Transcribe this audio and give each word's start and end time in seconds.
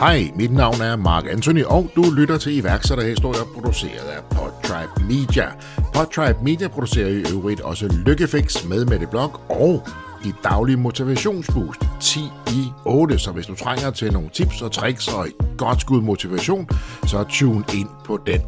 Hej, 0.00 0.30
mit 0.36 0.52
navn 0.52 0.80
er 0.80 0.96
Mark 0.96 1.24
Anthony, 1.30 1.64
og 1.64 1.90
du 1.96 2.10
lytter 2.16 2.38
til 2.38 2.56
iværksætterhistorier 2.56 3.44
produceret 3.54 4.08
af 4.08 4.22
Podtribe 4.30 5.14
Media. 5.14 5.48
Podtribe 5.94 6.38
Media 6.42 6.68
producerer 6.68 7.08
i 7.08 7.24
øvrigt 7.32 7.60
også 7.60 7.88
Lykkefix 8.06 8.64
med 8.64 8.84
Mette 8.84 9.06
Blok 9.06 9.40
og 9.48 9.88
i 10.24 10.32
daglige 10.44 10.76
motivationsboost 10.76 11.80
10 12.00 12.20
i 12.50 12.72
8. 12.84 13.18
Så 13.18 13.32
hvis 13.32 13.46
du 13.46 13.54
trænger 13.54 13.90
til 13.90 14.12
nogle 14.12 14.28
tips 14.28 14.62
og 14.62 14.72
tricks 14.72 15.08
og 15.08 15.26
et 15.26 15.34
godt 15.56 15.80
skud 15.80 16.00
motivation, 16.00 16.68
så 17.06 17.24
tune 17.24 17.64
ind 17.74 17.88
på 18.04 18.18
den. 18.26 18.40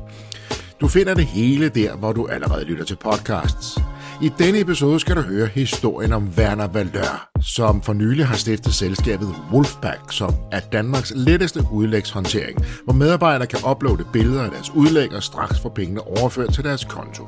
Du 0.81 0.89
finder 0.89 1.15
det 1.15 1.27
hele 1.27 1.69
der, 1.69 1.97
hvor 1.97 2.13
du 2.13 2.27
allerede 2.27 2.65
lytter 2.65 2.85
til 2.85 2.97
podcasts. 2.97 3.79
I 4.23 4.31
denne 4.39 4.61
episode 4.61 5.01
skal 5.01 5.17
du 5.17 5.21
høre 5.21 5.47
historien 5.47 6.13
om 6.13 6.29
Werner 6.39 6.67
Valør, 6.67 7.31
som 7.41 7.83
for 7.83 7.93
nylig 7.93 8.27
har 8.27 8.37
stiftet 8.37 8.75
selskabet 8.75 9.35
Wolfpack, 9.53 10.01
som 10.11 10.35
er 10.53 10.61
Danmarks 10.61 11.13
letteste 11.17 11.61
udlægshåndtering, 11.73 12.59
hvor 12.85 12.93
medarbejdere 12.93 13.47
kan 13.47 13.59
uploade 13.71 14.05
billeder 14.13 14.43
af 14.43 14.51
deres 14.51 14.71
udlæg 14.71 15.13
og 15.13 15.23
straks 15.23 15.61
få 15.61 15.69
pengene 15.69 16.01
overført 16.01 16.55
til 16.55 16.65
deres 16.65 16.85
konto. 16.85 17.27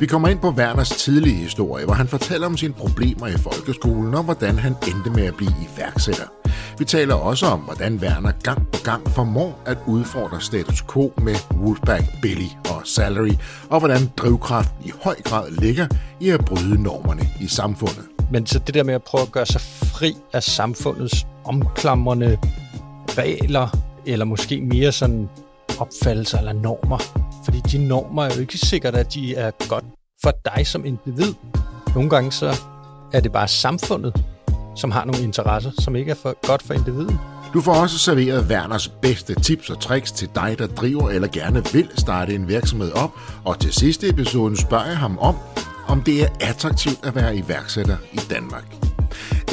Vi 0.00 0.06
kommer 0.06 0.28
ind 0.28 0.38
på 0.38 0.50
Werners 0.50 0.90
tidlige 0.90 1.36
historie, 1.36 1.84
hvor 1.84 1.94
han 1.94 2.08
fortæller 2.08 2.46
om 2.46 2.56
sine 2.56 2.74
problemer 2.74 3.26
i 3.26 3.38
folkeskolen 3.38 4.14
og 4.14 4.22
hvordan 4.22 4.58
han 4.58 4.72
endte 4.72 5.10
med 5.10 5.24
at 5.24 5.34
blive 5.34 5.52
iværksætter. 5.74 6.35
Vi 6.78 6.84
taler 6.84 7.14
også 7.14 7.46
om, 7.46 7.60
hvordan 7.60 7.96
Werner 7.96 8.32
gang 8.42 8.66
på 8.72 8.78
gang 8.84 9.08
formår 9.08 9.62
at 9.66 9.78
udfordre 9.86 10.40
status 10.40 10.82
quo 10.92 11.12
med 11.22 11.34
Wolfpack, 11.54 12.04
Billy 12.22 12.46
og 12.70 12.82
Salary, 12.84 13.32
og 13.70 13.78
hvordan 13.78 14.10
drivkraft 14.16 14.70
i 14.84 14.92
høj 15.04 15.14
grad 15.24 15.50
ligger 15.50 15.86
i 16.20 16.28
at 16.30 16.44
bryde 16.44 16.82
normerne 16.82 17.22
i 17.40 17.46
samfundet. 17.46 18.04
Men 18.32 18.46
så 18.46 18.58
det 18.58 18.74
der 18.74 18.82
med 18.82 18.94
at 18.94 19.02
prøve 19.02 19.22
at 19.22 19.32
gøre 19.32 19.46
sig 19.46 19.60
fri 19.60 20.16
af 20.32 20.42
samfundets 20.42 21.26
omklamrende 21.44 22.38
regler, 23.18 23.78
eller 24.06 24.24
måske 24.24 24.60
mere 24.60 24.92
sådan 24.92 25.28
opfattelser 25.78 26.38
eller 26.38 26.52
normer. 26.52 26.98
Fordi 27.44 27.60
de 27.60 27.86
normer 27.88 28.24
er 28.24 28.34
jo 28.34 28.40
ikke 28.40 28.58
sikkert, 28.58 28.94
at 28.94 29.14
de 29.14 29.34
er 29.34 29.50
godt 29.68 29.84
for 30.22 30.32
dig 30.44 30.66
som 30.66 30.84
individ. 30.84 31.34
Nogle 31.94 32.10
gange 32.10 32.32
så 32.32 32.60
er 33.12 33.20
det 33.20 33.32
bare 33.32 33.48
samfundet, 33.48 34.24
som 34.76 34.90
har 34.90 35.04
nogle 35.04 35.22
interesser, 35.22 35.70
som 35.78 35.96
ikke 35.96 36.10
er 36.10 36.14
for 36.14 36.46
godt 36.46 36.62
for 36.62 36.74
individet. 36.74 37.18
Du 37.54 37.60
får 37.60 37.74
også 37.74 37.98
serveret 37.98 38.46
Werners 38.50 38.88
bedste 38.88 39.34
tips 39.34 39.70
og 39.70 39.80
tricks 39.80 40.12
til 40.12 40.28
dig, 40.34 40.56
der 40.58 40.66
driver 40.66 41.10
eller 41.10 41.28
gerne 41.28 41.64
vil 41.72 41.88
starte 41.94 42.34
en 42.34 42.48
virksomhed 42.48 42.92
op. 42.92 43.10
Og 43.44 43.58
til 43.58 43.72
sidste 43.72 44.08
episoden 44.08 44.56
spørger 44.56 44.86
jeg 44.86 44.98
ham 44.98 45.18
om, 45.18 45.36
om 45.86 46.02
det 46.02 46.22
er 46.22 46.28
attraktivt 46.40 47.06
at 47.06 47.14
være 47.14 47.36
iværksætter 47.36 47.96
i 48.12 48.20
Danmark. 48.30 48.76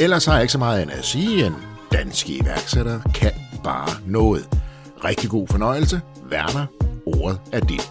Ellers 0.00 0.24
har 0.24 0.32
jeg 0.32 0.42
ikke 0.42 0.52
så 0.52 0.58
meget 0.58 0.80
andet 0.80 0.94
at 0.94 1.04
sige, 1.04 1.46
end 1.46 1.54
danske 1.92 2.32
iværksættere 2.32 3.02
kan 3.14 3.32
bare 3.64 3.88
noget. 4.06 4.48
Rigtig 5.04 5.30
god 5.30 5.48
fornøjelse. 5.48 6.00
Werner, 6.30 6.66
ordet 7.06 7.40
er 7.52 7.60
dit. 7.60 7.90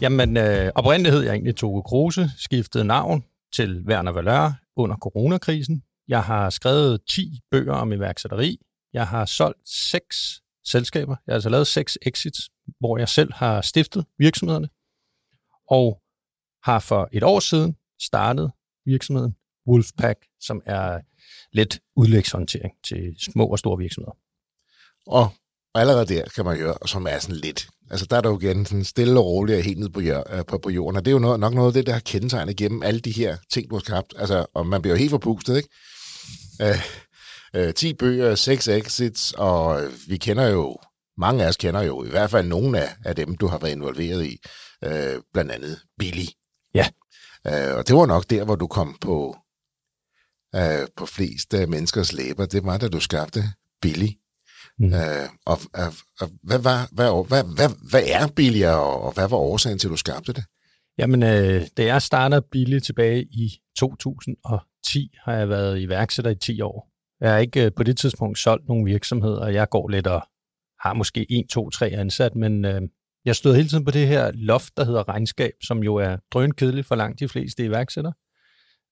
Jamen, 0.00 0.36
øh, 0.36 0.72
oprindeligt 0.74 1.14
hed 1.14 1.22
jeg 1.22 1.32
egentlig 1.32 1.56
Toge 1.56 1.82
Kruse, 1.82 2.30
skiftede 2.36 2.84
navn 2.84 3.24
til 3.52 3.84
Werner 3.88 4.12
Valør 4.12 4.52
under 4.76 4.96
coronakrisen. 4.96 5.82
Jeg 6.08 6.22
har 6.22 6.50
skrevet 6.50 7.00
10 7.10 7.40
bøger 7.50 7.72
om 7.72 7.92
iværksætteri. 7.92 8.58
Jeg 8.92 9.08
har 9.08 9.24
solgt 9.24 9.68
seks 9.68 10.42
selskaber. 10.64 11.16
Jeg 11.26 11.32
har 11.32 11.34
altså 11.34 11.48
lavet 11.48 11.66
seks 11.66 11.98
exits, 12.02 12.50
hvor 12.80 12.98
jeg 12.98 13.08
selv 13.08 13.32
har 13.32 13.60
stiftet 13.60 14.04
virksomhederne. 14.18 14.68
Og 15.70 16.00
har 16.64 16.78
for 16.78 17.08
et 17.12 17.22
år 17.22 17.40
siden 17.40 17.76
startet 18.00 18.50
virksomheden 18.84 19.36
Wolfpack, 19.68 20.18
som 20.40 20.62
er 20.66 21.00
let 21.52 21.80
udlægshåndtering 21.96 22.74
til 22.84 23.14
små 23.18 23.46
og 23.46 23.58
store 23.58 23.78
virksomheder. 23.78 24.16
Og 25.06 25.32
allerede 25.74 26.14
der 26.14 26.24
kan 26.34 26.44
man 26.44 26.56
høre, 26.56 26.74
som 26.86 27.06
er 27.06 27.18
sådan 27.18 27.36
lidt. 27.36 27.68
Altså 27.90 28.06
der 28.06 28.16
er 28.16 28.20
der 28.20 28.30
jo 28.30 28.38
igen 28.38 28.66
sådan 28.66 28.84
stille 28.84 29.20
og 29.20 29.26
roligt 29.26 29.58
og 29.58 29.64
helt 29.64 29.78
ned 29.78 29.88
på, 29.88 30.00
jør, 30.00 30.42
på, 30.42 30.58
på 30.58 30.70
jorden, 30.70 30.96
og 30.96 31.04
det 31.04 31.10
er 31.10 31.12
jo 31.12 31.18
noget, 31.18 31.40
nok 31.40 31.54
noget 31.54 31.68
af 31.68 31.72
det, 31.72 31.86
der 31.86 31.92
har 31.92 32.00
kendetegnet 32.00 32.56
gennem 32.56 32.82
alle 32.82 33.00
de 33.00 33.10
her 33.10 33.36
ting, 33.52 33.70
du 33.70 33.74
har 33.74 33.80
skabt. 33.80 34.14
Altså, 34.16 34.46
og 34.54 34.66
man 34.66 34.82
bliver 34.82 34.94
jo 34.94 34.98
helt 34.98 35.10
forpustet, 35.10 35.56
ikke? 35.56 35.68
Øh, 36.62 36.80
øh, 37.54 37.74
10 37.74 37.94
bøger, 37.94 38.34
6 38.34 38.68
exits, 38.68 39.32
og 39.32 39.82
vi 40.08 40.16
kender 40.16 40.48
jo, 40.48 40.76
mange 41.18 41.44
af 41.44 41.48
os 41.48 41.56
kender 41.56 41.82
jo 41.82 42.04
i 42.04 42.08
hvert 42.08 42.30
fald 42.30 42.48
nogle 42.48 42.80
af, 42.80 42.96
af 43.04 43.16
dem, 43.16 43.36
du 43.36 43.46
har 43.46 43.58
været 43.58 43.72
involveret 43.72 44.24
i, 44.24 44.38
øh, 44.84 45.22
blandt 45.32 45.52
andet 45.52 45.80
Billy. 45.98 46.26
Ja. 46.74 46.86
Øh, 47.46 47.76
og 47.76 47.88
det 47.88 47.96
var 47.96 48.06
nok 48.06 48.30
der, 48.30 48.44
hvor 48.44 48.56
du 48.56 48.66
kom 48.66 48.96
på, 49.00 49.36
øh, 50.54 50.88
på 50.96 51.06
flest 51.06 51.54
af 51.54 51.68
menneskers 51.68 52.12
læber. 52.12 52.46
Det 52.46 52.64
var, 52.64 52.78
da 52.78 52.88
du 52.88 53.00
skabte 53.00 53.44
Billy. 53.82 54.08
Mm. 54.78 54.92
Øh, 54.92 55.28
og, 55.46 55.58
og, 55.74 55.92
og 56.20 56.28
hvad, 56.42 56.58
var, 56.58 56.88
hvad, 56.92 57.26
hvad, 57.28 57.44
hvad, 57.56 57.70
hvad 57.90 58.02
er 58.06 58.28
Billy, 58.36 58.64
og, 58.64 59.12
hvad 59.14 59.28
var 59.28 59.36
årsagen 59.36 59.78
til, 59.78 59.88
at 59.88 59.90
du 59.90 59.96
skabte 59.96 60.32
det? 60.32 60.44
Jamen, 60.98 61.22
øh, 61.22 61.62
da 61.76 61.84
jeg 61.84 62.02
startede 62.02 62.42
Billy 62.52 62.78
tilbage 62.78 63.22
i 63.22 63.50
2010, 63.78 65.14
har 65.24 65.32
jeg 65.32 65.48
været 65.48 65.80
iværksætter 65.80 66.30
i 66.30 66.34
10 66.34 66.60
år. 66.60 66.90
Jeg 67.20 67.30
har 67.30 67.38
ikke 67.38 67.64
øh, 67.64 67.70
på 67.76 67.82
det 67.82 67.98
tidspunkt 67.98 68.38
solgt 68.38 68.68
nogen 68.68 68.86
virksomheder, 68.86 69.40
og 69.40 69.54
jeg 69.54 69.68
går 69.68 69.88
lidt 69.88 70.06
og 70.06 70.22
har 70.80 70.92
måske 70.92 71.26
1, 71.30 71.48
2, 71.50 71.70
3 71.70 71.86
ansat, 71.90 72.34
men 72.34 72.64
øh, 72.64 72.80
jeg 73.24 73.36
stod 73.36 73.54
hele 73.54 73.68
tiden 73.68 73.84
på 73.84 73.90
det 73.90 74.08
her 74.08 74.30
loft, 74.34 74.76
der 74.76 74.84
hedder 74.84 75.08
regnskab, 75.08 75.52
som 75.62 75.82
jo 75.82 75.96
er 75.96 76.16
drønkedeligt 76.32 76.86
for 76.86 76.94
langt 76.94 77.20
de 77.20 77.28
fleste 77.28 77.64
iværksættere. 77.64 78.12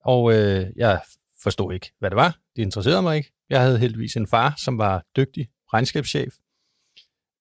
Og 0.04 0.32
øh, 0.32 0.66
jeg 0.76 1.00
forstod 1.42 1.74
ikke, 1.74 1.92
hvad 1.98 2.10
det 2.10 2.16
var. 2.16 2.38
Det 2.56 2.62
interesserede 2.62 3.02
mig 3.02 3.16
ikke. 3.16 3.32
Jeg 3.50 3.60
havde 3.60 3.78
heldigvis 3.78 4.16
en 4.16 4.26
far, 4.26 4.54
som 4.58 4.78
var 4.78 5.04
dygtig 5.16 5.48
regnskabschef, 5.72 6.34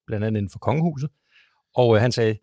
blandt 0.08 0.26
andet 0.26 0.40
inden 0.40 0.52
for 0.52 0.60
kongehuset. 0.60 1.10
Og 1.76 1.96
øh, 1.96 2.02
han 2.02 2.12
sagde, 2.12 2.38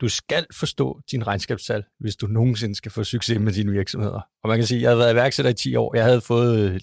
du 0.00 0.08
skal 0.08 0.46
forstå 0.52 1.00
din 1.10 1.26
regnskabstal, 1.26 1.84
hvis 1.98 2.16
du 2.16 2.26
nogensinde 2.26 2.74
skal 2.74 2.92
få 2.92 3.04
succes 3.04 3.38
med 3.38 3.52
dine 3.52 3.72
virksomheder. 3.72 4.20
Og 4.42 4.48
man 4.48 4.58
kan 4.58 4.66
sige, 4.66 4.78
at 4.78 4.82
jeg 4.82 4.90
havde 4.90 4.98
været 4.98 5.12
iværksætter 5.12 5.50
i 5.50 5.54
10 5.54 5.76
år. 5.76 5.96
Jeg 5.96 6.04
havde 6.04 6.20
fået 6.20 6.70
øh, 6.70 6.80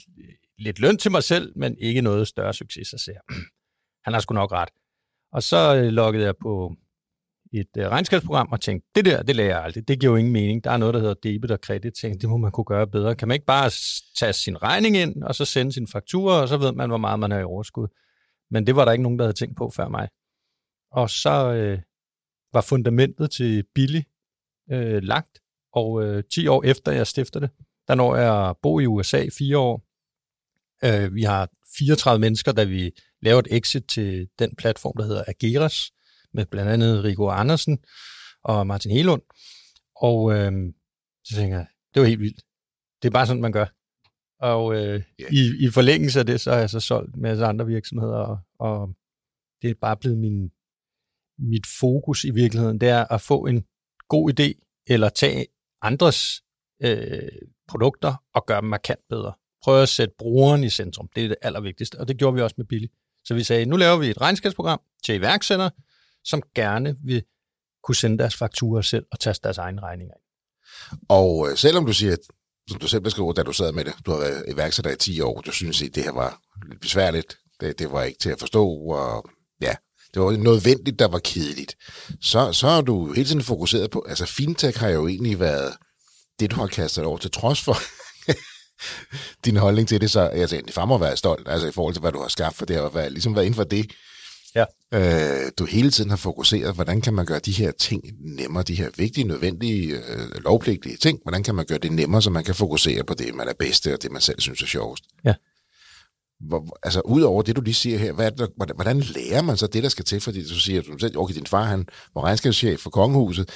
lidt 0.57 0.79
løn 0.79 0.97
til 0.97 1.11
mig 1.11 1.23
selv, 1.23 1.53
men 1.55 1.77
ikke 1.79 2.01
noget 2.01 2.27
større 2.27 2.53
succes, 2.53 2.87
så 2.87 2.97
se. 2.97 3.11
Han 4.05 4.13
har 4.13 4.19
sgu 4.19 4.33
nok 4.33 4.51
ret. 4.51 4.69
Og 5.31 5.43
så 5.43 5.75
øh, 5.75 5.83
loggede 5.83 6.25
jeg 6.25 6.33
på 6.41 6.75
et 7.53 7.67
øh, 7.77 7.87
regnskabsprogram 7.87 8.47
og 8.51 8.61
tænkte, 8.61 8.89
det 8.95 9.05
der, 9.05 9.23
det 9.23 9.35
lærer 9.35 9.47
jeg 9.47 9.63
aldrig. 9.63 9.87
Det 9.87 9.99
giver 9.99 10.11
jo 10.11 10.17
ingen 10.17 10.33
mening. 10.33 10.63
Der 10.63 10.71
er 10.71 10.77
noget, 10.77 10.93
der 10.93 10.99
hedder 10.99 11.13
debit 11.13 11.51
og 11.51 11.61
kredit. 11.61 11.93
Tænkte, 11.93 12.19
det 12.19 12.29
må 12.29 12.37
man 12.37 12.51
kunne 12.51 12.65
gøre 12.65 12.87
bedre. 12.87 13.15
Kan 13.15 13.27
man 13.27 13.35
ikke 13.35 13.45
bare 13.45 13.71
tage 14.19 14.33
sin 14.33 14.63
regning 14.63 14.97
ind, 14.97 15.23
og 15.23 15.35
så 15.35 15.45
sende 15.45 15.71
sin 15.71 15.87
faktura, 15.87 16.41
og 16.41 16.47
så 16.47 16.57
ved 16.57 16.71
man, 16.71 16.89
hvor 16.89 16.97
meget 16.97 17.19
man 17.19 17.31
har 17.31 17.39
i 17.39 17.43
overskud. 17.43 17.87
Men 18.53 18.67
det 18.67 18.75
var 18.75 18.85
der 18.85 18.91
ikke 18.91 19.03
nogen, 19.03 19.19
der 19.19 19.25
havde 19.25 19.37
tænkt 19.37 19.57
på 19.57 19.69
før 19.69 19.87
mig. 19.87 20.09
Og 20.91 21.09
så 21.09 21.53
øh, 21.53 21.79
var 22.53 22.61
fundamentet 22.61 23.31
til 23.31 23.63
Billy 23.75 24.01
øh, 24.71 25.03
lagt, 25.03 25.39
og 25.71 26.03
øh, 26.03 26.23
10 26.31 26.47
år 26.47 26.63
efter 26.63 26.91
jeg 26.91 27.07
stifter 27.07 27.39
det, 27.39 27.49
der 27.87 27.95
når 27.95 28.15
jeg 28.15 28.49
at 28.49 28.57
bo 28.61 28.79
i 28.79 28.85
USA 28.85 29.21
i 29.21 29.29
fire 29.29 29.57
år. 29.57 29.83
Øh, 30.83 31.15
vi 31.15 31.23
har 31.23 31.49
34 31.77 32.19
mennesker, 32.19 32.51
da 32.51 32.63
vi 32.63 32.91
laver 33.21 33.39
et 33.39 33.47
exit 33.51 33.83
til 33.89 34.29
den 34.39 34.55
platform, 34.55 34.93
der 34.97 35.03
hedder 35.03 35.23
Ageras, 35.27 35.91
med 36.33 36.45
blandt 36.45 36.71
andet 36.71 37.03
Rico 37.03 37.29
Andersen 37.29 37.79
og 38.43 38.67
Martin 38.67 38.91
Helund. 38.91 39.21
Og 39.95 40.33
øh, 40.33 40.51
så 41.23 41.35
tænker 41.35 41.57
jeg, 41.57 41.67
det 41.93 42.01
var 42.01 42.07
helt 42.07 42.19
vildt. 42.19 42.41
Det 43.01 43.07
er 43.07 43.11
bare 43.11 43.27
sådan, 43.27 43.41
man 43.41 43.51
gør. 43.51 43.65
Og 44.43 44.75
øh, 44.75 45.03
yeah. 45.21 45.33
i, 45.33 45.65
i 45.65 45.69
forlængelse 45.69 46.19
af 46.19 46.25
det, 46.25 46.41
så 46.41 46.51
har 46.51 46.59
jeg 46.59 46.69
så 46.69 46.79
solgt 46.79 47.15
en 47.15 47.21
masse 47.21 47.45
andre 47.45 47.65
virksomheder, 47.65 48.17
og, 48.17 48.39
og 48.59 48.89
det 49.61 49.69
er 49.69 49.73
bare 49.81 49.97
blevet 49.97 50.17
min, 50.17 50.51
mit 51.39 51.67
fokus 51.79 52.23
i 52.23 52.31
virkeligheden, 52.31 52.81
det 52.81 52.89
er 52.89 53.05
at 53.13 53.21
få 53.21 53.45
en 53.45 53.65
god 54.07 54.31
idé, 54.33 54.81
eller 54.87 55.09
tage 55.09 55.45
andres 55.81 56.43
øh, 56.83 57.29
produkter 57.67 58.23
og 58.33 58.45
gøre 58.45 58.61
dem 58.61 58.69
markant 58.69 58.99
bedre. 59.09 59.33
Prøve 59.63 59.81
at 59.81 59.89
sætte 59.89 60.13
brugeren 60.17 60.63
i 60.63 60.69
centrum, 60.69 61.09
det 61.15 61.23
er 61.23 61.27
det 61.27 61.37
allervigtigste, 61.41 61.99
og 61.99 62.07
det 62.07 62.17
gjorde 62.17 62.35
vi 62.35 62.41
også 62.41 62.55
med 62.57 62.65
Billy. 62.65 62.87
Så 63.25 63.33
vi 63.33 63.43
sagde, 63.43 63.65
nu 63.65 63.75
laver 63.75 63.97
vi 63.97 64.09
et 64.09 64.21
regnskabsprogram 64.21 64.81
til 65.03 65.15
iværksættere, 65.15 65.71
som 66.23 66.41
gerne 66.55 66.95
vil 67.03 67.23
kunne 67.83 67.95
sende 67.95 68.17
deres 68.17 68.35
fakturer 68.35 68.81
selv 68.81 69.05
og 69.11 69.19
tage 69.19 69.35
deres 69.43 69.57
egen 69.57 69.83
regninger. 69.83 70.15
Og 71.09 71.49
øh, 71.49 71.57
selvom 71.57 71.85
du 71.85 71.93
siger, 71.93 72.13
at 72.13 72.19
som 72.69 72.79
du 72.79 72.87
selv 72.87 73.01
beskriver, 73.01 73.33
da 73.33 73.43
du 73.43 73.53
sad 73.53 73.71
med 73.71 73.85
det, 73.85 73.93
du 74.05 74.11
har 74.11 74.19
været 74.19 74.45
iværksætter 74.47 74.91
i 74.91 74.95
10 74.95 75.21
år, 75.21 75.41
du 75.41 75.51
synes, 75.51 75.81
at 75.81 75.95
det 75.95 76.03
her 76.03 76.11
var 76.11 76.39
lidt 76.69 76.81
besværligt, 76.81 77.37
det, 77.59 77.79
det 77.79 77.91
var 77.91 78.03
ikke 78.03 78.19
til 78.19 78.29
at 78.29 78.39
forstå, 78.39 78.67
og 78.69 79.29
ja, 79.61 79.75
det 80.13 80.21
var 80.21 80.31
nødvendigt, 80.31 80.99
der 80.99 81.07
var 81.07 81.19
kedeligt. 81.19 81.75
Så, 82.21 82.53
så 82.53 82.67
har 82.67 82.81
du 82.81 83.13
hele 83.13 83.27
tiden 83.27 83.43
fokuseret 83.43 83.91
på, 83.91 84.05
altså 84.09 84.25
fintech 84.25 84.79
har 84.79 84.89
jo 84.89 85.07
egentlig 85.07 85.39
været 85.39 85.73
det, 86.39 86.51
du 86.51 86.55
har 86.55 86.67
kastet 86.67 87.05
over 87.05 87.17
til 87.17 87.31
trods 87.31 87.61
for 87.61 87.77
din 89.45 89.57
holdning 89.57 89.87
til 89.87 90.01
det, 90.01 90.11
så 90.11 90.29
jeg 90.29 90.49
tænkte, 90.49 90.73
det 90.73 90.87
må 90.87 90.97
være 90.97 91.17
stolt, 91.17 91.47
altså 91.47 91.67
i 91.67 91.71
forhold 91.71 91.93
til, 91.93 92.01
hvad 92.01 92.11
du 92.11 92.21
har 92.21 92.27
skabt, 92.27 92.55
for 92.55 92.65
det 92.65 92.75
har 92.75 92.89
været, 92.89 93.11
ligesom 93.11 93.35
været 93.35 93.45
inden 93.45 93.55
for 93.55 93.63
det, 93.63 93.91
Ja. 94.55 94.65
øh, 94.93 95.51
du 95.57 95.65
hele 95.65 95.91
tiden 95.91 96.09
har 96.09 96.17
fokuseret, 96.17 96.75
hvordan 96.75 97.01
kan 97.01 97.13
man 97.13 97.25
gøre 97.25 97.39
de 97.39 97.51
her 97.51 97.71
ting 97.71 98.03
nemmere, 98.19 98.63
de 98.63 98.75
her 98.75 98.89
vigtige, 98.97 99.27
nødvendige, 99.27 99.97
øh, 99.97 100.43
lovpligtige 100.43 100.97
ting, 100.97 101.19
hvordan 101.23 101.43
kan 101.43 101.55
man 101.55 101.65
gøre 101.65 101.77
det 101.77 101.91
nemmere, 101.91 102.21
så 102.21 102.29
man 102.29 102.43
kan 102.43 102.55
fokusere 102.55 103.03
på 103.03 103.13
det, 103.13 103.35
man 103.35 103.47
er 103.47 103.53
bedste, 103.59 103.93
og 103.93 104.03
det, 104.03 104.11
man 104.11 104.21
selv 104.21 104.39
synes 104.39 104.61
er 104.61 104.65
sjovest. 104.65 105.03
Ja. 105.25 105.33
Hvor, 106.39 106.77
altså, 106.83 107.01
udover 107.05 107.41
det, 107.41 107.55
du 107.55 107.61
lige 107.61 107.73
siger 107.73 107.97
her, 107.97 108.13
hvad 108.13 108.25
er 108.25 108.29
det, 108.29 108.49
hvordan, 108.55 108.75
hvordan 108.75 108.99
lærer 108.99 109.41
man 109.41 109.57
så 109.57 109.67
det, 109.67 109.83
der 109.83 109.89
skal 109.89 110.05
til? 110.05 110.21
Fordi 110.21 110.47
du 110.47 110.59
siger, 110.59 110.79
at 110.79 110.87
du 110.87 110.97
selv, 110.97 111.17
okay, 111.17 111.35
din 111.35 111.45
far, 111.45 111.63
han 111.63 111.87
var 112.15 112.23
regnskabschef 112.23 112.79
for 112.79 112.89
kongehuset, 112.89 113.49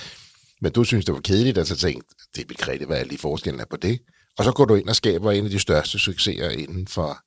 men 0.62 0.72
du 0.72 0.84
synes, 0.84 1.06
det 1.06 1.14
var 1.14 1.22
kedeligt, 1.22 1.58
at 1.58 1.68
så 1.68 1.76
tænkte, 1.76 2.16
det 2.36 2.42
er 2.42 2.48
begrebet, 2.48 2.88
hvad 2.88 3.00
er 3.00 3.04
lige 3.04 3.20
forskellen 3.20 3.62
er 3.62 3.66
på 3.70 3.78
det? 3.78 4.00
Og 4.38 4.44
så 4.44 4.52
går 4.52 4.66
du 4.66 4.76
ind 4.76 4.90
og 4.90 4.96
skaber 4.96 5.32
en 5.32 5.46
af 5.46 5.52
de 5.52 5.60
største 5.60 6.00
succeser 6.00 6.50
inden 6.50 6.88
for, 6.88 7.18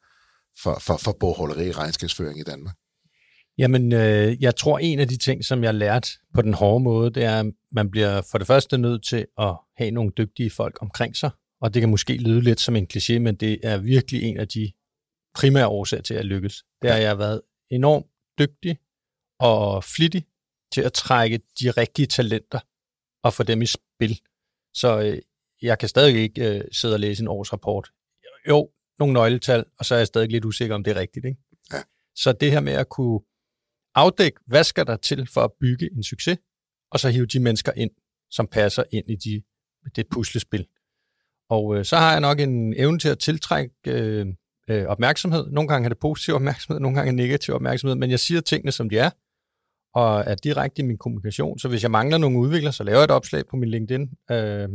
for, 0.62 0.78
for, 0.78 0.96
for 0.96 1.16
bogholderi 1.20 1.66
i 1.66 1.73
regnskabsføring 1.73 2.40
i 2.40 2.43
Danmark. 2.43 2.75
Jamen, 3.61 3.93
øh, 3.93 4.43
jeg 4.43 4.57
tror, 4.57 4.79
en 4.79 4.99
af 4.99 5.09
de 5.09 5.17
ting, 5.17 5.45
som 5.45 5.65
jeg 5.65 5.75
lærte 5.75 6.09
på 6.35 6.43
den 6.43 6.55
hårde 6.55 6.85
måde, 6.85 7.11
det 7.11 7.25
er, 7.25 7.41
at 7.41 7.47
man 7.73 7.91
bliver 7.91 8.23
for 8.31 8.39
det 8.39 8.47
første 8.47 8.79
nødt 8.79 9.05
til 9.05 9.27
at 9.39 9.57
have 9.77 9.91
nogle 9.91 10.12
dygtige 10.19 10.51
folk 10.51 10.79
omkring 10.81 11.17
sig. 11.17 11.31
Og 11.61 11.75
det 11.75 11.83
kan 11.83 11.91
måske 11.91 12.17
lyde 12.17 12.41
lidt 12.41 12.61
som 12.61 12.77
en 12.77 12.87
kliché, 12.95 13.19
men 13.19 13.35
det 13.35 13.61
er 13.62 13.79
virkelig 13.79 14.23
en 14.23 14.39
af 14.39 14.49
de 14.49 14.73
primære 15.35 15.69
årsager 15.69 16.03
til 16.03 16.15
at 16.15 16.25
lykkes. 16.25 16.65
Det 16.83 16.91
har 16.91 16.99
jeg 16.99 17.19
været 17.19 17.43
enormt 17.71 18.07
dygtig 18.39 18.79
og 19.41 19.85
flittig 19.85 20.27
til 20.73 20.81
at 20.81 20.93
trække 20.93 21.41
de 21.61 21.71
rigtige 21.71 22.07
talenter 22.07 22.61
og 23.25 23.33
få 23.35 23.43
dem 23.43 23.62
i 23.62 23.67
spil. 23.67 24.21
Så 24.75 25.01
øh, 25.01 25.19
jeg 25.62 25.79
kan 25.79 25.89
stadig 25.89 26.17
ikke 26.17 26.57
øh, 26.59 26.65
sidde 26.73 26.95
og 26.95 27.01
læse 27.01 27.23
en 27.23 27.29
årsrapport. 27.29 27.91
Jo, 28.49 28.71
nogle 28.99 29.15
nøgletal, 29.15 29.65
og 29.79 29.85
så 29.85 29.95
er 29.95 29.99
jeg 29.99 30.07
stadig 30.07 30.31
lidt 30.31 30.45
usikker, 30.45 30.75
om 30.75 30.85
det 30.85 30.91
er 30.97 31.01
rigtigt. 31.01 31.27
Ikke? 31.27 31.41
Ja. 31.73 31.83
Så 32.17 32.33
det 32.33 32.53
her 32.53 32.61
med 32.61 32.73
at 32.73 32.89
kunne 32.89 33.21
afdække, 33.94 34.40
hvad 34.46 34.64
skal 34.64 34.87
der 34.87 34.96
til 34.96 35.26
for 35.26 35.40
at 35.40 35.50
bygge 35.60 35.90
en 35.96 36.02
succes, 36.02 36.38
og 36.90 37.00
så 37.00 37.08
hive 37.08 37.26
de 37.26 37.40
mennesker 37.40 37.72
ind, 37.76 37.90
som 38.31 38.46
passer 38.46 38.82
ind 38.92 39.10
i 39.10 39.14
de, 39.14 39.42
det 39.96 40.06
puslespil. 40.10 40.66
Og 41.50 41.76
øh, 41.76 41.84
så 41.84 41.96
har 41.96 42.10
jeg 42.10 42.20
nok 42.20 42.40
en 42.40 42.75
evne 42.76 42.98
til 42.98 43.08
at 43.08 43.19
tiltrække 43.19 43.75
øh, 43.87 44.26
øh, 44.69 44.87
opmærksomhed. 44.87 45.50
Nogle 45.50 45.69
gange 45.69 45.84
er 45.84 45.88
det 45.88 45.98
positiv 45.98 46.34
opmærksomhed, 46.34 46.81
nogle 46.81 46.96
gange 46.96 47.08
er 47.08 47.12
det 47.12 47.22
negativ 47.25 47.54
opmærksomhed, 47.54 47.96
men 47.96 48.10
jeg 48.10 48.20
siger 48.20 48.40
tingene, 48.40 48.72
som 48.72 48.88
de 48.88 48.98
er, 48.98 49.10
og 49.94 50.25
er 50.26 50.34
direkte 50.34 50.82
i 50.82 50.84
min 50.84 50.98
kommunikation. 50.98 51.58
Så 51.58 51.69
hvis 51.69 51.82
jeg 51.82 51.90
mangler 51.90 52.19
nogle 52.19 52.38
udviklere, 52.38 52.72
så 52.72 52.84
laver 52.84 52.98
jeg 52.98 53.04
et 53.04 53.10
opslag 53.10 53.46
på 53.46 53.56
min 53.56 53.70
LinkedIn. 53.70 54.10
Øh, 54.31 54.69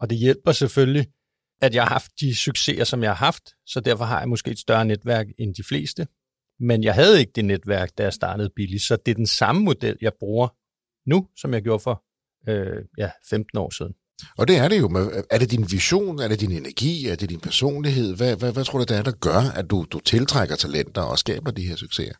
og 0.00 0.10
det 0.10 0.18
hjælper 0.18 0.52
selvfølgelig, 0.52 1.06
at 1.62 1.74
jeg 1.74 1.82
har 1.82 1.88
haft 1.88 2.12
de 2.20 2.36
succeser, 2.36 2.84
som 2.84 3.02
jeg 3.02 3.10
har 3.10 3.24
haft, 3.24 3.54
så 3.66 3.80
derfor 3.80 4.04
har 4.04 4.18
jeg 4.18 4.28
måske 4.28 4.50
et 4.50 4.58
større 4.58 4.84
netværk 4.84 5.26
end 5.38 5.54
de 5.54 5.62
fleste. 5.62 6.06
Men 6.60 6.84
jeg 6.84 6.94
havde 6.94 7.20
ikke 7.20 7.32
det 7.34 7.44
netværk, 7.44 7.90
da 7.98 8.02
jeg 8.02 8.12
startede 8.12 8.50
Billy, 8.56 8.78
så 8.78 8.96
det 9.06 9.10
er 9.10 9.14
den 9.14 9.26
samme 9.26 9.62
model, 9.62 9.96
jeg 10.00 10.12
bruger 10.18 10.48
nu, 11.08 11.28
som 11.36 11.54
jeg 11.54 11.62
gjorde 11.62 11.82
for 11.82 12.04
øh, 12.48 12.84
ja, 12.98 13.10
15 13.30 13.58
år 13.58 13.70
siden. 13.70 13.92
Og 14.38 14.48
det 14.48 14.56
er 14.56 14.68
det 14.68 14.80
jo. 14.80 14.88
Med, 14.88 15.24
er 15.30 15.38
det 15.38 15.50
din 15.50 15.66
vision? 15.70 16.18
Er 16.18 16.28
det 16.28 16.40
din 16.40 16.52
energi? 16.52 17.08
Er 17.08 17.16
det 17.16 17.30
din 17.30 17.40
personlighed? 17.40 18.16
Hvad, 18.16 18.36
hvad, 18.36 18.52
hvad 18.52 18.64
tror 18.64 18.78
du, 18.78 18.84
det 18.84 18.96
er, 18.96 19.02
der 19.02 19.12
gør, 19.12 19.40
at 19.54 19.70
du, 19.70 19.86
du 19.90 20.00
tiltrækker 20.00 20.56
talenter 20.56 21.02
og 21.02 21.18
skaber 21.18 21.50
de 21.50 21.68
her 21.68 21.76
succeser? 21.76 22.14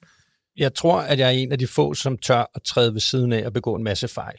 Jeg 0.56 0.74
tror, 0.74 1.00
at 1.00 1.18
jeg 1.18 1.26
er 1.26 1.32
en 1.32 1.52
af 1.52 1.58
de 1.58 1.66
få, 1.66 1.94
som 1.94 2.18
tør 2.18 2.50
at 2.54 2.62
træde 2.62 2.92
ved 2.92 3.00
siden 3.00 3.32
af 3.32 3.46
og 3.46 3.52
begå 3.52 3.74
en 3.74 3.84
masse 3.84 4.08
fejl. 4.08 4.38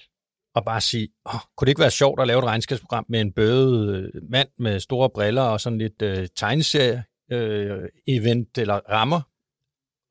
Og 0.55 0.65
bare 0.65 0.81
sige, 0.81 1.09
oh, 1.25 1.39
kunne 1.57 1.65
det 1.65 1.71
ikke 1.71 1.81
være 1.81 1.91
sjovt 1.91 2.21
at 2.21 2.27
lave 2.27 2.39
et 2.39 2.45
regnskabsprogram 2.45 3.05
med 3.09 3.21
en 3.21 3.33
bøde 3.33 4.11
mand 4.29 4.49
med 4.59 4.79
store 4.79 5.09
briller 5.09 5.41
og 5.41 5.61
sådan 5.61 5.79
lidt 5.79 6.01
øh, 6.01 6.27
tegneserie-event 6.35 8.51
øh, 8.57 8.61
eller 8.61 8.79
rammer, 8.89 9.21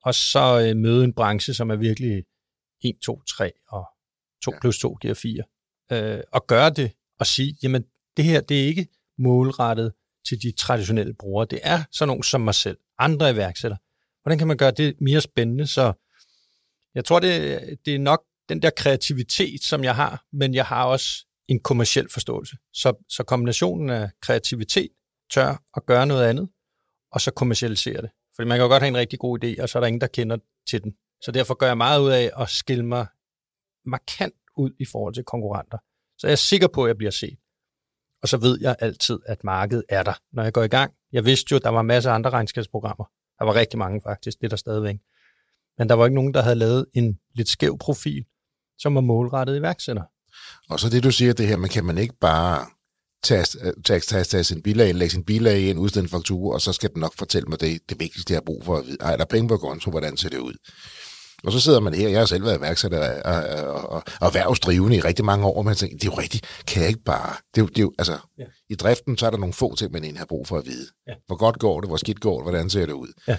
og 0.07 0.15
så 0.15 0.61
øh, 0.61 0.77
møde 0.77 1.05
en 1.05 1.13
branche, 1.13 1.55
som 1.55 1.71
er 1.71 1.77
virkelig 1.77 2.25
1, 2.85 2.95
2, 3.03 3.23
3 3.23 3.53
og 3.69 3.85
2 4.45 4.53
ja. 4.53 4.59
plus 4.61 4.79
2 4.79 4.95
giver 4.95 5.15
4. 5.15 5.43
Øh, 5.93 6.21
og 6.33 6.47
gøre 6.47 6.71
det 6.71 6.93
og 7.21 7.27
sige, 7.27 7.57
jamen 7.63 7.85
det 8.17 8.25
her, 8.25 8.41
det 8.41 8.63
er 8.63 8.67
ikke 8.67 8.89
målrettet 9.19 9.93
til 10.29 10.43
de 10.43 10.53
traditionelle 10.53 11.15
brugere. 11.15 11.47
Det 11.51 11.61
er 11.63 11.85
sådan 11.93 12.09
nogen 12.09 12.23
som 12.23 12.41
mig 12.41 12.55
selv, 12.55 12.79
andre 12.99 13.31
iværksættere. 13.31 13.79
Hvordan 14.23 14.39
kan 14.39 14.49
man 14.49 14.57
gøre 14.57 14.71
det 14.71 15.01
mere 15.01 15.21
spændende? 15.21 15.67
Så 15.67 15.93
jeg 16.95 17.05
tror, 17.05 17.21
det, 17.21 17.61
det 17.85 17.95
er 17.95 17.99
nok 17.99 18.25
den 18.49 18.63
der 18.63 18.71
kreativitet, 18.71 19.63
som 19.63 19.85
jeg 19.85 19.95
har, 19.95 20.25
men 20.33 20.55
jeg 20.55 20.65
har 20.65 20.85
også 20.85 21.27
en 21.49 21.61
kommersiel 21.61 22.09
forståelse. 22.11 22.57
Så, 22.73 23.05
så 23.09 23.23
kombinationen 23.23 23.91
af 23.91 24.11
kreativitet, 24.23 24.91
tør 25.31 25.63
at 25.77 25.87
gøre 25.87 26.07
noget 26.07 26.25
andet, 26.29 26.49
og 27.13 27.21
så 27.21 27.31
kommercialisere 27.31 28.03
det. 28.03 28.11
Fordi 28.37 28.49
man 28.49 28.59
kan 28.59 28.63
jo 28.63 28.69
godt 28.69 28.83
have 28.83 28.89
en 28.89 28.97
rigtig 28.97 29.19
god 29.19 29.45
idé, 29.45 29.63
og 29.63 29.69
så 29.69 29.79
er 29.79 29.81
der 29.81 29.87
ingen, 29.87 30.01
der 30.01 30.07
kender 30.07 30.37
til 30.69 30.83
den. 30.85 30.93
Så 31.23 31.33
derfor 31.33 31.55
gør 31.55 31.67
jeg 31.67 31.77
meget 31.77 32.01
ud 32.01 32.11
af 32.11 32.31
at 32.39 32.49
skille 32.49 32.87
mig 32.87 33.07
markant 33.85 34.35
ud 34.57 34.71
i 34.79 34.85
forhold 34.85 35.15
til 35.15 35.25
konkurrenter. 35.25 35.79
Så 36.19 36.27
jeg 36.27 36.33
er 36.33 36.37
sikker 36.37 36.69
på, 36.69 36.85
at 36.85 36.89
jeg 36.89 36.97
bliver 36.97 37.11
set. 37.11 37.39
Og 38.23 38.29
så 38.29 38.37
ved 38.37 38.59
jeg 38.61 38.77
altid, 38.79 39.19
at 39.27 39.45
markedet 39.45 39.85
er 39.89 40.03
der, 40.03 40.15
når 40.33 40.43
jeg 40.43 40.53
går 40.53 40.63
i 40.63 40.69
gang. 40.69 40.93
Jeg 41.13 41.25
vidste 41.25 41.47
jo, 41.51 41.57
at 41.57 41.63
der 41.63 41.71
var 41.71 41.83
masser 41.83 42.11
af 42.11 42.15
andre 42.15 42.31
regnskabsprogrammer. 42.31 43.05
Der 43.39 43.45
var 43.45 43.55
rigtig 43.55 43.79
mange 43.79 44.01
faktisk, 44.01 44.39
det 44.39 44.45
er 44.45 44.49
der 44.49 44.57
stadigvæk. 44.57 44.97
Men 45.79 45.89
der 45.89 45.95
var 45.95 46.05
ikke 46.05 46.15
nogen, 46.15 46.35
der 46.35 46.43
havde 46.43 46.57
lavet 46.57 46.87
en 46.95 47.19
lidt 47.35 47.49
skæv 47.49 47.79
profil, 47.79 48.25
som 48.79 48.95
var 48.95 49.01
målrettet 49.01 49.57
iværksætter. 49.57 50.03
Og 50.71 50.81
så 50.81 50.91
det, 50.91 51.05
du 51.05 51.11
siger, 51.11 51.33
det 51.33 51.47
her, 51.47 51.57
man 51.57 51.71
kan 51.71 51.85
man 51.85 51.99
ikke 51.99 52.15
bare 52.21 52.67
tage, 53.85 54.25
tage, 54.25 54.45
sin 54.45 54.63
bilag, 54.63 54.95
lægge 54.95 55.13
sin 55.13 55.25
bilag 55.25 55.61
ind, 55.61 55.79
udstede 55.79 56.03
en 56.03 56.09
faktur, 56.09 56.55
og 56.55 56.61
så 56.61 56.73
skal 56.73 56.91
den 56.95 57.01
nok 57.01 57.15
fortælle 57.19 57.49
mig 57.49 57.61
det, 57.61 57.81
det 57.89 58.01
vigtigste, 58.01 58.33
jeg 58.33 58.37
har 58.37 58.45
brug 58.47 58.65
for 58.65 58.77
at 58.77 58.87
vide. 58.87 58.97
Ej, 59.01 59.13
er 59.13 59.17
der 59.17 59.25
penge 59.25 59.49
på 59.49 59.57
konto, 59.57 59.91
hvordan 59.91 60.17
ser 60.17 60.29
det 60.29 60.39
ud? 60.39 60.55
Og 61.45 61.53
så 61.53 61.61
sidder 61.61 61.81
man 61.81 61.95
her, 61.95 62.09
jeg 62.09 62.19
har 62.19 62.27
selv 62.27 62.45
været 62.45 62.59
iværksætter 62.59 63.23
og, 63.23 63.35
og, 63.35 63.89
og, 63.89 64.03
og 64.21 64.27
erhvervsdrivende 64.27 64.97
i 64.97 65.01
rigtig 65.01 65.25
mange 65.25 65.47
år, 65.47 65.57
og 65.57 65.65
man 65.65 65.77
tænker, 65.77 65.97
det 65.97 66.07
er 66.07 66.13
jo 66.13 66.19
rigtigt, 66.19 66.47
kan 66.67 66.81
jeg 66.83 66.89
ikke 66.89 67.05
bare... 67.05 67.37
Det 67.55 67.61
er 67.61 67.63
jo, 67.63 67.67
det 67.67 67.79
er 67.79 67.83
jo, 67.83 67.93
altså, 67.99 68.19
ja. 68.39 68.45
I 68.69 68.75
driften, 68.75 69.19
så 69.19 69.27
er 69.27 69.31
der 69.31 69.39
nogle 69.39 69.53
få 69.53 69.77
ting, 69.77 69.93
man 69.93 70.05
egentlig 70.05 70.21
har 70.21 70.27
brug 70.27 70.49
for 70.49 70.59
at 70.59 70.67
vide. 70.67 70.87
Ja. 71.09 71.13
Hvor 71.27 71.37
godt 71.37 71.59
går 71.59 71.81
det, 71.81 71.91
hvor 71.91 71.97
skidt 71.97 72.21
går 72.21 72.37
det, 72.37 72.45
hvordan 72.45 72.71
ser 72.71 72.87
det 72.87 72.93
ud? 72.93 73.13
Ja. 73.29 73.37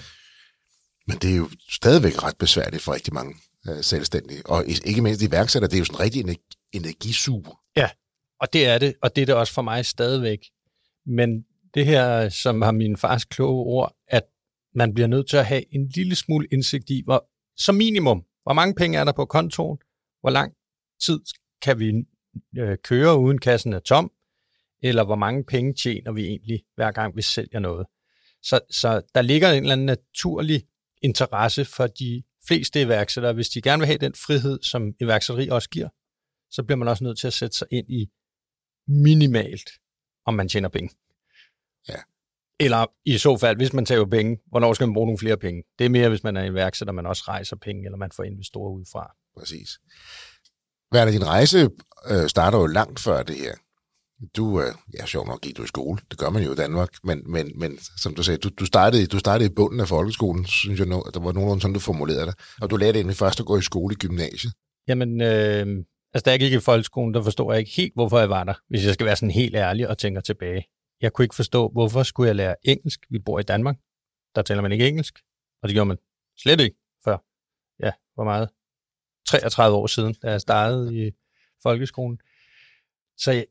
Men 1.06 1.18
det 1.18 1.30
er 1.30 1.36
jo 1.36 1.50
stadigvæk 1.70 2.22
ret 2.22 2.36
besværligt 2.38 2.82
for 2.82 2.92
rigtig 2.92 3.14
mange 3.14 3.34
øh, 3.68 3.82
selvstændige. 3.82 4.46
Og 4.46 4.64
ikke 4.66 5.02
mindst 5.02 5.22
iværksætter, 5.22 5.68
det 5.68 5.76
er 5.76 5.78
jo 5.78 5.84
sådan 5.84 5.96
en 5.96 6.00
rigtig 6.00 6.38
energisuger. 6.72 7.60
Ja, 7.76 7.90
og 8.40 8.52
det 8.52 8.66
er 8.66 8.78
det, 8.78 8.94
og 9.02 9.16
det 9.16 9.22
er 9.22 9.26
det 9.26 9.34
også 9.34 9.52
for 9.52 9.62
mig 9.62 9.86
stadigvæk. 9.86 10.38
Men 11.06 11.44
det 11.74 11.86
her, 11.86 12.28
som 12.28 12.62
har 12.62 12.72
min 12.72 12.96
fars 12.96 13.24
kloge 13.24 13.64
ord, 13.64 13.96
at 14.08 14.22
man 14.74 14.94
bliver 14.94 15.06
nødt 15.06 15.28
til 15.28 15.36
at 15.36 15.46
have 15.46 15.74
en 15.74 15.88
lille 15.88 16.14
smule 16.14 16.46
indsigt 16.52 16.90
i, 16.90 17.02
hvor, 17.04 17.28
som 17.56 17.74
minimum, 17.74 18.24
hvor 18.42 18.52
mange 18.52 18.74
penge 18.74 18.98
er 18.98 19.04
der 19.04 19.12
på 19.12 19.24
kontoen, 19.24 19.78
hvor 20.20 20.30
lang 20.30 20.52
tid 21.00 21.20
kan 21.62 21.78
vi 21.78 21.92
øh, 22.58 22.78
køre 22.84 23.18
uden 23.18 23.38
kassen 23.38 23.72
er 23.72 23.78
tom, 23.78 24.12
eller 24.82 25.04
hvor 25.04 25.16
mange 25.16 25.44
penge 25.44 25.74
tjener 25.74 26.12
vi 26.12 26.26
egentlig, 26.26 26.64
hver 26.74 26.92
gang 26.92 27.16
vi 27.16 27.22
sælger 27.22 27.58
noget. 27.58 27.86
Så, 28.42 28.60
så 28.70 29.02
der 29.14 29.22
ligger 29.22 29.50
en 29.50 29.62
eller 29.62 29.72
anden 29.72 29.86
naturlig 29.86 30.62
interesse 31.02 31.64
for 31.64 31.86
de 31.86 32.22
fleste 32.48 32.82
iværksættere. 32.82 33.32
Hvis 33.32 33.48
de 33.48 33.62
gerne 33.62 33.80
vil 33.80 33.86
have 33.86 33.98
den 33.98 34.14
frihed, 34.14 34.58
som 34.62 34.92
iværksætteri 35.00 35.48
også 35.48 35.68
giver, 35.68 35.88
så 36.50 36.62
bliver 36.62 36.76
man 36.76 36.88
også 36.88 37.04
nødt 37.04 37.18
til 37.18 37.26
at 37.26 37.32
sætte 37.32 37.56
sig 37.56 37.66
ind 37.70 37.90
i 37.90 38.10
minimalt, 38.88 39.70
om 40.26 40.34
man 40.34 40.48
tjener 40.48 40.68
penge. 40.68 40.90
Ja. 41.88 41.94
Eller 42.60 42.86
i 43.04 43.18
så 43.18 43.36
fald, 43.36 43.56
hvis 43.56 43.72
man 43.72 43.86
tager 43.86 44.04
penge, 44.04 44.38
hvornår 44.46 44.72
skal 44.72 44.86
man 44.86 44.94
bruge 44.94 45.06
nogle 45.06 45.18
flere 45.18 45.36
penge? 45.36 45.62
Det 45.78 45.84
er 45.84 45.90
mere, 45.90 46.08
hvis 46.08 46.24
man 46.24 46.36
er 46.36 46.44
iværksætter, 46.44 46.92
man 46.92 47.06
også 47.06 47.24
rejser 47.28 47.56
penge, 47.56 47.84
eller 47.84 47.98
man 47.98 48.10
får 48.16 48.22
investorer 48.22 48.70
udefra. 48.70 49.14
Præcis. 49.38 49.68
Hvad 50.90 51.06
er 51.06 51.10
din 51.10 51.26
rejse 51.26 51.70
øh, 52.10 52.28
starter 52.28 52.58
jo 52.58 52.66
langt 52.66 53.00
før 53.00 53.22
det 53.22 53.36
her. 53.36 53.54
Du, 54.36 54.60
øh, 54.60 54.74
ja, 54.94 55.06
sjov 55.06 55.26
nok 55.26 55.40
gik 55.40 55.56
du 55.56 55.62
i 55.62 55.66
skole. 55.66 55.98
Det 56.10 56.18
gør 56.18 56.30
man 56.30 56.42
jo 56.42 56.52
i 56.52 56.54
Danmark. 56.54 56.88
Men, 57.04 57.22
men, 57.26 57.52
men 57.58 57.78
som 57.96 58.14
du 58.14 58.22
sagde, 58.22 58.38
du, 58.38 58.48
du, 58.48 58.66
startede, 58.66 59.06
du 59.06 59.18
startede 59.18 59.50
i 59.50 59.54
bunden 59.54 59.80
af 59.80 59.88
folkeskolen, 59.88 60.46
synes 60.46 60.80
jeg, 60.80 60.86
der 60.86 61.20
var 61.20 61.32
nogenlunde 61.32 61.60
sådan, 61.60 61.74
du 61.74 61.80
formulerede 61.80 62.26
det. 62.26 62.34
Og 62.60 62.70
du 62.70 62.76
lærte 62.76 62.98
egentlig 62.98 63.16
først 63.16 63.40
at 63.40 63.46
gå 63.46 63.58
i 63.58 63.62
skole 63.62 63.92
i 63.92 63.96
gymnasiet. 63.96 64.52
Jamen, 64.88 65.20
øh, 65.20 65.66
altså 66.14 66.24
da 66.24 66.30
jeg 66.30 66.40
gik 66.40 66.52
i 66.52 66.60
folkeskolen, 66.60 67.14
der 67.14 67.22
forstod 67.22 67.52
jeg 67.52 67.60
ikke 67.60 67.72
helt, 67.76 67.94
hvorfor 67.94 68.18
jeg 68.18 68.30
var 68.30 68.44
der, 68.44 68.54
hvis 68.68 68.86
jeg 68.86 68.94
skal 68.94 69.06
være 69.06 69.16
sådan 69.16 69.30
helt 69.30 69.56
ærlig 69.56 69.88
og 69.88 69.98
tænker 69.98 70.20
tilbage. 70.20 70.64
Jeg 71.00 71.12
kunne 71.12 71.24
ikke 71.24 71.34
forstå, 71.34 71.68
hvorfor 71.68 72.02
skulle 72.02 72.26
jeg 72.26 72.36
lære 72.36 72.54
engelsk? 72.62 73.00
Vi 73.10 73.18
bor 73.18 73.38
i 73.38 73.42
Danmark. 73.42 73.76
Der 74.34 74.42
taler 74.42 74.62
man 74.62 74.72
ikke 74.72 74.88
engelsk. 74.88 75.18
Og 75.62 75.68
det 75.68 75.74
gjorde 75.74 75.88
man 75.88 75.98
slet 76.38 76.60
ikke 76.60 76.76
før. 77.04 77.16
Ja, 77.82 77.92
hvor 78.14 78.24
meget? 78.24 78.48
33 79.28 79.76
år 79.76 79.86
siden, 79.86 80.14
da 80.22 80.30
jeg 80.30 80.40
startede 80.40 81.06
i 81.06 81.10
folkeskolen. 81.62 82.18
Så 83.16 83.32
jeg, 83.32 83.46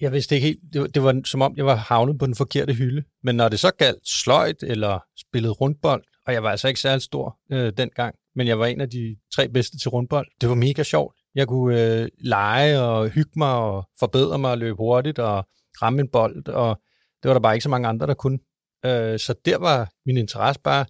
jeg 0.00 0.12
vidste 0.12 0.34
ikke 0.34 0.46
helt, 0.46 0.60
det 0.72 0.80
var, 0.80 0.86
det 0.86 1.02
var 1.02 1.22
som 1.24 1.42
om, 1.42 1.56
jeg 1.56 1.66
var 1.66 1.74
havnet 1.74 2.18
på 2.18 2.26
den 2.26 2.34
forkerte 2.34 2.74
hylde. 2.74 3.04
Men 3.22 3.34
når 3.34 3.48
det 3.48 3.60
så 3.60 3.70
galt 3.70 4.08
sløjt 4.08 4.62
eller 4.62 4.98
spillet 5.16 5.60
rundbold, 5.60 6.04
og 6.26 6.32
jeg 6.32 6.42
var 6.42 6.50
altså 6.50 6.68
ikke 6.68 6.80
særlig 6.80 7.02
stor 7.02 7.38
øh, 7.52 7.72
dengang, 7.76 8.14
men 8.34 8.46
jeg 8.46 8.58
var 8.58 8.66
en 8.66 8.80
af 8.80 8.90
de 8.90 9.16
tre 9.34 9.48
bedste 9.48 9.78
til 9.78 9.88
rundbold. 9.88 10.28
Det 10.40 10.48
var 10.48 10.54
mega 10.54 10.82
sjovt. 10.82 11.17
Jeg 11.34 11.48
kunne 11.48 12.00
øh, 12.00 12.08
lege 12.18 12.80
og 12.80 13.08
hygge 13.08 13.32
mig 13.36 13.54
og 13.54 13.88
forbedre 13.98 14.38
mig 14.38 14.50
og 14.50 14.58
løbe 14.58 14.76
hurtigt 14.76 15.18
og 15.18 15.44
ramme 15.82 16.00
en 16.00 16.08
bold, 16.08 16.48
og 16.48 16.80
det 17.22 17.28
var 17.28 17.34
der 17.34 17.40
bare 17.40 17.54
ikke 17.54 17.62
så 17.62 17.68
mange 17.68 17.88
andre, 17.88 18.06
der 18.06 18.14
kunne. 18.14 18.38
Øh, 18.84 19.18
så 19.18 19.34
der 19.44 19.58
var 19.58 19.92
min 20.06 20.16
interesse 20.16 20.60
bare, 20.60 20.86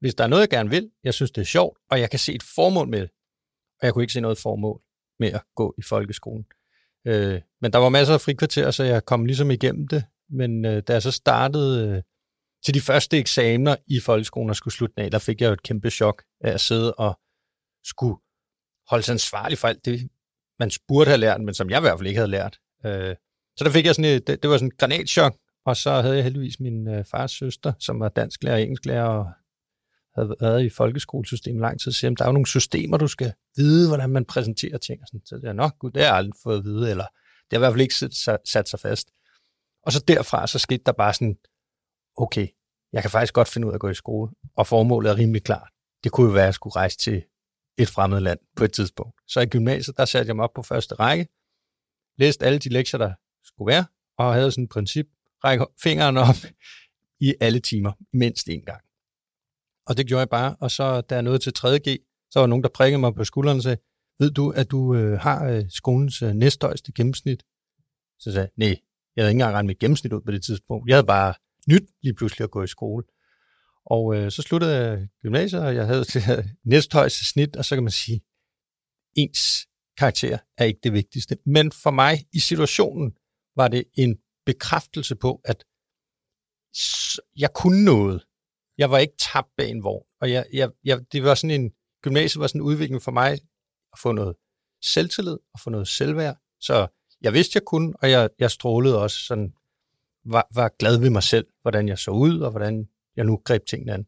hvis 0.00 0.14
der 0.14 0.24
er 0.24 0.28
noget, 0.28 0.40
jeg 0.40 0.48
gerne 0.50 0.70
vil, 0.70 0.90
jeg 1.04 1.14
synes, 1.14 1.30
det 1.30 1.40
er 1.40 1.46
sjovt, 1.46 1.78
og 1.90 2.00
jeg 2.00 2.10
kan 2.10 2.18
se 2.18 2.34
et 2.34 2.42
formål 2.42 2.88
med 2.88 3.00
det. 3.00 3.10
Og 3.80 3.86
jeg 3.86 3.92
kunne 3.92 4.02
ikke 4.02 4.12
se 4.12 4.20
noget 4.20 4.38
formål 4.38 4.80
med 5.18 5.32
at 5.32 5.42
gå 5.56 5.74
i 5.78 5.82
folkeskolen. 5.82 6.44
Øh, 7.06 7.40
men 7.60 7.72
der 7.72 7.78
var 7.78 7.88
masser 7.88 8.14
af 8.14 8.20
frikvarter, 8.20 8.70
så 8.70 8.84
jeg 8.84 9.04
kom 9.04 9.24
ligesom 9.24 9.50
igennem 9.50 9.88
det. 9.88 10.04
Men 10.30 10.64
øh, 10.64 10.82
da 10.82 10.92
jeg 10.92 11.02
så 11.02 11.10
startede 11.10 11.88
øh, 11.88 12.02
til 12.64 12.74
de 12.74 12.80
første 12.80 13.18
eksamener 13.18 13.76
i 13.86 14.00
folkeskolen 14.00 14.50
og 14.50 14.56
skulle 14.56 14.74
slutte 14.74 15.02
af, 15.02 15.10
der 15.10 15.18
fik 15.18 15.40
jeg 15.40 15.48
jo 15.48 15.52
et 15.52 15.62
kæmpe 15.62 15.90
chok 15.90 16.22
af 16.40 16.52
at 16.52 16.60
sidde 16.60 16.94
og 16.94 17.18
skulle 17.84 18.16
holde 18.90 19.04
sig 19.04 19.12
ansvarlig 19.12 19.58
for 19.58 19.68
alt 19.68 19.84
det, 19.84 20.08
man 20.58 20.70
burde 20.88 21.10
have 21.10 21.18
lært, 21.18 21.40
men 21.40 21.54
som 21.54 21.70
jeg 21.70 21.78
i 21.78 21.80
hvert 21.80 21.98
fald 21.98 22.08
ikke 22.08 22.18
havde 22.18 22.30
lært. 22.30 22.58
Øh, 22.86 23.16
så 23.56 23.64
der 23.64 23.70
fik 23.70 23.86
jeg 23.86 23.94
sådan 23.94 24.10
et, 24.10 24.26
det, 24.26 24.42
det 24.42 24.50
var 24.50 24.56
sådan 24.56 24.66
en 24.68 24.76
granatschok, 24.78 25.36
og 25.66 25.76
så 25.76 25.90
havde 26.00 26.14
jeg 26.14 26.24
heldigvis 26.24 26.60
min 26.60 26.88
øh, 26.88 27.04
fars 27.04 27.32
søster, 27.32 27.72
som 27.78 28.00
var 28.00 28.08
dansklærer 28.08 28.54
og 28.54 28.62
engelsklærer, 28.62 29.04
og 29.04 29.26
havde 30.14 30.36
været 30.40 30.64
i 30.64 30.70
folkeskolesystemet 30.70 31.60
lang 31.60 31.80
tid, 31.80 31.92
så 31.92 32.14
der 32.18 32.24
er 32.24 32.28
jo 32.28 32.32
nogle 32.32 32.46
systemer, 32.46 32.96
du 32.96 33.08
skal 33.08 33.32
vide, 33.56 33.88
hvordan 33.88 34.10
man 34.10 34.24
præsenterer 34.24 34.78
ting. 34.78 35.00
Og 35.02 35.06
sådan. 35.08 35.26
Så 35.26 35.36
det 35.36 35.44
er 35.44 35.52
nok, 35.52 35.78
gud, 35.78 35.90
det 35.90 36.02
har 36.02 36.08
jeg 36.08 36.16
aldrig 36.16 36.34
fået 36.42 36.58
at 36.58 36.64
vide, 36.64 36.90
eller 36.90 37.04
det 37.50 37.52
har 37.52 37.58
i 37.58 37.58
hvert 37.58 37.72
fald 37.72 37.80
ikke 37.80 37.94
sat, 37.94 38.38
sat 38.48 38.68
sig 38.68 38.80
fast. 38.80 39.08
Og 39.86 39.92
så 39.92 40.04
derfra, 40.08 40.46
så 40.46 40.58
skete 40.58 40.82
der 40.86 40.92
bare 40.92 41.14
sådan, 41.14 41.36
okay, 42.16 42.48
jeg 42.92 43.02
kan 43.02 43.10
faktisk 43.10 43.34
godt 43.34 43.48
finde 43.48 43.66
ud 43.66 43.72
af 43.72 43.74
at 43.74 43.80
gå 43.80 43.88
i 43.88 43.94
skole, 43.94 44.30
og 44.56 44.66
formålet 44.66 45.10
er 45.10 45.16
rimelig 45.16 45.44
klart. 45.44 45.68
Det 46.04 46.12
kunne 46.12 46.26
jo 46.26 46.32
være, 46.32 46.42
at 46.42 46.46
jeg 46.46 46.54
skulle 46.54 46.76
rejse 46.76 46.98
til 46.98 47.22
et 47.82 47.88
fremmed 47.88 48.20
land 48.20 48.38
på 48.56 48.64
et 48.64 48.72
tidspunkt. 48.72 49.20
Så 49.28 49.40
i 49.40 49.46
gymnasiet, 49.46 49.96
der 49.96 50.04
satte 50.04 50.28
jeg 50.28 50.36
mig 50.36 50.44
op 50.44 50.54
på 50.54 50.62
første 50.62 50.94
række, 50.94 51.28
læste 52.18 52.46
alle 52.46 52.58
de 52.58 52.68
lektier, 52.68 52.98
der 52.98 53.12
skulle 53.44 53.72
være, 53.72 53.84
og 54.18 54.34
havde 54.34 54.50
sådan 54.52 54.64
et 54.64 54.70
princip, 54.70 55.06
række 55.44 55.66
fingeren 55.82 56.16
op 56.16 56.36
i 57.20 57.34
alle 57.40 57.60
timer, 57.60 57.92
mindst 58.12 58.48
en 58.48 58.64
gang. 58.64 58.82
Og 59.86 59.96
det 59.96 60.06
gjorde 60.06 60.20
jeg 60.20 60.28
bare, 60.28 60.56
og 60.60 60.70
så 60.70 61.00
da 61.00 61.14
jeg 61.14 61.22
nåede 61.22 61.38
til 61.38 61.52
3.G, 61.58 61.98
så 62.30 62.38
var 62.38 62.42
der 62.42 62.46
nogen, 62.46 62.62
der 62.62 62.68
prikkede 62.68 63.00
mig 63.00 63.14
på 63.14 63.24
skulderen 63.24 63.56
og 63.56 63.62
sagde, 63.62 63.78
ved 64.18 64.30
du, 64.30 64.50
at 64.50 64.70
du 64.70 64.94
øh, 64.94 65.18
har 65.18 65.48
øh, 65.48 65.64
skolens 65.68 66.22
øh, 66.22 66.32
næsthøjeste 66.32 66.92
gennemsnit? 66.92 67.42
Så 68.18 68.32
sagde 68.32 68.40
jeg, 68.40 68.50
nej, 68.56 68.76
jeg 69.16 69.22
havde 69.22 69.30
ikke 69.30 69.36
engang 69.36 69.54
regnet 69.54 69.66
mit 69.66 69.78
gennemsnit 69.78 70.12
ud 70.12 70.20
på 70.20 70.32
det 70.32 70.42
tidspunkt. 70.44 70.88
Jeg 70.88 70.96
havde 70.96 71.06
bare 71.06 71.34
nyt 71.68 71.90
lige 72.02 72.14
pludselig 72.14 72.44
at 72.44 72.50
gå 72.50 72.62
i 72.62 72.66
skole. 72.66 73.04
Og 73.86 74.16
øh, 74.16 74.30
så 74.30 74.42
sluttede 74.42 74.76
jeg 74.76 75.08
gymnasiet, 75.22 75.62
og 75.62 75.74
jeg 75.74 75.86
havde 75.86 76.04
til 76.12 76.22
næsthøjeste 76.64 77.24
snit, 77.24 77.56
og 77.56 77.64
så 77.64 77.76
kan 77.76 77.82
man 77.82 77.92
sige, 77.92 78.20
ens 79.16 79.66
karakter 79.98 80.38
er 80.58 80.64
ikke 80.64 80.80
det 80.82 80.92
vigtigste. 80.92 81.36
Men 81.46 81.72
for 81.72 81.90
mig 81.90 82.26
i 82.32 82.40
situationen 82.40 83.12
var 83.56 83.68
det 83.68 83.84
en 83.94 84.18
bekræftelse 84.46 85.16
på, 85.16 85.40
at 85.44 85.64
jeg 87.36 87.52
kunne 87.54 87.84
noget. 87.84 88.24
Jeg 88.78 88.90
var 88.90 88.98
ikke 88.98 89.14
tabt 89.32 89.48
bag 89.56 89.70
en 89.70 89.84
vogn. 89.84 90.06
Og 90.20 90.30
jeg, 90.30 90.46
jeg, 90.52 90.70
jeg, 90.84 91.00
det 91.12 91.22
var 91.22 91.34
sådan 91.34 91.60
en, 91.60 91.70
gymnasiet 92.02 92.40
var 92.40 92.46
sådan 92.46 92.60
en 92.60 92.66
udvikling 92.66 93.02
for 93.02 93.10
mig 93.10 93.32
at 93.92 93.98
få 93.98 94.12
noget 94.12 94.36
selvtillid 94.84 95.38
og 95.54 95.60
få 95.60 95.70
noget 95.70 95.88
selvværd. 95.88 96.36
Så 96.60 96.86
jeg 97.20 97.32
vidste, 97.32 97.56
jeg 97.56 97.64
kunne, 97.64 97.94
og 98.02 98.10
jeg, 98.10 98.30
jeg 98.38 98.50
strålede 98.50 99.02
også 99.02 99.18
sådan, 99.26 99.52
var, 100.24 100.46
var 100.54 100.68
glad 100.78 100.98
ved 100.98 101.10
mig 101.10 101.22
selv, 101.22 101.46
hvordan 101.62 101.88
jeg 101.88 101.98
så 101.98 102.10
ud, 102.10 102.40
og 102.40 102.50
hvordan 102.50 102.88
jeg 103.20 103.26
nu 103.26 103.40
greb 103.44 103.66
tingene 103.66 103.92
an. 103.92 104.06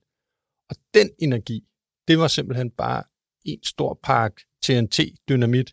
Og 0.70 0.76
den 0.94 1.10
energi, 1.18 1.64
det 2.08 2.18
var 2.18 2.28
simpelthen 2.28 2.70
bare 2.70 3.02
en 3.44 3.64
stor 3.64 4.00
park 4.02 4.32
TNT-dynamit. 4.64 5.72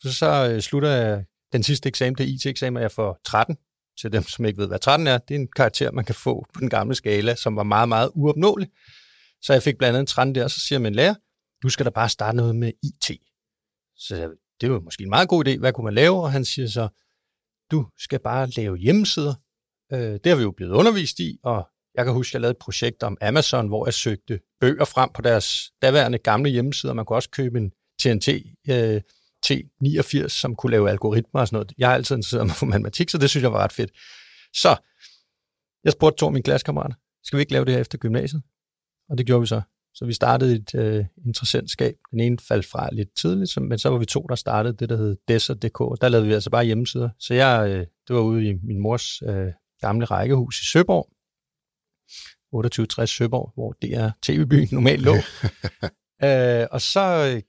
Så 0.00 0.14
så 0.14 0.50
øh, 0.52 0.60
slutter 0.60 0.88
jeg 0.88 1.24
den 1.52 1.62
sidste 1.62 1.88
eksamen, 1.88 2.14
det 2.14 2.28
IT-eksamen, 2.28 2.82
jeg 2.82 2.92
får 2.92 3.20
13. 3.24 3.56
Til 4.00 4.12
dem, 4.12 4.22
som 4.22 4.44
ikke 4.44 4.58
ved, 4.58 4.68
hvad 4.68 4.78
13 4.78 5.06
er, 5.06 5.18
det 5.18 5.34
er 5.34 5.38
en 5.38 5.48
karakter, 5.56 5.92
man 5.92 6.04
kan 6.04 6.14
få 6.14 6.46
på 6.54 6.60
den 6.60 6.70
gamle 6.70 6.94
skala, 6.94 7.34
som 7.34 7.56
var 7.56 7.62
meget, 7.62 7.88
meget 7.88 8.10
uopnåelig. 8.14 8.68
Så 9.42 9.52
jeg 9.52 9.62
fik 9.62 9.78
blandt 9.78 9.96
andet 9.96 10.00
en 10.00 10.06
13 10.06 10.34
der, 10.34 10.44
og 10.44 10.50
så 10.50 10.60
siger 10.60 10.78
min 10.78 10.94
lærer, 10.94 11.14
du 11.62 11.68
skal 11.68 11.86
da 11.86 11.90
bare 11.90 12.08
starte 12.08 12.36
noget 12.36 12.56
med 12.56 12.72
IT. 12.82 13.20
Så 13.96 14.16
jeg, 14.16 14.28
det 14.60 14.70
var 14.70 14.80
måske 14.80 15.02
en 15.02 15.10
meget 15.10 15.28
god 15.28 15.46
idé, 15.46 15.58
hvad 15.58 15.72
kunne 15.72 15.84
man 15.84 15.94
lave? 15.94 16.22
Og 16.22 16.32
han 16.32 16.44
siger 16.44 16.68
så, 16.68 16.88
du 17.70 17.86
skal 17.98 18.20
bare 18.20 18.48
lave 18.56 18.76
hjemmesider. 18.76 19.34
Øh, 19.92 20.12
det 20.24 20.26
har 20.26 20.36
vi 20.36 20.42
jo 20.42 20.50
blevet 20.50 20.72
undervist 20.72 21.20
i, 21.20 21.38
og 21.42 21.68
jeg 21.98 22.06
kan 22.06 22.14
huske, 22.14 22.30
at 22.30 22.34
jeg 22.34 22.40
lavede 22.40 22.50
et 22.50 22.58
projekt 22.58 23.02
om 23.02 23.16
Amazon, 23.20 23.68
hvor 23.68 23.86
jeg 23.86 23.94
søgte 23.94 24.40
bøger 24.60 24.84
frem 24.84 25.10
på 25.14 25.22
deres 25.22 25.72
daværende 25.82 26.18
gamle 26.18 26.50
hjemmesider. 26.50 26.92
Man 26.92 27.04
kunne 27.04 27.16
også 27.16 27.30
købe 27.30 27.58
en 27.58 27.70
TNT 28.00 28.28
øh, 28.70 29.00
T89, 29.46 30.28
som 30.28 30.56
kunne 30.56 30.70
lave 30.70 30.90
algoritmer 30.90 31.40
og 31.40 31.48
sådan 31.48 31.56
noget. 31.56 31.72
Jeg 31.78 31.88
har 31.88 31.94
altid 31.94 32.16
interesseret 32.16 32.46
mig 32.46 32.56
for 32.60 32.66
matematik, 32.66 33.10
så 33.10 33.18
det 33.18 33.30
synes 33.30 33.42
jeg 33.42 33.52
var 33.52 33.58
ret 33.58 33.72
fedt. 33.72 33.90
Så 34.54 34.76
jeg 35.84 35.92
spurgte 35.92 36.18
to 36.18 36.26
af 36.26 36.32
mine 36.32 36.42
klassekammerater, 36.42 36.94
skal 37.24 37.36
vi 37.36 37.40
ikke 37.40 37.52
lave 37.52 37.64
det 37.64 37.74
her 37.74 37.80
efter 37.80 37.98
gymnasiet? 37.98 38.42
Og 39.10 39.18
det 39.18 39.26
gjorde 39.26 39.40
vi 39.40 39.46
så. 39.46 39.60
Så 39.94 40.04
vi 40.06 40.12
startede 40.12 40.54
et 40.54 40.74
øh, 40.74 41.04
interessentskab. 41.26 41.94
Den 42.10 42.20
ene 42.20 42.38
faldt 42.48 42.66
fra 42.66 42.88
lidt 42.92 43.08
tidligt, 43.20 43.60
men 43.60 43.78
så 43.78 43.88
var 43.88 43.98
vi 43.98 44.06
to, 44.06 44.22
der 44.22 44.34
startede 44.34 44.76
det, 44.76 44.88
der 44.88 44.96
hed 44.96 45.16
Desert.dk. 45.28 46.00
Der 46.00 46.08
lavede 46.08 46.26
vi 46.26 46.32
altså 46.32 46.50
bare 46.50 46.64
hjemmesider. 46.64 47.08
Så 47.18 47.34
jeg, 47.34 47.68
øh, 47.70 47.86
det 48.08 48.16
var 48.16 48.20
ude 48.20 48.48
i 48.48 48.54
min 48.62 48.80
mors 48.80 49.22
øh, 49.22 49.52
gamle 49.80 50.04
rækkehus 50.04 50.60
i 50.60 50.64
Søborg, 50.64 51.08
2860 52.52 53.10
Søborg, 53.10 53.52
hvor 53.54 53.72
det 53.72 53.94
er 53.94 54.10
tv-byen 54.22 54.68
normalt 54.72 55.02
lå. 55.02 55.14
øh, 56.26 56.66
og 56.70 56.80
så 56.80 57.32
øh, 57.34 57.42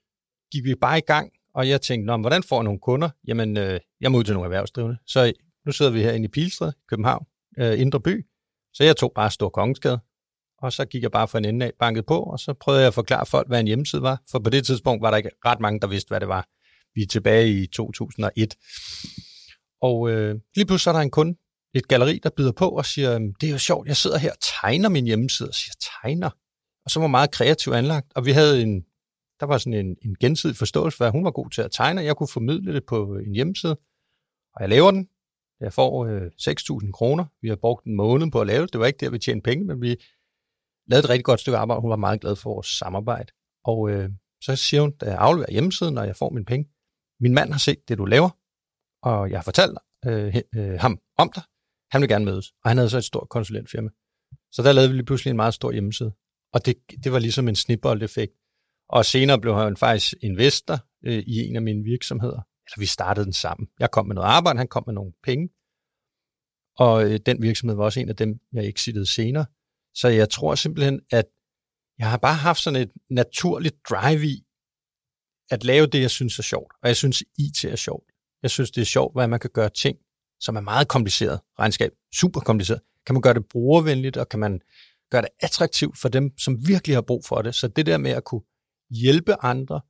gik 0.52 0.64
vi 0.64 0.74
bare 0.74 0.98
i 0.98 1.06
gang, 1.06 1.32
og 1.54 1.68
jeg 1.68 1.80
tænkte, 1.80 2.06
Nå, 2.06 2.16
hvordan 2.16 2.42
får 2.42 2.56
jeg 2.56 2.64
nogle 2.64 2.80
kunder? 2.80 3.10
Jamen, 3.26 3.56
øh, 3.56 3.80
jeg 4.00 4.12
må 4.12 4.18
ud 4.18 4.24
til 4.24 4.34
nogle 4.34 4.46
erhvervsdrivende. 4.46 4.96
Så 5.06 5.32
nu 5.66 5.72
sidder 5.72 5.92
vi 5.92 6.02
her 6.02 6.12
inde 6.12 6.24
i 6.24 6.28
Pilstred, 6.28 6.72
København, 6.88 7.26
øh, 7.58 7.80
Indre 7.80 8.00
By. 8.00 8.26
Så 8.74 8.84
jeg 8.84 8.96
tog 8.96 9.12
bare 9.14 9.30
Stor 9.30 9.48
Kongensgade, 9.48 10.00
og 10.62 10.72
så 10.72 10.84
gik 10.84 11.02
jeg 11.02 11.10
bare 11.10 11.28
for 11.28 11.38
en 11.38 11.44
ende 11.44 11.66
af, 11.66 11.72
banket 11.78 12.06
på, 12.06 12.18
og 12.18 12.38
så 12.40 12.54
prøvede 12.54 12.80
jeg 12.80 12.88
at 12.88 12.94
forklare 12.94 13.26
folk, 13.26 13.48
hvad 13.48 13.60
en 13.60 13.66
hjemmeside 13.66 14.02
var. 14.02 14.22
For 14.30 14.38
på 14.38 14.50
det 14.50 14.66
tidspunkt 14.66 15.02
var 15.02 15.10
der 15.10 15.16
ikke 15.16 15.30
ret 15.46 15.60
mange, 15.60 15.80
der 15.80 15.86
vidste, 15.86 16.08
hvad 16.08 16.20
det 16.20 16.28
var. 16.28 16.48
Vi 16.94 17.02
er 17.02 17.06
tilbage 17.06 17.48
i 17.48 17.66
2001. 17.66 18.54
Og 19.82 20.10
øh, 20.10 20.34
lige 20.56 20.66
pludselig 20.66 20.80
så 20.80 20.90
er 20.90 20.94
der 20.94 21.00
en 21.00 21.10
kunde, 21.10 21.38
et 21.74 21.88
galeri, 21.88 22.20
der 22.22 22.30
byder 22.36 22.52
på 22.52 22.68
og 22.68 22.86
siger, 22.86 23.18
det 23.18 23.46
er 23.48 23.50
jo 23.50 23.58
sjovt, 23.58 23.88
jeg 23.88 23.96
sidder 23.96 24.18
her 24.18 24.30
og 24.30 24.38
tegner 24.40 24.88
min 24.88 25.04
hjemmeside, 25.04 25.48
og 25.48 25.54
siger, 25.54 25.74
tegner? 26.02 26.30
Og 26.84 26.90
så 26.90 27.00
var 27.00 27.06
meget 27.06 27.30
kreativt 27.30 27.76
anlagt, 27.76 28.12
og 28.14 28.26
vi 28.26 28.30
havde 28.30 28.62
en, 28.62 28.80
der 29.40 29.46
var 29.46 29.58
sådan 29.58 29.86
en, 29.86 29.96
en 30.02 30.16
gensidig 30.20 30.56
forståelse 30.56 30.96
for, 30.96 31.04
at 31.04 31.12
hun 31.12 31.24
var 31.24 31.30
god 31.30 31.50
til 31.50 31.62
at 31.62 31.70
tegne, 31.72 32.00
og 32.00 32.04
jeg 32.04 32.16
kunne 32.16 32.28
formidle 32.32 32.74
det 32.74 32.86
på 32.86 33.16
øh, 33.16 33.26
en 33.26 33.34
hjemmeside, 33.34 33.76
og 34.54 34.60
jeg 34.60 34.68
laver 34.68 34.90
den. 34.90 35.08
Jeg 35.60 35.72
får 35.72 36.06
øh, 36.06 36.22
6.000 36.40 36.92
kroner. 36.92 37.24
Vi 37.42 37.48
har 37.48 37.56
brugt 37.56 37.84
en 37.84 37.96
måned 37.96 38.30
på 38.30 38.40
at 38.40 38.46
lave 38.46 38.62
det. 38.62 38.72
Det 38.72 38.80
var 38.80 38.86
ikke 38.86 39.04
der, 39.04 39.10
vi 39.10 39.18
tjente 39.18 39.42
penge, 39.42 39.64
men 39.64 39.80
vi 39.80 39.96
lavede 40.86 41.04
et 41.04 41.10
rigtig 41.10 41.24
godt 41.24 41.40
stykke 41.40 41.58
arbejde. 41.58 41.80
Hun 41.80 41.90
var 41.90 41.96
meget 41.96 42.20
glad 42.20 42.36
for 42.36 42.54
vores 42.54 42.66
samarbejde. 42.66 43.32
Og 43.64 43.90
øh, 43.90 44.10
så 44.42 44.56
siger 44.56 44.80
hun, 44.80 44.96
da 44.96 45.06
jeg 45.06 45.18
afleverer 45.18 45.52
hjemmesiden, 45.52 45.98
og 45.98 46.06
jeg 46.06 46.16
får 46.16 46.30
min 46.30 46.44
penge, 46.44 46.70
min 47.20 47.34
mand 47.34 47.52
har 47.52 47.58
set 47.58 47.88
det, 47.88 47.98
du 47.98 48.04
laver, 48.04 48.30
og 49.02 49.30
jeg 49.30 49.38
har 49.38 49.44
fortalt 49.44 49.78
øh, 50.06 50.36
øh, 50.54 50.80
ham 50.80 50.98
om 51.18 51.30
dig. 51.34 51.42
Han 51.92 52.00
ville 52.00 52.14
gerne 52.14 52.24
mødes, 52.24 52.50
og 52.64 52.70
han 52.70 52.76
havde 52.76 52.90
så 52.90 52.98
et 52.98 53.04
stort 53.04 53.28
konsulentfirma. 53.28 53.90
Så 54.52 54.62
der 54.62 54.72
lavede 54.72 54.90
vi 54.90 54.96
lige 54.96 55.06
pludselig 55.06 55.30
en 55.30 55.36
meget 55.36 55.54
stor 55.54 55.72
hjemmeside. 55.72 56.12
Og 56.52 56.66
det, 56.66 56.76
det 57.04 57.12
var 57.12 57.18
ligesom 57.18 57.48
en 57.48 57.56
snibboldeffekt. 57.56 58.32
Og 58.88 59.04
senere 59.04 59.40
blev 59.40 59.54
han 59.54 59.76
faktisk 59.76 60.14
investor 60.22 60.78
øh, 61.04 61.22
i 61.26 61.38
en 61.38 61.56
af 61.56 61.62
mine 61.62 61.84
virksomheder. 61.84 62.40
Eller 62.66 62.78
vi 62.78 62.86
startede 62.86 63.24
den 63.24 63.32
sammen. 63.32 63.68
Jeg 63.78 63.90
kom 63.90 64.06
med 64.06 64.14
noget 64.14 64.28
arbejde, 64.28 64.58
han 64.58 64.68
kom 64.68 64.84
med 64.86 64.94
nogle 64.94 65.12
penge. 65.22 65.48
Og 66.76 67.04
øh, 67.04 67.20
den 67.26 67.42
virksomhed 67.42 67.76
var 67.76 67.84
også 67.84 68.00
en 68.00 68.08
af 68.08 68.16
dem, 68.16 68.40
jeg 68.52 68.66
exited 68.66 69.06
senere. 69.06 69.46
Så 69.94 70.08
jeg 70.08 70.30
tror 70.30 70.54
simpelthen, 70.54 71.00
at 71.10 71.26
jeg 71.98 72.10
har 72.10 72.18
bare 72.18 72.34
haft 72.34 72.60
sådan 72.60 72.82
et 72.82 72.92
naturligt 73.10 73.76
drive 73.90 74.26
i 74.26 74.46
at 75.50 75.64
lave 75.64 75.86
det, 75.86 76.00
jeg 76.00 76.10
synes 76.10 76.38
er 76.38 76.42
sjovt. 76.42 76.72
Og 76.82 76.88
jeg 76.88 76.96
synes, 76.96 77.22
IT 77.38 77.64
er 77.64 77.76
sjovt. 77.76 78.10
Jeg 78.42 78.50
synes, 78.50 78.70
det 78.70 78.80
er 78.80 78.86
sjovt, 78.96 79.14
hvad 79.14 79.28
man 79.28 79.40
kan 79.40 79.50
gøre 79.50 79.70
ting, 79.70 79.98
som 80.40 80.56
er 80.56 80.60
meget 80.60 80.88
kompliceret. 80.88 81.40
Regnskab, 81.58 81.92
super 82.14 82.40
kompliceret. 82.40 82.80
Kan 83.06 83.14
man 83.14 83.22
gøre 83.22 83.34
det 83.34 83.48
brugervenligt, 83.48 84.16
og 84.16 84.28
kan 84.28 84.40
man 84.40 84.60
gøre 85.10 85.22
det 85.22 85.30
attraktivt 85.40 85.98
for 85.98 86.08
dem, 86.08 86.38
som 86.38 86.66
virkelig 86.66 86.96
har 86.96 87.00
brug 87.02 87.24
for 87.24 87.42
det. 87.42 87.54
Så 87.54 87.68
det 87.68 87.86
der 87.86 87.98
med 87.98 88.10
at 88.10 88.24
kunne 88.24 88.42
hjælpe 88.90 89.44
andre, 89.44 89.80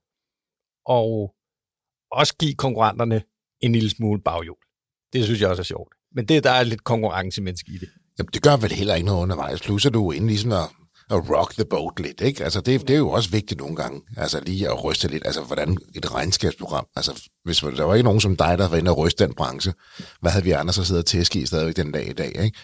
og 0.85 1.35
også 2.11 2.35
give 2.39 2.55
konkurrenterne 2.55 3.23
en 3.61 3.71
lille 3.71 3.89
smule 3.89 4.21
baghjul. 4.21 4.57
Det 5.13 5.23
synes 5.23 5.41
jeg 5.41 5.49
også 5.49 5.61
er 5.61 5.63
sjovt. 5.63 5.93
Men 6.11 6.27
det, 6.27 6.43
der 6.43 6.51
er 6.51 6.63
lidt 6.63 6.83
konkurrencemenneske 6.83 7.71
i 7.71 7.77
det. 7.77 7.89
Jamen, 8.17 8.29
det 8.33 8.43
gør 8.43 8.57
vel 8.57 8.71
heller 8.71 8.95
ikke 8.95 9.05
noget 9.05 9.21
undervejs. 9.21 9.61
Plus 9.61 9.85
er 9.85 9.89
du 9.89 10.11
inde 10.11 10.33
i 10.33 10.37
sådan 10.37 10.51
at 10.51 10.69
at 11.09 11.29
rock 11.29 11.53
the 11.53 11.65
boat 11.65 11.99
lidt, 11.99 12.21
ikke? 12.21 12.43
Altså, 12.43 12.61
det, 12.61 12.81
det 12.81 12.93
er 12.93 12.97
jo 12.97 13.09
også 13.09 13.29
vigtigt 13.29 13.59
nogle 13.59 13.75
gange, 13.75 14.01
altså 14.17 14.39
lige 14.39 14.69
at 14.69 14.83
ryste 14.83 15.07
lidt, 15.07 15.25
altså 15.25 15.41
hvordan 15.41 15.77
et 15.95 16.13
regnskabsprogram, 16.13 16.85
altså 16.95 17.29
hvis 17.43 17.57
der 17.57 17.83
var 17.83 17.95
ikke 17.95 18.03
nogen 18.03 18.21
som 18.21 18.35
dig, 18.35 18.57
der 18.57 18.67
var 18.67 18.77
inde 18.77 18.91
og 18.91 18.97
ryste 18.97 19.25
den 19.25 19.33
branche, 19.33 19.73
hvad 20.21 20.31
havde 20.31 20.45
vi 20.45 20.51
andre 20.51 20.73
så 20.73 20.83
siddet 20.83 21.03
og 21.03 21.05
tæske 21.05 21.39
i 21.39 21.45
stadigvæk 21.45 21.75
den 21.75 21.91
dag 21.91 22.09
i 22.09 22.13
dag, 22.13 22.41
ikke? 22.43 22.59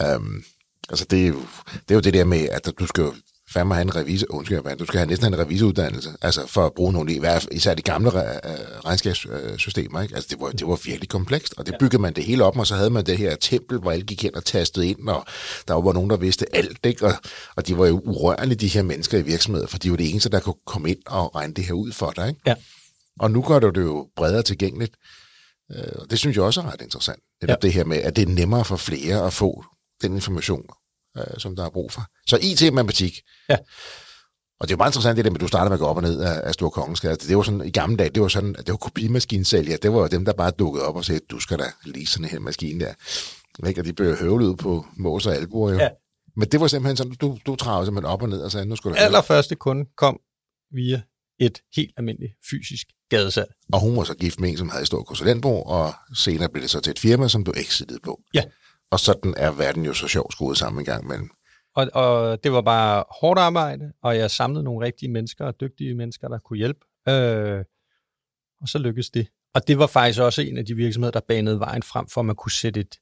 Ja. 0.00 0.16
Um, 0.16 0.42
altså, 0.88 1.04
det 1.04 1.22
er, 1.22 1.28
jo, 1.28 1.40
det 1.72 1.90
er 1.90 1.94
jo 1.94 2.00
det 2.00 2.14
der 2.14 2.24
med, 2.24 2.48
at 2.48 2.72
du 2.78 2.86
skal 2.86 3.02
jo 3.02 3.14
fandme 3.52 3.74
have 3.74 3.82
en 3.82 3.96
revisor, 3.96 4.26
undskyld, 4.30 4.76
du 4.76 4.86
skal 4.86 4.98
have 4.98 5.08
næsten 5.08 5.34
en 5.34 5.38
revisoruddannelse, 5.38 6.10
altså 6.22 6.46
for 6.46 6.66
at 6.66 6.72
bruge 6.72 6.92
nogle, 6.92 7.20
især 7.52 7.74
de 7.74 7.82
gamle 7.82 8.10
regnskabssystemer, 8.84 10.02
ikke? 10.02 10.14
Altså 10.14 10.28
det 10.30 10.40
var, 10.40 10.50
det 10.50 10.66
var 10.66 10.80
virkelig 10.84 11.08
komplekst, 11.08 11.54
og 11.56 11.66
det 11.66 11.74
byggede 11.80 12.02
man 12.02 12.12
det 12.12 12.24
hele 12.24 12.44
op, 12.44 12.58
og 12.58 12.66
så 12.66 12.74
havde 12.74 12.90
man 12.90 13.06
det 13.06 13.18
her 13.18 13.36
tempel, 13.36 13.78
hvor 13.78 13.90
alle 13.90 14.04
gik 14.04 14.22
hen 14.22 14.34
og 14.36 14.44
tastede 14.44 14.88
ind, 14.88 15.08
og 15.08 15.24
der 15.68 15.74
var 15.74 15.92
nogen, 15.92 16.10
der 16.10 16.16
vidste 16.16 16.56
alt, 16.56 16.86
ikke? 16.86 17.06
Og, 17.06 17.12
og 17.56 17.66
de 17.66 17.78
var 17.78 17.86
jo 17.86 18.00
urørlige, 18.04 18.54
de 18.56 18.68
her 18.68 18.82
mennesker 18.82 19.18
i 19.18 19.22
virksomheder, 19.22 19.66
for 19.66 19.78
de 19.78 19.90
var 19.90 19.96
det 19.96 20.10
eneste, 20.10 20.28
der 20.28 20.40
kunne 20.40 20.54
komme 20.66 20.90
ind 20.90 20.98
og 21.06 21.34
regne 21.34 21.54
det 21.54 21.64
her 21.64 21.72
ud 21.72 21.92
for 21.92 22.10
dig, 22.10 22.28
ikke? 22.28 22.40
Ja. 22.46 22.54
Og 23.20 23.30
nu 23.30 23.42
gør 23.42 23.58
det 23.58 23.80
jo 23.80 24.08
bredere 24.16 24.42
tilgængeligt, 24.42 24.94
øh, 25.72 25.92
og 25.94 26.10
det 26.10 26.18
synes 26.18 26.36
jeg 26.36 26.44
også 26.44 26.60
er 26.60 26.72
ret 26.72 26.82
interessant. 26.82 27.20
Det, 27.40 27.48
ja. 27.48 27.54
det 27.62 27.72
her 27.72 27.84
med, 27.84 27.96
at 27.96 28.16
det 28.16 28.28
er 28.28 28.32
nemmere 28.32 28.64
for 28.64 28.76
flere 28.76 29.26
at 29.26 29.32
få 29.32 29.64
den 30.02 30.14
information, 30.14 30.62
øh, 31.18 31.24
som 31.38 31.56
der 31.56 31.64
er 31.64 31.70
brug 31.70 31.92
for. 31.92 32.02
Så 32.26 32.38
IT 32.42 32.74
matematik. 32.74 33.20
Ja. 33.48 33.56
Og 34.60 34.68
det 34.68 34.74
er 34.74 34.76
jo 34.76 34.78
meget 34.78 34.90
interessant 34.90 35.16
det 35.16 35.24
der 35.24 35.30
med, 35.30 35.36
at 35.36 35.40
du 35.40 35.48
starter 35.48 35.68
med 35.68 35.76
at 35.76 35.80
gå 35.80 35.86
op 35.86 35.96
og 35.96 36.02
ned 36.02 36.20
af, 36.20 36.40
af 36.44 36.54
Stor 36.54 36.68
Kongensgade. 36.68 37.16
Det 37.16 37.36
var 37.36 37.42
sådan, 37.42 37.64
i 37.64 37.70
gamle 37.70 37.96
dage, 37.96 38.10
det 38.10 38.22
var 38.22 38.28
sådan, 38.28 38.56
at 38.58 38.66
det 38.66 38.72
var 38.72 38.76
kopimaskinsælger. 38.76 39.76
Det 39.76 39.92
var 39.92 40.08
dem, 40.08 40.24
der 40.24 40.32
bare 40.32 40.50
dukkede 40.50 40.84
op 40.84 40.96
og 40.96 41.04
sagde, 41.04 41.20
du 41.30 41.40
skal 41.40 41.58
da 41.58 41.64
lige 41.84 42.06
sådan 42.06 42.36
en 42.36 42.42
maskine 42.42 42.84
der. 42.84 42.92
Ikke? 43.68 43.80
Og 43.80 43.84
de 43.84 43.92
blev 43.92 44.16
høvlet 44.16 44.46
ud 44.46 44.56
på 44.56 44.86
mås 44.96 45.26
og 45.26 45.34
albuer 45.34 45.72
jo. 45.72 45.78
Ja. 45.78 45.88
Men 46.36 46.48
det 46.48 46.60
var 46.60 46.66
simpelthen 46.66 46.96
sådan, 46.96 47.12
du, 47.12 47.38
du 47.46 47.56
travede 47.56 47.86
simpelthen 47.86 48.12
op 48.12 48.22
og 48.22 48.28
ned 48.28 48.40
og 48.40 48.52
sagde, 48.52 48.66
nu 48.66 48.76
skulle 48.76 48.96
du 48.96 49.00
Allerførste 49.02 49.54
kunde 49.54 49.84
kom 49.96 50.20
via 50.74 51.02
et 51.40 51.58
helt 51.76 51.92
almindeligt 51.96 52.32
fysisk 52.50 52.86
gadesalg. 53.10 53.50
Og 53.72 53.80
hun 53.80 53.96
var 53.96 54.04
så 54.04 54.14
gift 54.14 54.40
med 54.40 54.50
en, 54.50 54.56
som 54.56 54.68
havde 54.68 54.82
et 54.82 54.86
stort 54.86 55.06
konsulentbo, 55.06 55.62
og 55.62 55.94
senere 56.14 56.48
blev 56.48 56.62
det 56.62 56.70
så 56.70 56.80
til 56.80 56.90
et 56.90 56.98
firma, 56.98 57.28
som 57.28 57.44
du 57.44 57.52
exited 57.56 57.98
på. 58.04 58.20
Ja. 58.34 58.42
Og 58.92 59.00
sådan 59.00 59.34
er 59.36 59.50
verden 59.50 59.84
jo 59.84 59.94
så 59.94 60.08
sjovt 60.08 60.32
skruet 60.32 60.58
sammen 60.58 60.80
en 60.80 60.84
gang 60.84 61.04
imellem. 61.04 61.30
Og, 61.74 61.90
og 61.94 62.44
det 62.44 62.52
var 62.52 62.60
bare 62.60 63.04
hårdt 63.20 63.40
arbejde, 63.40 63.92
og 64.02 64.16
jeg 64.16 64.30
samlede 64.30 64.64
nogle 64.64 64.86
rigtige 64.86 65.10
mennesker 65.10 65.44
og 65.44 65.60
dygtige 65.60 65.94
mennesker, 65.94 66.28
der 66.28 66.38
kunne 66.38 66.56
hjælpe. 66.56 66.80
Øh, 67.08 67.64
og 68.60 68.68
så 68.68 68.78
lykkedes 68.78 69.10
det. 69.10 69.28
Og 69.54 69.68
det 69.68 69.78
var 69.78 69.86
faktisk 69.86 70.20
også 70.20 70.42
en 70.42 70.58
af 70.58 70.66
de 70.66 70.74
virksomheder, 70.74 71.12
der 71.12 71.20
banede 71.28 71.60
vejen 71.60 71.82
frem 71.82 72.08
for, 72.08 72.20
at 72.20 72.24
man 72.24 72.36
kunne 72.36 72.52
sætte 72.52 72.80
et, 72.80 72.96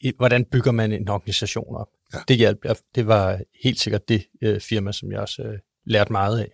et 0.00 0.14
hvordan 0.16 0.44
bygger 0.44 0.72
man 0.72 0.92
en 0.92 1.08
organisation 1.08 1.76
op. 1.76 1.88
Ja. 2.14 2.18
Det 2.28 2.36
hjalp. 2.36 2.58
Det 2.94 3.06
var 3.06 3.40
helt 3.64 3.80
sikkert 3.80 4.08
det 4.08 4.26
øh, 4.42 4.60
firma, 4.60 4.92
som 4.92 5.12
jeg 5.12 5.20
også 5.20 5.42
øh, 5.42 5.58
lærte 5.86 6.12
meget 6.12 6.40
af. 6.40 6.52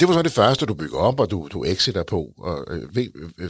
Det 0.00 0.08
var 0.08 0.14
så 0.14 0.22
det 0.22 0.32
første, 0.32 0.66
du 0.66 0.74
bygger 0.74 0.98
op, 0.98 1.20
og 1.20 1.30
du, 1.30 1.48
du 1.52 1.64
exiter 1.64 2.02
på. 2.02 2.34
Og, 2.38 2.66
øh, 2.70 2.90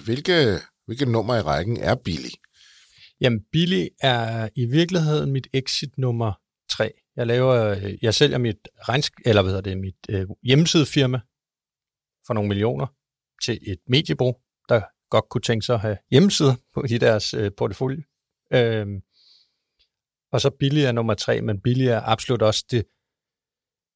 hvilke, 0.05 0.59
hvilke 0.87 1.07
nummer 1.07 1.37
i 1.37 1.41
rækken 1.41 1.77
er 1.77 1.95
billig? 1.95 2.33
Jamen, 3.21 3.41
Billy 3.53 3.89
er 4.01 4.49
i 4.57 4.65
virkeligheden 4.65 5.33
mit 5.33 5.49
exit 5.53 5.99
nummer 5.99 6.33
tre. 6.71 6.93
Jeg 7.17 7.27
laver, 7.27 7.55
jeg 8.03 8.15
sælger 8.15 8.39
mit 8.39 8.69
regnsk, 8.79 9.13
eller 9.25 9.43
hvad 9.43 9.63
det, 9.63 9.79
mit 9.79 9.95
øh, 10.09 10.27
hjemmesidefirma 10.43 11.21
for 12.27 12.35
nogle 12.35 12.49
millioner 12.49 12.87
til 13.45 13.59
et 13.63 13.79
mediebrug, 13.89 14.41
der 14.69 14.81
godt 15.11 15.29
kunne 15.29 15.43
tænke 15.43 15.67
sig 15.67 15.75
at 15.75 15.81
have 15.81 15.99
hjemmesider 16.11 16.55
på 16.75 16.85
i 16.91 16.99
deres 16.99 17.35
øh, 17.35 17.51
portefølje. 17.57 18.03
Øhm, 18.53 19.01
og 20.33 20.41
så 20.41 20.51
Billy 20.51 20.79
er 20.79 20.93
nummer 20.93 21.15
tre, 21.15 21.41
men 21.41 21.61
Billy 21.61 21.85
er 21.85 22.01
absolut 22.01 22.43
også 22.43 22.65
det, 22.71 22.85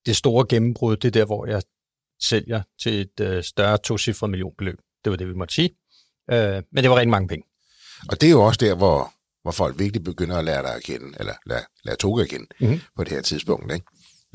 det 0.07 0.17
store 0.17 0.47
gennembrud. 0.49 0.97
Det 0.97 1.09
er 1.09 1.13
der, 1.13 1.27
hvor 1.27 1.47
jeg 1.47 1.63
sælger 2.23 2.63
til 2.83 3.01
et 3.01 3.21
øh, 3.21 3.43
større 3.43 3.79
tocifret 3.79 4.31
millionbeløb. 4.31 4.79
Det 5.05 5.11
var 5.11 5.17
det, 5.17 5.29
vi 5.29 5.33
måtte 5.33 5.55
sige. 5.55 5.71
Øh, 6.31 6.63
men 6.73 6.83
det 6.83 6.91
var 6.91 6.97
rigtig 6.97 7.11
mange 7.11 7.29
penge. 7.29 7.47
Og 8.11 8.21
det 8.21 8.27
er 8.27 8.31
jo 8.31 8.43
også 8.43 8.59
der, 8.59 8.75
hvor, 8.75 9.14
hvor 9.45 9.53
folk 9.53 9.79
virkelig 9.79 10.05
begynder 10.05 10.37
at 10.37 10.45
lære 10.45 10.63
dig 10.63 10.75
at 10.75 10.83
kende, 10.83 11.07
eller 11.21 11.33
lære, 11.47 11.63
lære 11.85 11.97
Toga 11.97 12.23
at 12.23 12.29
kende 12.29 12.47
mm-hmm. 12.61 12.81
på 12.97 13.05
det 13.05 13.13
her 13.13 13.23
tidspunkt. 13.23 13.73
Ikke? 13.73 13.87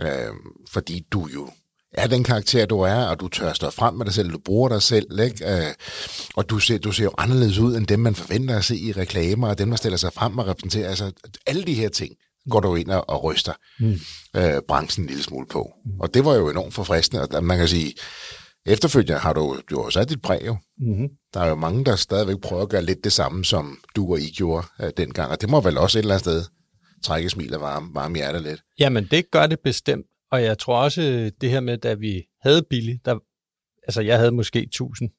Øh, 0.02 0.34
fordi 0.72 1.06
du 1.12 1.30
jo 1.34 1.50
er 1.94 2.08
den 2.08 2.24
karakter, 2.24 2.66
du 2.66 2.80
er, 2.80 3.06
og 3.06 3.20
du 3.20 3.28
tør 3.28 3.54
stå 3.54 3.70
frem 3.70 3.94
med 3.94 4.06
dig 4.06 4.14
selv, 4.14 4.32
du 4.32 4.38
bruger 4.38 4.70
dig 4.70 4.82
selv, 4.82 5.20
ikke? 5.20 5.52
Øh, 5.52 5.74
og 6.36 6.50
du 6.50 6.60
ser, 6.60 6.78
du 6.78 6.92
ser 6.92 7.04
jo 7.04 7.12
anderledes 7.18 7.58
ud, 7.58 7.76
end 7.76 7.88
dem, 7.88 8.00
man 8.00 8.16
forventer 8.16 8.58
at 8.58 8.66
se 8.66 8.78
i 8.78 8.92
reklamer, 8.92 9.48
og 9.48 9.58
dem, 9.58 9.70
der 9.70 9.78
stiller 9.78 9.98
sig 9.98 10.14
frem 10.14 10.38
og 10.38 10.48
repræsenterer. 10.48 10.90
Altså, 10.90 11.12
alle 11.48 11.64
de 11.64 11.74
her 11.74 11.90
ting 11.90 12.16
går 12.50 12.60
du 12.60 12.76
ind 12.76 12.90
og, 12.90 13.10
og 13.10 13.24
ryster 13.24 13.54
mm. 13.80 14.00
øh, 14.36 14.62
branchen 14.68 15.04
en 15.04 15.08
lille 15.08 15.24
smule 15.24 15.48
på. 15.48 15.72
Mm. 15.86 16.00
Og 16.00 16.14
det 16.14 16.26
var 16.26 16.36
jo 16.36 16.50
enormt 16.50 16.74
forfriskende, 16.74 17.28
og 17.28 17.44
man 17.44 17.58
kan 17.58 17.68
sige, 17.68 17.94
Efterfølgende 18.70 19.20
har 19.20 19.34
du, 19.34 19.62
har 19.72 19.90
sat 19.90 20.10
dit 20.10 20.22
brev. 20.22 20.40
Jo. 20.46 20.58
Mm-hmm. 20.78 21.10
Der 21.34 21.40
er 21.40 21.50
jo 21.50 21.56
mange, 21.56 21.86
der 21.86 21.96
stadigvæk 21.96 22.42
prøver 22.42 22.62
at 22.62 22.70
gøre 22.70 22.82
lidt 22.82 23.04
det 23.04 23.12
samme, 23.12 23.46
som 23.46 23.78
du 23.96 24.12
og 24.12 24.20
I 24.20 24.32
gjorde 24.38 24.68
uh, 24.84 24.90
dengang, 24.98 25.32
og 25.32 25.42
det 25.42 25.50
må 25.50 25.62
vel 25.62 25.78
også 25.78 26.00
et 26.00 26.04
eller 26.04 26.16
andet 26.16 26.26
sted 26.26 26.44
trække 27.04 27.30
smil 27.30 27.56
og 27.56 27.62
varme, 27.62 27.90
varme 27.94 28.16
hjertet 28.16 28.42
lidt. 28.42 28.62
Jamen, 28.80 29.08
det 29.12 29.32
gør 29.32 29.48
det 29.48 29.60
bestemt, 29.60 30.06
og 30.32 30.44
jeg 30.44 30.58
tror 30.58 30.84
også, 30.84 31.32
det 31.42 31.50
her 31.50 31.60
med, 31.60 31.78
da 31.78 31.94
vi 31.94 32.24
havde 32.42 32.64
Billy, 32.70 32.96
der, 33.06 33.20
altså 33.88 34.02
jeg 34.02 34.18
havde 34.18 34.32
måske 34.32 34.60
1000 34.60 35.10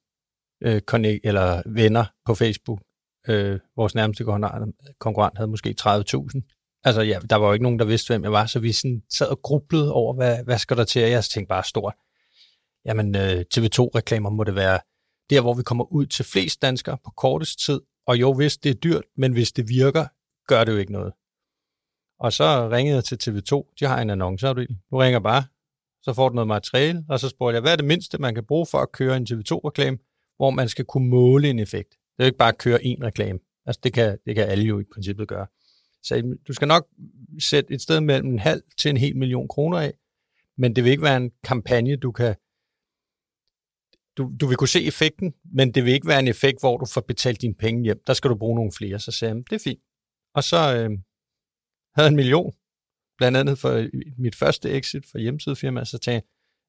øh, 0.63 0.81
connect, 0.81 1.19
eller 1.23 1.61
venner 1.65 2.05
på 2.25 2.35
Facebook. 2.35 2.79
Øh, 3.29 3.59
vores 3.75 3.95
nærmeste 3.95 4.23
konkurrent 4.99 5.37
havde 5.37 5.49
måske 5.49 5.75
30.000. 5.81 6.81
Altså 6.83 7.01
ja, 7.01 7.19
der 7.29 7.35
var 7.35 7.47
jo 7.47 7.53
ikke 7.53 7.63
nogen, 7.63 7.79
der 7.79 7.85
vidste, 7.85 8.13
hvem 8.13 8.23
jeg 8.23 8.31
var, 8.31 8.45
så 8.45 8.59
vi 8.59 8.71
sådan 8.71 9.01
sad 9.09 9.27
og 9.27 9.41
grublede 9.41 9.93
over, 9.93 10.13
hvad, 10.13 10.43
hvad 10.43 10.57
skal 10.57 10.77
der 10.77 10.83
til, 10.83 11.03
og 11.03 11.09
jeg 11.09 11.23
tænkte 11.23 11.49
bare 11.49 11.63
stort 11.63 11.93
jamen 12.85 13.15
øh, 13.15 13.45
TV2-reklamer 13.55 14.29
må 14.29 14.43
det 14.43 14.55
være 14.55 14.79
der, 15.29 15.41
hvor 15.41 15.53
vi 15.53 15.63
kommer 15.63 15.93
ud 15.93 16.05
til 16.05 16.25
flest 16.25 16.61
danskere 16.61 16.97
på 17.05 17.11
kortest 17.17 17.59
tid. 17.59 17.81
Og 18.07 18.19
jo, 18.19 18.33
hvis 18.33 18.57
det 18.57 18.69
er 18.69 18.73
dyrt, 18.73 19.03
men 19.17 19.33
hvis 19.33 19.51
det 19.51 19.69
virker, 19.69 20.05
gør 20.47 20.63
det 20.63 20.71
jo 20.71 20.77
ikke 20.77 20.91
noget. 20.91 21.13
Og 22.19 22.33
så 22.33 22.69
ringede 22.71 22.95
jeg 22.95 23.03
til 23.03 23.17
TV2. 23.23 23.73
De 23.79 23.85
har 23.85 24.01
en 24.01 24.09
annonceafdeling. 24.09 24.79
Du 24.91 24.97
ringer 24.97 25.19
bare, 25.19 25.43
så 26.01 26.13
får 26.13 26.29
du 26.29 26.35
noget 26.35 26.47
materiale, 26.47 27.05
og 27.09 27.19
så 27.19 27.29
spurgte 27.29 27.55
jeg, 27.55 27.61
hvad 27.61 27.71
er 27.71 27.75
det 27.75 27.85
mindste, 27.85 28.17
man 28.17 28.35
kan 28.35 28.45
bruge 28.45 28.65
for 28.65 28.77
at 28.77 28.91
køre 28.91 29.17
en 29.17 29.27
TV2-reklame, 29.29 29.97
hvor 30.37 30.49
man 30.49 30.69
skal 30.69 30.85
kunne 30.85 31.09
måle 31.09 31.49
en 31.49 31.59
effekt. 31.59 31.89
Det 31.89 32.19
er 32.19 32.23
jo 32.23 32.25
ikke 32.25 32.37
bare 32.37 32.49
at 32.49 32.57
køre 32.57 32.79
én 32.79 33.03
reklame. 33.03 33.39
Altså, 33.65 33.79
det 33.83 33.93
kan, 33.93 34.17
det 34.25 34.35
kan 34.35 34.43
alle 34.43 34.63
jo 34.63 34.79
i 34.79 34.83
princippet 34.93 35.27
gøre. 35.27 35.47
Så 36.03 36.35
du 36.47 36.53
skal 36.53 36.67
nok 36.67 36.87
sætte 37.39 37.73
et 37.73 37.81
sted 37.81 38.01
mellem 38.01 38.29
en 38.29 38.39
halv 38.39 38.61
til 38.77 38.89
en 38.89 38.97
hel 38.97 39.17
million 39.17 39.47
kroner 39.47 39.77
af, 39.77 39.93
men 40.57 40.75
det 40.75 40.83
vil 40.83 40.91
ikke 40.91 41.03
være 41.03 41.17
en 41.17 41.31
kampagne, 41.43 41.95
du 41.95 42.11
kan 42.11 42.35
du, 44.17 44.31
du 44.39 44.47
vil 44.47 44.57
kunne 44.57 44.67
se 44.67 44.85
effekten, 44.85 45.33
men 45.53 45.73
det 45.73 45.85
vil 45.85 45.93
ikke 45.93 46.07
være 46.07 46.19
en 46.19 46.27
effekt, 46.27 46.59
hvor 46.59 46.77
du 46.77 46.85
får 46.85 47.01
betalt 47.01 47.41
dine 47.41 47.55
penge 47.55 47.83
hjem. 47.83 48.01
Der 48.07 48.13
skal 48.13 48.29
du 48.29 48.35
bruge 48.35 48.55
nogle 48.55 48.71
flere. 48.71 48.99
Så 48.99 49.11
sagde 49.11 49.35
jeg, 49.35 49.43
det 49.49 49.55
er 49.55 49.63
fint. 49.63 49.81
Og 50.35 50.43
så 50.43 50.57
øh, 50.57 50.89
havde 51.95 52.05
jeg 52.05 52.07
en 52.07 52.15
million, 52.15 52.53
blandt 53.17 53.37
andet 53.37 53.59
for 53.59 53.87
mit 54.21 54.35
første 54.35 54.69
exit 54.69 55.03
for 55.11 55.17
hjemmesidefirma, 55.17 55.85
så 55.85 55.97
tænkte 55.97 56.11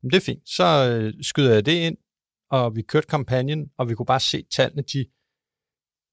jeg, 0.02 0.10
det 0.10 0.16
er 0.16 0.20
fint. 0.20 0.48
Så 0.48 0.64
øh, 0.64 1.24
skyder 1.24 1.54
jeg 1.54 1.66
det 1.66 1.72
ind, 1.72 1.96
og 2.50 2.76
vi 2.76 2.82
kørte 2.82 3.06
kampagnen, 3.06 3.70
og 3.78 3.88
vi 3.88 3.94
kunne 3.94 4.06
bare 4.06 4.20
se 4.20 4.42
tallene, 4.56 4.82
de, 4.82 4.98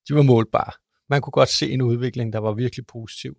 de 0.07 0.15
var 0.15 0.21
målbare. 0.21 0.71
Man 1.09 1.21
kunne 1.21 1.31
godt 1.31 1.49
se 1.49 1.71
en 1.71 1.81
udvikling, 1.81 2.33
der 2.33 2.39
var 2.39 2.53
virkelig 2.53 2.87
positiv. 2.87 3.37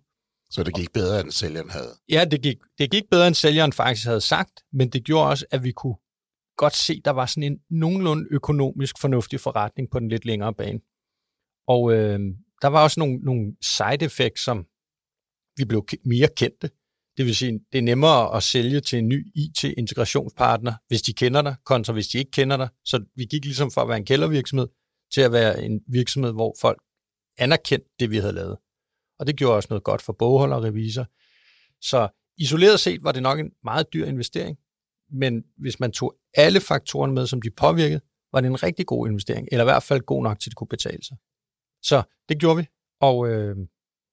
Så 0.49 0.63
det 0.63 0.75
gik 0.75 0.93
bedre, 0.93 1.21
end 1.21 1.31
sælgeren 1.31 1.69
havde? 1.69 1.93
Ja, 2.09 2.25
det 2.31 2.41
gik, 2.41 2.57
det 2.77 2.91
gik 2.91 3.03
bedre, 3.11 3.27
end 3.27 3.35
sælgeren 3.35 3.73
faktisk 3.73 4.07
havde 4.07 4.21
sagt, 4.21 4.63
men 4.73 4.89
det 4.89 5.03
gjorde 5.03 5.29
også, 5.29 5.45
at 5.51 5.63
vi 5.63 5.71
kunne 5.71 5.95
godt 6.57 6.75
se, 6.75 7.01
der 7.05 7.11
var 7.11 7.25
sådan 7.25 7.43
en 7.43 7.59
nogenlunde 7.69 8.27
økonomisk 8.31 8.99
fornuftig 8.99 9.39
forretning 9.39 9.91
på 9.91 9.99
den 9.99 10.09
lidt 10.09 10.25
længere 10.25 10.53
bane. 10.53 10.79
Og 11.67 11.93
øh, 11.93 12.19
der 12.61 12.67
var 12.67 12.83
også 12.83 12.99
nogle, 12.99 13.17
nogle 13.17 13.55
side 13.61 14.05
effects, 14.05 14.43
som 14.43 14.65
vi 15.57 15.65
blev 15.65 15.85
mere 16.05 16.27
kendte. 16.35 16.69
Det 17.17 17.25
vil 17.25 17.35
sige, 17.35 17.59
det 17.71 17.77
er 17.77 17.81
nemmere 17.81 18.35
at 18.35 18.43
sælge 18.43 18.79
til 18.79 18.99
en 18.99 19.07
ny 19.07 19.27
IT-integrationspartner, 19.35 20.73
hvis 20.87 21.01
de 21.01 21.13
kender 21.13 21.41
dig, 21.41 21.55
kontra 21.65 21.93
hvis 21.93 22.07
de 22.07 22.17
ikke 22.17 22.31
kender 22.31 22.57
dig. 22.57 22.69
Så 22.85 23.05
vi 23.15 23.25
gik 23.25 23.45
ligesom 23.45 23.71
fra 23.71 23.81
at 23.81 23.87
være 23.87 23.97
en 23.97 24.05
kældervirksomhed 24.05 24.67
til 25.13 25.21
at 25.21 25.31
være 25.31 25.63
en 25.63 25.81
virksomhed, 25.87 26.31
hvor 26.31 26.55
folk 26.61 26.81
anerkendte 27.37 27.89
det, 27.99 28.11
vi 28.11 28.17
havde 28.17 28.33
lavet. 28.33 28.57
Og 29.19 29.27
det 29.27 29.35
gjorde 29.35 29.55
også 29.55 29.67
noget 29.69 29.83
godt 29.83 30.01
for 30.01 30.13
bogholder 30.13 30.55
og 30.55 30.63
revisor. 30.63 31.05
Så 31.81 32.07
isoleret 32.37 32.79
set 32.79 33.03
var 33.03 33.11
det 33.11 33.23
nok 33.23 33.39
en 33.39 33.51
meget 33.63 33.93
dyr 33.93 34.05
investering, 34.05 34.57
men 35.11 35.43
hvis 35.57 35.79
man 35.79 35.91
tog 35.91 36.15
alle 36.33 36.59
faktorerne 36.59 37.13
med, 37.13 37.27
som 37.27 37.41
de 37.41 37.49
påvirkede, 37.49 38.01
var 38.33 38.41
det 38.41 38.47
en 38.47 38.63
rigtig 38.63 38.85
god 38.85 39.07
investering, 39.07 39.47
eller 39.51 39.63
i 39.63 39.65
hvert 39.65 39.83
fald 39.83 40.01
god 40.01 40.23
nok 40.23 40.39
til, 40.39 40.49
at 40.49 40.51
det 40.51 40.57
kunne 40.57 40.67
betale 40.67 41.03
sig. 41.03 41.17
Så 41.83 42.03
det 42.29 42.39
gjorde 42.39 42.57
vi, 42.57 42.67
og 43.01 43.29
øh, 43.29 43.55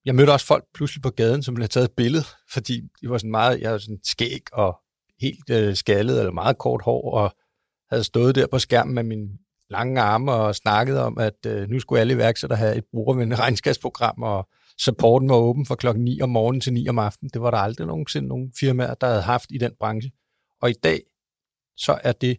jeg 0.05 0.15
mødte 0.15 0.31
også 0.31 0.47
folk 0.47 0.65
pludselig 0.75 1.03
på 1.03 1.11
gaden, 1.11 1.43
som 1.43 1.57
ville 1.57 1.63
have 1.63 1.69
taget 1.69 1.85
et 1.85 1.97
billede, 1.97 2.25
fordi 2.55 2.81
de 3.01 3.11
var 3.11 3.19
sådan 3.19 3.31
meget, 3.31 3.61
jeg 3.61 3.73
var 3.73 3.79
sådan 3.79 4.01
skæg 4.05 4.43
og 4.53 4.81
helt 5.21 5.51
øh, 5.51 5.75
skaldet, 5.75 6.19
eller 6.19 6.33
meget 6.33 6.59
kort 6.59 6.83
hår, 6.83 7.15
og 7.15 7.37
havde 7.91 8.05
stået 8.05 8.35
der 8.35 8.47
på 8.47 8.59
skærmen 8.59 8.95
med 8.95 9.03
min 9.03 9.29
lange 9.71 10.01
arme 10.01 10.33
og 10.33 10.55
snakket 10.55 10.99
om, 11.01 11.19
at 11.19 11.47
øh, 11.47 11.69
nu 11.69 11.81
skulle 11.81 12.01
alle 12.01 12.15
iværksættere 12.15 12.59
have 12.59 12.77
et 12.77 12.85
brugervenligt 12.93 13.41
regnskabsprogram, 13.45 14.23
og 14.23 14.49
supporten 14.79 15.29
var 15.29 15.37
åben 15.37 15.67
fra 15.67 15.75
klokken 15.75 16.05
9 16.05 16.21
om 16.21 16.31
morgenen 16.31 16.61
til 16.61 16.73
9 16.73 16.89
om 16.89 16.99
aftenen. 16.99 17.31
Det 17.35 17.43
var 17.43 17.51
der 17.51 17.59
aldrig 17.59 17.87
nogensinde 17.87 18.29
nogen 18.29 18.53
firmaer, 18.61 18.95
der 18.95 19.07
havde 19.07 19.23
haft 19.23 19.47
i 19.51 19.59
den 19.59 19.73
branche. 19.81 20.11
Og 20.63 20.71
i 20.71 20.73
dag, 20.73 21.03
så 21.77 22.01
er 22.05 22.13
det 22.13 22.39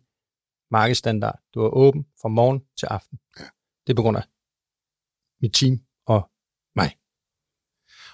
markedsstandard. 0.71 1.39
Du 1.53 1.61
er 1.61 1.69
åben 1.69 2.05
fra 2.21 2.29
morgen 2.29 2.59
til 2.79 2.85
aften. 2.85 3.19
Ja. 3.39 3.45
Det 3.87 3.93
er 3.93 3.95
på 3.95 4.01
grund 4.01 4.17
af 4.17 4.23
mit 5.41 5.53
team 5.53 5.79
og 6.05 6.29
mig. 6.75 6.97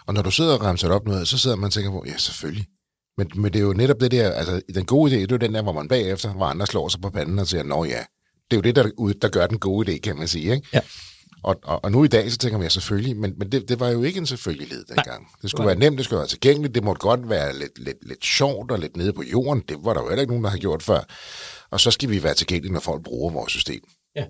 Og 0.08 0.14
når 0.14 0.22
du 0.22 0.32
sidder 0.32 0.54
og 0.54 0.62
ramser 0.62 0.90
op 0.90 1.06
noget, 1.06 1.28
så 1.28 1.38
sidder 1.38 1.56
man 1.56 1.66
og 1.66 1.72
tænker 1.72 1.92
på, 1.92 2.04
ja, 2.08 2.18
selvfølgelig. 2.18 2.68
Men, 3.18 3.32
men 3.36 3.54
det 3.54 3.60
er 3.60 3.64
jo 3.64 3.74
netop 3.74 4.00
det 4.00 4.12
der, 4.12 4.32
altså 4.32 4.62
den 4.74 4.86
gode 4.86 5.12
idé, 5.12 5.16
det 5.16 5.32
er 5.32 5.36
jo 5.36 5.38
den 5.38 5.54
der, 5.54 5.62
hvor 5.62 5.72
man 5.72 5.88
bagefter, 5.88 6.34
hvor 6.34 6.46
andre 6.46 6.68
slår 6.68 6.88
sig 6.88 7.02
på 7.02 7.10
panden 7.10 7.40
og 7.40 7.48
siger, 7.48 7.64
nå 7.64 7.84
ja, 7.84 8.06
det 8.52 8.54
er 8.54 8.58
jo 8.58 8.62
det, 8.62 8.76
der, 8.76 9.14
der 9.22 9.30
gør 9.30 9.48
den 9.48 9.60
gode 9.60 9.92
idé, 9.92 10.00
kan 10.00 10.18
man 10.18 10.28
sige. 10.28 10.56
Ikke? 10.56 10.68
Ja. 10.74 10.82
Og, 11.46 11.60
og, 11.64 11.84
og 11.84 11.92
nu 11.92 12.04
i 12.04 12.08
dag, 12.08 12.32
så 12.32 12.38
tænker 12.38 12.58
man 12.58 12.66
ja, 12.66 12.70
selvfølgelig, 12.70 13.18
men, 13.18 13.34
men 13.38 13.52
det, 13.52 13.70
det 13.70 13.80
var 13.80 13.90
jo 13.90 14.04
ikke 14.04 14.18
en 14.18 14.26
selvfølgelighed 14.26 14.86
dengang. 14.86 15.22
Nej, 15.22 15.32
det 15.42 15.50
skulle 15.50 15.68
være 15.68 15.76
nemt, 15.76 15.98
det 15.98 16.06
skulle 16.06 16.18
være 16.18 16.28
tilgængeligt, 16.28 16.76
det 16.76 16.84
måtte 16.84 17.00
godt 17.00 17.30
være 17.30 17.60
lidt, 17.60 17.80
lidt, 17.80 18.08
lidt 18.08 18.26
sjovt 18.26 18.72
og 18.72 18.80
lidt 18.80 18.98
nede 18.98 19.14
på 19.14 19.24
jorden. 19.24 19.64
Det 19.70 19.78
var 19.82 19.94
der 19.94 20.02
jo 20.02 20.08
heller 20.08 20.22
ikke 20.22 20.32
nogen, 20.32 20.44
der 20.44 20.50
har 20.50 20.58
gjort 20.58 20.84
før. 20.84 21.00
Og 21.72 21.80
så 21.80 21.92
skal 21.92 22.10
vi 22.10 22.24
være 22.24 22.34
tilgængelige, 22.34 22.74
når 22.74 22.80
folk 22.80 23.04
bruger 23.04 23.32
vores 23.32 23.52
system. 23.52 23.82
Ja. 24.16 24.26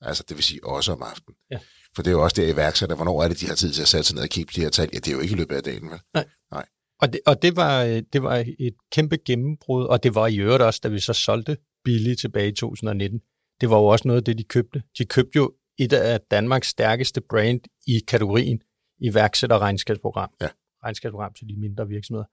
Altså, 0.00 0.24
det 0.28 0.36
vil 0.36 0.44
sige 0.44 0.64
også 0.64 0.92
om 0.92 1.02
aftenen. 1.02 1.34
Ja. 1.50 1.58
For 1.94 2.02
det 2.02 2.10
er 2.10 2.12
jo 2.12 2.22
også 2.22 2.42
det 2.42 2.52
iværksætter, 2.52 2.96
hvornår 2.96 3.22
er 3.22 3.28
det, 3.28 3.40
de 3.40 3.46
har 3.46 3.54
tid 3.54 3.72
til 3.72 3.82
at 3.82 3.88
sætte 3.88 4.04
sig 4.04 4.14
ned 4.14 4.22
og 4.22 4.28
kigge 4.28 4.46
på 4.46 4.52
de 4.56 4.60
her 4.60 4.70
tal? 4.70 4.88
Ja, 4.92 4.98
det 4.98 5.08
er 5.08 5.12
jo 5.12 5.20
ikke 5.20 5.34
i 5.34 5.38
løbet 5.38 5.56
af 5.56 5.62
dagen, 5.62 5.90
vel? 5.90 6.00
Nej. 6.14 6.24
Nej. 6.52 6.66
Og, 7.00 7.12
det, 7.12 7.20
og 7.26 7.42
det, 7.42 7.56
var, 7.56 8.02
det 8.12 8.22
var 8.22 8.44
et 8.58 8.74
kæmpe 8.92 9.16
gennembrud, 9.26 9.84
og 9.84 10.02
det 10.02 10.14
var 10.14 10.26
i 10.26 10.38
øvrigt 10.38 10.62
også, 10.62 10.80
da 10.82 10.88
vi 10.88 11.00
så 11.00 11.12
solgte 11.12 11.56
billigt 11.84 12.20
tilbage 12.20 12.48
i 12.48 12.54
2019. 12.54 13.20
Det 13.60 13.70
var 13.70 13.76
jo 13.76 13.86
også 13.86 14.08
noget 14.08 14.20
af 14.20 14.24
det, 14.24 14.38
de 14.38 14.44
købte. 14.44 14.82
De 14.98 15.04
købte 15.04 15.36
jo 15.36 15.52
et 15.80 15.92
af 15.92 16.20
Danmarks 16.30 16.68
stærkeste 16.68 17.20
brand 17.20 17.60
i 17.86 17.98
kategorien 18.08 18.60
iværksætter 18.98 19.58
regnskabsprogram. 19.58 20.30
Ja. 20.40 20.48
Regnskabsprogram 20.84 21.32
til 21.34 21.48
de 21.48 21.60
mindre 21.60 21.88
virksomheder. 21.88 22.24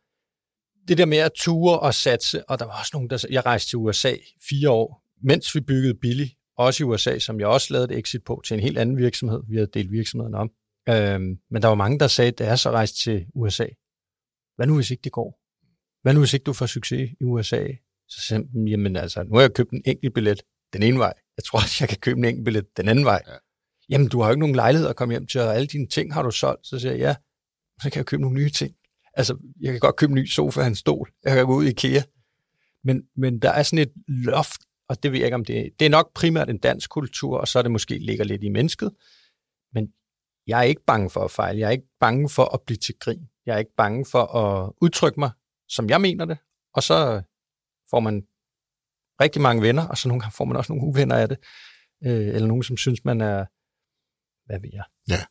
Det 0.88 0.98
der 0.98 1.06
med 1.06 1.18
at 1.18 1.32
ture 1.36 1.80
og 1.80 1.94
satse, 1.94 2.50
og 2.50 2.60
der 2.60 2.66
var 2.66 2.80
også 2.80 2.92
nogen, 2.94 3.10
der... 3.10 3.26
Jeg 3.30 3.46
rejste 3.46 3.70
til 3.70 3.78
USA 3.78 4.14
fire 4.50 4.70
år, 4.70 5.04
mens 5.22 5.56
vi 5.56 5.62
byggede 5.62 5.94
billigt, 5.94 6.34
også 6.58 6.84
i 6.84 6.86
USA, 6.86 7.20
som 7.20 7.40
jeg 7.40 7.48
også 7.48 7.74
lavede 7.74 7.94
et 7.94 8.00
exit 8.00 8.24
på 8.24 8.42
til 8.46 8.54
en 8.54 8.60
helt 8.60 8.78
anden 8.78 8.98
virksomhed. 8.98 9.42
Vi 9.50 9.56
havde 9.56 9.70
delt 9.74 9.92
virksomheden 9.92 10.36
om. 10.36 10.52
Øhm, 10.90 11.40
men 11.52 11.62
der 11.62 11.68
var 11.68 11.76
mange, 11.76 12.00
der 12.00 12.08
sagde, 12.08 12.32
at 12.32 12.38
det 12.38 12.48
er 12.48 12.56
så 12.56 12.72
rejst 12.72 12.96
til 12.96 13.26
USA. 13.36 13.66
Hvad 14.56 14.68
nu, 14.68 14.76
hvis 14.76 14.92
ikke 14.92 15.02
det 15.02 15.12
går? 15.12 15.40
Hvad 16.02 16.14
nu, 16.14 16.20
hvis 16.20 16.34
ikke 16.34 16.44
du 16.44 16.54
får 16.54 16.66
succes 16.66 17.10
i 17.22 17.24
USA? 17.24 17.68
Så 18.08 18.22
simpelthen, 18.22 18.68
jamen 18.68 18.96
altså, 18.96 19.24
nu 19.24 19.36
har 19.36 19.42
jeg 19.42 19.54
købt 19.54 19.72
en 19.72 19.82
enkelt 19.86 20.14
billet 20.14 20.42
den 20.74 20.84
ene 20.84 21.00
vej. 21.00 21.14
Jeg 21.38 21.44
tror 21.44 21.60
også, 21.60 21.78
jeg 21.80 21.90
kan 21.90 21.98
købe 21.98 22.18
en 22.18 22.26
enkelt 22.26 22.46
billet 22.46 22.78
den 22.78 22.90
anden 22.90 23.06
vej. 23.06 23.22
Ja. 23.28 23.34
Jamen, 23.90 24.08
du 24.08 24.22
har 24.22 24.28
jo 24.28 24.32
ikke 24.32 24.40
nogen 24.40 24.56
lejlighed 24.56 24.90
at 24.90 24.96
komme 24.96 25.14
hjem 25.14 25.28
til, 25.28 25.42
og 25.42 25.56
alle 25.56 25.68
dine 25.68 25.88
ting 25.88 26.14
har 26.14 26.24
du 26.24 26.32
solgt. 26.32 26.68
Så 26.68 26.80
siger 26.80 26.92
jeg, 26.92 27.00
ja, 27.00 27.16
så 27.82 27.90
kan 27.90 28.00
jeg 28.00 28.06
købe 28.06 28.22
nogle 28.22 28.36
nye 28.40 28.50
ting. 28.50 28.76
Altså, 29.14 29.38
jeg 29.62 29.72
kan 29.72 29.80
godt 29.80 29.96
købe 29.96 30.12
en 30.12 30.16
ny 30.16 30.26
sofa 30.26 30.62
og 30.62 30.68
en 30.68 30.76
stol. 30.76 31.12
Jeg 31.24 31.36
kan 31.36 31.46
gå 31.46 31.56
ud 31.56 31.66
i 31.66 31.70
IKEA. 31.70 32.02
Men, 32.84 33.04
men 33.16 33.40
der 33.40 33.52
er 33.52 33.64
sådan 33.64 33.80
et 33.80 33.94
loft, 34.08 34.62
og 34.90 35.04
det 35.04 35.12
ved 35.12 35.20
jeg 35.20 35.28
ikke, 35.28 35.36
om 35.36 35.46
det 35.46 35.60
er. 35.60 35.70
Det 35.80 35.86
er 35.86 35.90
nok 35.90 36.14
primært 36.14 36.50
en 36.50 36.58
dansk 36.58 36.90
kultur, 36.90 37.38
og 37.38 37.48
så 37.48 37.60
er 37.60 37.64
det 37.64 37.72
måske 37.72 37.98
ligger 37.98 38.24
lidt 38.24 38.44
i 38.44 38.50
mennesket. 38.50 38.92
Men 39.74 39.94
jeg 40.48 40.60
er 40.60 40.64
ikke 40.64 40.84
bange 40.88 41.10
for 41.10 41.24
at 41.24 41.32
fejle. 41.32 41.60
Jeg 41.60 41.68
er 41.68 41.72
ikke 41.72 41.90
bange 42.00 42.30
for 42.30 42.54
at 42.54 42.62
blive 42.62 42.78
til 42.78 42.96
grin. 43.00 43.30
Jeg 43.46 43.54
er 43.54 43.60
ikke 43.60 43.76
bange 43.78 44.06
for 44.06 44.36
at 44.36 44.74
udtrykke 44.82 45.20
mig, 45.20 45.32
som 45.68 45.90
jeg 45.90 46.02
mener 46.02 46.26
det. 46.26 46.38
Og 46.74 46.84
så 46.84 47.22
får 47.90 48.00
man 48.00 48.24
rigtig 49.22 49.42
mange 49.42 49.62
venner, 49.62 49.88
og 49.88 49.98
så 49.98 50.08
nogle 50.08 50.22
gange 50.22 50.34
får 50.38 50.46
man 50.46 50.58
også 50.58 50.74
nogle 50.74 50.88
uvenner 50.88 51.16
af 51.16 51.30
det. 51.30 51.38
Øh, 52.06 52.28
eller 52.36 52.48
nogen, 52.48 52.64
som 52.64 52.78
synes, 52.78 53.06
man 53.06 53.22
er, 53.22 53.46
hvad 54.46 54.60
ved 54.62 54.70
jeg. 54.74 54.84
Ja. 55.10 55.22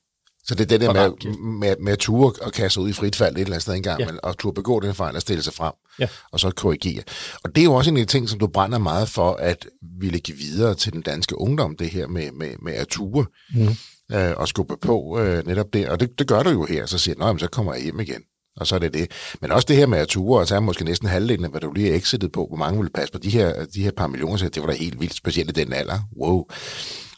Så 0.44 0.54
det 0.54 0.60
er 0.60 0.78
det 0.78 0.80
der 0.80 0.92
med, 0.92 1.36
med, 1.38 1.76
med 1.80 1.92
at 1.92 1.98
ture 1.98 2.32
og 2.42 2.52
kaste 2.52 2.80
ud 2.80 2.88
i 2.88 2.92
frit 2.92 3.16
fald 3.16 3.34
et 3.34 3.40
eller 3.40 3.52
andet 3.52 3.62
sted 3.62 3.74
engang, 3.74 4.00
ja. 4.00 4.06
men 4.06 4.20
at 4.24 4.36
ture 4.36 4.54
begå 4.54 4.80
den 4.80 4.94
fejl 4.94 5.14
og 5.16 5.20
stille 5.20 5.42
sig 5.42 5.52
frem, 5.52 5.72
ja. 5.98 6.08
og 6.32 6.40
så 6.40 6.50
korrigere. 6.50 7.02
Og 7.44 7.54
det 7.54 7.60
er 7.60 7.64
jo 7.64 7.74
også 7.74 7.90
en 7.90 7.96
af 7.96 8.06
de 8.06 8.12
ting, 8.12 8.28
som 8.28 8.38
du 8.38 8.46
brænder 8.46 8.78
meget 8.78 9.08
for, 9.08 9.32
at 9.32 9.66
ville 10.00 10.18
give 10.18 10.36
videre 10.36 10.74
til 10.74 10.92
den 10.92 11.02
danske 11.02 11.38
ungdom, 11.38 11.76
det 11.76 11.90
her 11.90 12.06
med, 12.06 12.32
med, 12.32 12.54
med 12.62 12.72
at 12.72 12.88
ture 12.88 13.26
mm. 13.54 14.16
øh, 14.16 14.36
og 14.36 14.48
skubbe 14.48 14.76
på 14.76 15.18
øh, 15.20 15.46
netop 15.46 15.72
det. 15.72 15.88
Og 15.88 16.00
det, 16.00 16.18
det 16.18 16.28
gør 16.28 16.42
du 16.42 16.50
jo 16.50 16.64
her, 16.64 16.86
så 16.86 16.98
siger 16.98 17.32
du, 17.32 17.38
så 17.38 17.48
kommer 17.48 17.74
jeg 17.74 17.82
hjem 17.82 18.00
igen. 18.00 18.22
Og 18.56 18.66
så 18.66 18.74
er 18.74 18.78
det 18.78 18.94
det. 18.94 19.10
Men 19.40 19.52
også 19.52 19.66
det 19.68 19.76
her 19.76 19.86
med 19.86 19.98
at 19.98 20.08
ture, 20.08 20.40
og 20.40 20.48
tage 20.48 20.60
måske 20.60 20.84
næsten 20.84 21.08
halvdelen 21.08 21.44
af, 21.44 21.50
hvad 21.50 21.60
du 21.60 21.72
lige 21.72 21.92
er 21.92 21.96
exitet 21.96 22.32
på, 22.32 22.46
hvor 22.48 22.56
mange 22.56 22.80
vil 22.80 22.90
passe 22.90 23.12
på 23.12 23.18
de 23.18 23.30
her, 23.30 23.64
de 23.64 23.82
her 23.82 23.90
par 23.90 24.06
millioner, 24.06 24.36
så 24.36 24.48
det 24.48 24.62
var 24.62 24.68
da 24.68 24.74
helt 24.74 25.00
vildt, 25.00 25.14
specielt 25.14 25.58
i 25.58 25.64
den 25.64 25.72
alder. 25.72 25.98
Wow. 26.20 26.44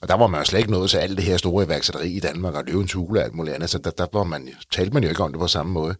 Og 0.01 0.09
der 0.09 0.15
var 0.15 0.27
man 0.27 0.41
jo 0.41 0.45
slet 0.45 0.59
ikke 0.59 0.71
nået 0.71 0.91
til 0.91 0.97
alt 0.97 1.17
det 1.17 1.25
her 1.25 1.37
store 1.37 1.65
iværksætteri 1.65 2.11
i 2.11 2.21
Danmark, 2.21 2.55
og 2.55 2.65
løve 2.67 2.81
en 2.81 2.89
tule 2.89 3.21
og 3.21 3.25
alt 3.25 3.35
muligt 3.35 3.55
andet, 3.55 3.71
så 3.71 3.79
der, 3.79 3.91
der 3.91 4.07
var 4.13 4.25
man, 4.25 4.49
talte 4.73 4.95
man 4.95 5.03
jo 5.03 5.09
ikke 5.09 5.23
om 5.23 5.33
det 5.33 5.41
på 5.41 5.47
samme 5.47 5.73
måde. 5.73 5.95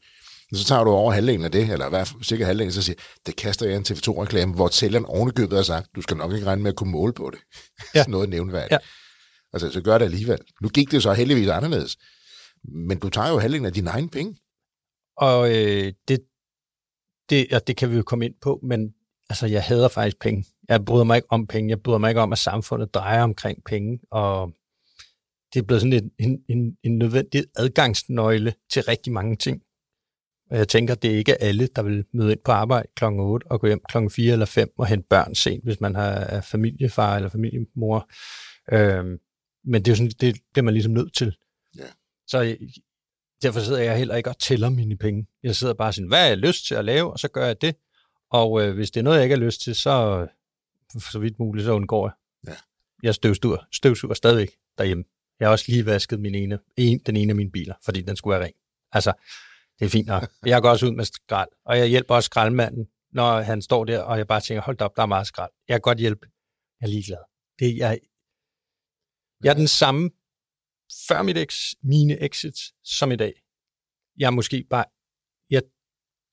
Så 0.55 0.65
tager 0.65 0.85
du 0.85 0.91
over 0.91 1.13
halvdelen 1.13 1.45
af 1.45 1.51
det, 1.51 1.71
eller 1.71 1.87
i 1.87 1.89
hvert 1.89 2.09
fald 2.09 2.23
cirka 2.25 2.45
halvdelen, 2.45 2.73
så 2.73 2.83
siger 2.83 2.97
det 3.27 3.37
kaster 3.37 3.67
jeg 3.67 3.77
en 3.77 3.85
TV2-reklame, 3.89 4.55
hvor 4.55 4.69
sælgeren 4.69 5.05
ovenikøbet 5.05 5.57
har 5.57 5.63
sagt, 5.63 5.89
du 5.97 6.03
skal 6.03 6.17
nok 6.17 6.33
ikke 6.33 6.47
regne 6.47 6.63
med 6.63 6.71
at 6.71 6.77
kunne 6.77 6.91
måle 6.91 7.13
på 7.13 7.31
det. 7.31 7.41
Ja. 7.95 8.05
noget 8.09 8.29
nævneværdigt. 8.29 8.73
Ja. 8.73 8.79
Altså, 9.53 9.71
så 9.71 9.81
gør 9.81 9.99
det 9.99 10.05
alligevel. 10.05 10.39
Nu 10.63 10.69
gik 10.69 10.91
det 10.91 11.03
så 11.03 11.13
heldigvis 11.13 11.49
anderledes. 11.49 11.97
Men 12.89 12.99
du 12.99 13.09
tager 13.09 13.29
jo 13.29 13.39
halvdelen 13.39 13.67
af 13.67 13.73
dine 13.73 13.91
egne 13.91 14.09
penge. 14.09 14.37
Og 15.19 15.49
øh, 15.49 15.93
det, 16.09 16.21
det, 17.31 17.53
og 17.53 17.67
det 17.67 17.77
kan 17.77 17.91
vi 17.91 17.97
jo 17.97 18.03
komme 18.03 18.25
ind 18.25 18.35
på, 18.41 18.61
men 18.63 18.95
altså, 19.31 19.47
jeg 19.47 19.63
hader 19.63 19.89
faktisk 19.89 20.19
penge. 20.21 20.45
Jeg 20.69 20.85
bryder 20.85 21.05
mig 21.05 21.17
ikke 21.17 21.33
om 21.33 21.47
penge. 21.47 21.71
Jeg 21.71 21.83
bryder 21.83 21.99
mig 21.99 22.09
ikke 22.09 22.21
om, 22.21 22.33
at 22.33 22.39
samfundet 22.39 22.95
drejer 22.95 23.23
omkring 23.23 23.65
penge. 23.65 24.01
Og 24.11 24.53
det 25.55 25.61
er 25.61 25.65
blevet 25.65 25.83
sådan 25.83 25.93
en, 25.93 26.11
en, 26.19 26.45
en, 26.49 26.77
en 26.83 26.99
nødvendig 26.99 27.45
adgangsnøgle 27.57 28.55
til 28.71 28.83
rigtig 28.83 29.13
mange 29.13 29.37
ting. 29.37 29.63
Og 30.51 30.57
jeg 30.57 30.69
tænker, 30.69 30.95
det 30.95 31.13
er 31.13 31.17
ikke 31.17 31.43
alle, 31.43 31.67
der 31.67 31.83
vil 31.83 32.05
møde 32.13 32.33
ind 32.33 32.41
på 32.45 32.53
arbejde 32.53 32.89
kl. 32.97 33.05
8 33.05 33.47
og 33.47 33.61
gå 33.61 33.67
hjem 33.67 33.81
kl. 33.89 33.99
4 34.11 34.33
eller 34.33 34.47
5 34.47 34.73
og 34.79 34.87
hente 34.87 35.07
børn 35.11 35.35
sent, 35.35 35.65
hvis 35.65 35.81
man 35.81 35.95
har 35.95 36.41
familiefar 36.41 37.17
eller 37.17 37.29
familiemor. 37.29 38.11
Øhm, 38.73 39.19
men 39.65 39.83
det 39.83 39.89
er 39.89 39.93
jo 39.93 39.97
sådan, 39.97 40.11
det 40.21 40.41
bliver 40.53 40.65
man 40.65 40.75
ligesom 40.75 40.93
nødt 40.93 41.15
til. 41.15 41.37
Ja. 41.79 41.87
Så 42.27 42.57
derfor 43.43 43.61
sidder 43.61 43.81
jeg 43.81 43.99
heller 43.99 44.17
ikke 44.17 44.31
og 44.31 44.39
tæller 44.39 44.69
mine 44.69 44.97
penge. 44.97 45.27
Jeg 45.43 45.57
sidder 45.57 45.75
bare 45.75 45.93
sådan, 45.93 46.09
hvad 46.09 46.25
er 46.25 46.29
jeg 46.29 46.39
lyst 46.39 46.67
til 46.67 46.75
at 46.75 46.85
lave, 46.85 47.13
og 47.13 47.19
så 47.19 47.29
gør 47.29 47.47
jeg 47.47 47.61
det. 47.61 47.77
Og 48.31 48.63
øh, 48.63 48.75
hvis 48.75 48.91
det 48.91 49.01
er 49.01 49.05
noget, 49.05 49.17
jeg 49.17 49.25
ikke 49.25 49.37
har 49.37 49.45
lyst 49.45 49.61
til, 49.61 49.75
så 49.75 50.27
så 50.99 51.19
vidt 51.19 51.39
muligt, 51.39 51.65
så 51.65 51.73
undgår 51.73 52.07
jeg. 52.07 52.15
Ja. 52.53 52.59
Jeg 53.03 53.15
støvsuger, 53.15 53.59
støvsuger 53.73 54.15
stadigvæk 54.15 54.51
derhjemme. 54.79 55.05
Jeg 55.41 55.49
har 55.49 55.53
også 55.53 55.65
lige 55.69 55.87
vasket 55.87 56.21
min 56.21 56.35
ene, 56.35 56.59
en, 56.77 56.99
den 56.99 57.17
ene 57.17 57.31
af 57.31 57.37
mine 57.37 57.51
biler, 57.51 57.75
fordi 57.85 58.03
den 58.03 58.17
skulle 58.17 58.39
være 58.39 58.47
ren. 58.47 58.53
Altså, 58.93 59.13
det 59.79 59.85
er 59.85 59.89
fint 59.89 60.07
nok. 60.07 60.31
Jeg 60.47 60.63
går 60.63 60.71
også 60.71 60.87
ud 60.87 60.93
med 60.93 61.05
skrald, 61.05 61.49
og 61.65 61.79
jeg 61.79 61.87
hjælper 61.87 62.15
også 62.15 62.27
skraldmanden, 62.27 62.89
når 63.13 63.41
han 63.41 63.63
står 63.63 63.85
der, 63.85 64.01
og 64.01 64.19
jeg 64.19 64.27
bare 64.27 64.41
tænker, 64.41 64.63
hold 64.63 64.81
op, 64.81 64.97
der 64.97 65.03
er 65.03 65.07
meget 65.07 65.27
skrald. 65.27 65.51
Jeg 65.69 65.75
kan 65.75 65.81
godt 65.81 65.99
hjælpe. 65.99 66.27
Jeg 66.81 66.87
er 66.87 66.91
ligeglad. 66.91 67.19
Det, 67.59 67.77
jeg, 67.77 67.99
jeg 69.45 69.51
er 69.51 69.55
den 69.55 69.69
samme 69.69 70.11
før 71.09 71.23
mit 71.23 71.37
ex, 71.37 71.75
mine 71.83 72.23
exits 72.23 72.61
som 72.85 73.13
i 73.13 73.17
dag. 73.17 73.33
Jeg 74.19 74.27
er 74.27 74.31
måske 74.31 74.65
bare, 74.71 74.85
jeg 75.51 75.63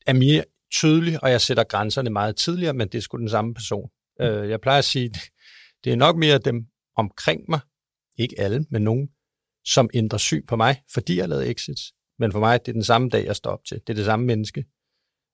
er 0.06 0.14
mere 0.14 0.44
tydelig, 0.72 1.24
og 1.24 1.32
jeg 1.32 1.42
sætter 1.42 1.64
grænserne 1.64 2.10
meget 2.10 2.36
tidligere, 2.36 2.74
men 2.74 2.88
det 2.88 2.98
er 2.98 3.02
sgu 3.02 3.18
den 3.18 3.30
samme 3.30 3.54
person. 3.54 3.90
Mm. 4.20 4.26
Øh, 4.26 4.50
jeg 4.50 4.62
plejer 4.62 4.80
at 4.80 4.86
sige, 4.86 5.10
det 5.84 5.92
er 5.92 5.96
nok 5.96 6.16
mere 6.18 6.38
dem 6.38 6.68
omkring 6.96 7.42
mig, 7.50 7.60
ikke 8.18 8.40
alle, 8.40 8.66
men 8.72 8.82
nogen, 8.82 9.10
som 9.66 9.90
ændrer 9.94 10.18
syn 10.18 10.46
på 10.46 10.56
mig, 10.56 10.84
fordi 10.94 11.18
jeg 11.18 11.30
lavet 11.30 11.50
exits. 11.50 11.94
Men 12.20 12.32
for 12.32 12.40
mig, 12.40 12.66
det 12.66 12.72
er 12.72 12.74
den 12.74 12.84
samme 12.84 13.10
dag, 13.10 13.26
jeg 13.26 13.36
står 13.36 13.52
op 13.52 13.64
til. 13.66 13.80
Det 13.80 13.90
er 13.90 13.94
det 13.94 14.06
samme 14.06 14.26
menneske. 14.26 14.66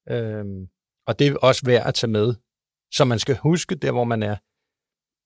Øhm, 0.10 0.68
og 1.08 1.20
det 1.20 1.28
er 1.28 1.38
også 1.38 1.66
værd 1.66 1.88
at 1.88 1.94
tage 1.94 2.12
med. 2.12 2.36
Så 2.94 3.06
man 3.06 3.20
skal 3.20 3.38
huske 3.38 3.76
der, 3.76 3.92
hvor 3.92 4.04
man 4.04 4.24
er. 4.24 4.38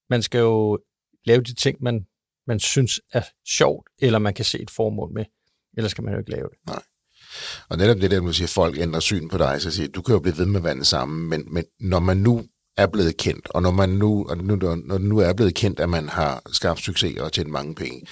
Man 0.10 0.22
skal 0.22 0.40
jo 0.40 0.80
lave 1.26 1.42
de 1.42 1.54
ting, 1.54 1.84
man 1.84 2.08
man 2.48 2.60
synes 2.60 3.02
er 3.14 3.22
sjovt, 3.48 3.90
eller 4.02 4.20
man 4.20 4.34
kan 4.34 4.46
se 4.46 4.62
et 4.62 4.70
formål 4.70 5.14
med. 5.14 5.26
Ellers 5.78 5.94
kan 5.94 6.04
man 6.04 6.14
jo 6.14 6.20
ikke 6.20 6.32
lave 6.32 6.50
det. 6.50 6.58
Nej. 6.68 6.84
Og 7.70 7.78
netop 7.78 7.98
det 7.98 8.12
der, 8.12 8.20
du 8.20 8.34
siger, 8.34 8.48
folk 8.48 8.78
ændrer 8.78 9.00
syn 9.00 9.30
på 9.30 9.38
dig, 9.38 9.62
så 9.62 9.72
siger 9.72 9.88
du 9.88 10.02
kan 10.02 10.14
jo 10.14 10.20
blive 10.20 10.38
ved 10.38 10.46
med 10.46 10.60
at 10.60 10.64
være 10.64 10.84
sammen, 10.84 11.30
men, 11.30 11.54
men 11.54 11.64
når 11.80 12.00
man 12.00 12.18
nu 12.18 12.44
er 12.78 12.88
blevet 12.88 13.18
kendt, 13.18 13.48
og 13.50 13.62
når 13.62 13.72
man 13.72 13.90
nu, 13.90 14.26
og 14.30 14.38
nu, 14.38 14.56
når 14.56 14.98
nu 14.98 15.18
er 15.18 15.34
blevet 15.34 15.56
kendt, 15.56 15.80
at 15.80 15.90
man 15.90 16.10
har 16.10 16.42
skabt 16.52 16.80
succes 16.80 17.20
og 17.20 17.32
tjent 17.32 17.50
mange 17.50 17.76
penge, 17.76 18.08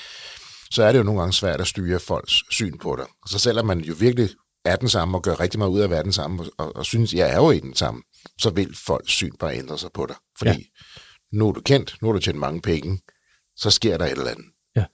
så 0.71 0.83
er 0.83 0.91
det 0.91 0.99
jo 0.99 1.03
nogle 1.03 1.19
gange 1.19 1.33
svært 1.33 1.61
at 1.61 1.67
styre 1.67 1.99
folks 1.99 2.33
syn 2.51 2.77
på 2.77 2.95
dig. 2.95 3.05
Så 3.27 3.39
selvom 3.39 3.65
man 3.65 3.79
jo 3.79 3.95
virkelig 3.99 4.29
er 4.65 4.75
den 4.75 4.89
samme 4.89 5.17
og 5.17 5.23
gør 5.23 5.39
rigtig 5.39 5.57
meget 5.57 5.71
ud 5.71 5.79
af 5.79 5.83
at 5.83 5.89
være 5.89 6.03
den 6.03 6.11
samme, 6.11 6.43
og, 6.57 6.75
og 6.75 6.85
synes, 6.85 7.13
jeg 7.13 7.29
er 7.31 7.35
jo 7.35 7.51
ikke 7.51 7.67
den 7.67 7.75
samme, 7.75 8.01
så 8.37 8.49
vil 8.49 8.77
folks 8.85 9.11
syn 9.11 9.31
bare 9.39 9.57
ændre 9.57 9.77
sig 9.77 9.89
på 9.93 10.05
dig. 10.05 10.15
Fordi 10.37 10.49
ja. 10.49 11.37
nu 11.37 11.47
er 11.47 11.51
du 11.51 11.61
kendt, 11.61 11.95
nu 12.01 12.07
har 12.07 12.13
du 12.13 12.19
tjent 12.19 12.39
mange 12.39 12.61
penge, 12.61 13.01
så 13.55 13.69
sker 13.69 13.97
der 13.97 14.05
et 14.05 14.11
eller 14.11 14.31
andet. 14.31 14.45
Ja. 14.75 14.85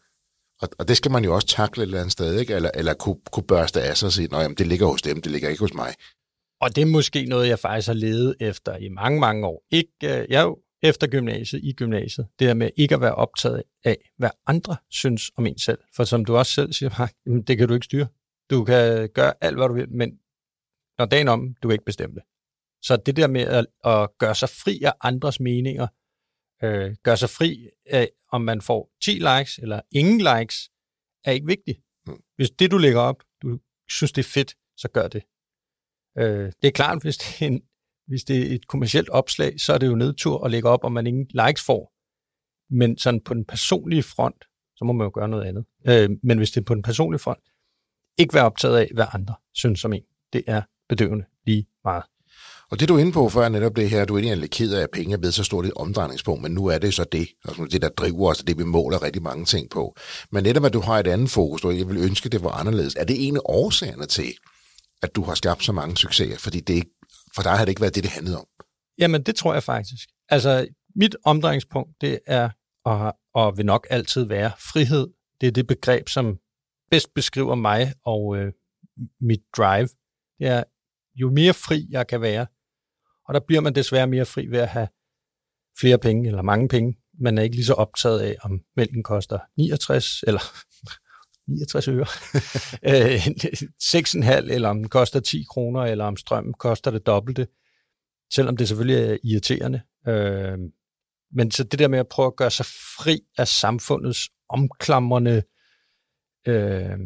Og, 0.61 0.69
og 0.79 0.87
det 0.87 0.97
skal 0.97 1.11
man 1.11 1.23
jo 1.23 1.35
også 1.35 1.47
takle 1.47 1.83
et 1.83 1.87
eller 1.87 1.99
andet 1.99 2.11
sted, 2.11 2.39
ikke? 2.39 2.53
Eller, 2.53 2.71
eller 2.75 2.93
kunne, 2.93 3.19
kunne 3.31 3.43
børste 3.47 3.81
af 3.81 3.97
sig 3.97 4.05
og 4.05 4.13
sige, 4.13 4.35
at 4.35 4.57
det 4.57 4.67
ligger 4.67 4.87
hos 4.87 5.01
dem, 5.01 5.21
det 5.21 5.31
ligger 5.31 5.49
ikke 5.49 5.59
hos 5.59 5.73
mig. 5.73 5.93
Og 6.61 6.75
det 6.75 6.81
er 6.81 6.85
måske 6.85 7.25
noget, 7.25 7.47
jeg 7.47 7.59
faktisk 7.59 7.87
har 7.87 7.93
levet 7.93 8.35
efter 8.39 8.77
i 8.77 8.89
mange, 8.89 9.19
mange 9.19 9.47
år. 9.47 9.63
Ikke, 9.71 9.91
øh, 10.03 10.25
jeg 10.29 10.39
er 10.39 10.43
jo 10.43 10.59
efter 10.81 11.07
gymnasiet, 11.07 11.63
i 11.63 11.73
gymnasiet, 11.73 12.27
det 12.39 12.47
der 12.47 12.53
med 12.53 12.69
ikke 12.75 12.95
at 12.95 13.01
være 13.01 13.15
optaget 13.15 13.63
af, 13.83 14.11
hvad 14.17 14.29
andre 14.47 14.75
synes 14.89 15.31
om 15.37 15.45
en 15.45 15.57
selv. 15.57 15.79
For 15.95 16.03
som 16.03 16.25
du 16.25 16.37
også 16.37 16.53
selv 16.53 16.73
siger, 16.73 16.89
Mark, 16.99 17.13
det 17.47 17.57
kan 17.57 17.67
du 17.67 17.73
ikke 17.73 17.85
styre. 17.85 18.07
Du 18.49 18.63
kan 18.63 19.09
gøre 19.09 19.33
alt, 19.41 19.57
hvad 19.57 19.67
du 19.67 19.73
vil, 19.73 19.91
men 19.91 20.19
når 20.97 21.05
dagen 21.05 21.27
om, 21.27 21.55
du 21.63 21.67
kan 21.67 21.73
ikke 21.73 21.85
bestemme 21.85 22.15
det. 22.15 22.23
Så 22.81 22.97
det 22.97 23.15
der 23.15 23.27
med 23.27 23.41
at, 23.41 23.65
at 23.85 24.09
gøre 24.17 24.35
sig 24.35 24.49
fri 24.49 24.81
af 24.83 24.93
andres 25.01 25.39
meninger, 25.39 25.87
øh, 26.63 26.95
gøre 27.03 27.17
sig 27.17 27.29
fri 27.29 27.69
af, 27.85 28.09
om 28.31 28.41
man 28.41 28.61
får 28.61 28.91
10 29.01 29.11
likes 29.11 29.57
eller 29.57 29.81
ingen 29.91 30.17
likes, 30.17 30.69
er 31.23 31.31
ikke 31.31 31.47
vigtigt. 31.47 31.79
Mm. 32.07 32.21
Hvis 32.35 32.49
det, 32.49 32.71
du 32.71 32.77
lægger 32.77 33.01
op, 33.01 33.23
du 33.41 33.59
synes, 33.89 34.11
det 34.11 34.25
er 34.25 34.29
fedt, 34.29 34.55
så 34.77 34.87
gør 34.87 35.07
det. 35.07 35.23
Øh, 36.17 36.51
det 36.61 36.67
er 36.67 36.71
klart, 36.71 37.01
hvis 37.01 37.17
det 37.17 37.41
er, 37.41 37.47
en, 37.47 37.61
hvis 38.07 38.23
det 38.23 38.51
er 38.51 38.55
et 38.55 38.67
kommersielt 38.67 39.09
opslag, 39.09 39.59
så 39.59 39.73
er 39.73 39.77
det 39.77 39.87
jo 39.87 39.95
nedtur 39.95 40.45
at 40.45 40.51
lægge 40.51 40.69
op, 40.69 40.83
om 40.83 40.91
man 40.91 41.07
ingen 41.07 41.27
likes 41.33 41.65
får. 41.65 41.93
Men 42.73 42.97
sådan 42.97 43.21
på 43.21 43.33
den 43.33 43.45
personlige 43.45 44.03
front, 44.03 44.45
så 44.75 44.85
må 44.85 44.93
man 44.93 45.05
jo 45.05 45.11
gøre 45.13 45.27
noget 45.27 45.45
andet. 45.45 45.65
Øh, 45.87 46.09
men 46.23 46.37
hvis 46.37 46.51
det 46.51 46.61
er 46.61 46.65
på 46.65 46.75
den 46.75 46.83
personlige 46.83 47.19
front, 47.19 47.43
ikke 48.17 48.33
være 48.33 48.45
optaget 48.45 48.77
af, 48.77 48.89
hvad 48.93 49.05
andre 49.13 49.35
synes 49.53 49.85
om 49.85 49.93
en. 49.93 50.03
Det 50.33 50.43
er 50.47 50.61
bedøvende 50.89 51.25
lige 51.45 51.67
meget. 51.83 52.03
Og 52.71 52.79
det 52.79 52.89
du 52.89 52.95
er 52.95 52.99
inde 52.99 53.12
på 53.12 53.29
før 53.29 53.49
netop 53.49 53.75
det 53.75 53.89
her, 53.89 54.05
du 54.05 54.15
er 54.15 54.19
egentlig 54.19 54.51
ked 54.51 54.73
af, 54.73 54.84
at 54.84 54.89
penge 54.93 55.13
er 55.13 55.17
blevet 55.17 55.34
så 55.34 55.43
stort 55.43 55.65
et 55.65 55.73
omdrejningspunkt, 55.75 56.41
men 56.41 56.51
nu 56.51 56.65
er 56.65 56.77
det 56.77 56.93
så 56.93 57.03
det, 57.03 57.27
altså 57.45 57.67
det 57.71 57.82
der 57.82 57.89
driver 57.89 58.29
os, 58.29 58.38
det 58.38 58.58
vi 58.58 58.63
måler 58.63 59.03
rigtig 59.03 59.21
mange 59.21 59.45
ting 59.45 59.69
på. 59.69 59.95
Men 60.32 60.43
netop 60.43 60.65
at 60.65 60.73
du 60.73 60.79
har 60.79 60.99
et 60.99 61.08
andet 61.08 61.29
fokus, 61.29 61.63
og 61.63 61.77
jeg 61.77 61.88
vil 61.88 61.97
ønske, 61.97 62.29
det 62.29 62.43
var 62.43 62.49
anderledes, 62.49 62.95
er 62.95 63.03
det 63.03 63.27
en 63.27 63.36
af 63.36 63.41
årsagerne 63.45 64.05
til, 64.05 64.34
at 65.03 65.15
du 65.15 65.23
har 65.23 65.36
skabt 65.36 65.63
så 65.63 65.71
mange 65.71 65.97
succeser? 65.97 66.38
Fordi 66.38 66.60
det 66.60 66.73
ikke, 66.73 66.91
for 67.36 67.41
dig 67.41 67.51
har 67.51 67.65
det 67.65 67.69
ikke 67.69 67.82
været 67.82 67.95
det, 67.95 68.03
det 68.03 68.12
handlede 68.12 68.38
om. 68.38 68.45
Jamen, 68.97 69.23
det 69.23 69.36
tror 69.36 69.53
jeg 69.53 69.63
faktisk. 69.63 70.10
Altså, 70.29 70.67
mit 70.95 71.15
omdrejningspunkt, 71.25 71.91
det 72.01 72.19
er, 72.27 72.49
og, 72.86 73.13
og 73.34 73.58
vil 73.58 73.65
nok 73.65 73.88
altid 73.89 74.23
være, 74.23 74.51
frihed. 74.73 75.08
Det 75.41 75.47
er 75.47 75.51
det 75.51 75.67
begreb, 75.67 76.10
som 76.10 76.38
bedst 76.91 77.13
beskriver 77.13 77.55
mig 77.55 77.93
og 78.05 78.38
øh, 78.38 78.51
mit 79.21 79.41
drive. 79.58 79.89
Det 80.39 80.47
er, 80.47 80.63
jo 81.15 81.32
mere 81.32 81.53
fri 81.53 81.88
jeg 81.89 82.08
kan 82.08 82.21
være, 82.21 82.45
og 83.29 83.33
der 83.33 83.39
bliver 83.47 83.61
man 83.61 83.75
desværre 83.75 84.07
mere 84.07 84.25
fri 84.25 84.47
ved 84.47 84.59
at 84.59 84.67
have 84.67 84.87
flere 85.79 85.97
penge 85.97 86.29
eller 86.29 86.41
mange 86.41 86.67
penge. 86.67 86.97
Man 87.19 87.37
er 87.37 87.41
ikke 87.41 87.55
lige 87.55 87.65
så 87.65 87.73
optaget 87.73 88.19
af, 88.19 88.35
om 88.41 88.61
mælken 88.75 89.03
koster 89.03 89.39
69 89.57 90.23
eller 90.27 90.39
69 91.47 91.87
øre, 91.87 92.05
6,5 94.43 94.53
eller 94.53 94.69
om 94.69 94.77
den 94.77 94.89
koster 94.89 95.19
10 95.19 95.45
kroner, 95.49 95.81
eller 95.81 96.05
om 96.05 96.17
strømmen 96.17 96.53
koster 96.53 96.91
det 96.91 97.05
dobbelte, 97.05 97.47
selvom 98.33 98.57
det 98.57 98.67
selvfølgelig 98.67 99.11
er 99.11 99.17
irriterende. 99.23 99.81
Øh, 100.07 100.57
men 101.31 101.51
så 101.51 101.63
det 101.63 101.79
der 101.79 101.87
med 101.87 101.99
at 101.99 102.07
prøve 102.07 102.27
at 102.27 102.35
gøre 102.35 102.51
sig 102.51 102.65
fri 102.65 103.21
af 103.37 103.47
samfundets 103.47 104.29
omklamrende 104.49 105.43
øh, 106.47 106.97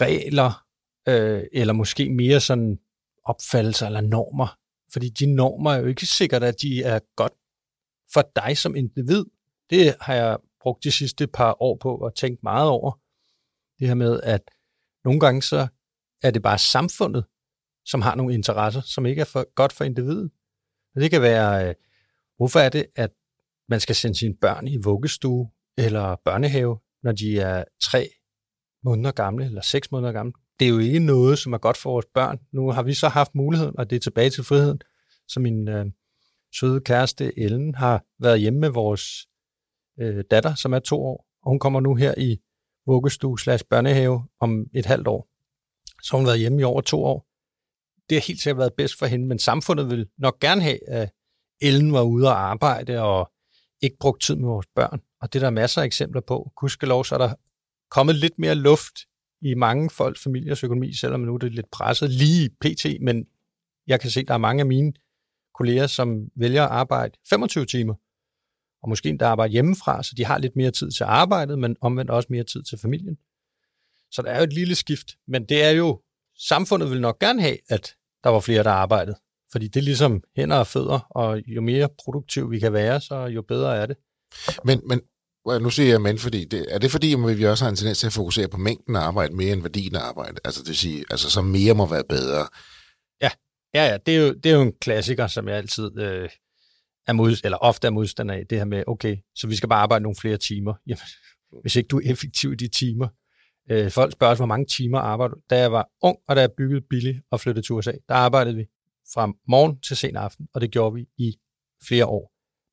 regler, 0.00 0.64
øh, 1.08 1.42
eller 1.52 1.72
måske 1.72 2.10
mere 2.10 2.40
sådan 2.40 2.78
opfattelser 3.24 3.86
eller 3.86 4.00
normer, 4.00 4.59
fordi 4.92 5.08
de 5.08 5.34
normer 5.34 5.70
er 5.70 5.78
jo 5.78 5.86
ikke 5.86 6.06
sikkert, 6.06 6.42
at 6.42 6.62
de 6.62 6.82
er 6.82 6.98
godt 7.16 7.32
for 8.12 8.30
dig 8.36 8.58
som 8.58 8.76
individ. 8.76 9.24
Det 9.70 9.96
har 10.00 10.14
jeg 10.14 10.38
brugt 10.60 10.84
de 10.84 10.92
sidste 10.92 11.26
par 11.26 11.62
år 11.62 11.76
på 11.76 11.96
at 11.96 12.14
tænke 12.14 12.40
meget 12.42 12.68
over. 12.68 12.92
Det 13.78 13.88
her 13.88 13.94
med, 13.94 14.20
at 14.22 14.50
nogle 15.04 15.20
gange 15.20 15.42
så 15.42 15.66
er 16.22 16.30
det 16.30 16.42
bare 16.42 16.58
samfundet, 16.58 17.24
som 17.84 18.00
har 18.00 18.14
nogle 18.14 18.34
interesser, 18.34 18.80
som 18.80 19.06
ikke 19.06 19.20
er 19.20 19.24
for, 19.24 19.54
godt 19.54 19.72
for 19.72 19.84
individet. 19.84 20.30
Og 20.94 21.00
det 21.00 21.10
kan 21.10 21.22
være, 21.22 21.68
øh, 21.68 21.74
hvorfor 22.36 22.60
er 22.60 22.68
det, 22.68 22.86
at 22.96 23.10
man 23.68 23.80
skal 23.80 23.94
sende 23.94 24.18
sine 24.18 24.36
børn 24.36 24.68
i 24.68 24.76
vuggestue 24.76 25.50
eller 25.78 26.16
børnehave, 26.24 26.78
når 27.02 27.12
de 27.12 27.40
er 27.40 27.64
tre 27.82 28.10
måneder 28.84 29.12
gamle 29.12 29.44
eller 29.44 29.60
seks 29.60 29.90
måneder 29.90 30.12
gamle 30.12 30.32
det 30.60 30.66
er 30.66 30.70
jo 30.70 30.78
ikke 30.78 30.98
noget, 30.98 31.38
som 31.38 31.52
er 31.52 31.58
godt 31.58 31.76
for 31.76 31.90
vores 31.90 32.06
børn. 32.14 32.38
Nu 32.52 32.70
har 32.70 32.82
vi 32.82 32.94
så 32.94 33.08
haft 33.08 33.34
muligheden, 33.34 33.78
og 33.78 33.90
det 33.90 33.96
er 33.96 34.00
tilbage 34.00 34.30
til 34.30 34.44
friheden, 34.44 34.80
så 35.28 35.40
min 35.40 35.68
øh, 35.68 35.86
søde 36.54 36.80
kæreste 36.80 37.38
Ellen 37.38 37.74
har 37.74 38.04
været 38.18 38.40
hjemme 38.40 38.60
med 38.60 38.68
vores 38.68 39.26
øh, 40.00 40.24
datter, 40.30 40.54
som 40.54 40.72
er 40.72 40.78
to 40.78 41.02
år, 41.02 41.26
og 41.42 41.50
hun 41.50 41.58
kommer 41.58 41.80
nu 41.80 41.94
her 41.94 42.14
i 42.18 42.38
vuggestue 42.86 43.38
slash 43.38 43.64
børnehave 43.70 44.24
om 44.40 44.66
et 44.74 44.86
halvt 44.86 45.08
år. 45.08 45.28
Så 46.02 46.16
hun 46.16 46.24
har 46.24 46.28
været 46.30 46.40
hjemme 46.40 46.60
i 46.60 46.64
over 46.64 46.80
to 46.80 47.04
år. 47.04 47.26
Det 48.08 48.16
har 48.16 48.26
helt 48.26 48.40
sikkert 48.40 48.58
været 48.58 48.74
bedst 48.76 48.98
for 48.98 49.06
hende, 49.06 49.26
men 49.26 49.38
samfundet 49.38 49.90
vil 49.90 50.08
nok 50.18 50.40
gerne 50.40 50.62
have, 50.62 50.88
at 50.88 51.12
Ellen 51.60 51.92
var 51.92 52.02
ude 52.02 52.26
og 52.28 52.40
arbejde 52.40 53.02
og 53.02 53.32
ikke 53.82 53.96
brugt 54.00 54.22
tid 54.22 54.36
med 54.36 54.48
vores 54.48 54.66
børn. 54.74 55.00
Og 55.20 55.32
det 55.32 55.42
er 55.42 55.46
der 55.46 55.50
masser 55.50 55.82
af 55.82 55.86
eksempler 55.86 56.20
på. 56.20 56.52
Gudskelov, 56.56 57.04
så 57.04 57.14
er 57.14 57.18
der 57.18 57.34
kommet 57.90 58.16
lidt 58.16 58.38
mere 58.38 58.54
luft 58.54 58.98
i 59.40 59.54
mange 59.54 59.90
folks 59.90 60.22
familiers 60.22 60.64
økonomi, 60.64 60.92
selvom 60.92 61.20
nu 61.20 61.34
er 61.34 61.38
det 61.38 61.54
lidt 61.54 61.70
presset 61.70 62.10
lige 62.10 62.50
pt, 62.60 62.86
men 63.00 63.26
jeg 63.86 64.00
kan 64.00 64.10
se, 64.10 64.20
at 64.20 64.28
der 64.28 64.34
er 64.34 64.38
mange 64.38 64.60
af 64.60 64.66
mine 64.66 64.92
kolleger, 65.54 65.86
som 65.86 66.28
vælger 66.36 66.64
at 66.64 66.70
arbejde 66.70 67.18
25 67.30 67.66
timer, 67.66 67.94
og 68.82 68.88
måske 68.88 69.08
endda 69.08 69.24
arbejde 69.24 69.52
hjemmefra, 69.52 70.02
så 70.02 70.14
de 70.16 70.24
har 70.24 70.38
lidt 70.38 70.56
mere 70.56 70.70
tid 70.70 70.90
til 70.90 71.04
arbejdet, 71.04 71.58
men 71.58 71.76
omvendt 71.80 72.10
også 72.10 72.26
mere 72.30 72.44
tid 72.44 72.62
til 72.62 72.78
familien. 72.78 73.18
Så 74.10 74.22
der 74.22 74.30
er 74.30 74.38
jo 74.38 74.44
et 74.44 74.52
lille 74.52 74.74
skift, 74.74 75.16
men 75.28 75.44
det 75.44 75.64
er 75.64 75.70
jo, 75.70 76.02
samfundet 76.38 76.90
vil 76.90 77.00
nok 77.00 77.18
gerne 77.18 77.42
have, 77.42 77.56
at 77.68 77.94
der 78.24 78.30
var 78.30 78.40
flere, 78.40 78.62
der 78.62 78.70
arbejdede. 78.70 79.16
Fordi 79.52 79.68
det 79.68 79.80
er 79.80 79.84
ligesom 79.84 80.22
hænder 80.36 80.56
og 80.56 80.66
fødder, 80.66 81.06
og 81.10 81.42
jo 81.46 81.60
mere 81.60 81.88
produktiv 82.04 82.50
vi 82.50 82.58
kan 82.58 82.72
være, 82.72 83.00
så 83.00 83.26
jo 83.26 83.42
bedre 83.42 83.76
er 83.76 83.86
det. 83.86 83.96
Men, 84.64 84.80
men 84.88 85.00
nu 85.46 85.70
siger 85.70 85.88
jeg 85.88 86.00
men, 86.00 86.18
fordi 86.18 86.44
det, 86.44 86.66
er 86.68 86.78
det 86.78 86.90
fordi, 86.90 87.12
at 87.12 87.38
vi 87.38 87.46
også 87.46 87.64
har 87.64 87.70
en 87.70 87.76
tendens 87.76 87.98
til 87.98 88.06
at 88.06 88.12
fokusere 88.12 88.48
på 88.48 88.56
mængden 88.56 88.96
af 88.96 89.00
arbejde 89.00 89.36
mere 89.36 89.52
end 89.52 89.62
værdien 89.62 89.96
af 89.96 90.00
arbejde? 90.00 90.40
Altså 90.44 90.60
det 90.60 90.68
vil 90.68 90.76
sige, 90.76 91.04
altså 91.10 91.30
så 91.30 91.42
mere 91.42 91.74
må 91.74 91.86
være 91.86 92.04
bedre. 92.08 92.48
Ja, 93.22 93.30
ja, 93.74 93.90
ja 93.90 93.96
det, 94.06 94.16
er 94.16 94.26
jo, 94.26 94.32
det 94.32 94.52
er 94.52 94.56
jo 94.56 94.62
en 94.62 94.72
klassiker, 94.80 95.26
som 95.26 95.48
jeg 95.48 95.56
altid 95.56 95.98
øh, 95.98 96.28
er 97.06 97.12
mod, 97.12 97.36
eller 97.44 97.58
ofte 97.58 97.86
er 97.86 97.90
modstander 97.90 98.34
af, 98.34 98.46
det 98.50 98.58
her 98.58 98.64
med, 98.64 98.84
okay, 98.86 99.16
så 99.34 99.46
vi 99.46 99.56
skal 99.56 99.68
bare 99.68 99.82
arbejde 99.82 100.02
nogle 100.02 100.16
flere 100.16 100.36
timer. 100.36 100.74
Jamen, 100.88 101.00
hvis 101.62 101.76
ikke 101.76 101.88
du 101.88 101.98
er 101.98 102.12
effektiv 102.12 102.52
i 102.52 102.56
de 102.56 102.68
timer. 102.68 103.08
Øh, 103.70 103.90
folk 103.90 104.12
spørger 104.12 104.34
hvor 104.34 104.46
mange 104.46 104.66
timer 104.66 104.98
arbejder 104.98 105.34
du? 105.34 105.40
Da 105.50 105.58
jeg 105.58 105.72
var 105.72 105.88
ung, 106.02 106.18
og 106.28 106.36
da 106.36 106.40
jeg 106.40 106.50
byggede 106.56 106.80
billigt 106.90 107.18
og 107.30 107.40
flyttede 107.40 107.66
til 107.66 107.72
USA, 107.72 107.92
der 108.08 108.14
arbejdede 108.14 108.56
vi 108.56 108.66
fra 109.14 109.32
morgen 109.48 109.80
til 109.80 109.96
sen 109.96 110.16
aften, 110.16 110.48
og 110.54 110.60
det 110.60 110.70
gjorde 110.70 110.94
vi 110.94 111.06
i 111.18 111.34
flere 111.88 112.06
år. 112.06 112.29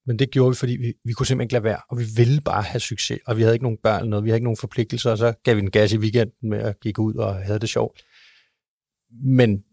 Men 0.07 0.19
det 0.19 0.31
gjorde 0.31 0.51
vi, 0.51 0.55
fordi 0.55 0.71
vi, 0.71 0.93
vi 1.03 1.13
kunne 1.13 1.25
simpelthen 1.25 1.45
ikke 1.45 1.53
lade 1.53 1.63
være, 1.63 1.79
og 1.89 1.99
vi 1.99 2.05
ville 2.15 2.41
bare 2.41 2.63
have 2.63 2.79
succes, 2.79 3.19
og 3.25 3.37
vi 3.37 3.41
havde 3.41 3.55
ikke 3.55 3.63
nogen 3.63 3.77
børn 3.83 3.99
eller 3.99 4.09
noget, 4.09 4.23
vi 4.23 4.29
havde 4.29 4.37
ikke 4.37 4.45
nogen 4.45 4.57
forpligtelser, 4.57 5.11
og 5.11 5.17
så 5.17 5.33
gav 5.43 5.55
vi 5.55 5.61
en 5.61 5.71
gas 5.71 5.93
i 5.93 5.97
weekenden 5.97 6.49
med 6.49 6.59
at 6.59 6.79
gik 6.79 6.99
ud 6.99 7.13
og 7.13 7.35
havde 7.35 7.59
det 7.59 7.69
sjovt. 7.69 8.03
Men 9.23 9.63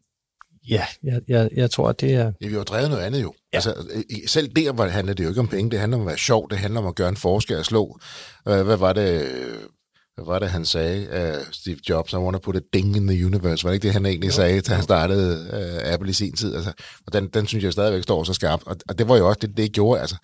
ja, 0.69 0.87
jeg, 1.03 1.21
jeg, 1.29 1.51
jeg 1.57 1.71
tror, 1.71 1.89
at 1.89 2.01
det 2.01 2.15
er... 2.15 2.33
Ja, 2.41 2.49
vi 2.49 2.55
har 2.55 2.65
drevet 2.65 2.91
noget 2.91 3.03
andet 3.03 3.23
jo. 3.23 3.35
Ja. 3.53 3.57
Altså, 3.57 3.75
selv 4.27 4.49
der 4.49 4.89
handler 4.89 5.15
det 5.15 5.25
jo 5.25 5.29
ikke 5.29 5.41
om 5.41 5.49
penge, 5.49 5.71
det 5.71 5.79
handler 5.79 5.97
om 5.97 6.03
at 6.03 6.07
være 6.07 6.19
sjov, 6.19 6.51
det 6.51 6.59
handler 6.59 6.81
om 6.81 6.87
at 6.87 6.95
gøre 6.95 7.09
en 7.09 7.17
forskel 7.17 7.59
og 7.59 7.65
slå. 7.65 7.99
Hvad 8.45 8.77
var 8.77 8.93
det, 8.93 9.29
hvad 10.15 10.25
var 10.25 10.39
det, 10.39 10.49
han 10.49 10.65
sagde, 10.65 11.09
uh, 11.13 11.45
Steve 11.53 11.77
Jobs, 11.89 12.13
I 12.13 12.17
want 12.17 12.35
to 12.35 12.41
put 12.41 12.57
a 12.57 12.61
ding 12.73 12.97
in 12.97 13.07
the 13.07 13.27
universe. 13.27 13.65
Var 13.65 13.71
det 13.71 13.75
ikke 13.75 13.87
det, 13.87 13.93
han 13.93 14.07
egentlig 14.07 14.29
jo. 14.29 14.33
sagde, 14.33 14.61
da 14.61 14.75
han 14.75 14.83
startede 14.83 15.49
uh, 15.53 15.93
Apple 15.93 16.11
i 16.11 16.13
sin 16.13 16.37
tid? 16.37 16.55
Altså, 16.55 16.73
og 17.07 17.13
den, 17.13 17.29
den 17.29 17.47
synes 17.47 17.65
jeg 17.65 17.73
stadigvæk 17.73 18.03
står 18.03 18.25
så 18.25 18.35
skarpt. 18.35 18.63
Og, 18.67 18.77
og 18.89 18.99
det 18.99 19.09
var 19.09 19.17
jo 19.17 19.29
også 19.29 19.39
det, 19.43 19.57
det 19.57 19.73
gjorde. 19.73 20.01
Altså, 20.01 20.17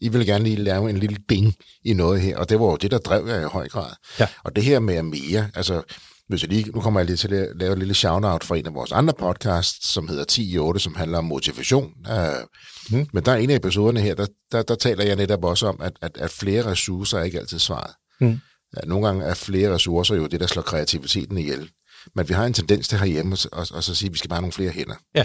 I 0.00 0.08
ville 0.08 0.26
gerne 0.26 0.44
lige 0.44 0.56
lave 0.56 0.90
en 0.90 0.98
lille 0.98 1.16
ding 1.28 1.54
i 1.84 1.92
noget 1.92 2.20
her, 2.20 2.38
og 2.38 2.48
det 2.48 2.60
var 2.60 2.66
jo 2.66 2.76
det, 2.76 2.90
der 2.90 2.98
drev 2.98 3.28
jeg 3.28 3.42
i 3.42 3.44
høj 3.44 3.68
grad. 3.68 3.90
Ja. 4.20 4.26
Og 4.44 4.56
det 4.56 4.64
her 4.64 4.78
med 4.78 5.02
mere, 5.02 5.50
altså, 5.54 5.82
hvis 6.28 6.42
jeg 6.42 6.50
lige, 6.50 6.70
nu 6.70 6.80
kommer 6.80 7.00
jeg 7.00 7.06
lige 7.06 7.16
til 7.16 7.34
at 7.34 7.48
lave 7.56 7.72
et 7.72 7.78
lille 7.78 7.94
shout-out 7.94 8.44
for 8.44 8.54
en 8.54 8.66
af 8.66 8.74
vores 8.74 8.92
andre 8.92 9.14
podcasts, 9.18 9.92
som 9.92 10.08
hedder 10.08 10.24
10 10.24 10.52
i 10.52 10.58
8, 10.58 10.80
som 10.80 10.94
handler 10.94 11.18
om 11.18 11.24
motivation. 11.24 11.92
Uh, 12.10 12.98
mm. 12.98 13.06
Men 13.12 13.24
der 13.24 13.32
er 13.32 13.36
en 13.36 13.50
af 13.50 13.56
episoderne 13.56 14.00
her, 14.00 14.14
der, 14.14 14.26
der, 14.52 14.62
der 14.62 14.74
taler 14.74 15.04
jeg 15.04 15.16
netop 15.16 15.44
også 15.44 15.66
om, 15.66 15.80
at, 15.80 15.92
at, 16.02 16.16
at 16.16 16.30
flere 16.30 16.70
ressourcer 16.70 17.18
er 17.18 17.22
ikke 17.22 17.38
altid 17.38 17.58
svaret. 17.58 17.90
Mm. 18.20 18.40
Ja, 18.76 18.88
nogle 18.88 19.06
gange 19.06 19.24
er 19.24 19.34
flere 19.34 19.74
ressourcer 19.74 20.14
jo 20.14 20.26
det, 20.26 20.40
der 20.40 20.46
slår 20.46 20.62
kreativiteten 20.62 21.38
ihjel. 21.38 21.70
Men 22.14 22.28
vi 22.28 22.34
har 22.34 22.46
en 22.46 22.52
tendens 22.52 22.88
til 22.88 22.98
herhjemme 22.98 23.32
at, 23.32 23.46
at, 23.52 23.70
at, 23.70 23.76
at 23.76 23.84
sige, 23.84 24.06
at 24.06 24.12
vi 24.12 24.18
skal 24.18 24.28
bare 24.28 24.36
have 24.36 24.42
nogle 24.42 24.52
flere 24.52 24.70
hænder. 24.70 24.94
Ja. 25.14 25.24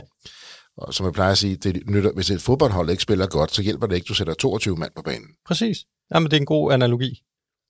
Og 0.77 0.93
som 0.93 1.06
jeg 1.06 1.13
plejer 1.13 1.32
at 1.32 1.38
sige, 1.38 1.56
det 1.56 1.89
nytter, 1.89 2.12
hvis 2.12 2.29
et 2.29 2.41
fodboldhold 2.41 2.89
ikke 2.89 3.03
spiller 3.03 3.27
godt, 3.27 3.53
så 3.53 3.62
hjælper 3.62 3.88
det 3.88 3.95
ikke, 3.95 4.06
at 4.06 4.10
du 4.10 4.13
sætter 4.13 4.34
22 4.34 4.75
mand 4.75 4.91
på 4.95 5.01
banen. 5.01 5.27
Præcis. 5.47 5.77
Jamen, 6.13 6.32
det 6.32 6.38
er 6.38 6.41
en 6.41 6.45
god 6.45 6.73
analogi. 6.73 7.21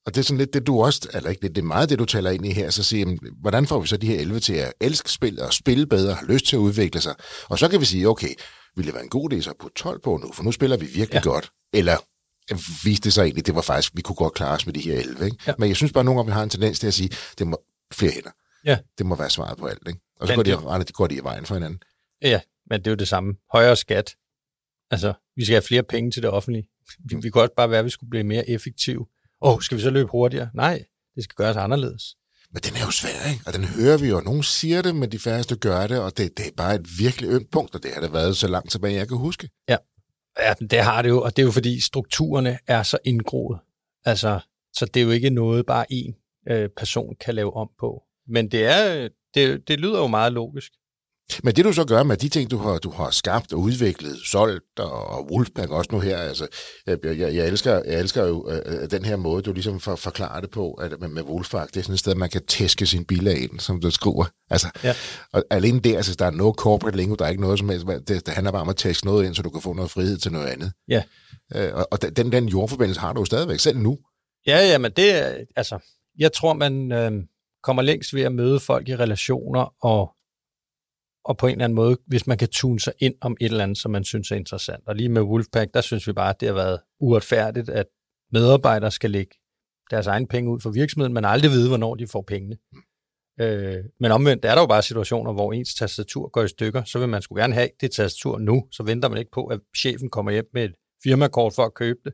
Og 0.05 0.15
det 0.15 0.21
er 0.21 0.23
sådan 0.23 0.37
lidt 0.37 0.53
det, 0.53 0.67
du 0.67 0.83
også, 0.83 1.09
eller 1.13 1.29
ikke 1.29 1.41
det, 1.41 1.55
det 1.55 1.61
er 1.61 1.65
meget 1.65 1.89
det, 1.89 1.99
du 1.99 2.05
taler 2.05 2.31
ind 2.31 2.45
i 2.45 2.51
her, 2.51 2.69
så 2.69 2.83
siger, 2.83 3.17
hvordan 3.41 3.67
får 3.67 3.79
vi 3.79 3.87
så 3.87 3.97
de 3.97 4.07
her 4.07 4.19
11 4.19 4.39
til 4.39 4.53
at 4.53 4.73
elske 4.81 5.11
spil 5.11 5.41
og 5.41 5.53
spille 5.53 5.85
bedre, 5.85 6.13
have 6.13 6.27
lyst 6.27 6.45
til 6.45 6.55
at 6.55 6.59
udvikle 6.59 7.01
sig? 7.01 7.15
Og 7.49 7.59
så 7.59 7.67
kan 7.67 7.79
vi 7.79 7.85
sige, 7.85 8.09
okay, 8.09 8.33
vil 8.75 8.85
det 8.85 8.93
være 8.93 9.03
en 9.03 9.09
god 9.09 9.33
idé 9.33 9.41
så 9.41 9.49
at 9.49 9.55
putte 9.59 9.75
12 9.75 10.01
på 10.01 10.17
nu, 10.17 10.31
for 10.33 10.43
nu 10.43 10.51
spiller 10.51 10.77
vi 10.77 10.85
virkelig 10.85 11.21
ja. 11.25 11.29
godt. 11.29 11.51
Eller 11.73 11.97
viste 12.83 13.03
det 13.03 13.13
sig 13.13 13.23
egentlig, 13.23 13.45
det 13.45 13.55
var 13.55 13.61
faktisk, 13.61 13.95
vi 13.95 14.01
kunne 14.01 14.15
godt 14.15 14.33
klare 14.33 14.55
os 14.55 14.65
med 14.65 14.73
de 14.73 14.81
her 14.81 14.99
11. 14.99 15.25
Ikke? 15.25 15.37
Ja. 15.47 15.53
Men 15.57 15.69
jeg 15.69 15.75
synes 15.75 15.91
bare, 15.91 16.01
at 16.01 16.05
nogle 16.05 16.19
gange 16.19 16.31
vi 16.31 16.33
har 16.33 16.43
en 16.43 16.49
tendens 16.49 16.79
til 16.79 16.87
at 16.87 16.93
sige, 16.93 17.09
det 17.37 17.47
må 17.47 17.61
flere 17.93 18.11
hænder. 18.11 18.31
Ja. 18.65 18.77
Det 18.97 19.05
må 19.05 19.15
være 19.15 19.29
svaret 19.29 19.57
på 19.57 19.65
alt. 19.65 19.87
Ikke? 19.87 19.99
Og 20.19 20.27
så 20.27 20.35
går, 20.35 20.43
de, 20.43 20.79
det, 20.79 20.93
går 20.93 21.07
de 21.07 21.15
i 21.15 21.23
vejen 21.23 21.45
for 21.45 21.53
hinanden. 21.53 21.79
Ja, 22.21 22.41
men 22.69 22.79
det 22.79 22.87
er 22.87 22.91
jo 22.91 22.95
det 22.95 23.07
samme. 23.07 23.33
Højere 23.53 23.75
skat. 23.75 24.15
Altså, 24.91 25.13
vi 25.35 25.45
skal 25.45 25.53
have 25.53 25.61
flere 25.61 25.83
penge 25.83 26.11
til 26.11 26.23
det 26.23 26.29
offentlige. 26.29 26.67
Vi, 27.05 27.15
vi 27.15 27.29
kunne 27.29 27.43
også 27.43 27.53
bare 27.57 27.69
være, 27.69 27.79
at 27.79 27.85
vi 27.85 27.89
skulle 27.89 28.09
blive 28.09 28.23
mere 28.23 28.49
effektive. 28.49 29.07
Åh, 29.41 29.53
oh, 29.53 29.61
skal 29.61 29.77
vi 29.77 29.81
så 29.81 29.89
løbe 29.89 30.09
hurtigere? 30.11 30.49
Nej, 30.53 30.83
det 31.15 31.23
skal 31.23 31.35
gøres 31.35 31.57
anderledes. 31.57 32.15
Men 32.51 32.61
den 32.61 32.75
er 32.75 32.85
jo 32.85 32.91
svær, 32.91 33.29
ikke? 33.31 33.43
Og 33.45 33.53
den 33.53 33.63
hører 33.63 33.97
vi 33.97 34.07
jo. 34.07 34.19
Nogen 34.19 34.43
siger 34.43 34.81
det, 34.81 34.95
men 34.95 35.11
de 35.11 35.19
færreste 35.19 35.55
gør 35.55 35.87
det, 35.87 35.99
og 35.99 36.17
det, 36.17 36.37
det 36.37 36.47
er 36.47 36.51
bare 36.57 36.75
et 36.75 36.87
virkelig 36.99 37.29
ømt 37.29 37.51
punkt, 37.51 37.75
og 37.75 37.83
det 37.83 37.93
har 37.93 38.01
det 38.01 38.13
været 38.13 38.37
så 38.37 38.47
langt 38.47 38.71
tilbage, 38.71 38.95
jeg 38.95 39.07
kan 39.07 39.17
huske. 39.17 39.49
Ja 39.69 39.77
ja, 40.39 40.53
det 40.53 40.79
har 40.79 41.01
det 41.01 41.09
jo, 41.09 41.21
og 41.21 41.35
det 41.35 41.41
er 41.41 41.45
jo 41.45 41.51
fordi 41.51 41.81
strukturerne 41.81 42.59
er 42.67 42.83
så 42.83 42.97
indgroet. 43.05 43.59
Altså, 44.05 44.39
så 44.73 44.85
det 44.85 44.99
er 44.99 45.03
jo 45.03 45.11
ikke 45.11 45.29
noget, 45.29 45.65
bare 45.65 45.85
en 45.89 46.15
øh, 46.47 46.69
person 46.77 47.15
kan 47.15 47.35
lave 47.35 47.53
om 47.53 47.69
på. 47.79 48.03
Men 48.27 48.51
det, 48.51 48.65
er, 48.65 49.03
øh, 49.03 49.09
det, 49.35 49.67
det 49.67 49.79
lyder 49.79 49.99
jo 49.99 50.07
meget 50.07 50.33
logisk. 50.33 50.71
Men 51.43 51.55
det 51.55 51.65
du 51.65 51.73
så 51.73 51.85
gør 51.85 52.03
med 52.03 52.17
de 52.17 52.29
ting, 52.29 52.51
du 52.51 52.57
har, 52.57 52.77
du 52.77 52.89
har 52.89 53.09
skabt 53.09 53.53
og 53.53 53.59
udviklet, 53.59 54.17
solgt 54.25 54.79
og 54.79 55.31
Wolfpack 55.31 55.71
også 55.71 55.89
nu 55.91 55.99
her, 55.99 56.17
altså, 56.17 56.47
jeg, 56.87 56.97
jeg, 57.03 57.35
jeg, 57.35 57.47
elsker, 57.47 57.81
jeg 57.85 57.99
elsker 57.99 58.25
jo 58.25 58.47
uh, 58.47 58.89
den 58.91 59.05
her 59.05 59.15
måde, 59.15 59.41
du 59.41 59.53
ligesom 59.53 59.79
for, 59.79 59.95
forklarer 59.95 60.41
det 60.41 60.51
på, 60.51 60.73
at 60.73 60.99
med, 60.99 61.07
med 61.07 61.23
Wolfpack, 61.23 61.73
det 61.73 61.77
er 61.77 61.83
sådan 61.83 61.93
et 61.93 61.99
sted, 61.99 62.15
man 62.15 62.29
kan 62.29 62.45
tæske 62.45 62.85
sin 62.85 63.05
bilag 63.05 63.37
ind, 63.37 63.59
som 63.59 63.81
du 63.81 63.91
skriver. 63.91 64.25
Altså, 64.49 64.67
ja. 64.83 64.93
Og 65.33 65.43
alene 65.49 65.79
der, 65.79 65.97
altså, 65.97 66.15
der 66.19 66.25
er 66.25 66.31
no 66.31 66.51
corporate 66.51 66.97
lingo, 66.97 67.15
der 67.15 67.25
er 67.25 67.29
ikke 67.29 67.41
noget 67.41 67.59
som 67.59 67.69
helst, 67.69 67.85
det, 67.87 68.07
det 68.07 68.27
handler 68.27 68.51
bare 68.51 68.61
om 68.61 68.69
at 68.69 68.75
tæske 68.75 69.05
noget 69.05 69.25
ind, 69.25 69.35
så 69.35 69.41
du 69.41 69.49
kan 69.49 69.61
få 69.61 69.73
noget 69.73 69.91
frihed 69.91 70.17
til 70.17 70.31
noget 70.31 70.47
andet. 70.47 70.71
Ja. 70.87 71.03
Uh, 71.55 71.79
og, 71.79 71.87
og 71.91 72.17
den, 72.17 72.31
den 72.31 72.47
jordforbindelse 72.47 73.01
har 73.01 73.13
du 73.13 73.21
jo 73.21 73.25
stadigvæk, 73.25 73.59
selv 73.59 73.77
nu. 73.77 73.97
Ja, 74.47 74.57
ja, 74.57 74.77
men 74.77 74.91
det 74.91 75.11
er, 75.11 75.35
altså, 75.55 75.79
jeg 76.19 76.33
tror, 76.33 76.53
man 76.53 76.91
øh, 76.91 77.11
kommer 77.63 77.81
længst 77.81 78.13
ved 78.13 78.21
at 78.21 78.31
møde 78.31 78.59
folk 78.59 78.89
i 78.89 78.95
relationer 78.95 79.85
og 79.85 80.11
og 81.25 81.37
på 81.37 81.47
en 81.47 81.51
eller 81.51 81.63
anden 81.63 81.75
måde, 81.75 81.97
hvis 82.07 82.27
man 82.27 82.37
kan 82.37 82.47
tune 82.47 82.79
sig 82.79 82.93
ind 82.99 83.15
om 83.21 83.37
et 83.41 83.45
eller 83.45 83.63
andet, 83.63 83.77
som 83.77 83.91
man 83.91 84.03
synes 84.03 84.31
er 84.31 84.35
interessant. 84.35 84.83
Og 84.87 84.95
lige 84.95 85.09
med 85.09 85.21
Wolfpack, 85.21 85.73
der 85.73 85.81
synes 85.81 86.07
vi 86.07 86.13
bare, 86.13 86.29
at 86.29 86.39
det 86.39 86.47
har 86.47 86.55
været 86.55 86.79
uretfærdigt, 86.99 87.69
at 87.69 87.85
medarbejdere 88.31 88.91
skal 88.91 89.11
lægge 89.11 89.35
deres 89.91 90.07
egen 90.07 90.27
penge 90.27 90.51
ud 90.51 90.59
for 90.59 90.69
virksomheden, 90.69 91.13
men 91.13 91.25
aldrig 91.25 91.51
vide, 91.51 91.67
hvornår 91.67 91.95
de 91.95 92.07
får 92.07 92.21
pengene. 92.21 92.57
Øh, 93.39 93.83
men 93.99 94.11
omvendt 94.11 94.45
er 94.45 94.55
der 94.55 94.61
jo 94.61 94.67
bare 94.67 94.81
situationer, 94.81 95.33
hvor 95.33 95.53
ens 95.53 95.75
tastatur 95.75 96.29
går 96.29 96.43
i 96.43 96.47
stykker, 96.47 96.83
så 96.83 96.99
vil 96.99 97.09
man 97.09 97.21
skulle 97.21 97.41
gerne 97.41 97.53
have 97.53 97.69
det 97.81 97.91
tastatur 97.91 98.39
nu, 98.39 98.67
så 98.71 98.83
venter 98.83 99.09
man 99.09 99.17
ikke 99.17 99.31
på, 99.31 99.45
at 99.45 99.59
chefen 99.77 100.09
kommer 100.09 100.31
hjem 100.31 100.49
med 100.53 100.65
et 100.65 100.73
firmakort 101.03 101.53
for 101.53 101.65
at 101.65 101.73
købe 101.73 101.99
det. 102.05 102.13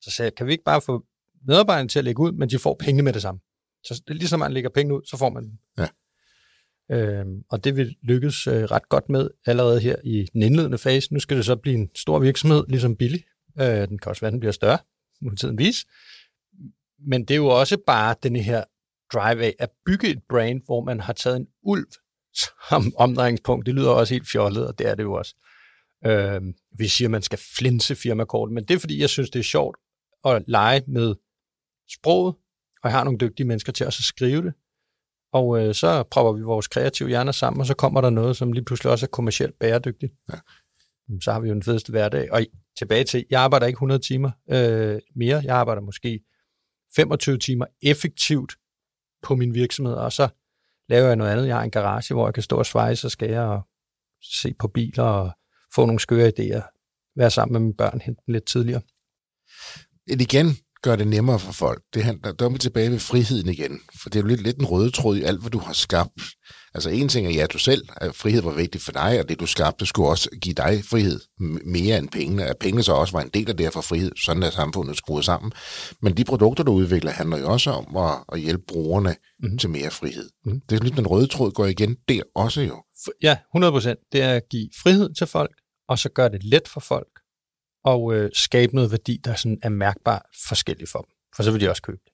Så 0.00 0.10
sagde 0.10 0.26
jeg, 0.26 0.34
kan 0.34 0.46
vi 0.46 0.52
ikke 0.52 0.64
bare 0.64 0.80
få 0.80 1.04
medarbejderne 1.46 1.88
til 1.88 1.98
at 1.98 2.04
lægge 2.04 2.22
ud, 2.22 2.32
men 2.32 2.50
de 2.50 2.58
får 2.58 2.76
penge 2.80 3.02
med 3.02 3.12
det 3.12 3.22
samme. 3.22 3.40
Så 3.84 4.02
ligesom 4.06 4.38
man 4.38 4.52
lægger 4.52 4.70
penge 4.70 4.94
ud, 4.94 5.02
så 5.04 5.16
får 5.16 5.30
man 5.30 5.44
dem. 5.44 5.52
Ja. 5.78 5.88
Øh, 6.92 7.24
og 7.50 7.64
det 7.64 7.76
vil 7.76 7.96
lykkes 8.02 8.46
øh, 8.46 8.62
ret 8.62 8.88
godt 8.88 9.08
med 9.08 9.30
allerede 9.46 9.80
her 9.80 9.96
i 10.04 10.28
den 10.32 10.42
indledende 10.42 10.78
fase. 10.78 11.14
Nu 11.14 11.20
skal 11.20 11.36
det 11.36 11.44
så 11.44 11.56
blive 11.56 11.76
en 11.76 11.90
stor 11.94 12.18
virksomhed, 12.18 12.64
ligesom 12.68 12.96
Billy. 12.96 13.18
Øh, 13.60 13.88
den 13.88 13.98
kan 13.98 14.08
også 14.08 14.20
være, 14.20 14.28
at 14.28 14.32
den 14.32 14.40
bliver 14.40 14.52
større, 14.52 14.78
nu 15.20 15.34
tiden 15.34 15.58
vis. 15.58 15.84
Men 16.98 17.24
det 17.24 17.30
er 17.30 17.36
jo 17.36 17.46
også 17.46 17.78
bare 17.86 18.14
den 18.22 18.36
her 18.36 18.64
drive 19.12 19.44
af 19.44 19.54
at 19.58 19.70
bygge 19.86 20.08
et 20.08 20.22
brand, 20.28 20.62
hvor 20.66 20.84
man 20.84 21.00
har 21.00 21.12
taget 21.12 21.36
en 21.36 21.46
ulv 21.62 21.86
som 22.68 22.92
omdrejningspunkt. 22.96 23.66
Det 23.66 23.74
lyder 23.74 23.90
også 23.90 24.14
helt 24.14 24.28
fjollet, 24.28 24.66
og 24.66 24.78
det 24.78 24.88
er 24.88 24.94
det 24.94 25.02
jo 25.02 25.12
også. 25.12 25.34
Øh, 26.06 26.40
vi 26.78 26.88
siger, 26.88 27.08
at 27.08 27.10
man 27.10 27.22
skal 27.22 27.38
flinse 27.58 27.96
firmakortet, 27.96 28.54
men 28.54 28.64
det 28.64 28.74
er 28.74 28.78
fordi, 28.78 29.00
jeg 29.00 29.08
synes, 29.08 29.30
det 29.30 29.38
er 29.38 29.44
sjovt 29.44 29.76
at 30.24 30.42
lege 30.46 30.82
med 30.86 31.14
sproget, 31.92 32.34
og 32.82 32.90
jeg 32.90 32.92
har 32.92 33.04
nogle 33.04 33.18
dygtige 33.18 33.46
mennesker 33.46 33.72
til 33.72 33.86
også 33.86 34.00
at 34.00 34.04
skrive 34.04 34.42
det. 34.42 34.52
Og 35.32 35.60
øh, 35.60 35.74
så 35.74 36.02
prøver 36.02 36.32
vi 36.32 36.42
vores 36.42 36.68
kreative 36.68 37.08
hjerner 37.08 37.32
sammen, 37.32 37.60
og 37.60 37.66
så 37.66 37.74
kommer 37.74 38.00
der 38.00 38.10
noget, 38.10 38.36
som 38.36 38.52
lige 38.52 38.64
pludselig 38.64 38.92
også 38.92 39.06
er 39.06 39.10
kommercielt 39.10 39.58
bæredygtigt. 39.58 40.12
Ja. 40.32 40.38
Så 41.20 41.32
har 41.32 41.40
vi 41.40 41.48
jo 41.48 41.54
den 41.54 41.62
fedeste 41.62 41.90
hverdag. 41.90 42.32
Og 42.32 42.40
tilbage 42.78 43.04
til, 43.04 43.24
jeg 43.30 43.40
arbejder 43.40 43.66
ikke 43.66 43.76
100 43.76 44.00
timer 44.00 44.30
øh, 44.50 45.00
mere. 45.16 45.40
Jeg 45.44 45.56
arbejder 45.56 45.82
måske 45.82 46.20
25 46.96 47.38
timer 47.38 47.66
effektivt 47.82 48.52
på 49.22 49.36
min 49.36 49.54
virksomhed, 49.54 49.94
og 49.94 50.12
så 50.12 50.28
laver 50.88 51.06
jeg 51.06 51.16
noget 51.16 51.30
andet. 51.30 51.46
Jeg 51.46 51.56
har 51.56 51.62
en 51.62 51.70
garage, 51.70 52.14
hvor 52.14 52.26
jeg 52.26 52.34
kan 52.34 52.42
stå 52.42 52.56
og 52.56 52.66
svejse 52.66 53.06
og 53.06 53.10
skære 53.10 53.52
og 53.52 53.62
se 54.22 54.54
på 54.58 54.68
biler 54.68 55.02
og 55.02 55.32
få 55.74 55.86
nogle 55.86 56.00
skøre 56.00 56.32
idéer. 56.38 56.62
Være 57.16 57.30
sammen 57.30 57.52
med 57.52 57.60
mine 57.60 57.74
børn, 57.74 58.00
hente 58.00 58.22
lidt 58.28 58.44
tidligere. 58.44 58.82
Igen, 60.06 60.46
gør 60.82 60.96
det 60.96 61.06
nemmere 61.06 61.38
for 61.38 61.52
folk. 61.52 61.82
Det 61.94 62.04
handler, 62.04 62.32
der 62.32 62.44
er 62.44 62.48
vi 62.48 62.58
tilbage 62.58 62.90
ved 62.90 62.98
friheden 62.98 63.48
igen, 63.48 63.80
for 64.02 64.10
det 64.10 64.18
er 64.18 64.22
jo 64.22 64.28
lidt, 64.28 64.42
lidt 64.42 64.58
en 64.58 64.64
røde 64.64 64.90
tråd 64.90 65.16
i 65.16 65.22
alt, 65.22 65.40
hvad 65.40 65.50
du 65.50 65.58
har 65.58 65.72
skabt. 65.72 66.22
Altså 66.74 66.90
en 66.90 67.08
ting 67.08 67.26
er, 67.26 67.30
ja, 67.30 67.46
du 67.46 67.58
selv, 67.58 67.88
at 67.96 68.14
frihed 68.14 68.42
var 68.42 68.52
vigtigt 68.52 68.84
for 68.84 68.92
dig, 68.92 69.20
og 69.20 69.28
det 69.28 69.40
du 69.40 69.46
skabte 69.46 69.86
skulle 69.86 70.08
også 70.08 70.30
give 70.42 70.54
dig 70.54 70.84
frihed 70.84 71.20
mere 71.64 71.98
end 71.98 72.08
pengene. 72.08 72.46
At 72.46 72.58
pengene 72.60 72.82
så 72.82 72.92
også 72.92 73.12
var 73.12 73.20
en 73.22 73.30
del 73.34 73.48
af 73.48 73.56
det 73.56 73.72
for 73.72 73.80
frihed, 73.80 74.12
sådan 74.16 74.42
er 74.42 74.50
samfundet 74.50 74.96
skruet 74.96 75.24
sammen. 75.24 75.52
Men 76.02 76.16
de 76.16 76.24
produkter, 76.24 76.64
du 76.64 76.72
udvikler, 76.72 77.10
handler 77.10 77.38
jo 77.38 77.52
også 77.52 77.70
om 77.70 77.96
at, 77.96 78.24
at 78.32 78.40
hjælpe 78.40 78.64
brugerne 78.68 79.16
mm-hmm. 79.42 79.58
til 79.58 79.70
mere 79.70 79.90
frihed. 79.90 80.30
Mm-hmm. 80.44 80.60
Det 80.70 80.78
er 80.78 80.84
lidt 80.84 80.96
den 80.96 81.06
røde 81.06 81.26
tråd 81.26 81.52
går 81.52 81.66
igen 81.66 81.96
der 82.08 82.22
også 82.34 82.60
jo. 82.60 82.82
Ja, 83.22 83.36
100 83.54 83.72
procent. 83.72 83.98
Det 84.12 84.22
er 84.22 84.34
at 84.34 84.42
give 84.50 84.68
frihed 84.82 85.14
til 85.14 85.26
folk, 85.26 85.50
og 85.88 85.98
så 85.98 86.08
gøre 86.08 86.28
det 86.28 86.44
let 86.44 86.68
for 86.68 86.80
folk 86.80 87.19
og 87.84 88.14
øh, 88.14 88.30
skabe 88.34 88.74
noget 88.74 88.90
værdi, 88.90 89.20
der 89.24 89.34
sådan 89.34 89.58
er 89.62 89.68
mærkbart 89.68 90.22
forskelligt 90.48 90.90
for 90.90 90.98
dem. 90.98 91.14
For 91.36 91.42
så 91.42 91.50
vil 91.50 91.60
de 91.60 91.70
også 91.70 91.82
købe 91.82 92.00
det. 92.04 92.12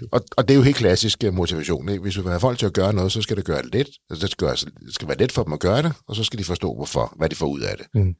det 0.00 0.08
og, 0.12 0.20
og 0.36 0.48
det 0.48 0.54
er 0.54 0.58
jo 0.58 0.62
helt 0.62 0.76
klassisk 0.76 1.24
uh, 1.26 1.34
motivation. 1.34 1.88
Ikke? 1.88 2.02
Hvis 2.02 2.14
du 2.14 2.22
vil 2.22 2.30
have 2.30 2.40
folk 2.40 2.58
til 2.58 2.66
at 2.66 2.74
gøre 2.74 2.92
noget, 2.92 3.12
så 3.12 3.22
skal 3.22 3.36
det 3.36 3.44
gøre 3.44 3.62
det 3.62 3.74
let. 3.74 3.88
Altså, 4.10 4.26
det, 4.26 4.30
skal 4.30 4.46
gøre, 4.46 4.56
det 4.56 4.94
skal 4.94 5.08
være 5.08 5.18
let 5.18 5.32
for 5.32 5.42
dem 5.42 5.52
at 5.52 5.60
gøre 5.60 5.82
det, 5.82 5.92
og 6.06 6.16
så 6.16 6.24
skal 6.24 6.38
de 6.38 6.44
forstå, 6.44 6.74
hvorfor, 6.74 7.14
hvad 7.16 7.28
de 7.28 7.36
får 7.36 7.46
ud 7.46 7.60
af 7.60 7.76
det. 7.78 7.86
Mm. 7.94 8.14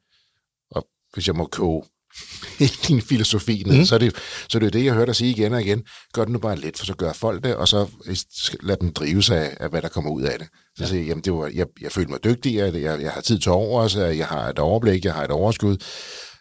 Og 0.71 0.89
hvis 1.15 1.27
jeg 1.27 1.37
må 1.37 1.47
koge 1.47 1.83
din 2.89 3.01
filosofi 3.03 3.63
ned, 3.67 3.79
mm. 3.79 3.85
så, 3.85 3.95
er 3.95 3.99
det, 3.99 4.17
så 4.49 4.59
er 4.59 4.61
det 4.61 4.73
det, 4.73 4.85
jeg 4.85 4.95
hørte 4.95 5.07
dig 5.07 5.17
sige 5.17 5.31
igen 5.31 5.53
og 5.53 5.63
igen. 5.63 5.83
Gør 6.13 6.25
det 6.25 6.33
nu 6.33 6.39
bare 6.39 6.57
let, 6.57 6.79
for 6.79 6.87
så 6.87 6.95
gør 6.95 7.13
folk 7.13 7.45
det, 7.45 7.57
og 7.57 7.69
så 7.69 7.87
lad 8.63 8.77
dem 8.77 8.93
drive 8.93 9.23
sig 9.23 9.39
af, 9.39 9.57
af 9.61 9.71
hvad 9.71 9.83
der 9.83 9.89
kommer 9.89 10.11
ud 10.11 10.23
af 10.23 10.39
det. 10.39 10.49
Så 10.77 10.85
ja. 10.85 10.89
siger 10.89 11.01
jeg, 11.01 11.09
jamen 11.09 11.25
det 11.25 11.33
var, 11.33 11.51
jeg, 11.55 11.67
jeg 11.81 11.93
føler 11.93 12.09
mig 12.09 12.25
dygtig, 12.25 12.55
jeg, 12.55 12.75
jeg, 12.75 13.03
jeg 13.03 13.11
har 13.11 13.21
tid 13.21 13.39
til 13.39 13.53
over, 13.53 13.89
så 13.89 14.05
jeg 14.05 14.27
har 14.27 14.49
et 14.49 14.59
overblik, 14.59 15.05
jeg 15.05 15.15
har 15.15 15.25
et 15.25 15.31
overskud, 15.31 15.77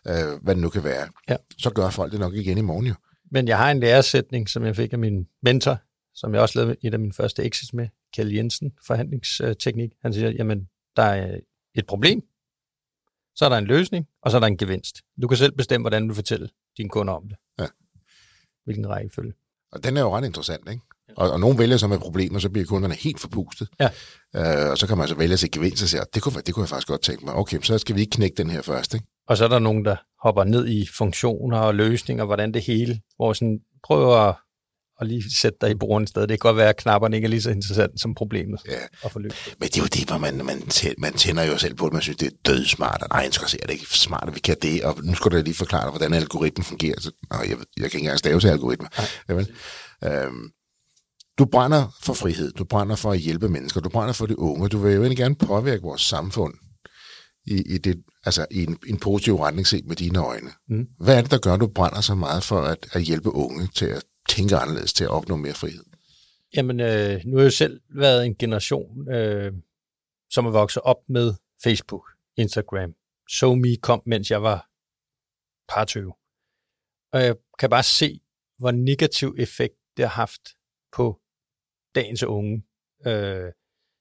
øh, 0.08 0.44
hvad 0.44 0.56
det 0.56 0.62
nu 0.62 0.70
kan 0.70 0.84
være. 0.84 1.08
Ja. 1.30 1.36
Så 1.58 1.70
gør 1.70 1.90
folk 1.90 2.12
det 2.12 2.20
nok 2.20 2.34
igen 2.34 2.58
i 2.58 2.62
morgen 2.62 2.88
jo. 2.88 2.94
Men 3.32 3.48
jeg 3.48 3.58
har 3.58 3.72
en 3.72 3.80
læresætning, 3.80 4.50
som 4.50 4.66
jeg 4.66 4.76
fik 4.76 4.94
af 4.94 5.00
min 5.00 5.26
mentor, 5.44 5.78
som 6.14 6.34
jeg 6.34 6.42
også 6.42 6.60
lavede 6.60 6.76
et 6.84 6.94
af 6.94 7.00
mine 7.00 7.14
første 7.14 7.46
exits 7.46 7.74
med, 7.74 7.88
Kjell 8.16 8.34
Jensen, 8.34 8.72
forhandlingsteknik. 8.88 9.90
Han 10.02 10.14
siger, 10.14 10.30
jamen, 10.30 10.60
der 10.96 11.04
er 11.04 11.38
et 11.76 11.86
problem, 11.88 12.22
så 13.40 13.46
er 13.46 13.50
der 13.50 13.58
en 13.58 13.66
løsning, 13.66 14.08
og 14.22 14.32
så 14.32 14.38
er 14.38 14.40
der 14.40 14.48
en 14.48 14.58
gevinst. 14.58 15.02
Du 15.22 15.28
kan 15.28 15.38
selv 15.38 15.52
bestemme, 15.52 15.84
hvordan 15.84 16.08
du 16.08 16.14
fortæller 16.14 16.48
dine 16.78 16.90
kunder 16.90 17.14
om 17.14 17.24
det. 17.28 17.38
Ja. 17.60 17.66
Hvilken 18.66 18.90
rækkefølge. 18.90 19.34
Og 19.72 19.84
den 19.84 19.98
er 19.98 20.02
jo 20.02 20.18
ret 20.18 20.26
interessant, 20.26 20.70
ikke? 20.70 20.82
Og, 21.18 21.32
og 21.32 21.40
nogen 21.40 21.60
vælger 21.60 21.78
så 21.78 21.88
med 21.88 22.00
problemer, 22.00 22.40
så 22.40 22.50
bliver 22.50 22.66
kunderne 22.66 22.94
helt 22.94 23.20
forpustet. 23.20 23.70
Ja. 23.80 23.90
Øh, 24.36 24.72
og 24.72 24.78
så 24.78 24.88
kan 24.88 24.98
man 24.98 25.08
så 25.08 25.16
vælge 25.16 25.38
sig 25.38 25.52
gevinst 25.52 25.84
og 25.84 25.90
sige, 25.90 26.02
det 26.14 26.22
kunne, 26.22 26.42
det 26.42 26.54
kunne 26.54 26.64
jeg 26.64 26.70
faktisk 26.70 26.88
godt 26.88 27.02
tænke 27.02 27.26
mig. 27.26 27.34
Okay, 27.34 27.62
så 27.62 27.78
skal 27.78 27.96
vi 27.96 28.02
ikke 28.02 28.12
knække 28.12 28.36
den 28.36 28.50
her 28.50 28.62
først, 28.62 28.94
ikke? 28.94 29.06
Og 29.28 29.38
så 29.38 29.44
er 29.44 29.48
der 29.48 29.60
nogen, 29.60 29.86
der 29.86 29.96
hopper 30.24 30.44
ned 30.44 30.68
i 30.68 30.88
funktioner 30.98 31.60
og 31.60 31.76
løsninger, 31.76 32.26
hvordan 32.26 32.54
det 32.54 32.62
hele, 32.62 33.02
hvor 33.16 33.34
sådan 33.34 33.60
prøver 33.84 34.16
at 34.16 34.36
og 35.00 35.06
lige 35.06 35.24
sætte 35.42 35.58
dig 35.62 35.72
i 35.72 35.76
brugeren 35.76 36.08
sted. 36.08 36.22
Det 36.22 36.30
kan 36.30 36.38
godt 36.38 36.58
være, 36.58 36.70
at 36.70 36.78
knapperne 36.78 37.16
ikke 37.16 37.26
er 37.26 37.30
lige 37.30 37.42
så 37.42 37.50
interessant 37.50 38.02
som 38.02 38.16
problemet 38.16 38.60
ja. 38.68 38.80
at 39.04 39.12
få 39.12 39.20
løst. 39.20 39.36
Men 39.60 39.70
det 39.70 39.78
er 39.78 39.82
jo 39.82 39.88
det, 39.88 40.08
hvor 40.08 40.18
man, 40.18 40.46
man, 40.46 40.64
man 40.98 41.14
tænder 41.14 41.44
jo 41.44 41.58
selv 41.58 41.76
på 41.76 41.86
det. 41.86 41.94
Man 41.94 42.02
synes, 42.02 42.18
det 42.18 42.28
er 42.28 42.36
dødsmart. 42.46 43.04
Nej, 43.10 43.22
jeg 43.22 43.34
skal 43.34 43.48
se, 43.48 43.58
det 43.58 43.70
ikke 43.70 43.86
smart, 43.86 44.28
at 44.28 44.36
vi 44.36 44.40
kan 44.40 44.58
det. 44.62 44.84
Og 44.84 44.98
nu 45.04 45.16
skal 45.16 45.32
du 45.32 45.38
lige 45.38 45.54
forklare, 45.54 45.90
hvordan 45.90 46.14
algoritmen 46.14 46.66
fungerer. 46.66 47.00
Så, 47.00 47.12
jeg, 47.32 47.40
jeg 47.50 47.58
kan 47.58 47.86
ikke 47.86 47.98
engang 47.98 48.20
stave 48.20 48.40
til 48.40 48.48
algoritmer. 48.48 48.90
Jamen, 49.30 49.48
øhm, 50.04 50.50
du 51.38 51.46
brænder 51.46 51.98
for 52.02 52.14
frihed. 52.14 52.52
Du 52.52 52.64
brænder 52.64 52.96
for 52.96 53.12
at 53.12 53.20
hjælpe 53.20 53.50
mennesker. 53.50 53.82
Du 53.82 53.90
brænder 53.90 54.14
for 54.14 54.26
de 54.26 54.40
unge. 54.40 54.70
Du 54.70 54.78
vil 54.78 54.94
jo 54.94 55.02
egentlig 55.02 55.18
gerne 55.18 55.36
påvirke 55.36 55.82
vores 55.82 56.02
samfund 56.02 56.54
i, 57.46 57.74
i, 57.76 57.78
det, 57.78 58.04
altså 58.26 58.46
i 58.52 58.64
en, 58.64 58.78
en 58.88 58.98
positiv 58.98 59.36
retning 59.36 59.68
set 59.68 59.86
med 59.86 59.96
dine 59.96 60.20
øjne. 60.20 60.50
Mm. 60.70 60.86
Hvad 61.00 61.18
er 61.18 61.22
det, 61.22 61.32
der 61.32 61.38
gør, 61.38 61.54
at 61.54 61.60
du 61.60 61.68
brænder 61.68 62.02
så 62.02 62.16
meget 62.16 62.44
for 62.44 62.62
at, 62.62 62.88
at 62.92 63.02
hjælpe 63.02 63.36
unge 63.36 63.68
til 63.76 63.86
at 63.86 64.04
tænke 64.30 64.56
anderledes, 64.56 64.94
til 64.94 65.04
at 65.04 65.10
opnå 65.10 65.36
mere 65.36 65.54
frihed? 65.54 65.84
Jamen, 66.56 66.80
øh, 66.80 67.22
nu 67.26 67.36
har 67.36 67.44
jeg 67.44 67.46
jo 67.46 67.50
selv 67.52 67.82
været 67.90 68.26
en 68.26 68.36
generation, 68.36 69.12
øh, 69.12 69.54
som 70.30 70.46
er 70.46 70.52
vokset 70.52 70.84
op 70.84 70.98
med 71.10 71.34
Facebook, 71.64 72.06
Instagram. 72.38 72.96
SoMe 73.30 73.76
kom, 73.76 74.02
mens 74.06 74.32
jeg 74.32 74.44
var 74.44 74.70
par 75.70 75.86
20. 75.86 76.14
Og 77.14 77.24
jeg 77.24 77.36
kan 77.60 77.70
bare 77.70 77.84
se, 77.84 78.22
hvor 78.58 78.72
negativ 78.72 79.36
effekt 79.38 79.76
det 79.98 80.06
har 80.06 80.14
haft 80.14 80.42
på 80.92 81.20
dagens 81.96 82.24
unge. 82.24 82.64
Øh, 83.06 83.52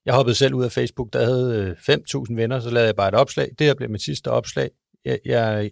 jeg 0.05 0.15
hoppede 0.15 0.35
selv 0.35 0.55
ud 0.55 0.65
af 0.65 0.73
Facebook, 0.73 1.13
der 1.13 1.25
havde 1.25 1.77
øh, 1.89 1.97
5.000 1.97 2.35
venner, 2.35 2.61
så 2.61 2.71
lavede 2.71 2.87
jeg 2.87 2.97
bare 2.97 3.09
et 3.09 3.15
opslag. 3.15 3.51
Det 3.59 3.67
her 3.67 3.75
blev 3.75 3.91
mit 3.91 4.03
sidste 4.03 4.31
opslag. 4.31 4.71
Jeg, 5.05 5.19
jeg, 5.25 5.71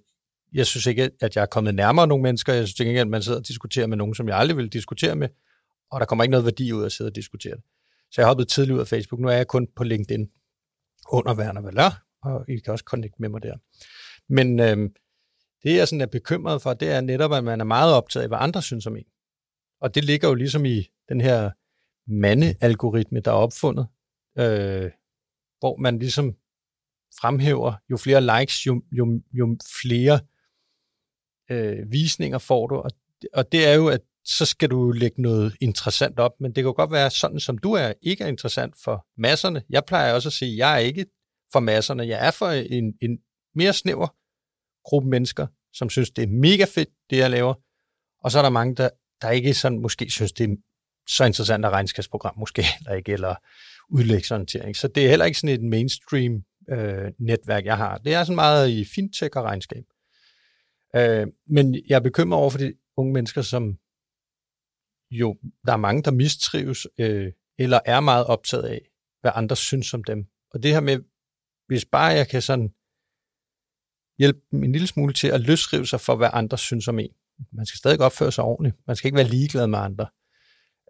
jeg 0.53 0.66
synes 0.66 0.86
ikke, 0.86 1.11
at 1.20 1.36
jeg 1.36 1.42
er 1.42 1.47
kommet 1.47 1.74
nærmere 1.74 2.07
nogle 2.07 2.22
mennesker. 2.22 2.53
Jeg 2.53 2.68
synes 2.68 2.80
ikke, 2.80 3.01
at 3.01 3.09
man 3.09 3.22
sidder 3.22 3.38
og 3.38 3.49
diskuterer 3.49 3.86
med 3.86 3.97
nogen, 3.97 4.14
som 4.14 4.28
jeg 4.28 4.38
aldrig 4.38 4.57
vil 4.57 4.68
diskutere 4.68 5.16
med. 5.16 5.28
Og 5.90 6.01
der 6.01 6.07
kommer 6.07 6.24
ikke 6.24 6.30
noget 6.30 6.44
værdi 6.44 6.72
ud 6.72 6.80
af 6.80 6.86
at 6.86 6.92
sidde 6.92 7.09
og 7.09 7.16
diskutere 7.16 7.55
det. 7.55 7.62
Så 8.11 8.20
jeg 8.20 8.26
hoppede 8.26 8.49
tidligt 8.49 8.74
ud 8.74 8.80
af 8.80 8.88
Facebook. 8.88 9.20
Nu 9.20 9.28
er 9.28 9.32
jeg 9.32 9.47
kun 9.47 9.68
på 9.76 9.84
LinkedIn 9.84 10.30
under 11.12 11.34
Werner 11.34 11.61
Valør, 11.61 12.05
og 12.22 12.44
I 12.49 12.59
kan 12.59 12.72
også 12.72 12.84
connecte 12.84 13.16
med 13.22 13.28
mig 13.28 13.42
der. 13.42 13.57
Men 14.28 14.61
øh, 14.61 14.90
det, 15.62 15.76
jeg 15.76 15.88
sådan 15.88 16.01
er 16.01 16.07
bekymret 16.07 16.62
for, 16.62 16.74
det 16.74 16.90
er 16.90 17.01
netop, 17.01 17.32
at 17.32 17.44
man 17.44 17.61
er 17.61 17.64
meget 17.64 17.94
optaget 17.94 18.22
af, 18.22 18.30
hvad 18.30 18.38
andre 18.40 18.62
synes 18.62 18.86
om 18.86 18.97
en. 18.97 19.05
Og 19.80 19.94
det 19.94 20.05
ligger 20.05 20.28
jo 20.28 20.34
ligesom 20.34 20.64
i 20.64 20.86
den 21.09 21.20
her 21.20 21.51
mandealgoritme, 22.07 23.20
der 23.20 23.30
er 23.30 23.34
opfundet, 23.34 23.86
øh, 24.38 24.90
hvor 25.59 25.76
man 25.76 25.99
ligesom 25.99 26.36
fremhæver, 27.20 27.74
jo 27.90 27.97
flere 27.97 28.40
likes, 28.40 28.66
jo, 28.66 28.82
jo, 28.92 29.20
jo 29.32 29.57
flere 29.82 30.14
øh, 30.14 30.36
Øh, 31.51 31.92
visninger 31.92 32.38
får 32.38 32.66
du. 32.66 32.74
Og, 32.74 32.90
og 33.34 33.53
det 33.53 33.66
er 33.66 33.74
jo, 33.74 33.88
at 33.88 34.01
så 34.24 34.47
skal 34.47 34.70
du 34.70 34.90
lægge 34.90 35.22
noget 35.22 35.57
interessant 35.61 36.18
op, 36.18 36.32
men 36.40 36.53
det 36.53 36.64
kan 36.64 36.74
godt 36.74 36.92
være 36.92 37.11
sådan, 37.11 37.40
som 37.40 37.59
du 37.59 37.72
er, 37.72 37.92
ikke 38.03 38.24
er 38.24 38.28
interessant 38.28 38.74
for 38.84 39.07
masserne. 39.18 39.62
Jeg 39.70 39.84
plejer 39.84 40.14
også 40.14 40.28
at 40.28 40.32
sige, 40.32 40.53
at 40.53 40.59
jeg 40.59 40.74
er 40.74 40.78
ikke 40.78 41.07
for 41.53 41.61
masserne, 41.61 42.07
jeg 42.07 42.26
er 42.26 42.30
for 42.30 42.51
en, 42.51 42.94
en 43.03 43.18
mere 43.55 43.72
snæver 43.72 44.09
gruppe 44.84 45.09
mennesker, 45.09 45.47
som 45.72 45.90
synes, 45.90 46.11
det 46.11 46.22
er 46.22 46.28
mega 46.28 46.64
fedt, 46.64 46.88
det 47.11 47.16
jeg 47.16 47.30
laver. 47.30 47.55
Og 48.24 48.30
så 48.30 48.38
er 48.38 48.42
der 48.42 48.51
mange, 48.51 48.74
der, 48.74 48.88
der 49.22 49.30
ikke 49.30 49.55
sådan 49.55 49.78
måske 49.78 50.11
synes, 50.11 50.32
det 50.32 50.51
er 50.51 50.57
så 51.09 51.24
interessant 51.24 51.64
at 51.64 51.72
regnskabsprogram 51.72 52.38
måske, 52.38 52.62
eller 52.78 52.94
ikke, 52.94 53.12
eller 53.12 53.34
udlægsorientering. 53.90 54.76
Så 54.76 54.88
det 54.88 55.05
er 55.05 55.09
heller 55.09 55.24
ikke 55.24 55.38
sådan 55.38 55.55
et 55.55 55.62
mainstream 55.62 56.44
øh, 56.70 57.12
netværk, 57.18 57.64
jeg 57.64 57.76
har. 57.76 57.99
Det 57.99 58.14
er 58.14 58.24
sådan 58.24 58.34
meget 58.34 58.70
i 58.70 58.84
fintech 58.84 59.36
og 59.36 59.44
regnskab. 59.44 59.84
Øh, 60.97 61.26
men 61.47 61.74
jeg 61.88 61.97
er 61.97 62.01
bekymret 62.01 62.40
over 62.40 62.51
for 62.51 62.59
de 62.59 62.74
unge 62.97 63.12
mennesker, 63.12 63.42
som 63.42 63.78
jo, 65.11 65.36
der 65.66 65.72
er 65.72 65.76
mange, 65.76 66.03
der 66.03 66.11
mistrives, 66.11 66.86
øh, 66.99 67.32
eller 67.59 67.80
er 67.84 68.01
meget 68.01 68.26
optaget 68.26 68.64
af, 68.64 68.80
hvad 69.20 69.32
andre 69.34 69.57
synes 69.57 69.94
om 69.94 70.05
dem. 70.05 70.26
Og 70.51 70.62
det 70.62 70.72
her 70.72 70.80
med, 70.80 70.99
hvis 71.66 71.84
bare 71.84 72.07
jeg 72.07 72.28
kan 72.28 72.42
sådan 72.42 72.74
hjælpe 74.18 74.40
dem 74.51 74.64
en 74.64 74.72
lille 74.72 74.86
smule 74.86 75.12
til 75.12 75.28
at 75.28 75.40
løsrive 75.40 75.86
sig 75.86 76.01
for, 76.01 76.16
hvad 76.16 76.30
andre 76.32 76.59
synes 76.59 76.88
om 76.88 76.99
en. 76.99 77.11
Man 77.53 77.66
skal 77.66 77.78
stadig 77.78 78.01
opføre 78.01 78.32
sig 78.32 78.44
ordentligt. 78.44 78.76
Man 78.86 78.97
skal 78.97 79.09
ikke 79.09 79.16
være 79.16 79.28
ligeglad 79.28 79.66
med 79.66 79.78
andre. 79.78 80.07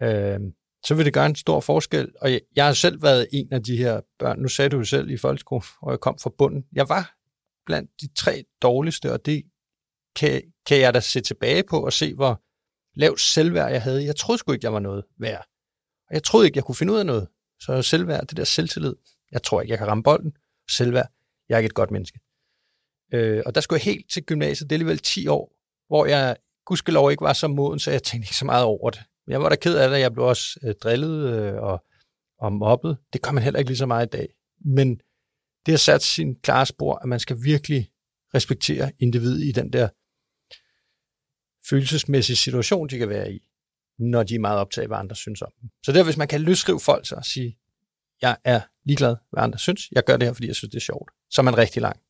Øh, 0.03 0.41
så 0.85 0.95
vil 0.95 1.05
det 1.05 1.15
gøre 1.15 1.27
en 1.27 1.35
stor 1.35 1.61
forskel. 1.61 2.13
Og 2.21 2.33
jeg, 2.33 2.41
jeg 2.57 2.67
har 2.67 2.73
selv 2.73 3.03
været 3.03 3.29
en 3.33 3.53
af 3.53 3.63
de 3.63 3.77
her 3.77 4.01
børn. 4.19 4.39
Nu 4.39 4.49
sagde 4.49 4.69
du 4.69 4.77
jo 4.77 4.85
selv 4.85 5.11
i 5.11 5.17
folkeskolen, 5.17 5.65
og 5.83 5.91
jeg 5.91 6.01
kom 6.01 6.19
fra 6.19 6.31
bunden. 6.39 6.65
Jeg 6.73 6.89
var 6.89 7.17
blandt 7.67 7.91
de 8.01 8.15
tre 8.15 8.45
dårligste, 8.63 9.13
og 9.13 9.27
det 9.27 9.43
kan, 10.17 10.43
kan 10.67 10.81
jeg 10.81 10.95
da 10.95 11.01
se 11.01 11.21
tilbage 11.21 11.63
på 11.71 11.85
og 11.85 11.93
se, 11.93 12.15
hvor 12.15 12.43
lavt 13.01 13.21
selvværd 13.21 13.71
jeg 13.71 13.83
havde. 13.83 14.05
Jeg 14.05 14.17
troede 14.17 14.39
sgu 14.39 14.53
ikke, 14.53 14.65
jeg 14.65 14.73
var 14.73 14.81
noget 14.81 15.05
værd. 15.19 15.47
Og 16.09 16.15
jeg 16.15 16.23
troede 16.23 16.47
ikke, 16.47 16.57
jeg 16.57 16.65
kunne 16.65 16.75
finde 16.75 16.93
ud 16.93 16.99
af 16.99 17.07
noget. 17.07 17.29
Så 17.61 17.83
selvværd, 17.83 18.27
det 18.27 18.37
der 18.37 18.45
selvtillid. 18.45 18.95
Jeg 19.33 19.43
tror 19.43 19.61
ikke, 19.61 19.71
jeg 19.71 19.79
kan 19.79 19.87
ramme 19.87 20.03
bolden. 20.03 20.33
Selvværd, 20.71 21.09
jeg 21.49 21.55
er 21.55 21.59
ikke 21.59 21.67
et 21.67 21.75
godt 21.75 21.91
menneske. 21.91 22.21
Øh, 23.15 23.43
og 23.47 23.55
der 23.55 23.61
skulle 23.61 23.79
jeg 23.79 23.85
helt 23.85 24.11
til 24.11 24.23
gymnasiet, 24.23 24.71
det 24.71 24.75
er 24.75 24.79
alligevel 24.79 24.99
10 24.99 25.27
år, 25.27 25.53
hvor 25.89 26.07
jeg 26.07 26.37
gudskelov 26.67 27.11
ikke 27.11 27.23
var 27.23 27.33
så 27.33 27.49
moden, 27.49 27.79
så 27.79 27.91
jeg 27.91 28.03
tænkte 28.03 28.27
ikke 28.27 28.37
så 28.37 28.45
meget 28.45 28.65
over 28.65 28.91
det. 28.91 29.01
Jeg 29.27 29.41
var 29.41 29.49
da 29.49 29.57
ked 29.57 29.77
af 29.77 29.91
det, 29.91 30.01
jeg 30.01 30.13
blev 30.13 30.27
også 30.27 30.61
øh, 30.63 30.75
drillet 30.75 31.35
øh, 31.35 31.55
og, 31.55 31.85
og 32.39 32.53
mobbet. 32.53 32.99
Det 33.13 33.23
gør 33.23 33.31
man 33.31 33.43
heller 33.43 33.59
ikke 33.59 33.71
lige 33.71 33.79
så 33.79 33.87
meget 33.87 34.07
i 34.07 34.11
dag. 34.11 34.29
Men 34.65 34.97
det 35.67 35.73
har 35.73 35.79
sat 35.79 36.03
sin 36.03 36.41
klare 36.41 36.67
spor, 36.67 36.95
at 36.95 37.09
man 37.09 37.21
skal 37.21 37.37
virkelig 37.43 37.91
respektere 38.35 38.93
individet 38.99 39.45
i 39.45 39.53
den 39.53 39.73
der 39.73 39.89
følelsesmæssig 41.71 42.39
situation, 42.39 42.89
de 42.89 42.99
kan 42.99 43.09
være 43.09 43.33
i, 43.33 43.39
når 43.99 44.23
de 44.23 44.35
er 44.35 44.39
meget 44.39 44.59
optaget 44.59 44.83
af, 44.83 44.89
hvad 44.89 44.99
andre 44.99 45.17
synes 45.17 45.43
om 45.43 45.53
dem. 45.61 45.71
Så 45.85 45.93
der, 45.93 46.05
hvis 46.05 46.17
man 46.17 46.29
kan 46.29 46.41
løsrive 46.41 46.81
folk 46.81 47.07
så 47.09 47.15
og 47.15 47.25
sige, 47.25 47.59
jeg 48.23 48.37
er 48.45 48.61
ligeglad, 48.85 49.17
hvad 49.31 49.43
andre 49.43 49.59
synes, 49.59 49.89
jeg 49.93 50.05
gør 50.05 50.17
det 50.17 50.29
her, 50.29 50.33
fordi 50.33 50.47
jeg 50.47 50.57
synes, 50.57 50.71
det 50.71 50.77
er 50.77 50.85
sjovt, 50.85 51.11
så 51.31 51.41
er 51.41 51.45
man 51.45 51.59
rigtig 51.59 51.83
langt. 51.83 52.03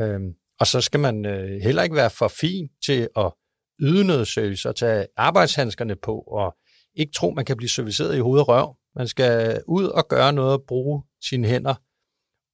Øhm, 0.00 0.34
og 0.60 0.66
så 0.66 0.80
skal 0.80 1.00
man 1.00 1.26
øh, 1.26 1.62
heller 1.62 1.82
ikke 1.82 1.96
være 1.96 2.10
for 2.10 2.28
fin 2.28 2.68
til 2.84 3.08
at 3.16 3.32
yde 3.80 4.04
noget 4.04 4.28
service 4.28 4.68
og 4.68 4.76
tage 4.76 5.06
arbejdshandskerne 5.16 5.96
på 5.96 6.18
og 6.18 6.56
ikke 6.94 7.12
tro, 7.12 7.30
man 7.30 7.44
kan 7.44 7.56
blive 7.56 7.68
serviceret 7.68 8.16
i 8.16 8.20
hovedet 8.20 8.40
og 8.40 8.48
røv. 8.48 8.76
Man 8.96 9.08
skal 9.08 9.62
ud 9.66 9.84
og 9.84 10.08
gøre 10.08 10.32
noget 10.32 10.52
og 10.52 10.64
bruge 10.68 11.02
sine 11.22 11.48
hænder. 11.48 11.74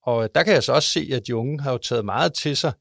Og 0.03 0.35
der 0.35 0.43
kan 0.43 0.55
jeg 0.55 0.63
så 0.63 0.73
også 0.73 0.89
se, 0.89 1.11
at 1.13 1.27
de 1.27 1.37
unge 1.37 1.61
har 1.61 1.73
jo 1.73 1.79
taget 1.79 2.05
meget 2.05 2.35
til 2.35 2.57
sig. 2.57 2.73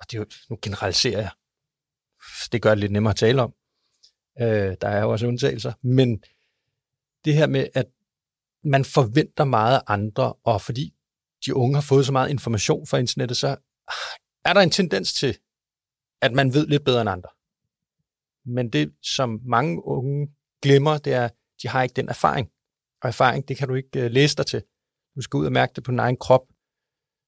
Og 0.00 0.10
det 0.10 0.16
er 0.16 0.20
jo, 0.20 0.26
nu 0.50 0.58
generaliserer 0.62 1.20
jeg. 1.20 1.30
Det 2.52 2.62
gør 2.62 2.70
det 2.70 2.78
lidt 2.78 2.92
nemmere 2.92 3.10
at 3.10 3.16
tale 3.16 3.42
om. 3.42 3.54
Øh, 4.40 4.76
der 4.80 4.88
er 4.88 5.02
jo 5.02 5.10
også 5.10 5.26
undtagelser. 5.26 5.72
Men 5.82 6.22
det 7.24 7.34
her 7.34 7.46
med, 7.46 7.66
at 7.74 7.86
man 8.64 8.84
forventer 8.84 9.44
meget 9.44 9.76
af 9.76 9.82
andre, 9.86 10.32
og 10.32 10.62
fordi 10.62 10.94
de 11.46 11.54
unge 11.56 11.74
har 11.74 11.82
fået 11.82 12.06
så 12.06 12.12
meget 12.12 12.30
information 12.30 12.86
fra 12.86 12.98
internettet, 12.98 13.36
så 13.36 13.56
er 14.44 14.52
der 14.52 14.60
en 14.60 14.70
tendens 14.70 15.12
til, 15.12 15.38
at 16.20 16.32
man 16.32 16.54
ved 16.54 16.66
lidt 16.66 16.84
bedre 16.84 17.00
end 17.00 17.10
andre. 17.10 17.28
Men 18.46 18.70
det, 18.70 18.92
som 19.02 19.40
mange 19.44 19.84
unge 19.84 20.28
glemmer, 20.62 20.98
det 20.98 21.12
er, 21.12 21.24
at 21.24 21.32
de 21.62 21.68
har 21.68 21.82
ikke 21.82 21.92
den 21.92 22.08
erfaring. 22.08 22.50
Og 23.02 23.08
erfaring, 23.08 23.48
det 23.48 23.56
kan 23.56 23.68
du 23.68 23.74
ikke 23.74 24.04
øh, 24.04 24.10
læse 24.10 24.36
dig 24.36 24.46
til. 24.46 24.62
Du 25.16 25.20
skal 25.20 25.38
ud 25.38 25.46
og 25.46 25.52
mærke 25.52 25.72
det 25.76 25.84
på 25.84 25.90
din 25.90 25.98
egen 25.98 26.16
krop. 26.16 26.42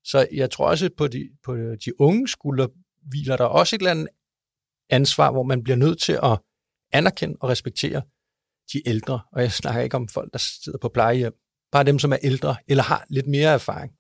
Så 0.05 0.29
jeg 0.33 0.51
tror 0.51 0.69
også, 0.69 0.91
på 0.97 1.09
de, 1.09 1.31
på 1.45 1.57
de 1.57 2.01
unge 2.01 2.29
skuldre 2.29 2.69
hviler 3.03 3.37
der 3.37 3.45
også 3.45 3.77
et 3.77 3.81
eller 3.81 3.91
andet 3.91 4.09
ansvar, 4.91 5.31
hvor 5.33 5.43
man 5.43 5.63
bliver 5.63 5.77
nødt 5.77 6.01
til 6.01 6.19
at 6.23 6.39
anerkende 6.93 7.37
og 7.41 7.49
respektere 7.49 8.03
de 8.73 8.89
ældre. 8.89 9.21
Og 9.33 9.43
jeg 9.43 9.53
snakker 9.53 9.81
ikke 9.83 9.97
om 9.97 10.09
folk, 10.09 10.33
der 10.33 10.39
sidder 10.39 10.79
på 10.79 10.89
plejehjem. 10.89 11.35
Bare 11.73 11.85
dem, 11.85 11.99
som 11.99 12.13
er 12.13 12.19
ældre 12.23 12.57
eller 12.69 12.83
har 12.83 13.07
lidt 13.11 13.27
mere 13.27 13.53
erfaring. 13.53 13.93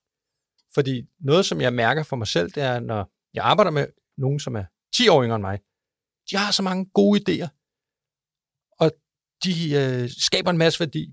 Fordi 0.74 1.02
noget, 1.20 1.46
som 1.46 1.60
jeg 1.60 1.72
mærker 1.72 2.02
for 2.02 2.16
mig 2.16 2.26
selv, 2.26 2.50
det 2.50 2.62
er, 2.62 2.80
når 2.80 3.10
jeg 3.34 3.44
arbejder 3.44 3.70
med 3.70 3.86
nogen, 4.18 4.40
som 4.40 4.56
er 4.56 4.64
10 4.96 5.08
år 5.08 5.22
yngre 5.24 5.36
end 5.36 5.42
mig, 5.42 5.58
de 6.30 6.36
har 6.36 6.50
så 6.50 6.62
mange 6.62 6.90
gode 6.94 7.20
idéer, 7.20 7.48
og 8.80 8.92
de 9.44 9.54
øh, 9.80 10.10
skaber 10.10 10.50
en 10.50 10.58
masse 10.58 10.80
værdi. 10.80 11.12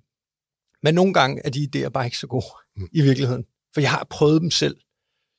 Men 0.83 0.95
nogle 0.95 1.13
gange 1.13 1.41
er 1.45 1.49
de 1.49 1.69
idéer 1.69 1.89
bare 1.89 2.05
ikke 2.05 2.17
så 2.17 2.27
gode 2.27 2.45
mm. 2.75 2.87
i 2.93 3.01
virkeligheden, 3.01 3.45
for 3.73 3.81
jeg 3.81 3.91
har 3.91 4.07
prøvet 4.09 4.41
dem 4.41 4.51
selv. 4.51 4.77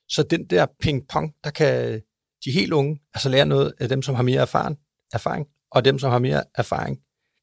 Så 0.09 0.23
den 0.23 0.49
der 0.49 0.65
ping-pong, 0.83 1.27
der 1.43 1.51
kan 1.51 2.01
de 2.45 2.51
helt 2.51 2.73
unge 2.73 3.01
altså 3.13 3.29
lære 3.29 3.45
noget 3.45 3.73
af 3.79 3.89
dem, 3.89 4.01
som 4.01 4.15
har 4.15 4.23
mere 4.23 4.41
erfaring, 4.41 4.77
erfaring, 5.13 5.47
og 5.71 5.85
dem, 5.85 5.99
som 5.99 6.11
har 6.11 6.19
mere 6.19 6.43
erfaring, 6.55 6.99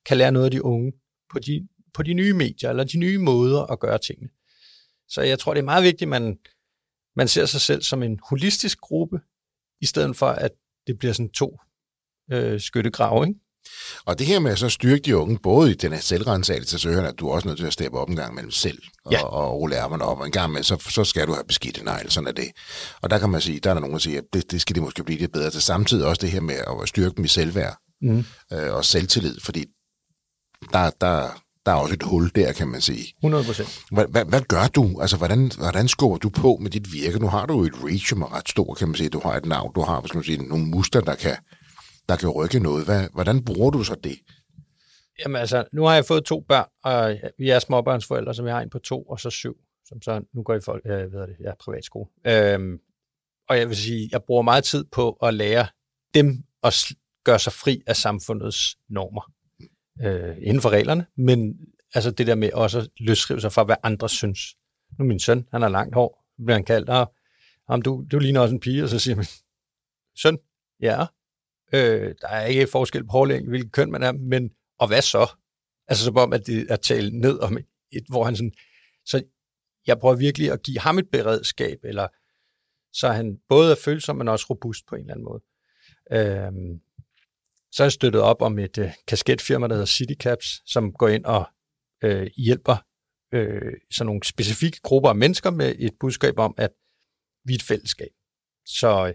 kan 0.06 0.16
lære 0.16 0.32
noget 0.32 0.44
af 0.44 0.50
de 0.50 0.64
unge 0.64 0.92
på 1.32 1.38
de, 1.38 1.68
på 1.94 2.02
de 2.02 2.14
nye 2.14 2.32
medier, 2.32 2.70
eller 2.70 2.84
de 2.84 2.98
nye 2.98 3.18
måder 3.18 3.62
at 3.62 3.80
gøre 3.80 3.98
tingene. 3.98 4.30
Så 5.08 5.22
jeg 5.22 5.38
tror, 5.38 5.54
det 5.54 5.60
er 5.60 5.64
meget 5.64 5.84
vigtigt, 5.84 6.02
at 6.02 6.08
man, 6.08 6.38
man 7.16 7.28
ser 7.28 7.46
sig 7.46 7.60
selv 7.60 7.82
som 7.82 8.02
en 8.02 8.20
holistisk 8.28 8.80
gruppe, 8.80 9.20
i 9.80 9.86
stedet 9.86 10.16
for, 10.16 10.26
at 10.26 10.50
det 10.86 10.98
bliver 10.98 11.12
sådan 11.12 11.30
to 11.30 11.58
øh, 12.32 12.60
skyttegrave, 12.60 13.26
ikke? 13.28 13.40
Og 14.04 14.18
det 14.18 14.26
her 14.26 14.38
med 14.38 14.52
at 14.52 14.58
så 14.58 14.68
styrke 14.68 15.02
de 15.02 15.16
unge, 15.16 15.38
både 15.42 15.70
i 15.70 15.74
den 15.74 15.92
her 15.92 16.00
selvrensagelse, 16.00 16.78
så 16.78 16.88
hører 16.88 17.08
at 17.08 17.18
du 17.18 17.28
er 17.28 17.32
også 17.32 17.48
nødt 17.48 17.58
til 17.58 17.66
at 17.66 17.72
steppe 17.72 17.98
op 17.98 18.08
en 18.08 18.16
gang 18.16 18.34
mellem 18.34 18.50
selv, 18.50 18.82
og, 19.04 19.12
ja. 19.12 19.22
og 19.22 19.60
rulle 19.60 19.76
ærmerne 19.76 20.04
op, 20.04 20.20
og 20.20 20.26
en 20.26 20.32
gang 20.32 20.52
med, 20.52 20.62
så, 20.62 20.76
så 20.88 21.04
skal 21.04 21.26
du 21.26 21.32
have 21.32 21.44
beskidt 21.44 21.84
negl, 21.84 22.10
sådan 22.10 22.26
er 22.26 22.32
det. 22.32 22.50
Og 23.02 23.10
der 23.10 23.18
kan 23.18 23.30
man 23.30 23.40
sige, 23.40 23.60
der 23.60 23.70
er 23.70 23.74
der 23.74 23.80
nogen, 23.80 23.94
der 23.94 24.00
siger, 24.00 24.18
at 24.18 24.24
det, 24.32 24.50
det 24.50 24.60
skal 24.60 24.74
det 24.74 24.82
måske 24.82 25.04
blive 25.04 25.18
lidt 25.18 25.32
bedre 25.32 25.50
til. 25.50 25.62
Samtidig 25.62 26.06
også 26.06 26.20
det 26.20 26.30
her 26.30 26.40
med 26.40 26.54
at 26.54 26.88
styrke 26.88 27.16
dem 27.16 27.24
i 27.24 27.28
selvværd 27.28 27.76
mm. 28.02 28.24
øh, 28.52 28.74
og 28.74 28.84
selvtillid, 28.84 29.40
fordi 29.40 29.66
der, 30.72 30.90
der, 31.00 31.40
der 31.66 31.72
er 31.72 31.76
også 31.76 31.94
et 31.94 32.02
hul 32.02 32.30
der, 32.34 32.52
kan 32.52 32.68
man 32.68 32.80
sige. 32.80 33.14
100 33.18 33.44
procent. 33.44 33.80
Hvad, 33.92 34.04
hvad, 34.10 34.24
hvad 34.24 34.40
gør 34.40 34.66
du? 34.66 35.00
Altså, 35.00 35.16
hvordan, 35.16 35.50
hvordan 35.58 35.88
skubber 35.88 36.18
du 36.18 36.28
på 36.28 36.58
med 36.60 36.70
dit 36.70 36.92
virke? 36.92 37.18
Nu 37.18 37.28
har 37.28 37.46
du 37.46 37.54
jo 37.54 37.64
et 37.64 37.74
reach, 37.84 38.08
som 38.08 38.22
er 38.22 38.32
ret 38.32 38.48
stor, 38.48 38.74
kan 38.74 38.88
man 38.88 38.94
sige. 38.94 39.08
Du 39.08 39.20
har 39.24 39.36
et 39.36 39.46
navn, 39.46 39.72
du 39.74 39.80
har 39.80 40.02
skal 40.06 40.16
man 40.18 40.24
sige, 40.24 40.48
nogle 40.48 40.66
muskler, 40.66 41.00
der 41.00 41.14
kan, 41.14 41.36
der 42.10 42.16
kan 42.16 42.28
rykke 42.28 42.60
noget. 42.60 42.84
Hvad, 42.84 43.08
hvordan 43.12 43.44
bruger 43.44 43.70
du 43.70 43.84
så 43.84 43.94
det? 44.04 44.18
Jamen 45.18 45.36
altså, 45.36 45.64
nu 45.72 45.84
har 45.84 45.94
jeg 45.94 46.04
fået 46.04 46.24
to 46.24 46.40
børn, 46.40 46.68
og 46.84 47.16
vi 47.38 47.50
er 47.50 47.58
småbørnsforældre, 47.58 48.34
som 48.34 48.46
jeg 48.46 48.54
har 48.54 48.62
en 48.62 48.70
på 48.70 48.78
to, 48.78 49.02
og 49.02 49.20
så 49.20 49.30
syv, 49.30 49.56
som 49.84 50.02
så 50.02 50.22
nu 50.32 50.42
går 50.42 50.54
i 50.54 50.60
folk, 50.60 50.82
øh, 50.86 50.98
jeg 50.98 51.12
ved 51.12 51.20
det, 51.20 51.36
jeg 51.40 51.48
er 51.48 51.54
privatskole. 51.60 52.06
Øhm, 52.26 52.78
og 53.48 53.58
jeg 53.58 53.68
vil 53.68 53.76
sige, 53.76 54.08
jeg 54.12 54.22
bruger 54.22 54.42
meget 54.42 54.64
tid 54.64 54.84
på 54.84 55.12
at 55.12 55.34
lære 55.34 55.66
dem 56.14 56.44
at 56.62 56.92
gøre 57.24 57.38
sig 57.38 57.52
fri 57.52 57.82
af 57.86 57.96
samfundets 57.96 58.78
normer 58.88 59.32
øh, 60.02 60.36
inden 60.40 60.62
for 60.62 60.70
reglerne, 60.70 61.06
men 61.16 61.58
altså 61.94 62.10
det 62.10 62.26
der 62.26 62.34
med 62.34 62.52
også 62.52 62.78
at 62.78 62.88
løsrive 63.00 63.40
sig 63.40 63.52
fra, 63.52 63.64
hvad 63.64 63.76
andre 63.82 64.08
synes. 64.08 64.40
Nu 64.98 65.04
min 65.04 65.18
søn, 65.18 65.48
han 65.50 65.62
har 65.62 65.68
langt 65.68 65.94
hår, 65.94 66.24
bliver 66.44 66.54
han 66.54 66.64
kaldt, 66.64 66.90
ah, 66.90 67.06
om 67.68 67.82
du, 67.82 68.04
du 68.12 68.18
ligner 68.18 68.40
også 68.40 68.54
en 68.54 68.60
pige, 68.60 68.82
og 68.82 68.88
så 68.88 68.98
siger 68.98 69.16
man, 69.16 69.26
søn, 70.22 70.38
ja, 70.80 71.06
øh, 71.72 72.14
der 72.20 72.28
er 72.28 72.46
ikke 72.46 72.66
forskel 72.66 73.04
på 73.04 73.10
hårlængde, 73.10 73.48
hvilket 73.48 73.72
køn 73.72 73.90
man 73.90 74.02
er, 74.02 74.12
men 74.12 74.50
og 74.78 74.88
hvad 74.88 75.02
så? 75.02 75.30
Altså 75.88 76.04
som 76.04 76.16
om, 76.16 76.32
at 76.32 76.46
det 76.46 76.66
er 76.70 76.76
talt 76.76 77.14
ned 77.14 77.38
om 77.38 77.58
et, 77.92 78.04
hvor 78.08 78.24
han 78.24 78.36
sådan, 78.36 78.52
så 79.04 79.22
jeg 79.86 79.98
prøver 79.98 80.16
virkelig 80.16 80.52
at 80.52 80.62
give 80.62 80.78
ham 80.78 80.98
et 80.98 81.08
beredskab, 81.12 81.78
eller 81.84 82.08
så 82.92 83.08
han 83.08 83.38
både 83.48 83.70
er 83.70 83.76
følsom, 83.84 84.16
men 84.16 84.28
også 84.28 84.46
robust 84.50 84.86
på 84.88 84.94
en 84.94 85.00
eller 85.00 85.14
anden 85.14 85.24
måde. 85.24 85.42
Øh, 86.12 86.80
så 87.72 87.82
er 87.82 87.84
jeg 87.84 87.92
støttet 87.92 88.20
op 88.20 88.42
om 88.42 88.58
et 88.58 88.78
øh, 88.78 88.90
kasketfirma, 89.06 89.66
der 89.66 89.74
hedder 89.74 89.86
CityCaps, 89.86 90.72
som 90.72 90.92
går 90.92 91.08
ind 91.08 91.24
og 91.24 91.48
øh, 92.04 92.30
hjælper 92.36 92.76
øh, 93.32 93.72
sådan 93.90 94.06
nogle 94.06 94.24
specifikke 94.24 94.80
grupper 94.82 95.08
af 95.08 95.16
mennesker 95.16 95.50
med 95.50 95.74
et 95.78 95.92
budskab 96.00 96.38
om, 96.38 96.54
at 96.58 96.70
vi 97.44 97.52
er 97.52 97.58
et 97.58 97.62
fællesskab. 97.62 98.10
Så, 98.66 99.14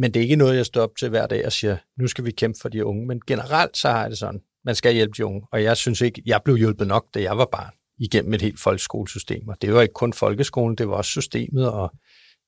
men 0.00 0.14
det 0.14 0.20
er 0.20 0.24
ikke 0.24 0.36
noget, 0.36 0.56
jeg 0.56 0.66
står 0.66 0.82
op 0.82 0.96
til 0.96 1.08
hver 1.08 1.26
dag 1.26 1.46
og 1.46 1.52
siger, 1.52 1.76
nu 1.98 2.06
skal 2.06 2.24
vi 2.24 2.30
kæmpe 2.30 2.58
for 2.62 2.68
de 2.68 2.84
unge. 2.84 3.06
Men 3.06 3.20
generelt 3.26 3.76
så 3.76 3.88
har 3.88 4.00
jeg 4.00 4.10
det 4.10 4.18
sådan, 4.18 4.40
man 4.64 4.74
skal 4.74 4.94
hjælpe 4.94 5.12
de 5.16 5.24
unge. 5.26 5.46
Og 5.52 5.62
jeg 5.62 5.76
synes 5.76 6.00
ikke, 6.00 6.22
jeg 6.26 6.40
blev 6.44 6.56
hjulpet 6.56 6.86
nok, 6.86 7.14
da 7.14 7.22
jeg 7.22 7.38
var 7.38 7.48
barn, 7.52 7.74
igennem 7.98 8.34
et 8.34 8.42
helt 8.42 8.60
folkeskolesystem. 8.60 9.48
Og 9.48 9.62
det 9.62 9.74
var 9.74 9.80
ikke 9.82 9.94
kun 9.94 10.12
folkeskolen, 10.12 10.76
det 10.76 10.88
var 10.88 10.94
også 10.94 11.08
systemet, 11.08 11.72
og 11.72 11.90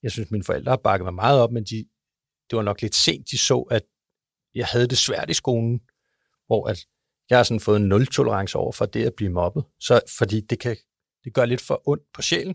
jeg 0.03 0.11
synes, 0.11 0.31
mine 0.31 0.45
forældre 0.45 0.71
har 0.71 0.77
bakket 0.77 1.05
mig 1.05 1.15
meget 1.15 1.41
op, 1.41 1.53
men 1.53 1.65
de, 1.65 1.85
det 2.51 2.57
var 2.57 2.63
nok 2.63 2.83
lidt 2.83 2.95
sent, 2.95 3.31
de 3.31 3.39
så, 3.39 3.61
at 3.71 3.83
jeg 4.55 4.67
havde 4.67 4.87
det 4.87 4.99
svært 4.99 5.31
i 5.31 5.35
skolen, 5.35 5.81
hvor 6.47 6.69
at 6.69 6.79
jeg 7.31 7.39
har 7.39 7.43
sådan 7.43 7.61
fået 7.61 7.77
en 7.77 7.89
nul-tolerance 7.89 8.59
over 8.59 8.73
for 8.73 8.87
det 8.87 9.07
at 9.07 9.15
blive 9.17 9.31
mobbet. 9.31 9.65
Så, 9.81 10.01
fordi 10.19 10.41
det 10.41 10.59
kan 10.59 10.77
det 11.25 11.35
gør 11.35 11.45
lidt 11.45 11.61
for 11.61 11.83
ondt 11.89 12.03
på 12.15 12.23
sjælen. 12.23 12.55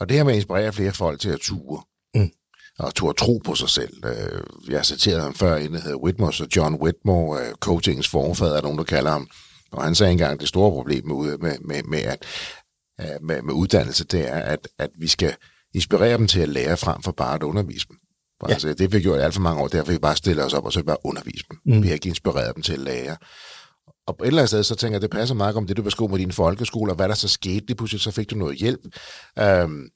Og 0.00 0.08
det 0.08 0.16
her 0.16 0.24
med 0.24 0.32
at 0.32 0.36
inspirere 0.36 0.72
flere 0.72 0.92
folk 0.92 1.20
til 1.20 1.30
at 1.30 1.40
ture, 1.40 1.82
mm. 2.14 2.30
Og 2.78 2.94
turde 2.94 3.18
tro 3.18 3.40
på 3.44 3.54
sig 3.54 3.68
selv. 3.68 4.04
Øh, 4.04 4.42
jeg 4.68 4.78
har 4.78 4.84
citeret 4.84 5.22
ham 5.22 5.34
før, 5.34 5.56
en 5.56 5.74
der 5.74 5.80
hedder 5.80 5.96
Whitmore, 5.96 6.32
så 6.32 6.46
John 6.56 6.74
Whitmore, 6.74 7.40
øh, 7.40 7.54
coachings 7.54 8.08
forfader, 8.08 8.56
er 8.56 8.62
nogen, 8.62 8.78
der 8.78 8.84
kalder 8.84 9.10
ham. 9.10 9.28
Og 9.72 9.84
han 9.84 9.94
sagde 9.94 10.12
engang, 10.12 10.32
at 10.32 10.40
det 10.40 10.48
store 10.48 10.70
problem 10.70 11.06
med, 11.06 11.38
med, 11.38 11.58
med, 11.58 11.82
med, 11.82 12.02
at, 12.02 12.24
øh, 13.00 13.22
med, 13.22 13.42
med 13.42 13.54
uddannelse, 13.54 14.04
det 14.04 14.28
er, 14.28 14.40
at, 14.40 14.68
at 14.78 14.90
vi 14.98 15.08
skal 15.08 15.34
inspirere 15.74 16.18
dem 16.18 16.26
til 16.26 16.40
at 16.40 16.48
lære 16.48 16.76
frem 16.76 17.02
for 17.02 17.12
bare 17.12 17.34
at 17.34 17.42
undervise 17.42 17.86
dem. 17.88 17.96
Ja. 18.48 18.52
Altså, 18.52 18.68
det 18.68 18.80
har 18.80 18.88
vi 18.88 19.00
gjort 19.00 19.20
alt 19.20 19.34
for 19.34 19.40
mange 19.40 19.62
år, 19.62 19.68
derfor 19.68 19.92
vi 19.92 19.98
bare 19.98 20.16
stille 20.16 20.44
os 20.44 20.54
op 20.54 20.64
og 20.64 20.72
så 20.72 20.82
bare 20.82 20.96
undervise 21.04 21.44
dem. 21.50 21.58
Mm. 21.74 21.82
Vi 21.82 21.88
har 21.88 21.94
ikke 21.94 22.08
inspireret 22.08 22.54
dem 22.54 22.62
til 22.62 22.72
at 22.72 22.78
lære. 22.78 23.16
Og 24.06 24.16
på 24.16 24.24
et 24.24 24.28
eller 24.28 24.42
andet 24.42 24.48
sted, 24.48 24.62
så 24.62 24.74
tænker 24.74 24.94
jeg, 24.94 25.02
det 25.02 25.10
passer 25.10 25.34
meget 25.34 25.56
om 25.56 25.66
det, 25.66 25.76
du 25.76 25.82
beskriver 25.82 26.10
med 26.10 26.18
dine 26.18 26.32
folkeskoler. 26.32 26.94
Hvad 26.94 27.08
der 27.08 27.14
så 27.14 27.28
skete, 27.28 27.66
lige 27.66 27.76
pludselig 27.76 28.00
så 28.00 28.10
fik 28.10 28.30
du 28.30 28.36
noget 28.36 28.58
hjælp 28.58 28.80
øhm, 29.38 29.88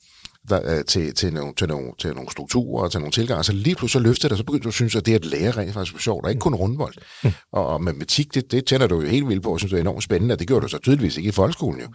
der, 0.48 0.78
øh, 0.78 0.84
til, 0.84 1.14
til, 1.14 1.32
nogle, 1.32 1.54
til, 1.54 1.68
nogle, 1.68 1.92
til 1.98 2.14
nogle 2.14 2.30
strukturer 2.30 2.84
og 2.84 2.90
til 2.90 3.00
nogle 3.00 3.12
tilgange. 3.12 3.44
Så 3.44 3.52
lige 3.52 3.74
pludselig 3.74 4.02
så 4.02 4.08
løftede 4.08 4.28
det, 4.28 4.38
så 4.38 4.44
begyndte 4.44 4.64
du 4.64 4.68
at 4.68 4.74
synes, 4.74 4.96
at 4.96 5.06
det 5.06 5.14
at 5.14 5.24
lære 5.24 5.50
rent 5.50 5.74
faktisk 5.74 5.94
var 5.94 6.00
sjovt, 6.00 6.24
og 6.24 6.30
ikke 6.30 6.40
kun 6.40 6.54
rundbold. 6.54 6.94
Mm. 7.24 7.30
Og, 7.52 7.66
og 7.66 7.82
matematik, 7.82 8.34
det, 8.34 8.50
det 8.50 8.64
tænder 8.64 8.86
du 8.86 9.00
jo 9.00 9.08
helt 9.08 9.28
vildt 9.28 9.42
på, 9.42 9.52
og 9.52 9.58
synes, 9.58 9.70
det 9.70 9.76
er 9.76 9.80
enormt 9.80 10.02
spændende, 10.02 10.32
og 10.32 10.38
det 10.38 10.46
gjorde 10.46 10.62
du 10.62 10.68
så 10.68 10.78
tydeligvis 10.78 11.16
ikke 11.16 11.28
i 11.28 11.32
folkeskolen 11.32 11.80
jo. 11.80 11.88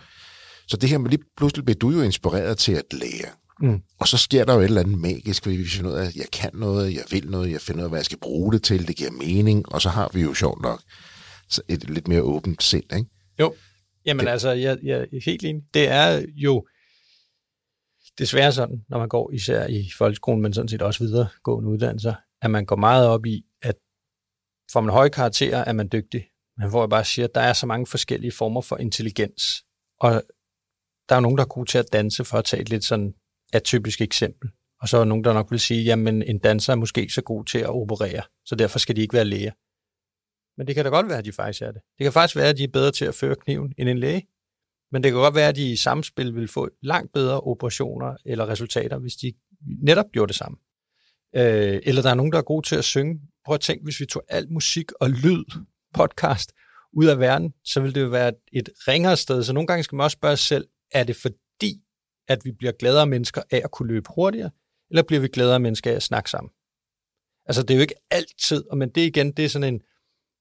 Så 0.68 0.78
det 0.78 0.90
her 0.90 0.98
med 0.98 1.10
lige 1.10 1.24
pludselig 1.38 1.66
blev 1.66 1.76
du 1.76 1.90
jo 1.90 2.02
inspireret 2.02 2.58
til 2.58 2.72
at 2.72 2.86
lære. 2.92 3.32
Mm. 3.62 3.82
Og 4.00 4.08
så 4.08 4.18
sker 4.18 4.46
der 4.46 4.54
jo 4.54 4.60
et 4.60 4.66
eller 4.66 4.82
andet 4.82 5.00
magisk, 5.00 5.44
fordi 5.44 5.56
vi 5.56 5.68
finder 5.68 5.92
ud 5.92 5.96
af, 5.96 6.06
at 6.06 6.16
jeg 6.16 6.26
kan 6.34 6.50
noget, 6.54 6.94
jeg 6.94 7.04
vil 7.12 7.30
noget, 7.30 7.52
jeg 7.52 7.62
finder 7.62 7.82
ud 7.82 7.84
af, 7.84 7.90
hvad 7.90 8.00
jeg 8.00 8.06
skal 8.06 8.20
bruge 8.20 8.54
det 8.54 8.64
til, 8.64 8.88
det 8.88 8.96
giver 8.96 9.12
mening, 9.12 9.74
og 9.74 9.82
så 9.82 9.90
har 9.90 10.10
vi 10.14 10.22
jo 10.22 10.34
sjovt 10.34 10.62
nok 10.62 10.82
et 11.70 11.90
lidt 11.90 12.08
mere 12.08 12.22
åbent 12.22 12.64
sind, 12.64 12.94
ikke? 12.94 13.10
Jo, 13.40 13.54
jamen 14.06 14.26
det. 14.26 14.32
altså, 14.32 14.52
jeg, 14.52 14.78
jeg 14.84 15.00
er 15.00 15.06
helt 15.26 15.44
enig. 15.44 15.64
Det 15.74 15.88
er 15.88 16.26
jo 16.36 16.66
desværre 18.20 18.52
sådan, 18.52 18.86
når 18.90 19.00
man 19.00 19.10
går 19.10 19.32
især 19.32 19.68
i 19.68 19.90
folkeskolen, 19.98 20.42
men 20.42 20.54
sådan 20.54 20.68
set 20.68 20.82
også 20.82 21.04
videregående 21.04 21.70
uddannelser, 21.70 22.14
at 22.42 22.52
man 22.52 22.66
går 22.66 22.76
meget 22.76 23.08
op 23.08 23.26
i, 23.26 23.46
at 23.62 23.76
får 24.72 24.82
man 24.82 24.94
høje 24.94 25.10
karakterer, 25.10 25.64
er 25.64 25.74
man 25.74 25.90
dygtig. 25.92 26.28
Men 26.58 26.70
hvor 26.70 26.82
jeg 26.82 26.90
bare 26.90 27.06
siger, 27.06 27.28
at 27.28 27.36
der 27.36 27.42
er 27.42 27.54
så 27.54 27.66
mange 27.66 27.88
forskellige 27.88 28.32
former 28.32 28.62
for 28.62 28.78
intelligens. 28.78 29.44
Og 30.00 30.12
der 31.10 31.16
er 31.16 31.20
jo 31.20 31.22
nogen, 31.22 31.38
der 31.38 31.44
er 31.44 31.48
gode 31.48 31.70
til 31.70 31.78
at 31.78 31.94
danse, 31.94 32.26
for 32.26 32.38
at 32.38 32.46
tage 32.46 32.62
et 32.62 32.70
lidt 32.70 32.84
sådan 32.84 33.14
atypisk 33.54 34.02
eksempel. 34.02 34.50
Og 34.82 34.90
så 34.90 34.98
er 34.98 35.06
nogen, 35.06 35.24
der 35.24 35.34
nok 35.34 35.52
vil 35.52 35.60
sige, 35.60 35.84
jamen 35.84 36.24
en 36.24 36.40
danser 36.40 36.74
er 36.74 36.78
måske 36.78 37.02
ikke 37.02 37.14
så 37.14 37.22
god 37.22 37.46
til 37.46 37.60
at 37.60 37.70
operere, 37.70 38.24
så 38.46 38.56
derfor 38.56 38.80
skal 38.80 38.96
de 38.96 39.02
ikke 39.02 39.14
være 39.14 39.26
læger. 39.26 39.52
Men 40.58 40.68
det 40.68 40.76
kan 40.76 40.86
da 40.86 40.90
godt 40.90 41.08
være, 41.10 41.18
at 41.18 41.26
de 41.26 41.32
faktisk 41.32 41.62
er 41.62 41.72
det. 41.72 41.82
Det 41.98 42.04
kan 42.04 42.14
faktisk 42.14 42.36
være, 42.36 42.50
at 42.50 42.58
de 42.58 42.64
er 42.64 42.68
bedre 42.74 42.92
til 42.92 43.06
at 43.06 43.16
føre 43.16 43.36
kniven 43.36 43.74
end 43.78 43.90
en 43.90 43.98
læge. 43.98 44.28
Men 44.92 45.04
det 45.04 45.12
kan 45.12 45.20
godt 45.20 45.36
være, 45.36 45.50
at 45.50 45.56
de 45.56 45.72
i 45.72 45.76
samspil 45.76 46.36
vil 46.36 46.48
få 46.48 46.70
langt 46.82 47.14
bedre 47.14 47.42
operationer 47.42 48.16
eller 48.26 48.50
resultater, 48.50 48.98
hvis 49.00 49.14
de 49.14 49.34
netop 49.84 50.06
gjorde 50.14 50.28
det 50.28 50.36
samme. 50.36 50.58
Øh, 51.36 51.80
eller 51.84 52.02
der 52.02 52.10
er 52.10 52.14
nogen, 52.14 52.32
der 52.32 52.38
er 52.38 52.42
gode 52.44 52.68
til 52.68 52.76
at 52.76 52.84
synge. 52.84 53.22
Prøv 53.46 53.54
at 53.54 53.62
tænke, 53.62 53.84
hvis 53.84 54.00
vi 54.00 54.06
tog 54.06 54.24
alt 54.30 54.52
musik 54.52 54.92
og 54.92 55.10
lyd, 55.10 55.44
podcast, 55.94 56.52
ud 56.94 57.06
af 57.06 57.20
verden, 57.20 57.54
så 57.64 57.82
ville 57.82 57.96
det 57.96 58.02
jo 58.02 58.08
være 58.08 58.34
et 58.54 58.70
ringere 58.88 59.18
sted. 59.18 59.44
Så 59.44 59.54
nogle 59.54 59.68
gange 59.68 59.84
skal 59.84 59.96
man 59.96 60.04
også 60.04 60.16
spørge 60.16 60.38
sig 60.38 60.48
selv, 60.48 60.68
er 60.92 61.04
det 61.04 61.16
fordi, 61.16 61.82
at 62.28 62.46
vi 62.46 62.52
bliver 62.52 62.72
gladere 62.72 63.08
mennesker 63.08 63.42
af 63.52 63.62
at 63.64 63.72
kunne 63.72 63.88
løbe 63.88 64.10
hurtigere, 64.16 64.52
eller 64.90 65.04
bliver 65.04 65.20
vi 65.20 65.28
gladere 65.28 65.60
mennesker 65.60 65.92
af 65.92 65.96
at 65.96 66.04
snakke 66.04 66.30
sammen? 66.30 66.52
Altså, 67.46 67.62
det 67.62 67.72
er 67.72 67.76
jo 67.76 67.82
ikke 67.82 67.96
altid, 68.12 68.64
men 68.76 68.90
det 68.90 69.02
igen, 69.02 69.32
det 69.32 69.46
er 69.46 69.50
sådan 69.50 69.74
en, 69.74 69.82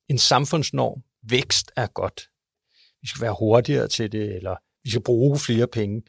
en 0.08 0.18
samfundsnorm. 0.18 1.02
Vækst 1.22 1.72
er 1.76 1.86
godt. 1.86 2.30
Vi 3.02 3.08
skal 3.08 3.22
være 3.22 3.36
hurtigere 3.38 3.88
til 3.88 4.12
det, 4.12 4.36
eller 4.36 4.56
vi 4.84 4.90
skal 4.90 5.02
bruge 5.02 5.38
flere 5.38 5.66
penge. 5.66 6.02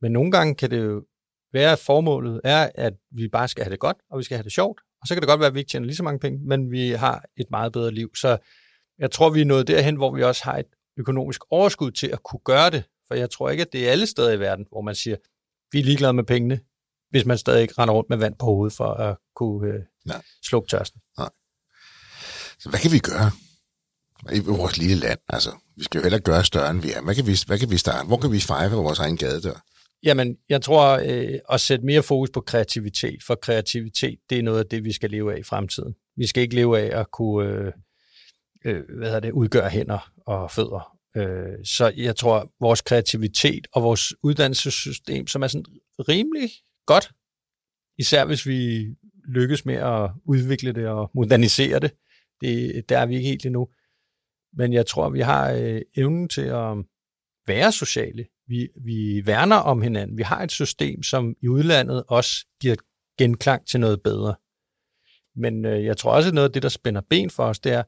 Men 0.00 0.12
nogle 0.12 0.30
gange 0.30 0.54
kan 0.54 0.70
det 0.70 0.84
jo 0.84 1.04
være, 1.52 1.72
at 1.72 1.78
formålet 1.78 2.40
er, 2.44 2.70
at 2.74 2.94
vi 3.10 3.28
bare 3.28 3.48
skal 3.48 3.64
have 3.64 3.70
det 3.70 3.80
godt, 3.80 3.96
og 4.10 4.18
vi 4.18 4.24
skal 4.24 4.36
have 4.36 4.44
det 4.44 4.52
sjovt. 4.52 4.80
Og 5.00 5.08
så 5.08 5.14
kan 5.14 5.22
det 5.22 5.28
godt 5.28 5.40
være, 5.40 5.46
at 5.46 5.54
vi 5.54 5.58
ikke 5.58 5.70
tjener 5.70 5.86
lige 5.86 5.96
så 5.96 6.02
mange 6.02 6.18
penge, 6.18 6.38
men 6.44 6.70
vi 6.70 6.90
har 6.90 7.24
et 7.36 7.46
meget 7.50 7.72
bedre 7.72 7.90
liv. 7.90 8.14
Så 8.16 8.38
jeg 8.98 9.10
tror, 9.10 9.30
vi 9.30 9.40
er 9.40 9.44
nået 9.44 9.66
derhen, 9.68 9.96
hvor 9.96 10.14
vi 10.14 10.22
også 10.22 10.44
har 10.44 10.58
et 10.58 10.66
økonomisk 10.96 11.40
overskud 11.50 11.90
til 11.90 12.06
at 12.06 12.22
kunne 12.22 12.40
gøre 12.44 12.70
det. 12.70 12.84
For 13.08 13.14
jeg 13.14 13.30
tror 13.30 13.50
ikke, 13.50 13.60
at 13.60 13.72
det 13.72 13.88
er 13.88 13.92
alle 13.92 14.06
steder 14.06 14.32
i 14.32 14.40
verden, 14.40 14.66
hvor 14.68 14.80
man 14.80 14.94
siger, 14.94 15.16
vi 15.72 15.80
er 15.80 15.84
ligeglade 15.84 16.12
med 16.12 16.24
pengene, 16.24 16.60
hvis 17.10 17.24
man 17.24 17.38
stadig 17.38 17.62
ikke 17.62 17.74
render 17.78 17.94
rundt 17.94 18.10
med 18.10 18.16
vand 18.16 18.34
på 18.38 18.46
hovedet 18.46 18.76
for 18.76 18.94
at 18.94 19.16
kunne 19.36 19.68
øh, 19.68 19.80
slukke 20.42 20.68
tørsten. 20.68 21.00
Nej. 21.18 21.30
Så 22.58 22.68
hvad 22.68 22.80
kan 22.80 22.92
vi 22.92 22.98
gøre 22.98 23.30
i 24.32 24.38
vores 24.38 24.78
lille 24.78 24.96
land? 24.96 25.18
Altså, 25.28 25.50
vi 25.76 25.84
skal 25.84 25.98
jo 25.98 26.02
heller 26.02 26.18
gøre 26.18 26.44
større, 26.44 26.70
end 26.70 26.82
vi 26.82 26.92
er. 26.92 27.02
Hvad 27.02 27.14
kan 27.14 27.26
vi, 27.26 27.36
hvad 27.46 27.58
kan 27.58 27.70
vi 27.70 27.76
starte? 27.76 28.06
Hvor 28.06 28.16
kan 28.16 28.32
vi 28.32 28.40
fejre 28.40 28.70
vores 28.70 28.98
egen 28.98 29.16
gadedør? 29.16 29.64
Jamen, 30.02 30.36
jeg 30.48 30.62
tror 30.62 31.00
øh, 31.04 31.38
at 31.50 31.60
sætte 31.60 31.84
mere 31.84 32.02
fokus 32.02 32.30
på 32.30 32.40
kreativitet, 32.40 33.22
for 33.26 33.34
kreativitet, 33.34 34.18
det 34.30 34.38
er 34.38 34.42
noget 34.42 34.58
af 34.58 34.66
det, 34.66 34.84
vi 34.84 34.92
skal 34.92 35.10
leve 35.10 35.34
af 35.34 35.38
i 35.38 35.42
fremtiden. 35.42 35.94
Vi 36.16 36.26
skal 36.26 36.42
ikke 36.42 36.54
leve 36.54 36.80
af 36.80 37.00
at 37.00 37.10
kunne 37.10 37.48
øh, 37.48 37.72
øh, 38.64 38.82
hvad 38.96 39.06
hedder 39.06 39.20
det, 39.20 39.32
udgøre 39.32 39.70
hænder 39.70 40.12
og 40.26 40.50
fødder. 40.50 40.96
Øh, 41.16 41.64
så 41.64 41.92
jeg 41.96 42.16
tror, 42.16 42.52
vores 42.60 42.80
kreativitet 42.80 43.66
og 43.72 43.82
vores 43.82 44.14
uddannelsessystem, 44.22 45.26
som 45.26 45.42
er 45.42 45.46
sådan 45.46 45.64
rimelig 45.98 46.50
godt, 46.86 47.10
især 47.98 48.24
hvis 48.24 48.46
vi 48.46 48.86
lykkes 49.28 49.64
med 49.64 49.74
at 49.74 50.10
udvikle 50.24 50.72
det 50.72 50.86
og 50.86 51.10
modernisere 51.14 51.78
det, 51.78 51.92
det, 52.40 52.88
der 52.88 52.98
er 52.98 53.06
vi 53.06 53.16
ikke 53.16 53.28
helt 53.28 53.46
endnu. 53.46 53.68
Men 54.52 54.72
jeg 54.72 54.86
tror, 54.86 55.10
vi 55.10 55.20
har 55.20 55.50
øh, 55.50 55.80
evnen 55.96 56.28
til 56.28 56.42
at 56.42 56.76
være 57.46 57.72
sociale. 57.72 58.26
Vi, 58.46 58.68
vi 58.84 59.22
værner 59.26 59.56
om 59.56 59.82
hinanden. 59.82 60.18
Vi 60.18 60.22
har 60.22 60.42
et 60.42 60.52
system, 60.52 61.02
som 61.02 61.34
i 61.42 61.48
udlandet 61.48 62.04
også 62.08 62.46
giver 62.60 62.76
genklang 63.18 63.66
til 63.66 63.80
noget 63.80 64.02
bedre. 64.02 64.34
Men 65.36 65.64
øh, 65.64 65.84
jeg 65.84 65.96
tror 65.96 66.12
også, 66.12 66.28
at 66.28 66.34
noget 66.34 66.48
af 66.48 66.52
det, 66.52 66.62
der 66.62 66.68
spænder 66.68 67.00
ben 67.10 67.30
for 67.30 67.44
os, 67.44 67.58
det 67.60 67.72
er, 67.72 67.82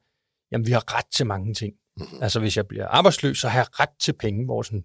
jamen 0.53 0.67
vi 0.67 0.73
har 0.73 0.97
ret 0.99 1.07
til 1.17 1.27
mange 1.27 1.55
ting. 1.55 1.75
Mm-hmm. 1.97 2.23
Altså 2.23 2.41
hvis 2.41 2.57
jeg 2.57 2.69
bliver 2.69 2.87
arbejdsløs, 2.87 3.39
så 3.39 3.49
har 3.49 3.59
jeg 3.59 3.81
ret 3.81 3.99
til 4.01 4.13
penge. 4.13 4.45
Hvor 4.45 4.63
sådan, 4.63 4.85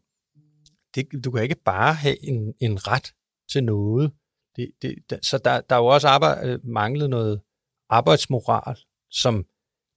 det, 0.95 1.23
du 1.23 1.31
kan 1.31 1.43
ikke 1.43 1.61
bare 1.65 1.93
have 1.93 2.25
en, 2.25 2.53
en 2.59 2.87
ret 2.87 3.13
til 3.51 3.63
noget. 3.63 4.11
Det, 4.55 4.71
det, 4.81 5.25
så 5.25 5.37
der, 5.37 5.61
der 5.61 5.75
er 5.75 5.79
jo 5.79 5.85
også 5.85 6.07
arbejde, 6.07 6.51
øh, 6.51 6.59
manglet 6.63 7.09
noget 7.09 7.41
arbejdsmoral, 7.89 8.77
som 9.11 9.45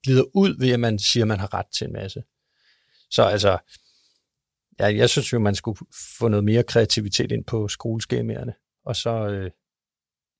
glider 0.02 0.24
ud 0.34 0.58
ved, 0.58 0.72
at 0.72 0.80
man 0.80 0.98
siger, 0.98 1.24
at 1.24 1.28
man 1.28 1.40
har 1.40 1.54
ret 1.54 1.66
til 1.78 1.86
en 1.86 1.92
masse. 1.92 2.22
Så 3.10 3.22
altså, 3.22 3.58
ja, 4.80 4.96
jeg 4.96 5.10
synes 5.10 5.32
jo, 5.32 5.38
man 5.38 5.54
skulle 5.54 5.78
få 6.18 6.28
noget 6.28 6.44
mere 6.44 6.62
kreativitet 6.62 7.32
ind 7.32 7.44
på 7.44 7.68
skoleskemaerne. 7.68 8.54
Og 8.84 8.96
så 8.96 9.10
øh, 9.10 9.50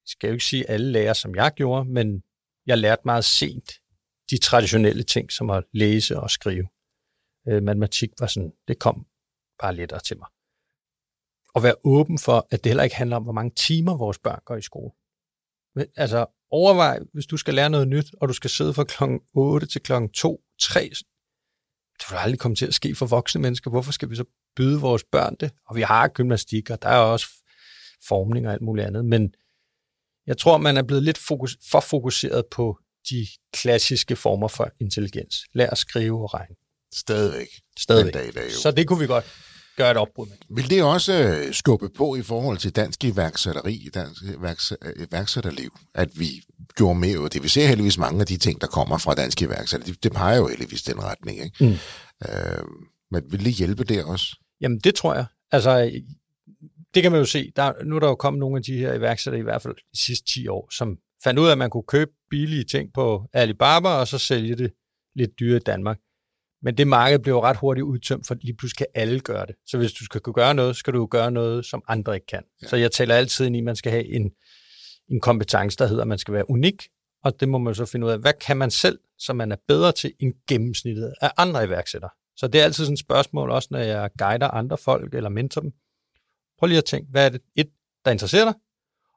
skal 0.07 0.27
jeg 0.27 0.33
jo 0.33 0.35
ikke 0.35 0.45
sige 0.45 0.71
alle 0.71 0.93
lærer, 0.93 1.13
som 1.13 1.35
jeg 1.35 1.53
gjorde, 1.57 1.89
men 1.89 2.23
jeg 2.67 2.79
lærte 2.79 3.03
meget 3.05 3.25
sent 3.25 3.73
de 4.31 4.39
traditionelle 4.39 5.03
ting, 5.03 5.33
som 5.33 5.51
at 5.51 5.65
læse 5.73 6.21
og 6.21 6.31
skrive. 6.31 6.69
Øh, 7.49 7.63
matematik 7.63 8.11
var 8.21 8.27
sådan, 8.27 8.53
det 8.69 8.79
kom 8.79 9.07
bare 9.59 9.75
lettere 9.75 10.01
til 10.01 10.19
mig. 10.19 10.29
Og 11.55 11.63
være 11.63 11.75
åben 11.85 12.19
for, 12.19 12.47
at 12.51 12.65
det 12.65 12.71
heller 12.71 12.83
ikke 12.83 12.97
handler 12.97 13.17
om, 13.17 13.23
hvor 13.23 13.33
mange 13.33 13.51
timer 13.57 13.97
vores 13.97 14.19
børn 14.19 14.41
går 14.45 14.57
i 14.57 14.63
skole. 14.63 14.93
Men, 15.75 15.87
altså, 15.97 16.27
overvej, 16.53 16.99
hvis 17.13 17.27
du 17.27 17.37
skal 17.37 17.55
lære 17.55 17.71
noget 17.71 17.89
nyt, 17.89 18.15
og 18.21 18.29
du 18.29 18.33
skal 18.33 18.51
sidde 18.51 18.75
fra 18.75 18.85
klokken 18.85 19.21
8 19.35 19.67
til 19.67 19.83
klokken 19.83 20.11
2, 20.11 20.41
3, 20.61 20.91
det 21.99 22.11
vil 22.11 22.17
aldrig 22.17 22.39
komme 22.39 22.55
til 22.55 22.67
at 22.67 22.75
ske 22.75 22.95
for 22.95 23.07
voksne 23.07 23.41
mennesker. 23.41 23.71
Hvorfor 23.71 23.93
skal 23.93 24.11
vi 24.11 24.17
så 24.17 24.25
byde 24.57 24.81
vores 24.81 25.05
børn 25.05 25.37
det? 25.41 25.51
Og 25.69 25.77
vi 25.77 25.83
har 25.83 26.09
gymnastik, 26.09 26.71
og 26.71 26.83
der 26.83 26.89
er 26.89 26.97
også 26.97 27.27
formning 28.09 28.47
og 28.47 28.53
alt 28.53 28.63
muligt 28.63 28.87
andet. 28.87 29.05
Men 29.05 29.35
jeg 30.27 30.39
tror, 30.39 30.59
man 30.59 30.77
er 30.77 30.83
blevet 30.83 31.03
lidt 31.03 31.19
fokus, 31.19 31.59
for 31.71 31.81
fokuseret 31.81 32.45
på 32.51 32.79
de 33.11 33.27
klassiske 33.53 34.17
former 34.17 34.49
for 34.49 34.71
intelligens. 34.81 35.37
Lær 35.53 35.71
at 35.71 35.79
skrive 35.79 36.23
og 36.23 36.35
regne. 36.35 36.55
Stadigvæk. 36.95 37.49
Stadigvæk. 37.79 38.15
Dag, 38.15 38.35
dag, 38.35 38.53
Så 38.53 38.71
det 38.71 38.89
kunne 38.89 38.99
vi 38.99 39.07
godt 39.07 39.52
gøre 39.77 39.91
et 39.91 39.97
opbrud 39.97 40.27
med. 40.27 40.37
Vil 40.57 40.71
det 40.71 40.83
også 40.83 41.13
øh, 41.13 41.55
skubbe 41.55 41.89
på 41.89 42.17
i 42.17 42.23
forhold 42.23 42.59
til 42.59 42.77
dansk 42.77 43.05
iværksætteri, 43.05 43.89
dansk 43.95 44.23
iværksætterliv, 44.97 45.71
at 45.95 46.09
vi 46.15 46.43
gjorde 46.77 46.99
mere 46.99 47.29
det? 47.29 47.43
Vi 47.43 47.49
ser 47.49 47.67
heldigvis 47.67 47.99
mange 47.99 48.21
af 48.21 48.27
de 48.27 48.37
ting, 48.37 48.61
der 48.61 48.67
kommer 48.67 48.99
fra 48.99 49.15
dansk 49.15 49.43
iværksætter. 49.43 49.87
Det, 49.87 50.03
det 50.03 50.13
peger 50.13 50.37
jo 50.37 50.47
heldigvis 50.47 50.83
den 50.83 51.03
retning. 51.03 51.45
Ikke? 51.45 51.65
Mm. 51.65 51.77
Øh, 52.29 52.65
men 53.11 53.23
vil 53.31 53.45
det 53.45 53.53
hjælpe 53.53 53.85
der 53.85 54.05
også? 54.05 54.37
Jamen, 54.61 54.79
det 54.79 54.95
tror 54.95 55.15
jeg. 55.15 55.25
Altså, 55.53 56.03
det 56.95 57.03
kan 57.03 57.13
man 57.13 57.21
jo 57.21 57.27
se. 57.27 57.53
Der, 57.57 57.85
nu 57.85 57.97
er 57.97 58.01
der 58.01 58.09
jo 58.09 58.15
kommet 58.15 58.41
nogle 58.41 58.57
af 58.57 58.63
de 58.63 58.77
her 58.77 58.95
iværksættere, 58.95 59.41
i 59.41 59.43
hvert 59.43 59.63
fald 59.63 59.75
de 59.75 60.05
sidste 60.05 60.33
10 60.33 60.49
år, 60.49 60.69
som 60.73 60.97
fandt 61.25 61.41
ud 61.41 61.47
af, 61.47 61.53
at 61.53 61.59
man 61.59 61.71
kunne 61.71 61.83
købe 61.89 62.11
billige 62.31 62.65
ting 62.65 62.93
på 62.95 63.29
Alibaba, 63.33 63.89
og 63.89 64.09
så 64.09 64.19
sælge 64.19 64.57
det 64.57 64.73
lidt 65.17 65.31
dyre 65.41 65.57
i 65.57 65.61
Danmark. 65.61 65.99
Men 66.63 66.77
det 66.77 66.87
marked 66.87 67.19
blev 67.19 67.39
ret 67.39 67.57
hurtigt 67.57 67.85
udtømt, 67.85 68.27
for 68.27 68.35
lige 68.35 68.57
pludselig 68.57 68.79
kan 68.79 68.87
alle 68.95 69.21
gøre 69.21 69.47
det. 69.47 69.55
Så 69.67 69.79
hvis 69.79 69.93
du 69.93 70.05
skal 70.05 70.21
kunne 70.21 70.35
gøre 70.35 70.55
noget, 70.55 70.77
skal 70.77 70.93
du 70.93 71.07
gøre 71.07 71.31
noget, 71.31 71.65
som 71.65 71.83
andre 71.89 72.15
ikke 72.15 72.27
kan. 72.27 72.43
Ja. 72.63 72.69
Så 72.69 72.77
jeg 72.77 72.93
taler 72.93 73.15
altid 73.15 73.47
ind 73.47 73.57
i, 73.57 73.59
at 73.59 73.65
man 73.65 73.77
skal 73.77 73.93
have 73.93 74.05
en, 74.05 74.31
en 75.09 75.21
kompetence, 75.21 75.79
der 75.79 75.87
hedder, 75.87 76.03
at 76.03 76.09
man 76.09 76.19
skal 76.19 76.35
være 76.35 76.51
unik, 76.51 76.89
og 77.25 77.41
det 77.41 77.49
må 77.49 77.59
man 77.59 77.75
så 77.75 77.87
finde 77.87 78.07
ud 78.07 78.13
af, 78.13 78.19
hvad 78.19 78.33
kan 78.33 78.57
man 78.57 78.71
selv, 78.71 78.99
så 79.19 79.33
man 79.33 79.53
er 79.53 79.57
bedre 79.69 79.93
til 79.93 80.13
end 80.19 80.35
gennemsnittet 80.49 81.15
af 81.21 81.31
andre 81.37 81.65
iværksættere. 81.65 82.11
Så 82.37 82.49
det 82.49 82.61
er 82.61 82.65
altid 82.65 82.85
sådan 82.85 82.93
et 82.93 82.99
spørgsmål, 82.99 83.51
også 83.51 83.69
når 83.71 83.79
jeg 83.79 84.11
guider 84.19 84.49
andre 84.49 84.79
folk 84.79 85.15
eller 85.15 85.31
mentor 85.31 85.61
dem. 85.61 85.73
Prøv 86.59 86.67
lige 86.67 86.79
at 86.79 86.85
tænke, 86.85 87.11
hvad 87.11 87.27
er 87.27 87.29
det, 87.29 87.41
et, 87.57 87.71
der 88.05 88.11
interesserer 88.11 88.45
dig, 88.45 88.55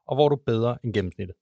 og 0.06 0.16
hvor 0.16 0.24
er 0.24 0.28
du 0.28 0.36
bedre 0.36 0.78
end 0.84 0.94
gennemsnittet? 0.94 1.36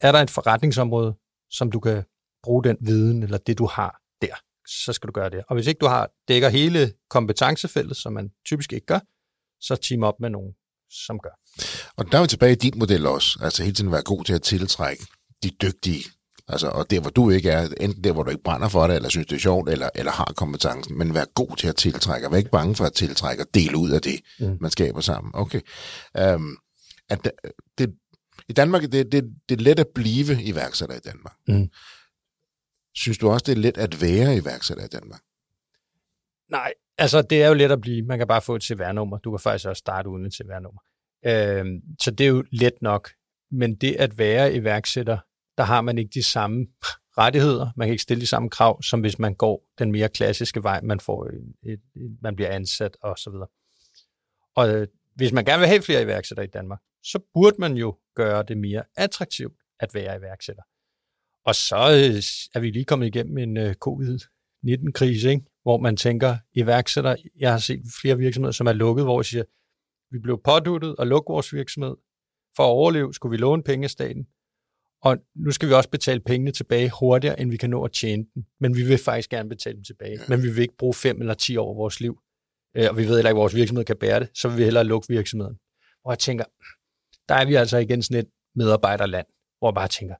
Er 0.00 0.12
der 0.12 0.18
et 0.18 0.30
forretningsområde, 0.30 1.14
som 1.50 1.70
du 1.70 1.80
kan 1.80 2.02
bruge 2.42 2.64
den 2.64 2.76
viden 2.80 3.22
eller 3.22 3.38
det, 3.38 3.58
du 3.58 3.66
har 3.66 4.00
der, 4.22 4.34
så 4.66 4.92
skal 4.92 5.06
du 5.06 5.12
gøre 5.12 5.30
det. 5.30 5.42
Og 5.48 5.54
hvis 5.54 5.66
ikke 5.66 5.78
du 5.78 5.86
har 5.86 6.10
dækker 6.28 6.48
hele 6.48 6.92
kompetencefeltet, 7.10 7.96
som 7.96 8.12
man 8.12 8.30
typisk 8.46 8.72
ikke 8.72 8.86
gør, 8.86 9.00
så 9.60 9.76
team 9.76 10.02
op 10.02 10.20
med 10.20 10.30
nogen, 10.30 10.52
som 10.90 11.18
gør. 11.18 11.38
Og 11.96 12.12
der 12.12 12.18
er 12.18 12.22
vi 12.22 12.28
tilbage 12.28 12.52
i 12.52 12.54
din 12.54 12.72
model 12.76 13.06
også. 13.06 13.38
Altså 13.42 13.62
hele 13.62 13.74
tiden 13.74 13.92
være 13.92 14.02
god 14.02 14.24
til 14.24 14.32
at 14.32 14.42
tiltrække 14.42 15.06
de 15.42 15.50
dygtige. 15.62 16.04
Altså, 16.48 16.68
og 16.68 16.90
der, 16.90 17.00
hvor 17.00 17.10
du 17.10 17.30
ikke 17.30 17.50
er, 17.50 17.68
enten 17.80 18.04
der, 18.04 18.12
hvor 18.12 18.22
du 18.22 18.30
ikke 18.30 18.42
brænder 18.42 18.68
for 18.68 18.86
det, 18.86 18.96
eller 18.96 19.08
synes, 19.08 19.26
det 19.26 19.36
er 19.36 19.40
sjovt, 19.40 19.68
eller, 19.68 19.88
eller 19.94 20.12
har 20.12 20.32
kompetencen, 20.36 20.98
men 20.98 21.14
vær 21.14 21.24
god 21.34 21.56
til 21.56 21.68
at 21.68 21.76
tiltrække, 21.76 22.26
og 22.26 22.32
vær 22.32 22.38
ikke 22.38 22.50
bange 22.50 22.74
for 22.74 22.84
at 22.84 22.92
tiltrække 22.92 23.42
og 23.42 23.46
dele 23.54 23.76
ud 23.76 23.90
af 23.90 24.02
det, 24.02 24.20
mm. 24.40 24.58
man 24.60 24.70
skaber 24.70 25.00
sammen. 25.00 25.30
Okay. 25.34 25.60
Um, 26.34 26.56
at 27.08 27.32
det, 27.78 27.94
I 28.48 28.52
Danmark, 28.52 28.82
det, 28.82 29.12
det, 29.12 29.24
det 29.48 29.58
er 29.58 29.62
let 29.62 29.78
at 29.78 29.86
blive 29.94 30.42
iværksætter 30.42 30.96
i 30.96 31.00
Danmark. 31.04 31.34
Mm. 31.48 31.68
Synes 32.94 33.18
du 33.18 33.28
også, 33.30 33.44
det 33.46 33.52
er 33.52 33.60
let 33.60 33.78
at 33.78 34.02
være 34.02 34.36
iværksætter 34.36 34.84
i 34.84 34.88
Danmark? 34.88 35.20
Nej, 36.50 36.72
altså 36.98 37.22
det 37.22 37.42
er 37.42 37.48
jo 37.48 37.54
let 37.54 37.72
at 37.72 37.80
blive. 37.80 38.02
Man 38.02 38.18
kan 38.18 38.26
bare 38.26 38.42
få 38.42 38.54
et 38.54 38.62
CVR-nummer. 38.62 39.18
Du 39.18 39.30
kan 39.30 39.40
faktisk 39.40 39.68
også 39.68 39.80
starte 39.80 40.08
uden 40.08 40.26
et 40.26 40.34
CVR-nummer. 40.34 40.80
Øh, 41.26 41.82
så 42.00 42.10
det 42.10 42.24
er 42.26 42.28
jo 42.28 42.44
let 42.52 42.82
nok. 42.82 43.10
Men 43.50 43.74
det 43.74 43.96
at 43.96 44.18
være 44.18 44.54
iværksætter, 44.54 45.18
der 45.58 45.64
har 45.64 45.80
man 45.80 45.98
ikke 45.98 46.10
de 46.14 46.22
samme 46.22 46.66
rettigheder. 47.18 47.70
Man 47.76 47.86
kan 47.88 47.92
ikke 47.92 48.02
stille 48.02 48.20
de 48.20 48.26
samme 48.26 48.50
krav, 48.50 48.82
som 48.82 49.00
hvis 49.00 49.18
man 49.18 49.34
går 49.34 49.64
den 49.78 49.92
mere 49.92 50.08
klassiske 50.08 50.62
vej, 50.62 50.80
man 50.80 51.00
får 51.00 51.26
et, 51.26 51.54
et, 51.72 51.80
man 52.22 52.36
bliver 52.36 52.50
ansat 52.50 52.96
og 53.02 53.18
så 53.18 53.30
videre. 53.30 53.48
Og 54.56 54.68
øh, 54.70 54.86
hvis 55.14 55.32
man 55.32 55.44
gerne 55.44 55.58
vil 55.58 55.68
have 55.68 55.82
flere 55.82 56.02
iværksættere 56.02 56.46
i 56.46 56.50
Danmark, 56.50 56.80
så 57.02 57.18
burde 57.34 57.56
man 57.58 57.76
jo 57.76 57.98
gøre 58.14 58.42
det 58.42 58.58
mere 58.58 58.82
attraktivt 58.96 59.54
at 59.80 59.94
være 59.94 60.16
iværksætter. 60.16 60.62
Og 61.46 61.54
så 61.54 61.76
øh, 61.76 62.22
er 62.54 62.60
vi 62.60 62.70
lige 62.70 62.84
kommet 62.84 63.06
igennem 63.06 63.38
en 63.38 63.56
øh, 63.56 63.74
covid-19-krise, 63.74 65.30
ikke? 65.30 65.44
hvor 65.62 65.78
man 65.78 65.96
tænker, 65.96 66.36
iværksætter, 66.54 67.16
jeg 67.38 67.50
har 67.50 67.58
set 67.58 67.82
flere 68.00 68.18
virksomheder, 68.18 68.52
som 68.52 68.66
er 68.66 68.72
lukket, 68.72 69.04
hvor 69.04 69.20
jeg 69.20 69.24
siger, 69.24 69.44
vi 70.10 70.18
blev 70.18 70.40
påduttet 70.44 70.96
og 70.96 71.06
lukke 71.06 71.32
vores 71.32 71.54
virksomhed. 71.54 71.96
For 72.56 72.62
at 72.62 72.68
overleve 72.68 73.14
skulle 73.14 73.30
vi 73.30 73.36
låne 73.36 73.62
penge 73.62 73.84
af 73.84 73.90
staten, 73.90 74.26
og 75.02 75.18
nu 75.34 75.50
skal 75.50 75.68
vi 75.68 75.74
også 75.74 75.90
betale 75.90 76.20
pengene 76.20 76.52
tilbage 76.52 76.90
hurtigere, 77.00 77.40
end 77.40 77.50
vi 77.50 77.56
kan 77.56 77.70
nå 77.70 77.84
at 77.84 77.92
tjene 77.92 78.24
dem. 78.34 78.44
Men 78.60 78.76
vi 78.76 78.82
vil 78.82 78.98
faktisk 78.98 79.30
gerne 79.30 79.48
betale 79.48 79.76
dem 79.76 79.84
tilbage. 79.84 80.18
Men 80.28 80.42
vi 80.42 80.48
vil 80.48 80.62
ikke 80.62 80.76
bruge 80.76 80.94
fem 80.94 81.20
eller 81.20 81.34
ti 81.34 81.56
år 81.56 81.70
af 81.70 81.76
vores 81.76 82.00
liv. 82.00 82.18
Øh, 82.76 82.86
og 82.90 82.96
vi 82.96 83.02
ved 83.02 83.14
heller 83.14 83.30
ikke, 83.30 83.38
at 83.38 83.42
vores 83.42 83.54
virksomhed 83.54 83.84
kan 83.84 83.96
bære 83.96 84.20
det. 84.20 84.28
Så 84.34 84.48
vil 84.48 84.58
vi 84.58 84.64
hellere 84.64 84.84
lukke 84.84 85.08
virksomheden. 85.08 85.56
Og 86.04 86.10
jeg 86.10 86.18
tænker, 86.18 86.44
der 87.28 87.34
er 87.34 87.44
vi 87.44 87.54
altså 87.54 87.78
igen 87.78 88.02
sådan 88.02 88.24
et 88.24 88.30
medarbejderland, 88.54 89.26
hvor 89.58 89.68
jeg 89.68 89.74
bare 89.74 89.88
tænker, 89.88 90.14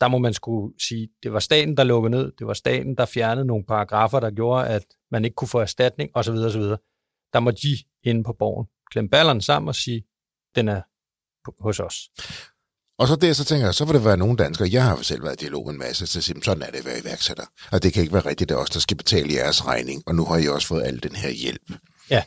der 0.00 0.08
må 0.08 0.18
man 0.18 0.34
skulle 0.34 0.74
sige, 0.88 1.08
det 1.22 1.32
var 1.32 1.38
staten, 1.38 1.76
der 1.76 1.84
lukkede 1.84 2.10
ned, 2.10 2.32
det 2.38 2.46
var 2.46 2.54
staten, 2.54 2.94
der 2.96 3.06
fjernede 3.06 3.46
nogle 3.46 3.64
paragrafer, 3.64 4.20
der 4.20 4.30
gjorde, 4.30 4.68
at 4.68 4.82
man 5.10 5.24
ikke 5.24 5.34
kunne 5.34 5.48
få 5.48 5.58
erstatning, 5.58 6.10
osv. 6.14 6.32
osv. 6.32 6.62
Der 7.32 7.40
må 7.40 7.50
de 7.50 7.78
inde 8.02 8.24
på 8.24 8.32
borgen 8.38 8.66
klemme 8.90 9.10
ballerne 9.10 9.42
sammen 9.42 9.68
og 9.68 9.74
sige, 9.74 10.04
den 10.54 10.68
er 10.68 10.82
hos 11.62 11.80
os. 11.80 12.10
Og 12.98 13.08
så 13.08 13.16
der, 13.16 13.32
så 13.32 13.44
tænker 13.44 13.66
jeg, 13.66 13.74
så 13.74 13.84
vil 13.84 13.94
det 13.94 14.04
være 14.04 14.16
nogle 14.16 14.36
danskere, 14.36 14.68
jeg 14.72 14.84
har 14.84 14.96
selv 15.02 15.22
været 15.22 15.42
i 15.42 15.44
dialog 15.44 15.66
med 15.66 15.72
en 15.72 15.78
masse, 15.78 16.06
så 16.06 16.20
siger, 16.22 16.40
sådan 16.42 16.62
er 16.62 16.70
det 16.70 16.78
at 16.78 16.84
være 16.84 17.00
iværksætter. 17.00 17.44
Og 17.72 17.82
det 17.82 17.92
kan 17.92 18.02
ikke 18.02 18.14
være 18.14 18.26
rigtigt, 18.26 18.48
det 18.48 18.54
er 18.54 18.58
os, 18.58 18.70
der 18.70 18.80
skal 18.80 18.96
betale 18.96 19.34
jeres 19.34 19.66
regning, 19.66 20.02
og 20.06 20.14
nu 20.14 20.24
har 20.24 20.38
I 20.38 20.48
også 20.48 20.68
fået 20.68 20.82
al 20.82 21.02
den 21.02 21.16
her 21.16 21.30
hjælp. 21.30 21.72
Ja. 22.10 22.22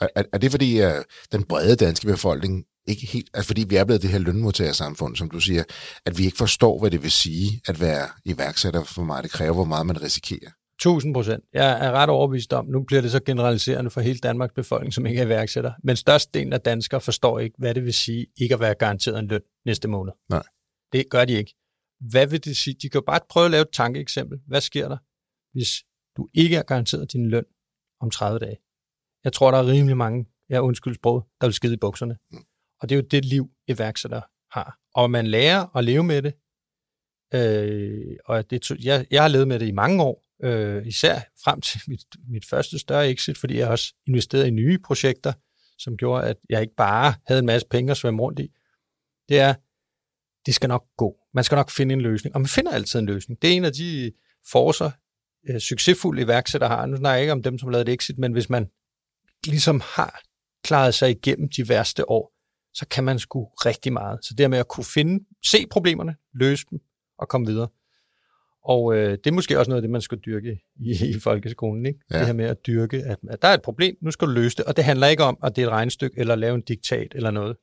Er, 0.00 0.22
er 0.32 0.38
det 0.38 0.50
fordi, 0.50 0.78
at 0.78 1.04
den 1.32 1.44
brede 1.44 1.76
danske 1.76 2.06
befolkning 2.06 2.64
ikke 2.86 3.06
helt, 3.06 3.30
altså 3.34 3.46
fordi 3.46 3.64
vi 3.68 3.76
er 3.76 3.84
blevet 3.84 4.02
det 4.02 4.10
her 4.10 4.18
lønmodtagersamfund, 4.18 5.16
som 5.16 5.30
du 5.30 5.40
siger, 5.40 5.64
at 6.06 6.18
vi 6.18 6.24
ikke 6.24 6.36
forstår, 6.36 6.78
hvad 6.78 6.90
det 6.90 7.02
vil 7.02 7.10
sige 7.10 7.60
at 7.68 7.80
være 7.80 8.08
iværksætter, 8.24 8.84
for 8.84 9.02
meget 9.02 9.24
det 9.24 9.32
kræver, 9.32 9.54
hvor 9.54 9.64
meget 9.64 9.86
man 9.86 10.02
risikerer. 10.02 10.50
1000 10.78 11.14
procent. 11.14 11.44
Jeg 11.52 11.86
er 11.86 11.92
ret 11.92 12.10
overbevist 12.10 12.52
om, 12.52 12.66
nu 12.66 12.82
bliver 12.82 13.02
det 13.02 13.10
så 13.10 13.20
generaliserende 13.20 13.90
for 13.90 14.00
hele 14.00 14.18
Danmarks 14.18 14.52
befolkning, 14.54 14.94
som 14.94 15.06
ikke 15.06 15.20
er 15.20 15.26
iværksætter, 15.26 15.72
men 15.84 15.96
størstedelen 15.96 16.52
af 16.52 16.60
danskere 16.60 17.00
forstår 17.00 17.38
ikke, 17.38 17.56
hvad 17.58 17.74
det 17.74 17.84
vil 17.84 17.94
sige 17.94 18.26
ikke 18.36 18.54
at 18.54 18.60
være 18.60 18.74
garanteret 18.74 19.18
en 19.18 19.26
løn 19.26 19.40
næste 19.66 19.88
måned. 19.88 20.12
Nej. 20.30 20.42
Det 20.92 21.04
gør 21.10 21.24
de 21.24 21.32
ikke. 21.32 21.54
Hvad 22.00 22.26
vil 22.26 22.44
det 22.44 22.56
sige? 22.56 22.74
De 22.82 22.88
kan 22.88 22.98
jo 22.98 23.04
bare 23.06 23.20
prøve 23.28 23.44
at 23.44 23.50
lave 23.50 23.62
et 23.62 23.68
tankeeksempel. 23.72 24.38
Hvad 24.46 24.60
sker 24.60 24.88
der, 24.88 24.96
hvis 25.52 25.68
du 26.16 26.28
ikke 26.34 26.56
er 26.56 26.62
garanteret 26.62 27.12
din 27.12 27.28
løn 27.30 27.44
om 28.00 28.10
30 28.10 28.38
dage? 28.38 28.56
Jeg 29.24 29.32
tror, 29.32 29.50
der 29.50 29.58
er 29.58 29.66
rimelig 29.66 29.96
mange, 29.96 30.26
jeg 30.48 30.62
undskyld 30.62 30.94
sproget, 30.94 31.24
der 31.40 31.46
vil 31.46 31.54
skide 31.54 31.74
i 31.74 31.76
bukserne. 31.76 32.16
Mm. 32.32 32.44
Og 32.80 32.88
det 32.88 32.94
er 32.94 33.00
jo 33.00 33.06
det 33.10 33.24
liv, 33.24 33.50
iværksætter 33.68 34.20
har. 34.50 34.78
Og 34.94 35.10
man 35.10 35.26
lærer 35.26 35.76
at 35.76 35.84
leve 35.84 36.04
med 36.04 36.22
det. 36.22 36.34
Øh, 37.34 38.16
og 38.24 38.50
det, 38.50 38.70
jeg, 38.70 39.06
jeg 39.10 39.22
har 39.22 39.28
levet 39.28 39.48
med 39.48 39.58
det 39.58 39.68
i 39.68 39.72
mange 39.72 40.02
år, 40.02 40.24
øh, 40.42 40.86
især 40.86 41.20
frem 41.44 41.60
til 41.60 41.80
mit, 41.90 42.06
mit 42.28 42.44
første 42.44 42.78
større 42.78 43.10
exit, 43.10 43.38
fordi 43.38 43.58
jeg 43.58 43.68
også 43.68 43.94
investerede 44.06 44.48
i 44.48 44.50
nye 44.50 44.78
projekter, 44.78 45.32
som 45.78 45.96
gjorde, 45.96 46.28
at 46.28 46.36
jeg 46.48 46.60
ikke 46.60 46.74
bare 46.76 47.14
havde 47.26 47.38
en 47.38 47.46
masse 47.46 47.66
penge 47.70 47.90
at 47.90 47.96
svømme 47.96 48.22
rundt 48.22 48.38
i. 48.38 48.52
Det 49.28 49.38
er, 49.38 49.54
det 50.46 50.54
skal 50.54 50.68
nok 50.68 50.86
gå. 50.96 51.16
Man 51.34 51.44
skal 51.44 51.56
nok 51.56 51.70
finde 51.70 51.92
en 51.92 52.00
løsning, 52.00 52.34
og 52.34 52.40
man 52.40 52.48
finder 52.48 52.72
altid 52.72 53.00
en 53.00 53.06
løsning. 53.06 53.42
Det 53.42 53.52
er 53.52 53.56
en 53.56 53.64
af 53.64 53.72
de 53.72 54.12
forser, 54.50 54.90
øh, 55.48 55.58
succesfulde 55.58 56.22
iværksætter 56.22 56.68
har. 56.68 56.86
Nu 56.86 56.96
snakker 56.96 57.14
jeg 57.14 57.22
ikke 57.22 57.32
om 57.32 57.42
dem, 57.42 57.58
som 57.58 57.68
lavede 57.68 57.90
et 57.90 57.94
exit, 57.94 58.18
men 58.18 58.32
hvis 58.32 58.50
man 58.50 58.70
ligesom 59.46 59.82
har 59.84 60.20
klaret 60.64 60.94
sig 60.94 61.10
igennem 61.10 61.48
de 61.48 61.68
værste 61.68 62.10
år, 62.10 62.35
så 62.78 62.86
kan 62.90 63.04
man 63.04 63.18
sgu 63.18 63.44
rigtig 63.44 63.92
meget. 63.92 64.24
Så 64.24 64.34
det 64.38 64.50
med 64.50 64.58
at 64.58 64.68
kunne 64.68 64.84
finde, 64.84 65.24
se 65.46 65.66
problemerne, 65.70 66.16
løse 66.34 66.66
dem 66.70 66.78
og 67.18 67.28
komme 67.28 67.46
videre. 67.46 67.68
Og 68.64 68.96
øh, 68.96 69.10
det 69.10 69.26
er 69.26 69.32
måske 69.32 69.58
også 69.58 69.70
noget 69.70 69.78
af 69.78 69.82
det, 69.82 69.90
man 69.90 70.00
skal 70.00 70.18
dyrke 70.18 70.58
i, 70.76 70.90
i 71.16 71.20
folkeskolen. 71.20 71.86
Ikke? 71.86 72.00
Ja. 72.10 72.18
Det 72.18 72.26
her 72.26 72.32
med 72.32 72.44
at 72.44 72.66
dyrke, 72.66 72.96
at, 72.96 73.18
at 73.30 73.42
der 73.42 73.48
er 73.48 73.54
et 73.54 73.62
problem, 73.62 73.96
nu 74.02 74.10
skal 74.10 74.28
du 74.28 74.32
løse 74.32 74.56
det. 74.56 74.64
Og 74.64 74.76
det 74.76 74.84
handler 74.84 75.06
ikke 75.06 75.22
om, 75.22 75.38
at 75.42 75.56
det 75.56 75.62
er 75.62 75.66
et 75.66 75.72
regnstykke, 75.72 76.20
eller 76.20 76.34
lave 76.34 76.54
en 76.54 76.60
diktat, 76.60 77.12
eller 77.14 77.30
noget. 77.30 77.56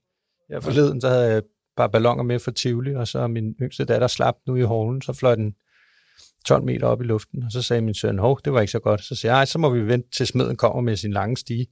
Jeg 0.50 0.64
forleden, 0.64 1.02
så 1.02 1.10
havde 1.10 1.32
jeg 1.32 1.42
par 1.78 1.88
ballonger 1.88 2.24
med 2.24 2.40
for 2.40 2.52
Tivoli, 2.52 2.96
og 2.96 3.08
så 3.08 3.28
min 3.28 3.56
yngste 3.62 3.86
datter 3.86 4.08
slap 4.08 4.36
nu 4.48 4.56
i 4.56 4.62
hålen, 4.62 5.02
så 5.02 5.14
fløj 5.14 5.36
den 5.36 5.56
12 6.46 6.64
meter 6.64 6.88
op 6.88 7.02
i 7.02 7.04
luften, 7.04 7.44
og 7.44 7.52
så 7.52 7.62
sagde 7.62 7.82
min 7.82 7.94
søn, 7.94 8.20
hov, 8.20 8.40
det 8.46 8.54
var 8.54 8.62
ikke 8.62 8.72
så 8.72 8.80
godt. 8.80 9.04
Så 9.04 9.16
siger 9.16 9.38
jeg, 9.38 9.48
så 9.48 9.60
må 9.60 9.70
vi 9.70 9.88
vente 9.88 10.10
til 10.10 10.28
smeden 10.28 10.56
kommer 10.56 10.82
med 10.82 10.96
sin 10.96 11.14
lange 11.14 11.38
stige, 11.38 11.68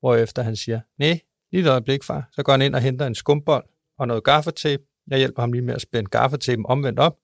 hvorefter 0.00 0.42
han 0.42 0.56
siger, 0.56 0.80
nej, 0.98 1.20
Lige 1.52 1.62
et 1.62 1.68
øjeblik, 1.70 2.04
far. 2.04 2.28
Så 2.32 2.42
går 2.42 2.52
han 2.52 2.62
ind 2.62 2.74
og 2.74 2.80
henter 2.80 3.06
en 3.06 3.14
skumbold 3.14 3.64
og 3.98 4.08
noget 4.08 4.24
gaffatape. 4.24 4.82
Jeg 5.06 5.18
hjælper 5.18 5.42
ham 5.42 5.52
lige 5.52 5.62
med 5.62 5.74
at 5.74 5.80
spænde 5.80 6.10
gaffatapen 6.10 6.66
omvendt 6.66 6.98
op, 6.98 7.18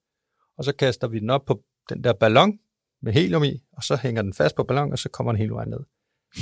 og 0.57 0.63
så 0.63 0.71
kaster 0.75 1.07
vi 1.07 1.19
den 1.19 1.29
op 1.29 1.45
på 1.45 1.63
den 1.89 2.03
der 2.03 2.13
ballon 2.13 2.59
med 3.01 3.13
helium 3.13 3.43
i, 3.43 3.63
og 3.71 3.83
så 3.83 3.95
hænger 3.95 4.21
den 4.21 4.33
fast 4.33 4.55
på 4.55 4.63
ballon, 4.63 4.91
og 4.91 4.99
så 4.99 5.09
kommer 5.09 5.31
den 5.31 5.39
hele 5.39 5.53
vejen 5.53 5.69
ned. 5.69 5.79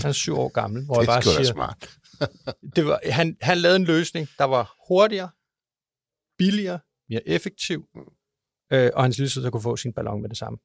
Han 0.01 0.09
er 0.09 0.13
syv 0.13 0.37
år 0.37 0.49
gammel, 0.49 0.85
hvor 0.85 0.95
det 0.99 1.01
jeg 1.01 1.07
bare 1.07 1.21
siger... 1.21 1.43
smart. 1.43 1.89
det 2.75 2.85
var, 2.85 2.99
han, 3.11 3.37
han 3.41 3.57
lavede 3.57 3.75
en 3.75 3.85
løsning, 3.85 4.27
der 4.37 4.43
var 4.43 4.75
hurtigere, 4.87 5.29
billigere, 6.37 6.79
mere 7.09 7.27
effektiv, 7.27 7.87
øh, 8.73 8.91
og 8.93 9.03
hans 9.03 9.17
lille 9.17 9.29
så 9.29 9.49
kunne 9.51 9.61
få 9.61 9.75
sin 9.75 9.93
ballon 9.93 10.21
med 10.21 10.29
det 10.29 10.37
samme. 10.37 10.59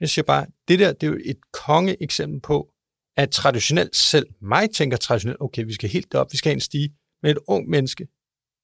Jeg 0.00 0.08
siger 0.08 0.24
bare, 0.24 0.46
det 0.68 0.78
der, 0.78 0.92
det 0.92 1.02
er 1.02 1.10
jo 1.10 1.18
et 1.24 1.38
konge 1.52 2.02
eksempel 2.02 2.40
på, 2.40 2.71
at 3.16 3.30
traditionelt 3.30 3.96
selv, 3.96 4.26
mig 4.40 4.70
tænker 4.70 4.96
traditionelt, 4.96 5.40
okay, 5.40 5.64
vi 5.64 5.72
skal 5.72 5.88
helt 5.90 6.14
op, 6.14 6.32
vi 6.32 6.36
skal 6.36 6.50
have 6.50 6.54
en 6.54 6.60
stige, 6.60 6.96
med 7.22 7.30
et 7.30 7.38
ung 7.46 7.68
menneske, 7.68 8.08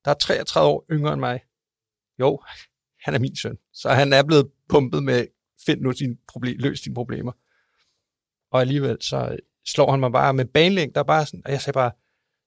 der 0.05 0.11
er 0.11 0.15
33 0.15 0.69
år 0.69 0.85
yngre 0.91 1.13
end 1.13 1.21
mig. 1.21 1.41
Jo, 2.21 2.43
han 3.05 3.15
er 3.15 3.19
min 3.19 3.37
søn, 3.37 3.59
så 3.73 3.89
han 3.89 4.13
er 4.13 4.23
blevet 4.23 4.51
pumpet 4.69 5.03
med, 5.03 5.27
find 5.67 5.81
nu 5.81 5.93
din 5.93 6.19
problem, 6.29 6.57
løs 6.59 6.81
dine 6.81 6.95
problemer. 6.95 7.33
Og 8.51 8.61
alligevel 8.61 8.97
så 9.01 9.29
øh, 9.33 9.39
slår 9.67 9.91
han 9.91 10.01
mig 10.01 10.13
bare 10.13 10.35
med 10.35 10.45
banelæng, 10.45 10.95
der 10.95 11.03
bare 11.03 11.27
sådan, 11.27 11.43
og 11.45 11.53
jeg 11.53 11.61
sagde 11.61 11.75
bare, 11.75 11.93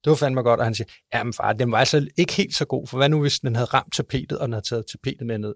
det 0.03 0.09
var 0.09 0.15
fandme 0.15 0.41
godt, 0.41 0.59
og 0.59 0.65
han 0.65 0.75
siger, 0.75 0.87
jamen 1.13 1.33
far, 1.33 1.53
den 1.53 1.71
var 1.71 1.77
altså 1.77 2.07
ikke 2.17 2.33
helt 2.33 2.55
så 2.55 2.65
god, 2.65 2.87
for 2.87 2.97
hvad 2.97 3.09
nu 3.09 3.21
hvis 3.21 3.39
den 3.39 3.55
havde 3.55 3.65
ramt 3.65 3.93
tapetet, 3.93 4.39
og 4.39 4.47
den 4.47 4.53
havde 4.53 4.65
taget 4.65 4.85
tapetet 4.87 5.27
med 5.27 5.37
ned? 5.37 5.55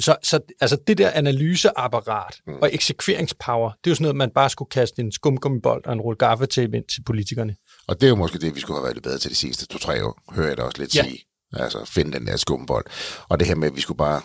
Så, 0.00 0.16
så 0.22 0.40
altså 0.60 0.76
det 0.86 0.98
der 0.98 1.10
analyseapparat 1.10 2.40
mm. 2.46 2.54
og 2.62 2.74
eksekveringspower, 2.74 3.70
det 3.70 3.86
er 3.86 3.90
jo 3.90 3.94
sådan 3.94 4.02
noget, 4.02 4.16
man 4.16 4.30
bare 4.30 4.50
skulle 4.50 4.68
kaste 4.68 5.02
en 5.02 5.12
skumgummibold 5.12 5.86
og 5.86 5.92
en 5.92 6.00
rulle 6.00 6.16
gaffetape 6.16 6.76
ind 6.76 6.84
til 6.84 7.02
politikerne. 7.02 7.56
Og 7.86 8.00
det 8.00 8.06
er 8.06 8.10
jo 8.10 8.16
måske 8.16 8.38
det, 8.38 8.54
vi 8.54 8.60
skulle 8.60 8.78
have 8.78 8.84
været 8.84 8.96
lidt 8.96 9.04
bedre 9.04 9.18
til 9.18 9.30
de 9.30 9.34
sidste 9.34 9.66
to-tre 9.66 10.04
år, 10.04 10.22
hører 10.32 10.48
jeg 10.48 10.56
da 10.56 10.62
også 10.62 10.78
lidt 10.78 10.96
ja. 10.96 11.02
sige. 11.02 11.18
Altså 11.52 11.84
finde 11.84 12.12
den 12.12 12.26
der 12.26 12.36
skumbold. 12.36 12.84
Og 13.28 13.38
det 13.38 13.48
her 13.48 13.54
med, 13.54 13.68
at 13.68 13.76
vi 13.76 13.80
skulle 13.80 13.98
bare 13.98 14.22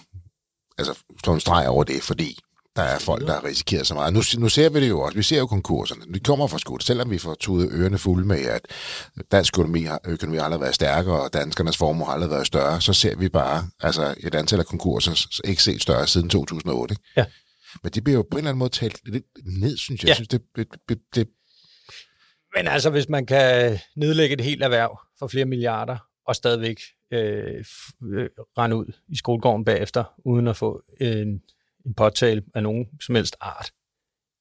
altså, 0.77 0.97
slå 1.23 1.33
en 1.33 1.39
streg 1.39 1.67
over 1.67 1.83
det, 1.83 2.03
fordi 2.03 2.39
der 2.75 2.81
er 2.81 2.99
folk, 2.99 3.27
der 3.27 3.33
har 3.33 3.43
risikeret 3.43 3.87
så 3.87 3.93
meget. 3.93 4.13
Nu, 4.13 4.21
nu 4.37 4.49
ser 4.49 4.69
vi 4.69 4.81
det 4.81 4.89
jo 4.89 4.99
også. 5.01 5.17
Vi 5.17 5.23
ser 5.23 5.37
jo 5.37 5.47
konkurserne. 5.47 6.01
Vi 6.09 6.19
kommer 6.19 6.47
fra 6.47 6.59
skudt, 6.59 6.83
selvom 6.83 7.11
vi 7.11 7.17
får 7.17 7.33
tudet 7.35 7.69
ørerne 7.71 7.97
fulde 7.97 8.27
med, 8.27 8.39
at 8.45 8.61
dansk 9.31 9.53
økonomi, 9.59 9.81
har- 9.83 10.01
økonomi 10.05 10.37
har 10.37 10.43
aldrig 10.43 10.61
været 10.61 10.75
stærkere, 10.75 11.21
og 11.21 11.33
danskernes 11.33 11.77
formue 11.77 12.05
har 12.05 12.13
aldrig 12.13 12.29
været 12.31 12.47
større, 12.47 12.81
så 12.81 12.93
ser 12.93 13.15
vi 13.15 13.29
bare 13.29 13.67
altså, 13.79 14.15
et 14.19 14.35
antal 14.35 14.59
af 14.59 14.65
konkurser 14.65 15.27
ikke 15.47 15.63
set 15.63 15.81
større 15.81 16.07
siden 16.07 16.29
2008. 16.29 16.93
Ikke? 16.93 17.03
Ja. 17.17 17.25
Men 17.83 17.91
det 17.91 18.03
bliver 18.03 18.17
jo 18.17 18.21
på 18.21 18.27
en 18.31 18.37
eller 18.37 18.49
anden 18.49 18.59
måde 18.59 18.69
talt 18.69 18.99
lidt 19.05 19.25
ned, 19.61 19.77
synes 19.77 20.01
jeg. 20.01 20.07
Ja. 20.07 20.09
Jeg 20.09 20.15
synes, 20.15 20.27
det, 20.27 20.41
det, 20.55 20.67
det, 20.89 20.99
det, 21.15 21.27
Men 22.55 22.67
altså, 22.67 22.89
hvis 22.89 23.09
man 23.09 23.25
kan 23.25 23.79
nedlægge 23.95 24.33
et 24.33 24.41
helt 24.41 24.63
erhverv 24.63 24.99
for 25.19 25.27
flere 25.27 25.45
milliarder, 25.45 25.97
og 26.27 26.35
stadigvæk 26.35 26.81
øh, 27.13 27.63
øh, 28.13 28.29
rende 28.57 28.75
ud 28.75 28.93
i 29.09 29.15
skolegården 29.17 29.65
bagefter, 29.65 30.03
uden 30.25 30.47
at 30.47 30.57
få 30.57 30.81
en, 31.01 31.41
en 31.89 31.93
påtale 31.95 32.43
af 32.55 32.63
nogen 32.63 32.85
som 33.01 33.15
helst 33.15 33.35
art, 33.41 33.71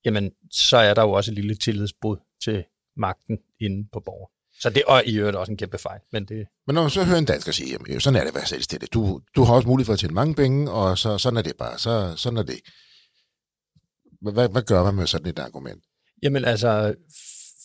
jamen, 0.05 0.30
så 0.51 0.76
er 0.76 0.94
der 0.94 1.03
jo 1.03 1.11
også 1.12 1.30
et 1.30 1.34
lille 1.34 1.55
tillidsbrud 1.55 2.16
til 2.44 2.64
magten 2.96 3.38
inde 3.61 3.88
på 3.92 4.01
borger. 4.01 4.26
Så 4.61 4.70
det 4.70 4.82
og 4.86 5.03
i 5.07 5.18
øvrigt 5.18 5.36
også 5.36 5.53
en 5.53 5.59
kæmpe 5.59 5.78
fejl. 5.78 6.01
Men 6.12 6.24
det, 6.24 6.46
Men 6.66 6.74
når 6.74 6.82
man 6.82 6.90
så 6.90 7.05
hører 7.05 7.18
en 7.18 7.24
dansker 7.24 7.53
sige, 7.53 7.70
jamen, 7.72 8.01
sådan 8.01 8.16
er 8.16 8.20
det 8.20 8.28
at 8.28 8.34
være 8.34 8.46
selvstændig. 8.46 8.92
Du, 8.94 9.20
du 9.36 9.42
har 9.42 9.55
også 9.55 9.68
mulighed 9.68 9.86
for 9.86 9.92
at 9.92 9.99
tjene 9.99 10.14
mange 10.14 10.34
penge, 10.34 10.70
og 10.70 10.99
så, 10.99 11.18
sådan 11.18 11.36
er 11.36 11.42
det 11.42 11.57
bare. 11.59 11.78
Så, 11.78 12.14
sådan 12.16 12.36
er 12.36 12.42
det. 12.42 12.61
Hvad- 14.20 14.49
Hvad, 14.49 14.62
gør 14.62 14.84
man 14.84 14.94
med 14.94 15.07
sådan 15.07 15.26
et 15.26 15.38
argument? 15.38 15.84
Jamen 16.22 16.44
altså, 16.44 16.94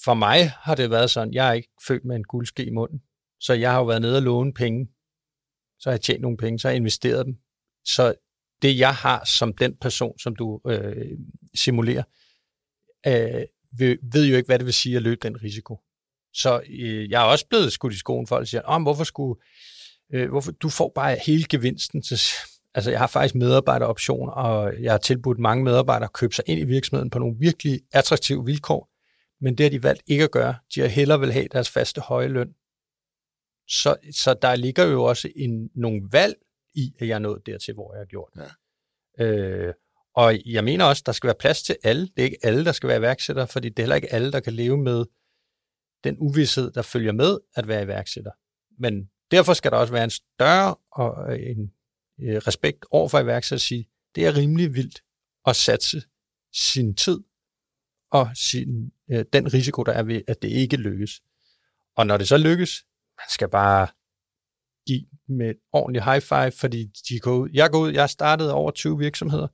for 0.04 0.14
mig 0.14 0.50
har 0.50 0.76
det 0.76 0.90
været 0.90 1.12
sådan, 1.12 1.34
jeg 1.34 1.50
er 1.50 1.54
ikke 1.54 1.70
født 1.88 2.06
med 2.06 2.16
en 2.16 2.24
guldske 2.24 2.66
i 2.66 2.70
munden, 2.70 3.00
så 3.40 3.54
jeg 3.54 3.72
har 3.72 3.78
jo 3.80 3.86
været 3.86 4.02
nede 4.02 4.16
og 4.18 4.22
låne 4.22 4.54
penge, 4.54 4.88
så 5.80 5.90
har 5.90 5.94
jeg 5.94 6.02
tjent 6.02 6.22
nogle 6.22 6.38
penge, 6.38 6.60
så 6.60 6.68
har 6.68 6.72
jeg 6.72 6.78
investeret 6.78 7.26
dem. 7.26 7.36
Så 7.86 8.16
det 8.64 8.80
jeg 8.80 8.96
har 8.96 9.26
som 9.38 9.54
den 9.54 9.76
person, 9.82 10.20
som 10.20 10.36
du 10.36 10.62
øh, 10.68 11.18
simulerer, 11.56 12.04
øh, 13.08 13.44
ved, 13.78 13.98
ved 14.14 14.26
jo 14.26 14.38
ikke, 14.38 14.48
hvad 14.48 14.60
det 14.60 14.66
vil 14.66 14.74
sige 14.74 14.96
at 14.96 15.02
løbe 15.02 15.20
den 15.24 15.44
risiko. 15.44 15.80
Så 16.34 16.62
øh, 16.70 17.10
jeg 17.12 17.22
er 17.22 17.26
også 17.26 17.48
blevet 17.48 17.74
skudt 17.74 17.94
i 17.94 17.98
skoen, 17.98 18.28
folk 18.28 18.48
siger, 18.48 18.62
oh, 18.66 18.82
hvorfor 18.82 19.04
skulle, 19.04 19.42
øh, 20.14 20.30
hvorfor, 20.30 20.52
du 20.52 20.70
får 20.70 20.92
bare 20.96 21.18
hele 21.26 21.44
gevinsten. 21.50 22.02
Til, 22.02 22.20
altså 22.74 22.92
jeg 22.92 23.00
har 23.00 23.08
faktisk 23.08 23.36
medarbejderoption, 23.36 24.30
og 24.34 24.74
jeg 24.82 24.92
har 24.92 24.98
tilbudt 24.98 25.40
mange 25.40 25.64
medarbejdere 25.64 26.08
at 26.08 26.14
købe 26.14 26.36
sig 26.36 26.44
ind 26.48 26.60
i 26.60 26.64
virksomheden 26.64 27.10
på 27.10 27.20
nogle 27.20 27.36
virkelig 27.40 27.82
attraktive 27.92 28.46
vilkår, 28.46 28.90
men 29.42 29.58
det 29.58 29.64
har 29.64 29.70
de 29.70 29.84
valgt 29.84 30.04
ikke 30.08 30.24
at 30.24 30.32
gøre. 30.32 30.56
De 30.76 30.80
har 30.80 30.88
hellere 30.88 31.20
vil 31.20 31.34
have 31.34 31.48
deres 31.52 31.70
faste 31.70 32.02
høje 32.02 32.28
løn. 32.28 32.54
Så, 33.68 33.96
så 34.12 34.34
der 34.42 34.56
ligger 34.56 34.86
jo 34.86 35.04
også 35.04 35.30
en, 35.36 35.70
nogle 35.76 36.02
valg 36.12 36.36
i, 36.76 36.94
at 37.00 37.08
jeg 37.08 37.16
er 37.16 37.20
nået 37.20 37.46
dertil, 37.46 37.74
hvor 37.74 37.94
jeg 37.94 38.00
har 38.00 38.06
gjort. 38.06 38.32
Ja. 39.18 39.26
Øh, 39.26 39.74
og 40.16 40.46
jeg 40.46 40.64
mener 40.64 40.86
også, 40.86 41.04
der 41.06 41.12
skal 41.12 41.28
være 41.28 41.36
plads 41.40 41.64
til 41.64 41.78
alle. 41.84 42.02
Det 42.02 42.20
er 42.20 42.24
ikke 42.24 42.38
alle, 42.44 42.66
der 42.66 42.72
skal 42.72 42.88
være 42.88 42.98
iværksættere, 42.98 43.48
fordi 43.48 43.70
det 43.70 43.80
er 43.80 43.84
heller 43.84 43.96
ikke 43.96 44.14
alle, 44.14 44.32
der 44.32 44.40
kan 44.40 44.54
leve 44.54 44.78
med 44.78 45.06
den 46.04 46.18
uvidshed, 46.20 46.72
der 46.72 46.82
følger 46.82 47.12
med 47.12 47.40
at 47.56 47.68
være 47.68 47.84
iværksætter. 47.84 48.32
Men 48.80 49.10
derfor 49.32 49.54
skal 49.54 49.72
der 49.72 49.78
også 49.78 49.94
være 49.94 50.04
en 50.04 50.10
større 50.10 50.76
og 50.92 51.40
en 51.40 51.74
øh, 52.22 52.38
respekt 52.38 52.86
over 52.92 53.10
for 53.10 53.20
iværksætter 53.20 53.56
at 53.56 53.62
sige, 53.62 53.90
det 54.16 54.26
er 54.26 54.38
rimelig 54.38 54.74
vildt 54.74 55.04
at 55.46 55.56
satse 55.56 56.02
sin 56.54 56.96
tid 56.96 57.20
og 58.12 58.30
sin, 58.36 58.92
øh, 59.12 59.26
den 59.34 59.54
risiko, 59.54 59.84
der 59.84 59.92
er 59.92 60.04
ved, 60.04 60.22
at 60.28 60.42
det 60.42 60.50
ikke 60.50 60.78
lykkes. 60.78 61.22
Og 61.96 62.08
når 62.08 62.18
det 62.18 62.28
så 62.28 62.38
lykkes, 62.38 62.86
man 63.18 63.26
skal 63.30 63.50
bare 63.50 63.88
give 64.88 65.06
med 65.30 65.50
et 65.50 65.58
ordentligt 65.74 66.06
high 66.06 66.22
five, 66.22 66.52
fordi 66.52 66.90
de 67.10 67.20
går 67.20 67.38
ud. 67.38 67.50
Jeg 67.54 67.70
går 67.70 67.80
ud, 67.80 67.92
jeg 67.92 68.02
har 68.02 68.08
startet 68.08 68.52
over 68.52 68.72
20 68.72 68.98
virksomheder. 68.98 69.48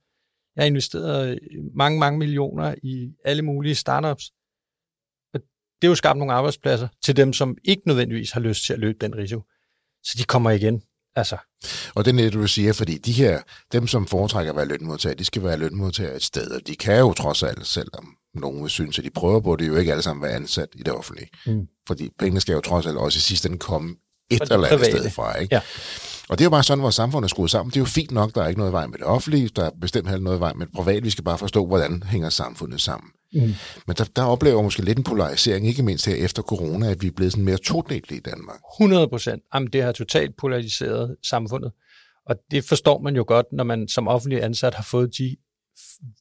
Jeg 0.55 0.63
har 0.63 0.67
investeret 0.67 1.39
mange, 1.75 1.99
mange 1.99 2.19
millioner 2.19 2.75
i 2.83 3.11
alle 3.25 3.41
mulige 3.41 3.75
startups. 3.75 4.31
Og 5.33 5.39
det 5.81 5.87
er 5.87 5.89
jo 5.89 5.95
skabt 5.95 6.17
nogle 6.17 6.33
arbejdspladser 6.33 6.87
til 7.03 7.15
dem, 7.15 7.33
som 7.33 7.57
ikke 7.63 7.81
nødvendigvis 7.85 8.31
har 8.31 8.39
lyst 8.39 8.65
til 8.65 8.73
at 8.73 8.79
løbe 8.79 8.97
den 9.01 9.15
risiko. 9.15 9.41
Så 10.03 10.15
de 10.17 10.23
kommer 10.23 10.51
igen. 10.51 10.81
Altså, 11.15 11.37
Og 11.95 12.05
det 12.05 12.11
er 12.11 12.17
det, 12.17 12.33
du 12.33 12.47
siger, 12.47 12.73
fordi 12.73 12.97
de 12.97 13.11
her, 13.11 13.41
dem 13.71 13.87
som 13.87 14.07
foretrækker 14.07 14.51
at 14.51 14.55
være 14.55 14.67
lønmodtager, 14.67 15.15
de 15.15 15.25
skal 15.25 15.43
være 15.43 15.57
lønmodtagere 15.57 16.15
et 16.15 16.23
sted, 16.23 16.51
og 16.51 16.67
de 16.67 16.75
kan 16.75 16.99
jo 16.99 17.13
trods 17.13 17.43
alt, 17.43 17.67
selvom 17.67 18.15
nogen 18.33 18.61
vil 18.61 18.69
synes, 18.69 18.99
at 18.99 19.05
de 19.05 19.09
prøver 19.09 19.39
på 19.39 19.55
det, 19.55 19.67
jo 19.67 19.75
ikke 19.75 19.91
alle 19.91 20.01
sammen 20.01 20.23
være 20.23 20.33
ansat 20.33 20.69
i 20.75 20.83
det 20.83 20.93
offentlige. 20.93 21.29
Mm. 21.45 21.67
Fordi 21.87 22.09
pengene 22.19 22.41
skal 22.41 22.53
jo 22.53 22.61
trods 22.61 22.85
alt 22.85 22.97
også 22.97 23.17
i 23.17 23.19
sidste 23.19 23.49
ende 23.49 23.59
komme 23.59 23.95
et 24.29 24.41
eller 24.41 24.55
andet 24.55 24.69
private. 24.69 24.99
sted 24.99 25.09
fra. 25.09 25.37
Ikke? 25.37 25.55
Ja. 25.55 25.61
Og 26.29 26.37
det 26.37 26.43
er 26.43 26.45
jo 26.45 26.49
bare 26.49 26.63
sådan, 26.63 26.81
vores 26.81 26.95
samfund 26.95 27.25
er 27.25 27.27
skruet 27.27 27.51
sammen. 27.51 27.69
Det 27.71 27.75
er 27.75 27.81
jo 27.81 27.85
fint 27.85 28.11
nok, 28.11 28.35
der 28.35 28.43
er 28.43 28.47
ikke 28.47 28.59
noget 28.59 28.73
vej 28.73 28.87
med 28.87 28.97
det 28.97 29.05
offentlige, 29.05 29.49
der 29.55 29.63
er 29.65 29.71
bestemt 29.81 30.09
heller 30.09 30.23
noget 30.23 30.39
vej 30.39 30.53
med 30.53 30.65
det 30.65 30.75
private. 30.75 31.03
Vi 31.03 31.09
skal 31.09 31.23
bare 31.23 31.37
forstå, 31.37 31.65
hvordan 31.65 32.03
hænger 32.03 32.29
samfundet 32.29 32.81
sammen. 32.81 33.09
Mm. 33.33 33.53
Men 33.87 33.95
der, 33.97 34.03
der 34.15 34.23
oplever 34.23 34.55
jeg 34.55 34.63
måske 34.63 34.81
lidt 34.81 34.97
en 34.97 35.03
polarisering, 35.03 35.67
ikke 35.67 35.83
mindst 35.83 36.05
her 36.05 36.15
efter 36.15 36.41
corona, 36.41 36.91
at 36.91 37.01
vi 37.01 37.07
er 37.07 37.11
blevet 37.11 37.31
sådan 37.31 37.45
mere 37.45 37.57
todelte 37.57 38.15
i 38.15 38.19
Danmark. 38.19 38.59
100 38.81 39.07
procent. 39.07 39.43
Jamen, 39.53 39.69
det 39.73 39.83
har 39.83 39.91
totalt 39.91 40.37
polariseret 40.37 41.15
samfundet. 41.23 41.71
Og 42.25 42.35
det 42.51 42.63
forstår 42.65 42.99
man 42.99 43.15
jo 43.15 43.23
godt, 43.27 43.45
når 43.51 43.63
man 43.63 43.87
som 43.87 44.07
offentlig 44.07 44.43
ansat 44.43 44.73
har 44.73 44.83
fået 44.83 45.17
de 45.17 45.35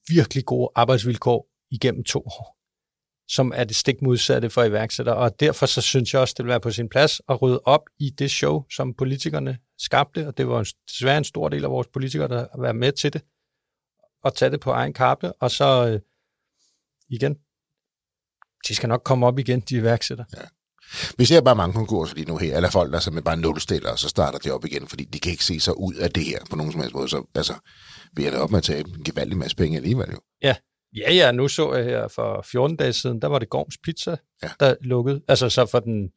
virkelig 0.09 0.45
gode 0.45 0.71
arbejdsvilkår 0.75 1.49
igennem 1.71 2.05
to 2.05 2.19
år, 2.19 2.58
som 3.29 3.53
er 3.55 3.65
det 3.65 3.77
stik 3.77 4.03
modsatte 4.03 4.51
for 4.51 4.63
iværksættere. 4.65 5.17
Og 5.17 5.41
derfor 5.41 5.67
så 5.67 5.81
synes 5.81 6.13
jeg 6.13 6.21
også, 6.21 6.35
det 6.37 6.45
vil 6.45 6.51
være 6.51 6.61
på 6.61 6.71
sin 6.71 6.89
plads 6.89 7.21
at 7.29 7.43
rydde 7.43 7.61
op 7.65 7.83
i 7.99 8.11
det 8.11 8.31
show, 8.31 8.63
som 8.71 8.95
politikerne 8.95 9.59
skabte. 9.79 10.27
Og 10.29 10.37
det 10.39 10.49
var 10.49 10.59
en- 10.61 10.67
desværre 10.89 11.19
en 11.19 11.25
stor 11.25 11.49
del 11.49 11.65
af 11.65 11.71
vores 11.71 11.87
politikere, 11.93 12.29
der 12.29 12.39
har 12.55 12.61
været 12.63 12.77
med 12.77 12.93
til 12.93 13.13
det. 13.13 13.23
Og 14.25 14.35
tage 14.35 14.51
det 14.51 14.61
på 14.61 14.71
egen 14.71 14.93
kappe. 14.93 15.33
Og 15.33 15.51
så 15.51 15.89
øh, 15.89 16.01
igen, 17.09 17.35
de 18.69 18.75
skal 18.75 18.89
nok 18.89 19.03
komme 19.05 19.27
op 19.27 19.39
igen, 19.39 19.61
de 19.61 19.77
iværksætter. 19.77 20.25
Vi 21.19 21.25
ser 21.25 21.41
bare 21.41 21.57
mange 21.57 21.73
konkurser 21.75 22.15
lige 22.15 22.29
nu 22.29 22.37
her, 22.37 22.57
eller 22.57 22.71
folk, 22.71 22.93
der 22.93 22.99
simpelthen 22.99 23.25
bare 23.25 23.37
nulstiller, 23.37 23.91
og 23.93 23.99
så 23.99 24.09
starter 24.09 24.39
de 24.39 24.51
op 24.51 24.65
igen, 24.65 24.89
fordi 24.89 25.05
de 25.05 25.19
kan 25.21 25.33
ikke 25.33 25.45
se 25.45 25.61
sig 25.61 25.79
ud 25.79 25.95
af 25.95 26.11
det 26.11 26.25
her 26.25 26.39
på 26.51 26.57
nogen 26.57 26.73
som 26.73 26.81
helst 26.81 26.95
måde. 26.95 27.09
Så 27.09 27.25
altså, 27.35 27.55
vi 28.13 28.25
er 28.27 28.39
op 28.39 28.51
med 28.51 28.59
at 28.59 28.65
tabe 28.65 28.89
en 28.91 29.05
gevaldig 29.05 29.37
masse 29.37 29.57
penge 29.57 29.77
alligevel 29.77 30.09
jo. 30.13 30.21
Ja, 30.43 30.57
ja, 30.97 31.33
nu 31.33 31.49
så 31.49 31.75
jeg 31.75 31.85
her 31.85 32.09
for 32.09 32.43
14 32.43 32.77
dage 32.77 32.93
siden, 32.93 33.23
der 33.23 33.29
var 33.29 33.39
det 33.39 33.49
Gorms 33.51 33.79
Pizza, 33.79 34.11
Ja. 34.11 34.17
ja. 34.43 34.51
der 34.61 34.75
lukkede. 34.81 35.23
Altså 35.29 35.49
så 35.49 35.67
for 35.67 35.81
den, 35.81 36.09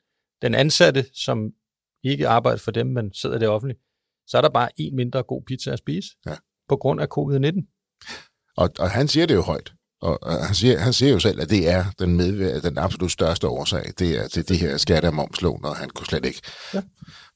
den 0.41 0.55
ansatte, 0.55 1.05
som 1.13 1.51
ikke 2.03 2.27
arbejder 2.27 2.57
for 2.59 2.71
dem, 2.71 2.87
men 2.87 3.13
sidder 3.13 3.35
i 3.35 3.39
det 3.39 3.47
offentlige, 3.47 3.79
så 4.27 4.37
er 4.37 4.41
der 4.41 4.49
bare 4.49 4.69
en 4.77 4.95
mindre 4.95 5.23
god 5.23 5.43
pizza 5.47 5.71
at 5.71 5.79
spise 5.79 6.09
Ja. 6.25 6.35
på 6.69 6.75
grund 6.77 7.01
af 7.01 7.07
covid-19. 7.17 7.67
Og, 8.57 8.69
og 8.79 8.89
han 8.91 9.07
siger 9.07 9.25
det 9.25 9.35
jo 9.35 9.41
højt. 9.41 9.73
Og, 10.01 10.23
og 10.23 10.45
han, 10.45 10.55
siger, 10.55 10.77
han 10.79 10.93
siger 10.93 11.11
jo 11.11 11.19
selv, 11.19 11.41
at 11.41 11.49
det 11.49 11.69
er 11.69 11.85
den, 11.99 12.19
medvær- 12.21 12.59
den 12.61 12.77
absolut 12.77 13.11
største 13.11 13.47
årsag, 13.47 13.83
det 13.99 14.19
er 14.23 14.27
til 14.27 14.49
det 14.49 14.57
her 14.59 14.77
skatte- 14.77 15.05
og 15.07 15.13
momslån, 15.13 15.65
og 15.65 15.75
han 15.77 15.89
kunne 15.89 16.05
slet 16.05 16.25
ikke. 16.25 16.41
Ja. 16.73 16.81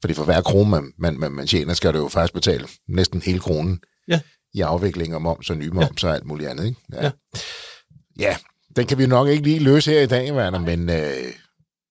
Fordi 0.02 0.14
for 0.14 0.24
hver 0.24 0.42
krone, 0.42 0.70
man, 0.70 0.94
man, 0.98 1.20
man, 1.20 1.32
man 1.32 1.48
tjener, 1.48 1.74
skal 1.74 1.94
du 1.94 1.98
jo 1.98 2.08
faktisk 2.08 2.34
betale 2.34 2.68
næsten 2.88 3.22
hele 3.22 3.40
kronen 3.40 3.80
Ja. 4.08 4.22
I 4.56 4.62
afvikling 4.62 5.16
og 5.16 5.22
moms 5.22 5.50
og 5.50 5.58
nye 5.58 5.70
moms 5.70 6.04
ja. 6.04 6.08
og 6.08 6.16
alt 6.16 6.26
muligt 6.26 6.50
andet. 6.50 6.66
Ikke? 6.66 6.82
Ja. 6.94 7.04
Ja. 7.04 7.12
ja, 8.20 8.38
den 8.76 8.88
kan 8.88 8.98
vi 8.98 9.08
nok 9.08 9.28
ikke 9.28 9.44
lige 9.44 9.60
løse 9.60 9.92
her 9.92 10.02
i 10.02 10.08
dag, 10.08 10.34
Werner, 10.34 10.60
men, 10.60 10.90
øh, 10.90 11.34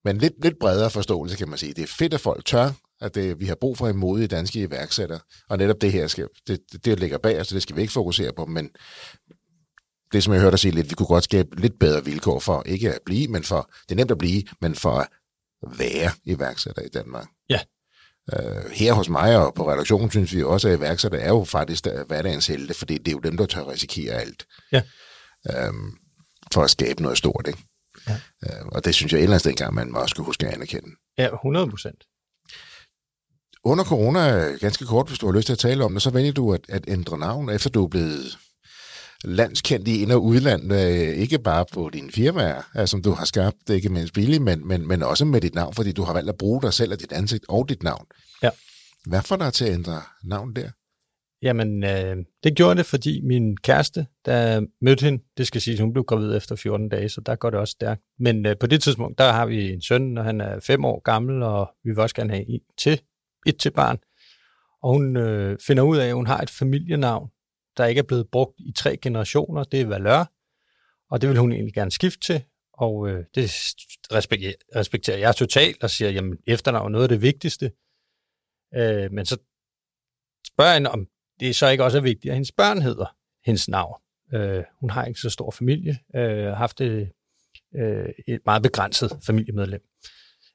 men 0.05 0.19
lidt, 0.19 0.33
lidt 0.43 0.59
bredere 0.61 0.91
forståelse, 0.91 1.37
kan 1.37 1.49
man 1.49 1.59
sige. 1.59 1.75
Det 1.75 1.83
er 1.83 1.95
fedt, 1.99 2.15
at 2.15 2.21
folk 2.21 2.45
tør, 2.45 2.71
at 3.01 3.15
det, 3.15 3.41
vi 3.41 3.47
har 3.47 3.55
brug 3.55 3.79
for 3.79 3.89
en 3.89 3.97
modige 3.97 4.27
danske 4.27 4.61
iværksættere, 4.61 5.21
og 5.49 5.59
netop 5.59 5.81
det 5.81 5.93
her, 5.93 6.07
skal, 6.07 6.29
det, 6.47 6.61
det, 6.73 6.85
det 6.85 7.01
ligger 7.01 7.19
bag 7.19 7.41
os, 7.41 7.49
så 7.49 7.55
det 7.55 7.63
skal 7.63 7.77
vi 7.77 7.81
ikke 7.81 7.93
fokusere 7.93 8.33
på, 8.37 8.47
men 8.47 8.71
det, 10.13 10.23
som 10.23 10.33
jeg 10.33 10.41
hørte 10.41 10.51
dig 10.51 10.59
sige 10.59 10.75
lidt, 10.75 10.91
vi 10.91 10.95
kunne 10.95 11.07
godt 11.07 11.25
skabe 11.25 11.61
lidt 11.61 11.79
bedre 11.79 12.05
vilkår 12.05 12.39
for, 12.39 12.63
ikke 12.67 12.95
at 12.95 13.01
blive, 13.07 13.29
men 13.29 13.43
for, 13.43 13.71
det 13.83 13.93
er 13.93 13.97
nemt 13.97 14.11
at 14.11 14.19
blive, 14.19 14.43
men 14.61 14.75
for 14.75 14.91
at 14.93 15.09
være 15.79 16.11
iværksætter 16.25 16.83
i 16.83 16.89
Danmark. 16.89 17.27
Uh, 18.33 18.71
her 18.71 18.93
hos 18.93 19.09
mig 19.09 19.37
og 19.47 19.55
på 19.55 19.71
redaktionen 19.73 20.11
synes 20.11 20.35
vi 20.35 20.43
også, 20.43 20.69
at 20.69 20.79
iværksætter 20.79 21.19
er 21.19 21.29
jo 21.29 21.45
faktisk 21.45 21.85
der- 21.85 22.05
hverdagens 22.05 22.47
helte, 22.47 22.75
fordi 22.75 22.99
det 22.99 23.09
er 23.09 23.13
jo 23.13 23.19
dem, 23.19 23.37
der 23.37 23.47
tør 23.47 23.69
risikere 23.71 24.13
alt. 24.15 24.47
Ja. 24.73 24.83
Um, 25.69 25.99
for 26.53 26.63
at 26.63 26.71
skabe 26.71 27.03
noget 27.03 27.19
stort, 27.19 27.47
ikke? 27.47 27.63
Ja. 28.09 28.15
Uh, 28.47 28.67
og 28.67 28.85
det 28.85 28.95
synes 28.95 29.13
jeg 29.13 29.21
ellers 29.21 29.43
dengang, 29.43 29.75
man 29.75 29.97
også 29.97 30.11
skal 30.11 30.25
huske 30.25 30.47
at 30.47 30.55
anerkende. 30.55 30.89
Ja, 31.19 31.29
100 31.35 31.71
procent. 31.71 32.05
Under 33.65 33.85
corona, 33.85 34.21
ganske 34.61 34.87
kort, 34.87 35.09
hvis 35.09 35.19
du 35.19 35.27
har 35.27 35.33
lyst 35.33 35.47
til 35.47 35.53
at 35.53 35.59
tale 35.59 35.85
om 35.85 35.93
det, 35.93 36.03
så 36.03 36.11
vælger 36.11 36.33
du 36.33 36.55
at, 36.55 36.61
at 36.69 36.85
ændre 36.89 37.19
navn, 37.19 37.51
efter 37.51 37.71
du 37.71 37.85
er 37.85 37.89
blevet 37.89 38.39
landskendt 39.25 39.89
i 39.89 40.03
ind- 40.03 40.13
og 40.13 40.25
udland, 40.25 40.73
øh, 40.73 41.09
ikke 41.17 41.39
bare 41.39 41.65
på 41.73 41.91
dine 41.93 42.11
firmaer, 42.11 42.63
øh, 42.79 42.87
som 42.87 43.03
du 43.03 43.11
har 43.11 43.25
skabt, 43.25 43.71
ikke 43.71 43.89
mindst 43.89 44.15
billigt, 44.15 44.43
men, 44.43 44.69
men, 44.69 44.89
men 44.89 45.03
også 45.03 45.25
med 45.25 45.41
dit 45.41 45.55
navn, 45.55 45.75
fordi 45.75 45.93
du 45.93 46.03
har 46.03 46.13
valgt 46.13 46.29
at 46.29 46.39
bruge 46.39 46.63
dig 46.63 46.73
selv 46.73 46.93
og 46.93 47.01
dit 47.01 47.13
ansigt 47.13 47.45
og 47.49 47.69
dit 47.69 47.83
navn. 47.83 48.07
Ja. 48.43 48.51
Hvad 49.07 49.23
får 49.23 49.37
dig 49.37 49.53
til 49.53 49.65
at 49.65 49.73
ændre 49.73 50.03
navn 50.25 50.55
der? 50.57 50.71
Jamen, 51.43 51.85
øh, 51.85 52.17
det 52.45 52.57
gjorde 52.57 52.77
det, 52.77 52.87
fordi 52.87 53.21
min 53.21 53.57
kæreste, 53.57 54.07
der 54.25 54.67
mødte 54.81 55.05
hende, 55.05 55.23
det 55.37 55.47
skal 55.47 55.61
sige, 55.61 55.81
hun 55.81 55.93
blev 55.93 56.05
gravid 56.05 56.37
efter 56.37 56.57
14 56.57 56.89
dage, 56.89 57.09
så 57.09 57.21
der 57.21 57.37
går 57.37 57.51
det 57.51 57.61
også 57.61 57.73
stærkt. 57.73 58.03
Men 58.19 58.47
øh, 58.47 58.57
på 58.61 58.67
det 58.67 58.83
tidspunkt, 58.83 59.19
der 59.19 59.33
har 59.33 59.47
vi 59.47 59.73
en 59.73 59.83
søn, 59.83 60.19
og 60.19 60.25
han 60.25 60.41
er 60.41 60.61
fem 60.61 60.85
år 60.85 61.03
gammel, 61.03 61.43
og 61.43 61.71
vi 61.85 61.91
vil 61.91 61.99
også 61.99 62.15
gerne 62.15 62.33
have 62.33 62.55
et 62.55 62.61
til, 62.79 63.01
et 63.47 63.57
til 63.57 63.71
barn. 63.71 63.99
Og 64.83 64.93
hun 64.93 65.17
øh, 65.17 65.59
finder 65.67 65.83
ud 65.83 65.97
af, 65.97 66.07
at 66.07 66.15
hun 66.15 66.27
har 66.27 66.39
et 66.39 66.51
familienavn, 66.51 67.29
der 67.77 67.85
ikke 67.85 67.99
er 67.99 68.03
blevet 68.03 68.29
brugt 68.33 68.61
i 68.61 68.73
tre 68.73 68.97
generationer. 68.97 69.65
Det 69.65 69.81
er 69.81 69.87
Valør, 69.87 70.25
og 71.11 71.21
det 71.21 71.29
vil 71.29 71.39
hun 71.39 71.53
egentlig 71.53 71.75
gerne 71.75 71.91
skifte 71.91 72.21
til. 72.21 72.45
Og 72.73 73.09
øh, 73.09 73.25
det 73.35 73.45
respekterer, 74.13 74.53
respekterer 74.77 75.19
jeg 75.19 75.37
totalt 75.37 75.83
og 75.83 75.91
siger, 75.91 76.11
jamen 76.11 76.39
efternavn 76.47 76.87
er 76.87 76.89
noget 76.89 77.03
af 77.03 77.09
det 77.09 77.23
vigtigste. 77.23 77.73
Øh, 78.75 79.13
men 79.13 79.27
så 79.27 79.37
spørger 80.47 80.71
jeg 80.71 80.77
hende, 80.77 80.91
om 80.91 81.07
det 81.41 81.57
så 81.57 81.69
ikke 81.69 81.85
også 81.85 81.99
er 81.99 82.03
vigtigt, 82.03 82.31
at 82.31 82.35
hendes 82.35 82.53
børn 82.53 82.83
hedder 82.83 83.17
hendes 83.45 83.69
navn. 83.69 84.01
Øh, 84.35 84.65
hun 84.81 84.91
har 84.91 85.05
ikke 85.05 85.21
så 85.21 85.31
stor 85.31 85.51
familie, 85.51 85.99
øh, 86.17 86.47
har 86.47 86.55
haft 86.55 86.81
et, 86.81 87.11
øh, 87.77 88.09
et 88.29 88.41
meget 88.47 88.63
begrænset 88.63 89.19
familiemedlem, 89.27 89.83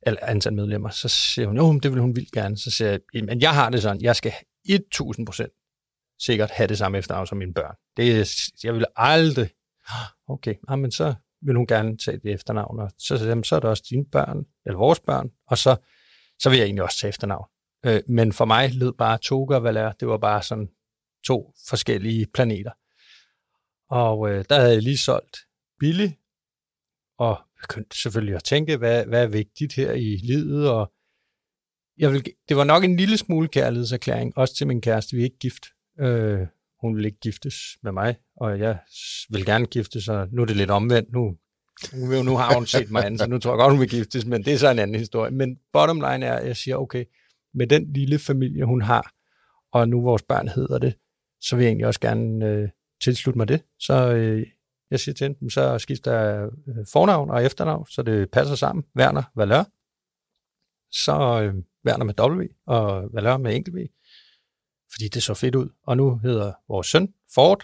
eller 0.01 0.19
antal 0.23 0.53
medlemmer. 0.53 0.89
Så 0.89 1.07
siger 1.07 1.47
hun, 1.47 1.57
jo, 1.57 1.79
det 1.79 1.91
vil 1.91 2.01
hun 2.01 2.15
vildt 2.15 2.31
gerne. 2.31 2.57
Så 2.57 2.71
siger 2.71 2.89
jeg, 3.13 3.23
men 3.23 3.41
jeg 3.41 3.53
har 3.53 3.69
det 3.69 3.81
sådan, 3.81 4.01
jeg 4.01 4.15
skal 4.15 4.33
1000 4.65 5.25
procent 5.25 5.53
sikkert 6.19 6.51
have 6.51 6.67
det 6.67 6.77
samme 6.77 6.97
efternavn 6.97 7.27
som 7.27 7.37
mine 7.37 7.53
børn. 7.53 7.75
Det, 7.97 8.29
jeg 8.63 8.73
ville 8.73 8.87
aldrig, 8.95 9.49
okay, 10.27 10.55
ah, 10.67 10.79
men 10.79 10.91
så 10.91 11.13
vil 11.41 11.55
hun 11.55 11.67
gerne 11.67 11.97
tage 11.97 12.17
det 12.17 12.33
efternavn, 12.33 12.79
og 12.79 12.91
så, 12.97 13.25
jamen, 13.27 13.43
så 13.43 13.55
er 13.55 13.59
det 13.59 13.69
også 13.69 13.83
dine 13.89 14.05
børn, 14.05 14.45
eller 14.65 14.77
vores 14.77 14.99
børn, 14.99 15.31
og 15.47 15.57
så, 15.57 15.75
så 16.39 16.49
vil 16.49 16.57
jeg 16.57 16.65
egentlig 16.65 16.83
også 16.83 16.99
tage 16.99 17.09
efternavn. 17.09 17.45
Øh, 17.85 18.01
men 18.07 18.33
for 18.33 18.45
mig 18.45 18.73
lød 18.73 18.93
bare 18.93 19.17
Toga 19.17 19.55
og 19.55 19.63
Valer, 19.63 19.91
det 19.91 20.07
var 20.07 20.17
bare 20.17 20.43
sådan 20.43 20.69
to 21.25 21.53
forskellige 21.69 22.27
planeter. 22.33 22.71
Og 23.89 24.29
øh, 24.29 24.45
der 24.49 24.59
havde 24.59 24.73
jeg 24.73 24.81
lige 24.81 24.97
solgt 24.97 25.37
Billy, 25.79 26.09
og 27.17 27.37
begyndte 27.61 28.01
selvfølgelig 28.01 28.35
at 28.35 28.43
tænke, 28.43 28.77
hvad, 28.77 29.05
hvad 29.05 29.23
er 29.23 29.27
vigtigt 29.27 29.73
her 29.73 29.91
i 29.91 30.15
livet, 30.23 30.69
og 30.69 30.93
jeg 31.97 32.11
vil, 32.11 32.25
det 32.49 32.57
var 32.57 32.63
nok 32.63 32.83
en 32.83 32.97
lille 32.97 33.17
smule 33.17 33.47
kærlighedserklæring, 33.47 34.37
også 34.37 34.55
til 34.55 34.67
min 34.67 34.81
kæreste, 34.81 35.15
vi 35.15 35.21
er 35.21 35.23
ikke 35.23 35.37
gift. 35.37 35.65
Øh, 35.99 36.47
hun 36.81 36.95
vil 36.95 37.05
ikke 37.05 37.19
giftes 37.19 37.55
med 37.83 37.91
mig, 37.91 38.15
og 38.35 38.59
jeg 38.59 38.77
vil 39.29 39.45
gerne 39.45 39.65
giftes, 39.65 40.03
så 40.03 40.27
nu 40.31 40.41
er 40.41 40.45
det 40.45 40.55
lidt 40.55 40.71
omvendt. 40.71 41.11
Nu, 41.11 41.37
nu, 41.93 42.23
nu 42.23 42.37
har 42.37 42.53
hun 42.53 42.65
set 42.65 42.91
mig 42.91 43.05
anden, 43.05 43.17
så 43.17 43.27
nu 43.27 43.39
tror 43.39 43.51
jeg 43.51 43.57
godt, 43.57 43.71
hun 43.71 43.79
vil 43.79 43.89
giftes, 43.89 44.25
men 44.25 44.45
det 44.45 44.53
er 44.53 44.57
så 44.57 44.69
en 44.69 44.79
anden 44.79 44.99
historie. 44.99 45.31
Men 45.31 45.57
bottom 45.73 45.97
line 45.97 46.25
er, 46.25 46.33
at 46.33 46.47
jeg 46.47 46.57
siger, 46.57 46.75
okay, 46.75 47.05
med 47.53 47.67
den 47.67 47.93
lille 47.93 48.19
familie, 48.19 48.65
hun 48.65 48.81
har, 48.81 49.13
og 49.71 49.89
nu 49.89 50.01
vores 50.01 50.23
børn 50.23 50.47
hedder 50.47 50.77
det, 50.77 50.93
så 51.41 51.55
vil 51.55 51.63
jeg 51.63 51.69
egentlig 51.69 51.87
også 51.87 51.99
gerne 51.99 52.45
øh, 52.45 52.69
tilslutte 53.01 53.37
mig 53.37 53.47
det. 53.47 53.61
Så 53.79 54.13
øh, 54.13 54.47
jeg 54.91 54.99
siger 54.99 55.15
til 55.15 55.27
hende, 55.27 55.51
så 55.51 55.79
skifter 55.79 56.13
jeg 56.13 56.49
øh, 56.67 56.85
fornavn 56.93 57.29
og 57.29 57.45
efternavn, 57.45 57.87
så 57.89 58.01
det 58.01 58.31
passer 58.31 58.55
sammen. 58.55 58.85
Werner 58.97 59.23
Valør. 59.35 59.63
Så 60.91 61.41
øh, 61.43 61.53
Werner 61.85 62.05
med 62.05 62.13
W 62.19 62.43
og 62.67 63.09
Valør 63.13 63.37
med 63.37 63.55
enkelt 63.55 63.75
V. 63.75 63.79
Fordi 64.91 65.07
det 65.07 65.23
så 65.23 65.33
fedt 65.33 65.55
ud. 65.55 65.69
Og 65.83 65.97
nu 65.97 66.17
hedder 66.17 66.53
vores 66.67 66.87
søn 66.87 67.13
Ford 67.35 67.63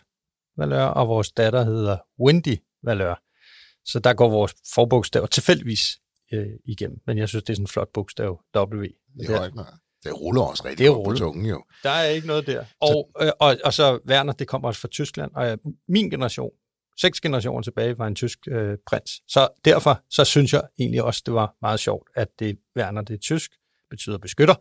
Valør, 0.57 0.86
og 0.86 1.07
vores 1.07 1.32
datter 1.32 1.63
hedder 1.63 1.97
Wendy 2.19 2.57
Valør. 2.84 3.21
Så 3.86 3.99
der 3.99 4.13
går 4.13 4.30
vores 4.30 4.55
forbogstaver 4.73 5.28
tilfældigvis 5.28 5.99
øh, 6.34 6.47
igennem. 6.65 7.01
Men 7.07 7.17
jeg 7.17 7.30
synes, 7.30 7.43
det 7.43 7.49
er 7.49 7.55
sådan 7.55 7.63
en 7.63 7.67
flot 7.67 7.89
bogstav, 7.93 8.41
W. 8.55 8.84
Det, 9.19 9.30
er 9.30 9.45
ikke 9.45 9.59
det 10.03 10.21
ruller 10.21 10.41
også 10.41 10.65
rigtig 10.65 10.88
det 10.88 10.93
på 11.05 11.13
tungen, 11.13 11.45
jo. 11.45 11.63
Der 11.84 11.89
er 11.89 12.05
ikke 12.05 12.28
noget 12.28 12.47
der. 12.47 12.65
Og, 12.82 13.11
så, 13.19 13.26
øh, 13.26 13.32
og, 13.39 13.57
og 13.65 13.73
så 13.73 13.99
Werner, 14.07 14.34
det 14.34 14.47
kommer 14.47 14.67
også 14.67 14.82
fra 14.82 14.88
Tyskland, 14.88 15.32
og 15.36 15.59
min 15.88 16.09
generation, 16.09 16.51
seks 17.01 17.21
generationer 17.21 17.61
tilbage, 17.61 17.97
var 17.97 18.07
en 18.07 18.15
tysk 18.15 18.39
øh, 18.47 18.78
prins. 18.88 19.11
Så 19.28 19.47
derfor 19.65 20.03
så 20.09 20.26
synes 20.26 20.53
jeg 20.53 20.63
egentlig 20.80 21.03
også, 21.03 21.21
det 21.26 21.34
var 21.34 21.55
meget 21.61 21.80
sjovt, 21.80 22.09
at 22.15 22.28
det 22.39 22.57
Werner, 22.78 23.01
det 23.01 23.13
er 23.13 23.17
tysk, 23.17 23.51
betyder 23.89 24.17
beskytter. 24.17 24.55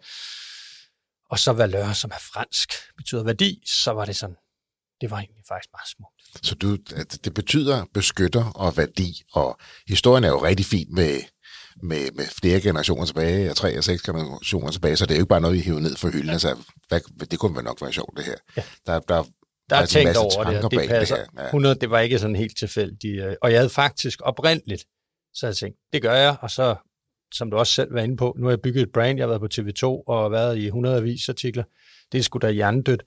Og 1.35 1.39
så 1.39 1.53
valør, 1.53 1.93
som 1.93 2.11
er 2.11 2.22
fransk, 2.32 2.68
betyder 2.97 3.24
værdi, 3.24 3.62
så 3.66 3.91
var 3.91 4.05
det 4.05 4.16
sådan, 4.16 4.37
det 5.01 5.11
var 5.11 5.18
egentlig 5.18 5.45
faktisk 5.49 5.70
meget 5.72 5.89
smukt. 5.97 6.47
Så 6.47 6.55
du, 6.55 6.76
det 7.24 7.35
betyder 7.35 7.85
beskytter 7.95 8.45
og 8.45 8.76
værdi, 8.76 9.22
og 9.32 9.59
historien 9.89 10.24
er 10.24 10.28
jo 10.28 10.45
rigtig 10.45 10.66
fin 10.66 10.95
med, 10.95 11.20
med, 11.82 12.12
med 12.12 12.24
flere 12.41 12.61
generationer 12.61 13.05
tilbage, 13.07 13.51
og 13.51 13.57
tre 13.57 13.78
og 13.78 13.85
seks 13.85 14.03
generationer 14.03 14.70
tilbage, 14.70 14.97
så 14.97 15.07
det 15.07 15.11
er 15.11 15.16
jo 15.16 15.22
ikke 15.22 15.28
bare 15.28 15.41
noget, 15.41 15.57
vi 15.57 15.61
hiver 15.61 15.80
ned 15.80 15.97
for 15.97 16.09
hylden. 16.09 16.26
Ja. 16.26 16.32
Altså, 16.32 16.57
hvad, 16.89 17.01
det 17.26 17.39
kunne 17.39 17.62
nok 17.62 17.82
være 17.82 17.93
sjovt, 17.93 18.16
det 18.16 18.24
her. 18.24 18.37
Ja. 18.57 18.62
Der, 18.87 19.01
der, 19.01 19.24
der 19.70 19.76
er 19.76 19.87
tænkt 19.87 20.16
over 20.16 20.45
det, 20.45 20.70
det 20.70 20.89
passer. 20.89 21.16
Det, 21.16 21.26
her. 21.35 21.43
Ja. 21.43 21.47
100, 21.47 21.74
det 21.74 21.91
var 21.91 22.01
ikke 22.01 22.18
sådan 22.18 22.37
helt 22.37 22.59
tilfældigt. 22.59 23.24
Øh, 23.24 23.37
og 23.43 23.53
jeg 23.53 23.59
havde 23.59 23.70
faktisk 23.70 24.20
oprindeligt, 24.22 24.85
så 25.35 25.47
jeg 25.47 25.57
tænkt, 25.57 25.78
det 25.93 26.03
gør 26.03 26.14
jeg, 26.14 26.37
og 26.41 26.51
så, 26.51 26.76
som 27.33 27.51
du 27.51 27.57
også 27.57 27.72
selv 27.72 27.95
var 27.95 28.01
inde 28.01 28.16
på, 28.16 28.37
nu 28.39 28.45
har 28.45 28.51
jeg 28.51 28.61
bygget 28.61 28.83
et 28.83 28.93
brand, 28.93 29.18
jeg 29.18 29.29
har 29.29 29.39
været 29.39 29.41
på 29.41 29.49
TV2 29.55 30.05
og 30.07 30.33
været 30.33 30.59
i 30.59 30.66
100 30.66 30.97
avisartikler. 30.97 31.64
Det 32.12 32.18
er 32.18 32.22
sgu 32.22 32.39
da 32.39 32.51
hjernedødt. 32.51 33.03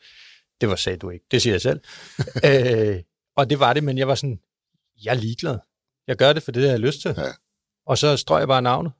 Det 0.61 0.69
var 0.69 0.75
sagde 0.75 0.97
du 0.97 1.09
ikke, 1.09 1.25
det 1.31 1.41
siger 1.41 1.53
jeg 1.53 1.61
selv. 1.61 1.79
øh, 2.47 3.03
og 3.35 3.49
det 3.49 3.59
var 3.59 3.73
det, 3.73 3.83
men 3.83 3.97
jeg 3.97 4.07
var 4.07 4.15
sådan, 4.15 4.39
jeg 5.03 5.11
er 5.11 5.19
ligeglad. 5.19 5.59
Jeg 6.07 6.17
gør 6.17 6.33
det, 6.33 6.43
for 6.43 6.51
det 6.51 6.63
har 6.63 6.69
jeg 6.69 6.79
lyst 6.79 7.01
til. 7.01 7.13
Ja. 7.17 7.23
Og 7.85 7.97
så 7.97 8.17
strøg 8.17 8.39
jeg 8.39 8.47
bare 8.47 8.61
navnet. 8.61 8.91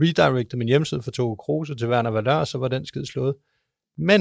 Redirected 0.00 0.58
min 0.58 0.68
hjemmeside 0.68 1.02
for 1.02 1.10
Toge 1.10 1.36
Kruse 1.36 1.74
til 1.74 1.88
Werner 1.88 2.10
Valør, 2.10 2.44
så 2.44 2.58
var 2.58 2.68
den 2.68 2.86
skid 2.86 3.04
slået. 3.04 3.34
Men 3.98 4.20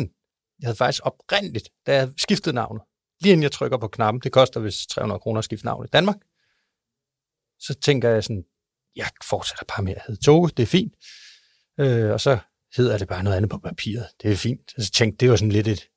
jeg 0.59 0.67
havde 0.67 0.77
faktisk 0.77 1.01
oprindeligt, 1.05 1.69
da 1.85 1.95
jeg 1.95 2.09
skiftede 2.17 2.55
navnet, 2.55 2.83
lige 3.21 3.31
inden 3.31 3.43
jeg 3.43 3.51
trykker 3.51 3.77
på 3.77 3.87
knappen, 3.87 4.21
det 4.21 4.31
koster 4.31 4.59
vist 4.59 4.89
300 4.89 5.19
kroner 5.19 5.37
at 5.37 5.45
skifte 5.45 5.65
navn 5.65 5.85
i 5.85 5.87
Danmark, 5.93 6.17
så 7.59 7.73
tænker 7.73 8.09
jeg 8.09 8.23
sådan, 8.23 8.45
jeg 8.95 9.07
fortsætter 9.29 9.65
bare 9.65 9.83
med 9.83 9.95
at 9.95 10.01
hedde 10.07 10.21
Toge, 10.21 10.49
det 10.49 10.63
er 10.63 10.67
fint. 10.67 10.93
Øh, 11.79 12.11
og 12.11 12.21
så 12.21 12.37
hedder 12.75 12.97
det 12.97 13.07
bare 13.07 13.23
noget 13.23 13.37
andet 13.37 13.51
på 13.51 13.57
papiret, 13.57 14.07
det 14.21 14.31
er 14.31 14.35
fint. 14.35 14.73
Så 14.77 14.91
tænkte 14.91 15.17
det 15.17 15.29
var 15.29 15.35
sådan 15.35 15.51
lidt 15.51 15.67
et, 15.67 15.89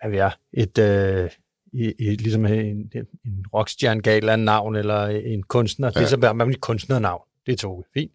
hvad 0.00 0.10
vi 0.10 0.16
er, 0.16 0.30
et, 0.52 0.78
øh, 0.78 1.30
i, 1.72 1.94
i, 1.98 2.16
ligesom 2.16 2.46
en, 2.46 2.92
en, 2.94 3.44
rockstjerne 3.54 4.02
gav 4.02 4.12
et 4.12 4.16
eller 4.16 4.32
andet 4.32 4.44
navn, 4.44 4.76
eller 4.76 5.06
en 5.06 5.42
kunstner. 5.42 5.88
Ja. 5.94 6.00
Det 6.00 6.04
er 6.04 6.08
så 6.08 6.18
bare 6.18 6.34
man 6.34 6.54
kunstnernavn. 6.54 7.22
Det 7.46 7.58
tog 7.58 7.86
fint. 7.94 8.12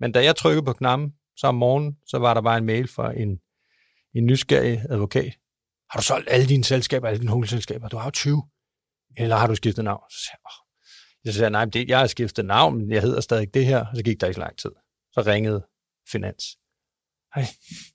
Men 0.00 0.12
da 0.12 0.24
jeg 0.24 0.36
trykkede 0.36 0.64
på 0.64 0.72
knappen, 0.72 1.12
så 1.36 1.46
om 1.46 1.54
morgenen, 1.54 1.96
så 2.06 2.18
var 2.18 2.34
der 2.34 2.40
bare 2.40 2.58
en 2.58 2.64
mail 2.64 2.88
fra 2.88 3.18
en, 3.18 3.40
en 4.14 4.26
nysgerrig 4.26 4.82
advokat. 4.90 5.34
Har 5.90 5.98
du 5.98 6.04
solgt 6.04 6.28
alle 6.30 6.46
dine 6.46 6.64
selskaber, 6.64 7.08
alle 7.08 7.20
dine 7.20 7.30
hovedselskaber? 7.30 7.88
Du 7.88 7.96
har 7.96 8.04
jo 8.04 8.10
20. 8.10 8.42
Eller 9.16 9.36
har 9.36 9.46
du 9.46 9.54
skiftet 9.54 9.84
navn? 9.84 10.02
Så 10.10 10.18
siger 10.18 10.32
jeg, 10.32 10.40
oh 10.44 10.62
jeg 11.24 11.34
siger, 11.34 11.48
nej, 11.48 11.64
det, 11.64 11.88
jeg 11.88 11.98
har 11.98 12.06
skiftet 12.06 12.44
navn, 12.44 12.78
men 12.78 12.90
jeg 12.90 13.02
hedder 13.02 13.20
stadig 13.20 13.54
det 13.54 13.66
her. 13.66 13.86
Og 13.86 13.96
så 13.96 14.02
gik 14.02 14.20
der 14.20 14.26
ikke 14.26 14.34
så 14.34 14.40
lang 14.40 14.58
tid. 14.58 14.70
Så 15.12 15.22
ringede 15.26 15.66
Finans. 16.12 16.44
Hej, 17.34 17.44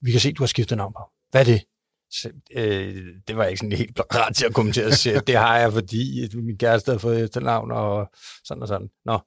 vi 0.02 0.12
kan 0.12 0.20
se, 0.20 0.34
du 0.34 0.44
har 0.44 0.48
skiftet 0.48 0.78
navn 0.78 0.94
på. 0.94 1.04
Hvad 1.32 1.42
er 1.42 1.46
det? 1.46 1.64
Så, 2.12 2.32
øh, 2.52 3.06
det 3.28 3.38
var 3.38 3.46
ikke 3.46 3.60
sådan 3.60 3.78
helt 3.78 4.00
rart 4.16 4.36
til 4.36 4.46
at 4.46 4.54
kommentere. 4.54 4.92
Så 4.92 5.24
det 5.28 5.36
har 5.36 5.58
jeg, 5.58 5.74
fordi 5.74 6.30
min 6.34 6.58
kæreste 6.58 6.92
har 6.92 7.00
fået 7.00 7.24
efternavn 7.24 7.72
og 7.72 8.10
sådan 8.44 8.62
og 8.62 8.68
sådan. 8.68 8.90
Nå, 9.06 9.20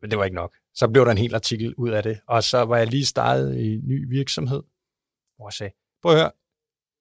men 0.00 0.10
det 0.10 0.18
var 0.18 0.24
ikke 0.24 0.34
nok. 0.34 0.54
Så 0.74 0.88
blev 0.88 1.04
der 1.04 1.10
en 1.10 1.18
hel 1.18 1.34
artikel 1.34 1.74
ud 1.74 1.90
af 1.90 2.02
det. 2.02 2.20
Og 2.28 2.44
så 2.44 2.64
var 2.64 2.76
jeg 2.76 2.86
lige 2.86 3.06
startet 3.06 3.56
i 3.56 3.74
en 3.74 3.88
ny 3.88 4.08
virksomhed, 4.08 4.62
hvor 5.36 5.48
jeg 5.48 5.52
sagde, 5.52 5.72
prøv 6.02 6.12
at 6.12 6.18
høre, 6.18 6.30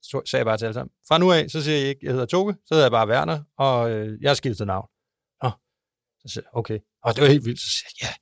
så 0.01 0.22
sagde 0.26 0.39
jeg 0.39 0.45
bare 0.45 0.58
til 0.58 0.66
alle 0.66 0.74
sammen, 0.74 0.93
fra 1.08 1.18
nu 1.18 1.32
af, 1.32 1.49
så 1.49 1.64
siger 1.64 1.78
jeg 1.78 1.88
ikke, 1.88 2.06
jeg 2.06 2.12
hedder 2.12 2.26
Toge, 2.26 2.53
så 2.66 2.74
hedder 2.74 2.86
jeg 2.86 2.91
bare 2.91 3.08
Werner, 3.08 3.43
og 3.58 3.91
øh, 3.91 4.22
jeg 4.22 4.30
har 4.30 4.36
skiftet 4.36 4.68
navn. 4.68 4.88
Så 6.26 6.34
siger 6.34 6.43
jeg, 6.45 6.57
okay. 6.57 6.80
Og 7.03 7.15
det 7.15 7.21
var 7.21 7.28
helt 7.28 7.45
vildt. 7.45 7.59
Så 7.59 7.69
siger 7.69 7.88
jeg, 8.01 8.07
ja, 8.07 8.13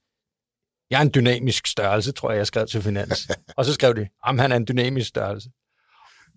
jeg 0.89 0.97
er 0.97 1.01
en 1.01 1.11
dynamisk 1.15 1.67
størrelse, 1.67 2.11
tror 2.11 2.31
jeg, 2.31 2.37
jeg 2.37 2.47
skrev 2.47 2.67
til 2.67 2.81
Finans. 2.81 3.29
og 3.57 3.65
så 3.65 3.73
skrev 3.73 3.95
de, 3.95 4.07
om 4.23 4.39
han 4.39 4.51
er 4.51 4.55
en 4.55 4.67
dynamisk 4.67 5.09
størrelse. 5.09 5.49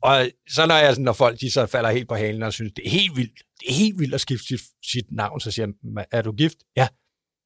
Og 0.03 0.31
så 0.49 0.67
når, 0.67 0.75
jeg, 0.75 0.99
når 0.99 1.13
folk 1.13 1.41
de 1.41 1.51
så 1.51 1.67
falder 1.67 1.91
helt 1.91 2.09
på 2.09 2.15
halen 2.15 2.43
og 2.43 2.53
synes, 2.53 2.73
det 2.77 2.87
er 2.87 2.91
helt 2.91 3.17
vildt, 3.17 3.33
det 3.61 3.71
er 3.71 3.75
helt 3.75 3.99
vildt 3.99 4.15
at 4.15 4.21
skifte 4.21 4.47
sit, 4.47 4.61
sit 4.93 5.07
navn, 5.13 5.41
så 5.41 5.51
siger 5.51 5.67
jeg, 5.97 6.07
er 6.11 6.23
du 6.23 6.33
gift? 6.33 6.57
Ja. 6.77 6.89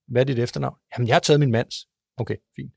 Hvad 0.08 0.22
er 0.22 0.24
dit 0.24 0.38
efternavn? 0.38 0.76
Jamen, 0.92 1.08
jeg 1.08 1.14
har 1.14 1.20
taget 1.20 1.40
min 1.40 1.50
mands. 1.50 1.74
Okay, 2.16 2.36
fint. 2.56 2.72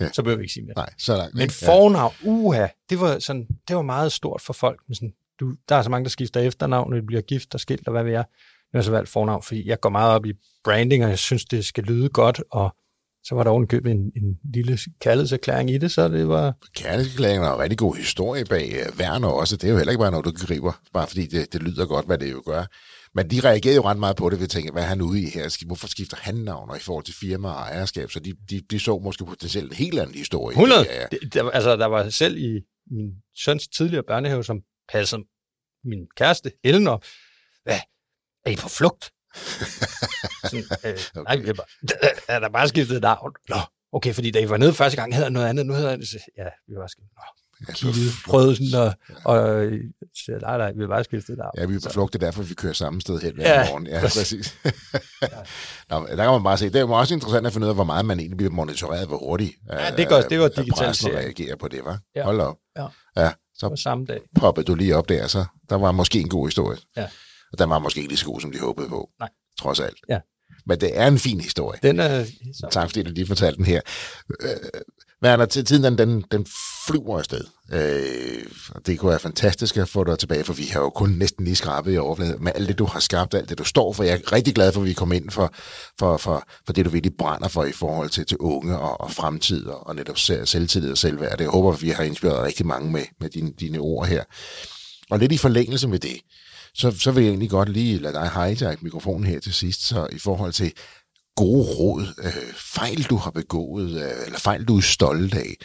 Ja. 0.00 0.12
Så 0.12 0.22
behøver 0.22 0.38
vi 0.38 0.42
ikke 0.42 0.52
sige 0.52 0.64
mere. 0.64 0.74
Nej, 0.76 0.94
så 0.98 1.16
langt. 1.16 1.34
Men 1.34 1.50
fornavn, 1.50 2.14
uha, 2.24 2.68
det 2.90 3.00
var, 3.00 3.18
sådan, 3.18 3.46
det 3.68 3.76
var 3.76 3.82
meget 3.82 4.12
stort 4.12 4.40
for 4.40 4.52
folk. 4.52 4.80
Men 4.88 4.94
sådan, 4.94 5.14
du, 5.40 5.54
der 5.68 5.76
er 5.76 5.82
så 5.82 5.90
mange, 5.90 6.04
der 6.04 6.10
skifter 6.10 6.40
efternavn, 6.40 6.90
når 6.90 6.96
de 6.96 7.06
bliver 7.06 7.22
gift 7.22 7.54
og 7.54 7.60
skilt, 7.60 7.88
og 7.88 7.92
hvad 7.92 8.04
ved 8.04 8.12
jeg. 8.12 8.24
Jeg 8.76 8.80
har 8.80 8.84
så 8.84 8.90
valgt 8.90 9.08
fornavn, 9.08 9.42
fordi 9.42 9.68
jeg 9.68 9.80
går 9.80 9.88
meget 9.88 10.14
op 10.14 10.26
i 10.26 10.32
branding, 10.64 11.04
og 11.04 11.10
jeg 11.10 11.18
synes, 11.18 11.44
det 11.44 11.64
skal 11.64 11.84
lyde 11.84 12.08
godt, 12.08 12.42
og 12.50 12.76
så 13.24 13.34
var 13.34 13.42
der 13.42 13.50
ovenkøbet 13.50 13.90
en, 13.90 14.12
en 14.16 14.38
lille 14.54 14.78
kærlighedserklæring 15.00 15.70
i 15.70 15.78
det, 15.78 15.90
så 15.90 16.08
det 16.08 16.28
var... 16.28 16.54
Kærlighedserklæring 16.74 17.44
er 17.44 17.52
en 17.52 17.58
rigtig 17.58 17.78
god 17.78 17.96
historie 17.96 18.44
bag 18.44 18.86
Werner 18.98 19.28
også. 19.28 19.56
Det 19.56 19.64
er 19.64 19.70
jo 19.70 19.76
heller 19.76 19.90
ikke 19.90 20.00
bare 20.00 20.10
noget, 20.10 20.26
du 20.26 20.46
griber, 20.46 20.80
bare 20.92 21.06
fordi 21.06 21.26
det, 21.26 21.52
det 21.52 21.62
lyder 21.62 21.86
godt, 21.86 22.06
hvad 22.06 22.18
det 22.18 22.32
jo 22.32 22.42
gør. 22.46 22.64
Men 23.14 23.30
de 23.30 23.40
reagerede 23.40 23.76
jo 23.76 23.82
ret 23.82 23.98
meget 23.98 24.16
på 24.16 24.30
det 24.30 24.38
ved 24.38 24.44
at 24.44 24.50
tænke, 24.50 24.72
hvad 24.72 24.82
er 24.82 24.86
han 24.86 25.02
ude 25.02 25.22
i 25.22 25.30
her? 25.34 25.64
Hvorfor 25.66 25.86
skifter 25.86 26.16
han 26.20 26.34
navn 26.34 26.76
i 26.76 26.80
forhold 26.80 27.04
til 27.04 27.14
firma 27.14 27.48
og 27.48 27.54
ejerskab? 27.54 28.10
Så 28.10 28.20
de, 28.20 28.34
de, 28.50 28.60
de 28.70 28.78
så 28.78 28.98
måske 28.98 29.24
potentielt 29.24 29.70
en 29.70 29.76
helt 29.76 29.98
anden 29.98 30.14
historie. 30.14 30.54
100! 30.54 30.86
Det, 31.10 31.34
der, 31.34 31.50
altså, 31.50 31.76
der 31.76 31.86
var 31.86 32.08
selv 32.08 32.36
i 32.36 32.60
min 32.90 33.12
søns 33.36 33.68
tidligere 33.68 34.04
børnehave, 34.08 34.44
som 34.44 34.60
passede 34.92 35.24
min 35.84 36.06
kæreste, 36.16 36.52
Helen, 36.64 36.86
op. 36.86 37.04
Hvad? 37.62 37.78
Er 38.46 38.50
I 38.50 38.56
på 38.56 38.68
flugt? 38.68 39.04
Sådan, 40.50 40.64
øh, 40.84 40.90
okay. 40.90 41.24
Nej, 41.24 41.36
vi 41.36 41.48
er, 41.48 41.54
bare, 41.54 41.66
er 42.28 42.38
der 42.40 42.48
bare 42.48 42.68
skiftet 42.68 43.02
navn. 43.02 43.32
Nå, 43.48 43.56
okay, 43.92 44.14
fordi 44.14 44.30
da 44.30 44.40
I 44.40 44.48
var 44.48 44.56
nede 44.56 44.74
første 44.74 44.96
gang, 44.96 45.14
havde 45.14 45.30
noget 45.30 45.46
andet. 45.46 45.66
Nu 45.66 45.74
hedder 45.74 45.96
det, 45.96 46.12
ja, 46.38 46.44
vi 46.68 46.74
var 46.76 46.86
skiftet. 46.86 47.10
Nå, 47.16 47.72
kiggede, 47.72 48.10
prøvede 48.26 48.56
sådan, 48.56 48.94
og, 49.24 49.34
og 49.34 49.68
siger, 50.24 50.38
nej, 50.40 50.58
nej, 50.58 50.72
vi 50.72 50.80
har 50.80 50.88
bare 50.88 51.04
skiftet 51.04 51.38
navn. 51.38 51.50
Ja, 51.58 51.64
vi 51.64 51.74
er 51.74 51.80
på 51.84 51.90
flugt, 51.92 52.12
det 52.12 52.22
er 52.22 52.26
derfor, 52.26 52.42
vi 52.42 52.54
kører 52.54 52.72
samme 52.72 53.00
sted 53.00 53.20
hen 53.20 53.34
hver 53.34 53.60
ja, 53.60 53.68
morgen. 53.70 53.86
Ja, 53.86 54.00
præcis. 54.00 54.56
Nå, 55.90 56.06
der 56.06 56.16
kan 56.16 56.30
man 56.30 56.42
bare 56.42 56.58
se, 56.58 56.70
det 56.70 56.80
er 56.80 56.86
også 56.86 57.14
interessant 57.14 57.46
at 57.46 57.52
finde 57.52 57.64
ud 57.64 57.68
af, 57.68 57.74
hvor 57.74 57.84
meget 57.84 58.04
man 58.04 58.18
egentlig 58.20 58.36
bliver 58.36 58.52
monitoreret, 58.52 59.08
hvor 59.08 59.18
hurtigt 59.18 59.52
ja, 59.72 59.90
det, 59.96 60.08
gør, 60.08 60.20
det 60.20 60.40
var 60.40 60.48
digitalisering. 60.48 61.18
reagerer 61.18 61.56
på 61.56 61.68
det, 61.68 61.84
var. 61.84 61.98
Ja. 62.16 62.24
Hold 62.24 62.40
op. 62.40 62.56
Ja. 62.76 62.86
ja 63.16 63.32
så 63.54 63.68
på 63.68 63.76
samme 63.76 64.06
dag. 64.06 64.20
poppede 64.40 64.64
du 64.64 64.74
lige 64.74 64.96
op 64.96 65.08
der, 65.08 65.26
så 65.26 65.44
der 65.70 65.76
var 65.76 65.92
måske 65.92 66.20
en 66.20 66.28
god 66.28 66.46
historie. 66.46 66.78
Ja. 66.96 67.06
Og 67.52 67.58
den 67.58 67.70
var 67.70 67.78
måske 67.78 67.98
ikke 67.98 68.08
lige 68.08 68.18
så 68.18 68.26
god, 68.26 68.40
som 68.40 68.52
de 68.52 68.58
håbede 68.58 68.88
på. 68.88 69.10
Nej. 69.20 69.28
Trods 69.60 69.80
alt. 69.80 69.96
Ja. 70.08 70.18
Men 70.66 70.80
det 70.80 70.98
er 70.98 71.06
en 71.06 71.18
fin 71.18 71.40
historie. 71.40 71.78
Den 71.82 72.00
er... 72.00 72.24
Tak 72.70 72.88
fordi 72.88 73.02
du 73.02 73.10
lige 73.10 73.26
fortalte 73.26 73.56
den 73.56 73.64
her. 73.64 73.80
Øh, 74.42 74.48
Werner, 75.24 75.46
til 75.46 75.64
tiden 75.64 75.84
den, 75.84 75.98
den, 75.98 76.24
den 76.30 76.46
flyver 76.86 77.18
afsted. 77.18 77.44
Øh, 77.72 78.46
og 78.70 78.86
det 78.86 78.98
kunne 78.98 79.10
være 79.10 79.18
fantastisk 79.18 79.76
at 79.76 79.88
få 79.88 80.04
dig 80.04 80.18
tilbage, 80.18 80.44
for 80.44 80.52
vi 80.52 80.64
har 80.64 80.80
jo 80.80 80.90
kun 80.90 81.10
næsten 81.10 81.44
lige 81.44 81.56
skrabet 81.56 81.94
i 81.94 81.98
overfladen 81.98 82.44
med 82.44 82.52
alt 82.54 82.68
det, 82.68 82.78
du 82.78 82.84
har 82.84 83.00
skabt, 83.00 83.34
alt 83.34 83.48
det, 83.48 83.58
du 83.58 83.64
står 83.64 83.92
for. 83.92 84.04
Jeg 84.04 84.14
er 84.14 84.32
rigtig 84.32 84.54
glad 84.54 84.72
for, 84.72 84.80
at 84.80 84.86
vi 84.86 84.92
kom 84.92 85.12
ind 85.12 85.30
for, 85.30 85.54
for, 85.98 86.16
for, 86.16 86.48
for 86.66 86.72
det, 86.72 86.84
du 86.84 86.90
virkelig 86.90 87.16
brænder 87.18 87.48
for 87.48 87.64
i 87.64 87.72
forhold 87.72 88.10
til, 88.10 88.26
til 88.26 88.36
unge 88.36 88.78
og, 88.78 89.00
og 89.00 89.10
fremtid 89.10 89.66
og, 89.66 89.86
og 89.86 89.96
netop 89.96 90.18
selvtillid 90.18 90.90
og 90.90 90.98
selvværd. 90.98 91.40
Jeg 91.40 91.48
håber, 91.48 91.72
at 91.72 91.82
vi 91.82 91.90
har 91.90 92.02
inspireret 92.02 92.44
rigtig 92.44 92.66
mange 92.66 92.92
med, 92.92 93.04
med 93.20 93.30
dine, 93.30 93.52
dine 93.60 93.78
ord 93.78 94.06
her. 94.06 94.24
Og 95.10 95.18
lidt 95.18 95.32
i 95.32 95.38
forlængelse 95.38 95.88
med 95.88 95.98
det, 95.98 96.20
så, 96.78 96.90
så 96.90 97.10
vil 97.10 97.22
jeg 97.22 97.30
egentlig 97.30 97.50
godt 97.50 97.68
lige 97.68 97.98
lade 97.98 98.14
dig 98.14 98.30
hijack 98.30 98.82
mikrofonen 98.82 99.26
her 99.26 99.40
til 99.40 99.54
sidst, 99.54 99.82
så 99.82 100.08
i 100.12 100.18
forhold 100.18 100.52
til 100.52 100.72
gode 101.36 101.64
råd, 101.78 102.06
øh, 102.24 102.54
fejl 102.54 103.02
du 103.02 103.16
har 103.16 103.30
begået, 103.30 103.90
øh, 103.90 104.26
eller 104.26 104.38
fejl 104.38 104.64
du 104.64 104.76
er 104.76 104.80
stolt 104.80 105.34
af. 105.34 105.56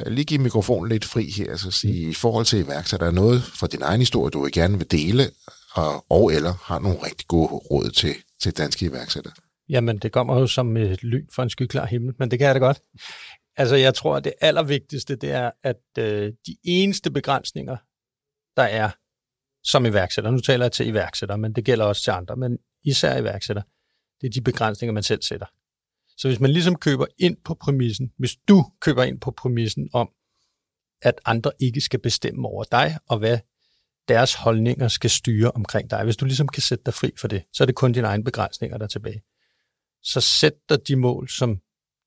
Øh, 0.00 0.12
lige 0.12 0.24
give 0.24 0.42
mikrofonen 0.42 0.88
lidt 0.88 1.04
fri 1.04 1.30
her, 1.36 1.56
så 1.56 1.70
sige, 1.70 2.10
i 2.10 2.14
forhold 2.14 2.44
til 2.44 2.58
iværksætter, 2.58 3.06
der 3.06 3.10
er 3.10 3.14
noget 3.14 3.42
fra 3.42 3.66
din 3.66 3.82
egen 3.82 4.00
historie, 4.00 4.30
du 4.30 4.42
vil 4.42 4.52
gerne 4.52 4.78
vil 4.78 4.90
dele, 4.90 5.30
og, 5.74 6.04
og 6.10 6.32
eller 6.32 6.52
har 6.62 6.78
nogle 6.78 6.98
rigtig 7.06 7.26
gode 7.28 7.48
råd 7.48 7.90
til, 7.90 8.14
til 8.42 8.56
danske 8.56 8.86
iværksættere? 8.86 9.34
Jamen, 9.68 9.98
det 9.98 10.12
kommer 10.12 10.40
jo 10.40 10.46
som 10.46 10.76
et 10.76 11.02
lyn 11.02 11.26
fra 11.34 11.42
en 11.42 11.50
skyklar 11.50 11.86
himmel, 11.86 12.14
men 12.18 12.30
det 12.30 12.38
kan 12.38 12.46
jeg 12.46 12.54
da 12.54 12.58
godt. 12.58 12.80
Altså, 13.56 13.76
jeg 13.76 13.94
tror, 13.94 14.16
at 14.16 14.24
det 14.24 14.32
allervigtigste, 14.40 15.16
det 15.16 15.30
er, 15.30 15.50
at 15.62 15.82
øh, 15.98 16.32
de 16.46 16.56
eneste 16.64 17.10
begrænsninger, 17.10 17.76
der 18.56 18.62
er 18.62 18.90
som 19.64 19.86
iværksætter, 19.86 20.30
nu 20.30 20.40
taler 20.40 20.64
jeg 20.64 20.72
til 20.72 20.86
iværksætter, 20.86 21.36
men 21.36 21.52
det 21.52 21.64
gælder 21.64 21.84
også 21.84 22.02
til 22.02 22.10
andre, 22.10 22.36
men 22.36 22.58
især 22.84 23.16
iværksætter, 23.16 23.62
det 24.20 24.26
er 24.26 24.30
de 24.30 24.40
begrænsninger, 24.40 24.92
man 24.92 25.02
selv 25.02 25.22
sætter. 25.22 25.46
Så 26.16 26.28
hvis 26.28 26.40
man 26.40 26.50
ligesom 26.50 26.76
køber 26.76 27.06
ind 27.18 27.36
på 27.44 27.54
præmissen, 27.54 28.12
hvis 28.18 28.36
du 28.48 28.64
køber 28.80 29.02
ind 29.02 29.20
på 29.20 29.30
præmissen 29.30 29.88
om, 29.92 30.10
at 31.02 31.14
andre 31.24 31.50
ikke 31.60 31.80
skal 31.80 32.00
bestemme 32.00 32.48
over 32.48 32.64
dig, 32.64 32.98
og 33.08 33.18
hvad 33.18 33.38
deres 34.08 34.34
holdninger 34.34 34.88
skal 34.88 35.10
styre 35.10 35.50
omkring 35.50 35.90
dig. 35.90 36.04
Hvis 36.04 36.16
du 36.16 36.24
ligesom 36.24 36.48
kan 36.48 36.62
sætte 36.62 36.84
dig 36.84 36.94
fri 36.94 37.10
for 37.20 37.28
det, 37.28 37.44
så 37.52 37.64
er 37.64 37.66
det 37.66 37.74
kun 37.74 37.92
dine 37.92 38.06
egne 38.06 38.24
begrænsninger, 38.24 38.78
der 38.78 38.84
er 38.84 38.88
tilbage. 38.88 39.22
Så 40.02 40.20
sæt 40.20 40.52
dig 40.68 40.88
de 40.88 40.96
mål, 40.96 41.28
som 41.28 41.60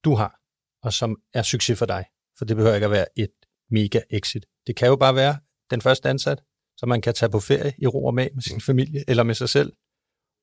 du 0.04 0.16
har, 0.16 0.40
og 0.82 0.94
som 0.94 1.18
er 1.34 1.42
succes 1.42 1.80
for 1.80 1.86
dig. 1.86 2.06
For 2.38 2.46
det 2.46 2.56
behøver 2.56 2.76
ikke 2.76 2.86
at 2.86 2.92
være 2.92 3.06
et 3.16 3.32
mega 3.70 4.02
exit. 4.10 4.46
Det 4.68 4.76
kan 4.76 4.88
jo 4.88 4.96
bare 4.96 5.16
være 5.16 5.38
den 5.70 5.82
første 5.82 6.10
ansat, 6.10 6.42
så 6.78 6.86
man 6.86 7.02
kan 7.02 7.14
tage 7.14 7.30
på 7.30 7.40
ferie 7.40 7.74
i 7.78 7.88
ro 7.88 8.06
og 8.06 8.14
mag 8.14 8.30
med 8.34 8.42
sin 8.42 8.62
familie, 8.62 9.04
eller 9.08 9.24
med 9.24 9.36
sig 9.36 9.50
selv, 9.50 9.74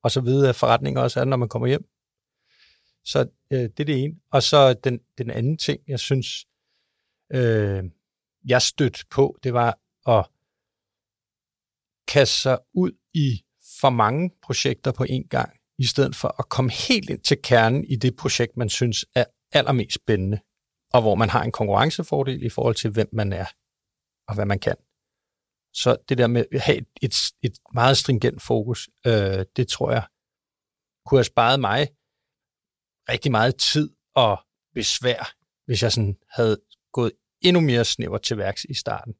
og 0.03 0.11
så 0.11 0.21
vide, 0.21 0.49
at 0.49 0.57
forretninger 0.57 1.01
også 1.01 1.21
er, 1.21 1.25
når 1.25 1.37
man 1.37 1.49
kommer 1.49 1.69
hjem. 1.69 1.85
Så 3.05 3.29
øh, 3.51 3.59
det 3.61 3.81
er 3.81 3.85
det 3.85 4.05
ene. 4.05 4.15
Og 4.33 4.43
så 4.43 4.75
den, 4.75 5.01
den 5.19 5.31
anden 5.31 5.59
ting, 5.59 5.81
jeg 5.89 5.99
synes, 5.99 6.27
øh, 7.33 7.85
jeg 8.45 8.63
stødte 8.63 9.05
på, 9.11 9.39
det 9.43 9.53
var 9.55 9.79
at 10.07 10.29
kaste 12.09 12.41
sig 12.41 12.59
ud 12.75 12.93
i 13.15 13.45
for 13.81 13.91
mange 13.91 14.31
projekter 14.43 14.93
på 14.93 15.05
én 15.05 15.29
gang, 15.29 15.57
i 15.79 15.85
stedet 15.87 16.17
for 16.17 16.41
at 16.41 16.49
komme 16.49 16.71
helt 16.71 17.11
ind 17.11 17.21
til 17.21 17.43
kernen 17.43 17.85
i 17.85 17.97
det 17.97 18.17
projekt, 18.17 18.57
man 18.57 18.69
synes 18.69 19.05
er 19.15 19.25
allermest 19.53 19.95
spændende, 19.95 20.41
og 20.93 21.03
hvor 21.03 21.15
man 21.15 21.31
har 21.31 21.43
en 21.43 21.53
konkurrencefordel 21.53 22.43
i 22.43 22.49
forhold 22.49 22.75
til, 22.75 22.91
hvem 22.91 23.09
man 23.13 23.33
er 23.33 23.47
og 24.29 24.35
hvad 24.35 24.47
man 24.47 24.59
kan. 24.59 24.77
Så 25.75 25.97
det 26.09 26.19
der 26.19 26.27
med 26.27 26.45
at 26.53 26.61
have 26.61 26.79
et, 26.79 26.87
et, 27.03 27.15
et 27.43 27.59
meget 27.75 27.97
stringent 27.97 28.43
fokus, 28.43 28.89
øh, 29.07 29.45
det 29.57 29.69
tror 29.69 29.91
jeg 29.91 30.07
kunne 31.07 31.19
have 31.19 31.25
sparet 31.25 31.61
mig 31.61 31.89
rigtig 33.09 33.31
meget 33.31 33.57
tid 33.57 33.91
og 34.15 34.39
besvær, 34.75 35.35
hvis 35.67 35.83
jeg 35.83 35.93
sådan 35.93 36.17
havde 36.31 36.57
gået 36.93 37.13
endnu 37.41 37.61
mere 37.61 37.85
snæver 37.85 38.19
til 38.19 38.39
værks 38.39 38.65
i 38.65 38.75
starten. 38.75 39.15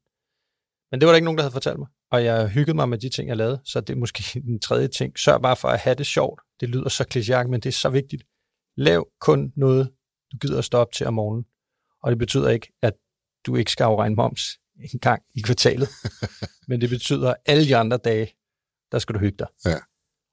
Men 0.91 0.99
det 0.99 1.05
var 1.05 1.11
der 1.11 1.15
ikke 1.15 1.25
nogen, 1.25 1.37
der 1.37 1.43
havde 1.43 1.53
fortalt 1.53 1.79
mig, 1.79 1.87
og 2.11 2.23
jeg 2.23 2.49
hyggede 2.49 2.75
mig 2.75 2.89
med 2.89 2.97
de 2.97 3.09
ting, 3.09 3.29
jeg 3.29 3.37
lavede, 3.37 3.61
så 3.65 3.81
det 3.81 3.93
er 3.93 3.97
måske 3.97 4.23
den 4.49 4.59
tredje 4.59 4.87
ting. 4.87 5.19
Sørg 5.19 5.41
bare 5.41 5.55
for 5.55 5.67
at 5.67 5.79
have 5.79 5.95
det 5.95 6.05
sjovt. 6.05 6.41
Det 6.59 6.69
lyder 6.69 6.89
så 6.89 7.03
klichéagtigt, 7.13 7.47
men 7.47 7.61
det 7.61 7.69
er 7.69 7.73
så 7.73 7.89
vigtigt. 7.89 8.23
Lav 8.77 9.07
kun 9.19 9.53
noget, 9.55 9.93
du 10.31 10.37
gider 10.37 10.57
at 10.57 10.65
stå 10.65 10.77
op 10.77 10.91
til 10.91 11.07
om 11.07 11.13
morgenen, 11.13 11.45
og 12.03 12.11
det 12.11 12.19
betyder 12.19 12.49
ikke, 12.49 12.73
at 12.81 12.93
du 13.45 13.55
ikke 13.55 13.71
skal 13.71 13.83
afregne 13.83 14.15
moms 14.15 14.41
en 14.75 14.99
gang 14.99 15.23
i 15.35 15.41
kvartalet. 15.41 15.89
Men 16.67 16.81
det 16.81 16.89
betyder, 16.89 17.29
at 17.29 17.37
alle 17.45 17.65
de 17.65 17.75
andre 17.75 17.97
dage, 17.97 18.33
der 18.91 18.99
skal 18.99 19.15
du 19.15 19.19
hygge 19.19 19.37
dig. 19.37 19.47
Ja. 19.65 19.77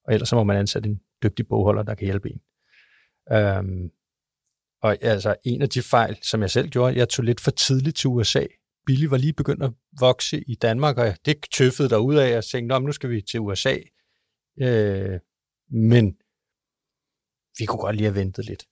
Og 0.04 0.14
ellers 0.14 0.28
så 0.28 0.36
må 0.36 0.44
man 0.44 0.56
ansætte 0.56 0.88
en 0.88 1.00
dygtig 1.22 1.48
bogholder, 1.48 1.82
der 1.82 1.94
kan 1.94 2.04
hjælpe 2.04 2.30
en. 2.30 2.40
Øhm, 3.32 3.90
og 4.82 5.02
altså, 5.02 5.36
en 5.44 5.62
af 5.62 5.68
de 5.68 5.82
fejl, 5.82 6.18
som 6.22 6.40
jeg 6.40 6.50
selv 6.50 6.68
gjorde, 6.68 6.96
jeg 6.96 7.08
tog 7.08 7.24
lidt 7.24 7.40
for 7.40 7.50
tidligt 7.50 7.96
til 7.96 8.08
USA. 8.08 8.46
Billy 8.86 9.04
var 9.04 9.16
lige 9.16 9.32
begyndt 9.32 9.62
at 9.62 9.72
vokse 10.00 10.40
i 10.46 10.54
Danmark, 10.54 10.98
og 10.98 11.16
det 11.24 11.36
tøffede 11.52 11.88
der 11.88 11.96
ud 11.96 12.16
af, 12.16 12.24
og 12.24 12.30
jeg 12.30 12.44
tænkte, 12.44 12.80
nu 12.80 12.92
skal 12.92 13.10
vi 13.10 13.22
til 13.22 13.40
USA. 13.40 13.76
Øh, 14.60 15.20
men 15.70 16.16
vi 17.58 17.64
kunne 17.66 17.80
godt 17.80 17.96
lige 17.96 18.06
have 18.06 18.14
ventet 18.14 18.44
lidt. 18.44 18.64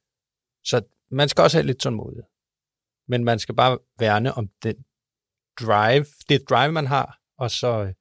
Så 0.65 0.83
man 1.11 1.29
skal 1.29 1.43
også 1.43 1.57
have 1.57 1.67
lidt 1.67 1.79
tålmodighed. 1.79 2.25
Men 3.09 3.25
man 3.25 3.39
skal 3.39 3.55
bare 3.55 3.79
værne 3.99 4.35
om 4.35 4.49
den 4.63 4.85
drive, 5.61 6.07
det 6.29 6.51
drive, 6.51 6.73
man 6.73 6.87
har, 6.87 7.19
og 7.39 7.51
så, 7.51 7.85
øh, 7.85 7.93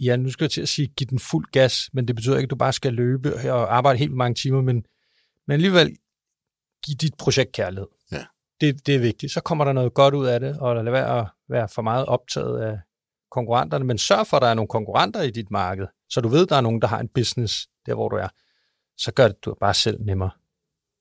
ja, 0.00 0.16
nu 0.16 0.30
skal 0.30 0.44
jeg 0.44 0.50
til 0.50 0.62
at 0.62 0.68
sige, 0.68 0.88
give 0.88 1.06
den 1.10 1.18
fuld 1.18 1.46
gas, 1.52 1.90
men 1.92 2.08
det 2.08 2.16
betyder 2.16 2.36
ikke, 2.36 2.46
at 2.46 2.50
du 2.50 2.56
bare 2.56 2.72
skal 2.72 2.92
løbe 2.92 3.34
og 3.52 3.76
arbejde 3.76 3.98
helt 3.98 4.12
mange 4.12 4.34
timer, 4.34 4.62
men, 4.62 4.86
men 5.46 5.54
alligevel 5.54 5.96
give 6.86 6.96
dit 6.96 7.14
projekt 7.18 7.52
kærlighed. 7.52 7.88
Ja. 8.12 8.24
Det, 8.60 8.86
det 8.86 8.94
er 8.94 8.98
vigtigt. 8.98 9.32
Så 9.32 9.40
kommer 9.40 9.64
der 9.64 9.72
noget 9.72 9.94
godt 9.94 10.14
ud 10.14 10.26
af 10.26 10.40
det, 10.40 10.58
og 10.58 10.84
lad 10.84 10.92
være 10.92 11.20
at 11.20 11.26
være 11.48 11.68
for 11.68 11.82
meget 11.82 12.06
optaget 12.06 12.60
af 12.60 12.78
konkurrenterne, 13.30 13.84
men 13.84 13.98
sørg 13.98 14.26
for, 14.26 14.36
at 14.36 14.42
der 14.42 14.48
er 14.48 14.54
nogle 14.54 14.68
konkurrenter 14.68 15.22
i 15.22 15.30
dit 15.30 15.50
marked, 15.50 15.86
så 16.10 16.20
du 16.20 16.28
ved, 16.28 16.42
at 16.42 16.48
der 16.48 16.56
er 16.56 16.60
nogen, 16.60 16.82
der 16.82 16.88
har 16.88 17.00
en 17.00 17.08
business 17.08 17.66
der, 17.86 17.94
hvor 17.94 18.08
du 18.08 18.16
er. 18.16 18.28
Så 18.96 19.12
gør 19.12 19.28
det 19.28 19.44
du 19.44 19.54
bare 19.60 19.74
selv 19.74 20.02
nemmere. 20.02 20.30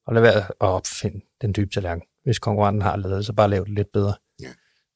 Og 0.05 0.13
lad 0.13 0.21
være 0.21 0.37
at 0.37 0.53
opfinde 0.59 1.21
den 1.41 1.53
dybe 1.55 1.71
tallerken. 1.73 2.03
Hvis 2.23 2.39
konkurrenten 2.39 2.81
har 2.81 2.97
lavet 2.97 3.25
så 3.25 3.33
bare 3.33 3.49
lav 3.49 3.65
det 3.65 3.73
lidt 3.73 3.91
bedre. 3.91 4.13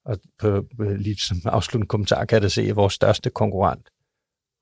Og 0.07 0.17
på, 0.39 0.65
lige 0.79 1.15
som 1.15 1.37
afsluttende 1.45 1.87
kommentar 1.87 2.25
kan 2.25 2.35
jeg 2.35 2.41
da 2.41 2.49
se, 2.49 2.61
at 2.61 2.75
vores 2.75 2.93
største 2.93 3.29
konkurrent 3.29 3.89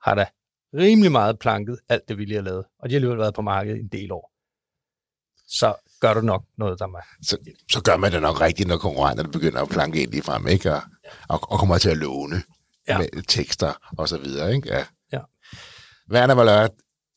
har 0.04 0.16
da 0.16 0.26
rimelig 0.74 1.12
meget 1.12 1.40
planket 1.40 1.80
alt 1.90 2.10
det, 2.10 2.18
vi 2.18 2.26
lige 2.26 2.36
har 2.36 2.44
lavet. 2.44 2.66
Og 2.80 2.90
de 2.90 2.94
har 2.94 2.98
alligevel 2.98 3.18
været 3.18 3.34
på 3.34 3.42
markedet 3.42 3.80
en 3.80 3.88
del 3.88 4.12
år. 4.12 4.32
Så 5.48 5.76
gør 6.02 6.14
du 6.14 6.22
nok 6.22 6.44
noget, 6.58 6.80
der 6.80 6.86
er 6.86 7.02
så, 7.22 7.38
så 7.72 7.82
gør 7.84 7.98
man 7.98 8.12
det 8.12 8.22
nok 8.22 8.42
rigtigt, 8.42 8.68
når 8.68 8.78
konkurrenterne 8.78 9.32
begynder 9.32 9.62
at 9.62 9.70
planke 9.70 10.02
ind 10.04 10.14
i 10.14 10.22
frem, 10.22 10.48
ikke? 10.48 10.74
Og, 10.74 10.82
og, 11.30 11.52
og 11.52 11.60
kommer 11.60 11.78
til 11.78 11.90
at 11.90 11.98
låne 11.98 12.44
ja. 12.88 12.98
med 12.98 13.24
tekster 13.28 13.74
og 13.98 14.10
så 14.10 14.18
videre, 14.18 14.56
ikke? 14.56 14.74
Ja. 14.74 14.86
ja. 15.12 15.20
Werner 16.12 16.34
Valør, 16.34 16.68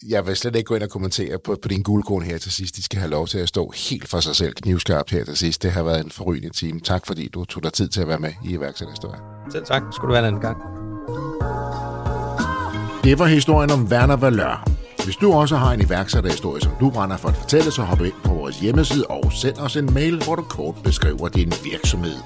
jeg 0.07 0.26
vil 0.26 0.36
slet 0.36 0.57
ikke 0.57 0.68
gå 0.68 0.74
ind 0.74 0.82
og 0.82 0.90
kommentere 0.90 1.38
på, 1.38 1.57
på 1.62 1.68
din 1.68 1.82
guldkorn 1.82 2.22
her 2.22 2.38
til 2.38 2.53
sidst. 2.53 2.76
De 2.76 2.82
skal 2.82 2.99
have 2.99 3.11
lov 3.11 3.26
til 3.26 3.38
at 3.38 3.49
stå 3.49 3.72
helt 3.76 4.09
for 4.09 4.20
sig 4.20 4.36
selv 4.36 4.55
knivskarpt 4.55 5.11
her 5.11 5.24
til 5.24 5.36
sidst. 5.36 5.62
Det 5.62 5.72
har 5.72 5.82
været 5.82 6.05
en 6.05 6.11
forrygende 6.11 6.51
time. 6.51 6.80
Tak 6.80 7.07
fordi 7.07 7.28
du 7.28 7.44
tog 7.44 7.62
dig 7.62 7.72
tid 7.72 7.88
til 7.88 8.01
at 8.01 8.09
være 8.09 8.18
med 8.18 8.32
i 8.44 8.53
iværksætterhistorien. 8.53 9.22
Selv 9.53 9.64
tak. 9.64 9.82
Skulle 9.92 10.09
du 10.09 10.12
være 10.12 10.28
en 10.28 10.34
anden 10.34 10.42
gang. 10.42 10.57
Det 13.05 13.18
var 13.18 13.26
historien 13.26 13.70
om 13.70 13.86
Werner 13.86 14.16
Valør. 14.16 14.70
Hvis 15.05 15.16
du 15.16 15.32
også 15.32 15.57
har 15.57 15.72
en 15.72 15.80
iværksætterhistorie, 15.80 16.62
som 16.62 16.72
du 16.80 16.90
brænder 16.90 17.16
for 17.16 17.28
at 17.28 17.36
fortælle, 17.36 17.70
så 17.70 17.82
hop 17.82 18.01
ind 18.01 18.12
på 18.24 18.34
vores 18.34 18.61
hjemmeside 18.61 19.07
og 19.07 19.32
send 19.32 19.59
os 19.59 19.76
en 19.76 19.94
mail, 19.94 20.24
hvor 20.24 20.34
du 20.34 20.42
kort 20.42 20.74
beskriver 20.84 21.28
din 21.28 21.53
virksomhed. 21.64 22.16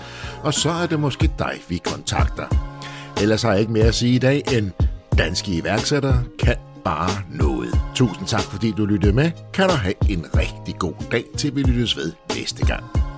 Og 0.42 0.54
så 0.54 0.70
er 0.70 0.86
det 0.86 1.00
måske 1.00 1.30
dig, 1.38 1.60
vi 1.68 1.76
kontakter. 1.84 2.46
Ellers 3.20 3.42
har 3.42 3.50
jeg 3.50 3.60
ikke 3.60 3.72
mere 3.72 3.84
at 3.84 3.94
sige 3.94 4.14
i 4.14 4.18
dag, 4.18 4.42
end 4.52 4.70
danske 5.18 5.52
iværksættere 5.52 6.24
kan 6.38 6.56
bare 6.84 7.22
noget. 7.30 7.80
Tusind 7.94 8.26
tak, 8.26 8.42
fordi 8.42 8.70
du 8.70 8.86
lyttede 8.86 9.12
med. 9.12 9.30
Kan 9.54 9.68
du 9.68 9.74
have 9.74 9.94
en 10.10 10.26
rigtig 10.36 10.74
god 10.78 10.94
dag, 11.12 11.24
til 11.38 11.56
vi 11.56 11.62
lyttes 11.62 11.96
ved 11.96 12.12
næste 12.36 12.66
gang. 12.66 13.11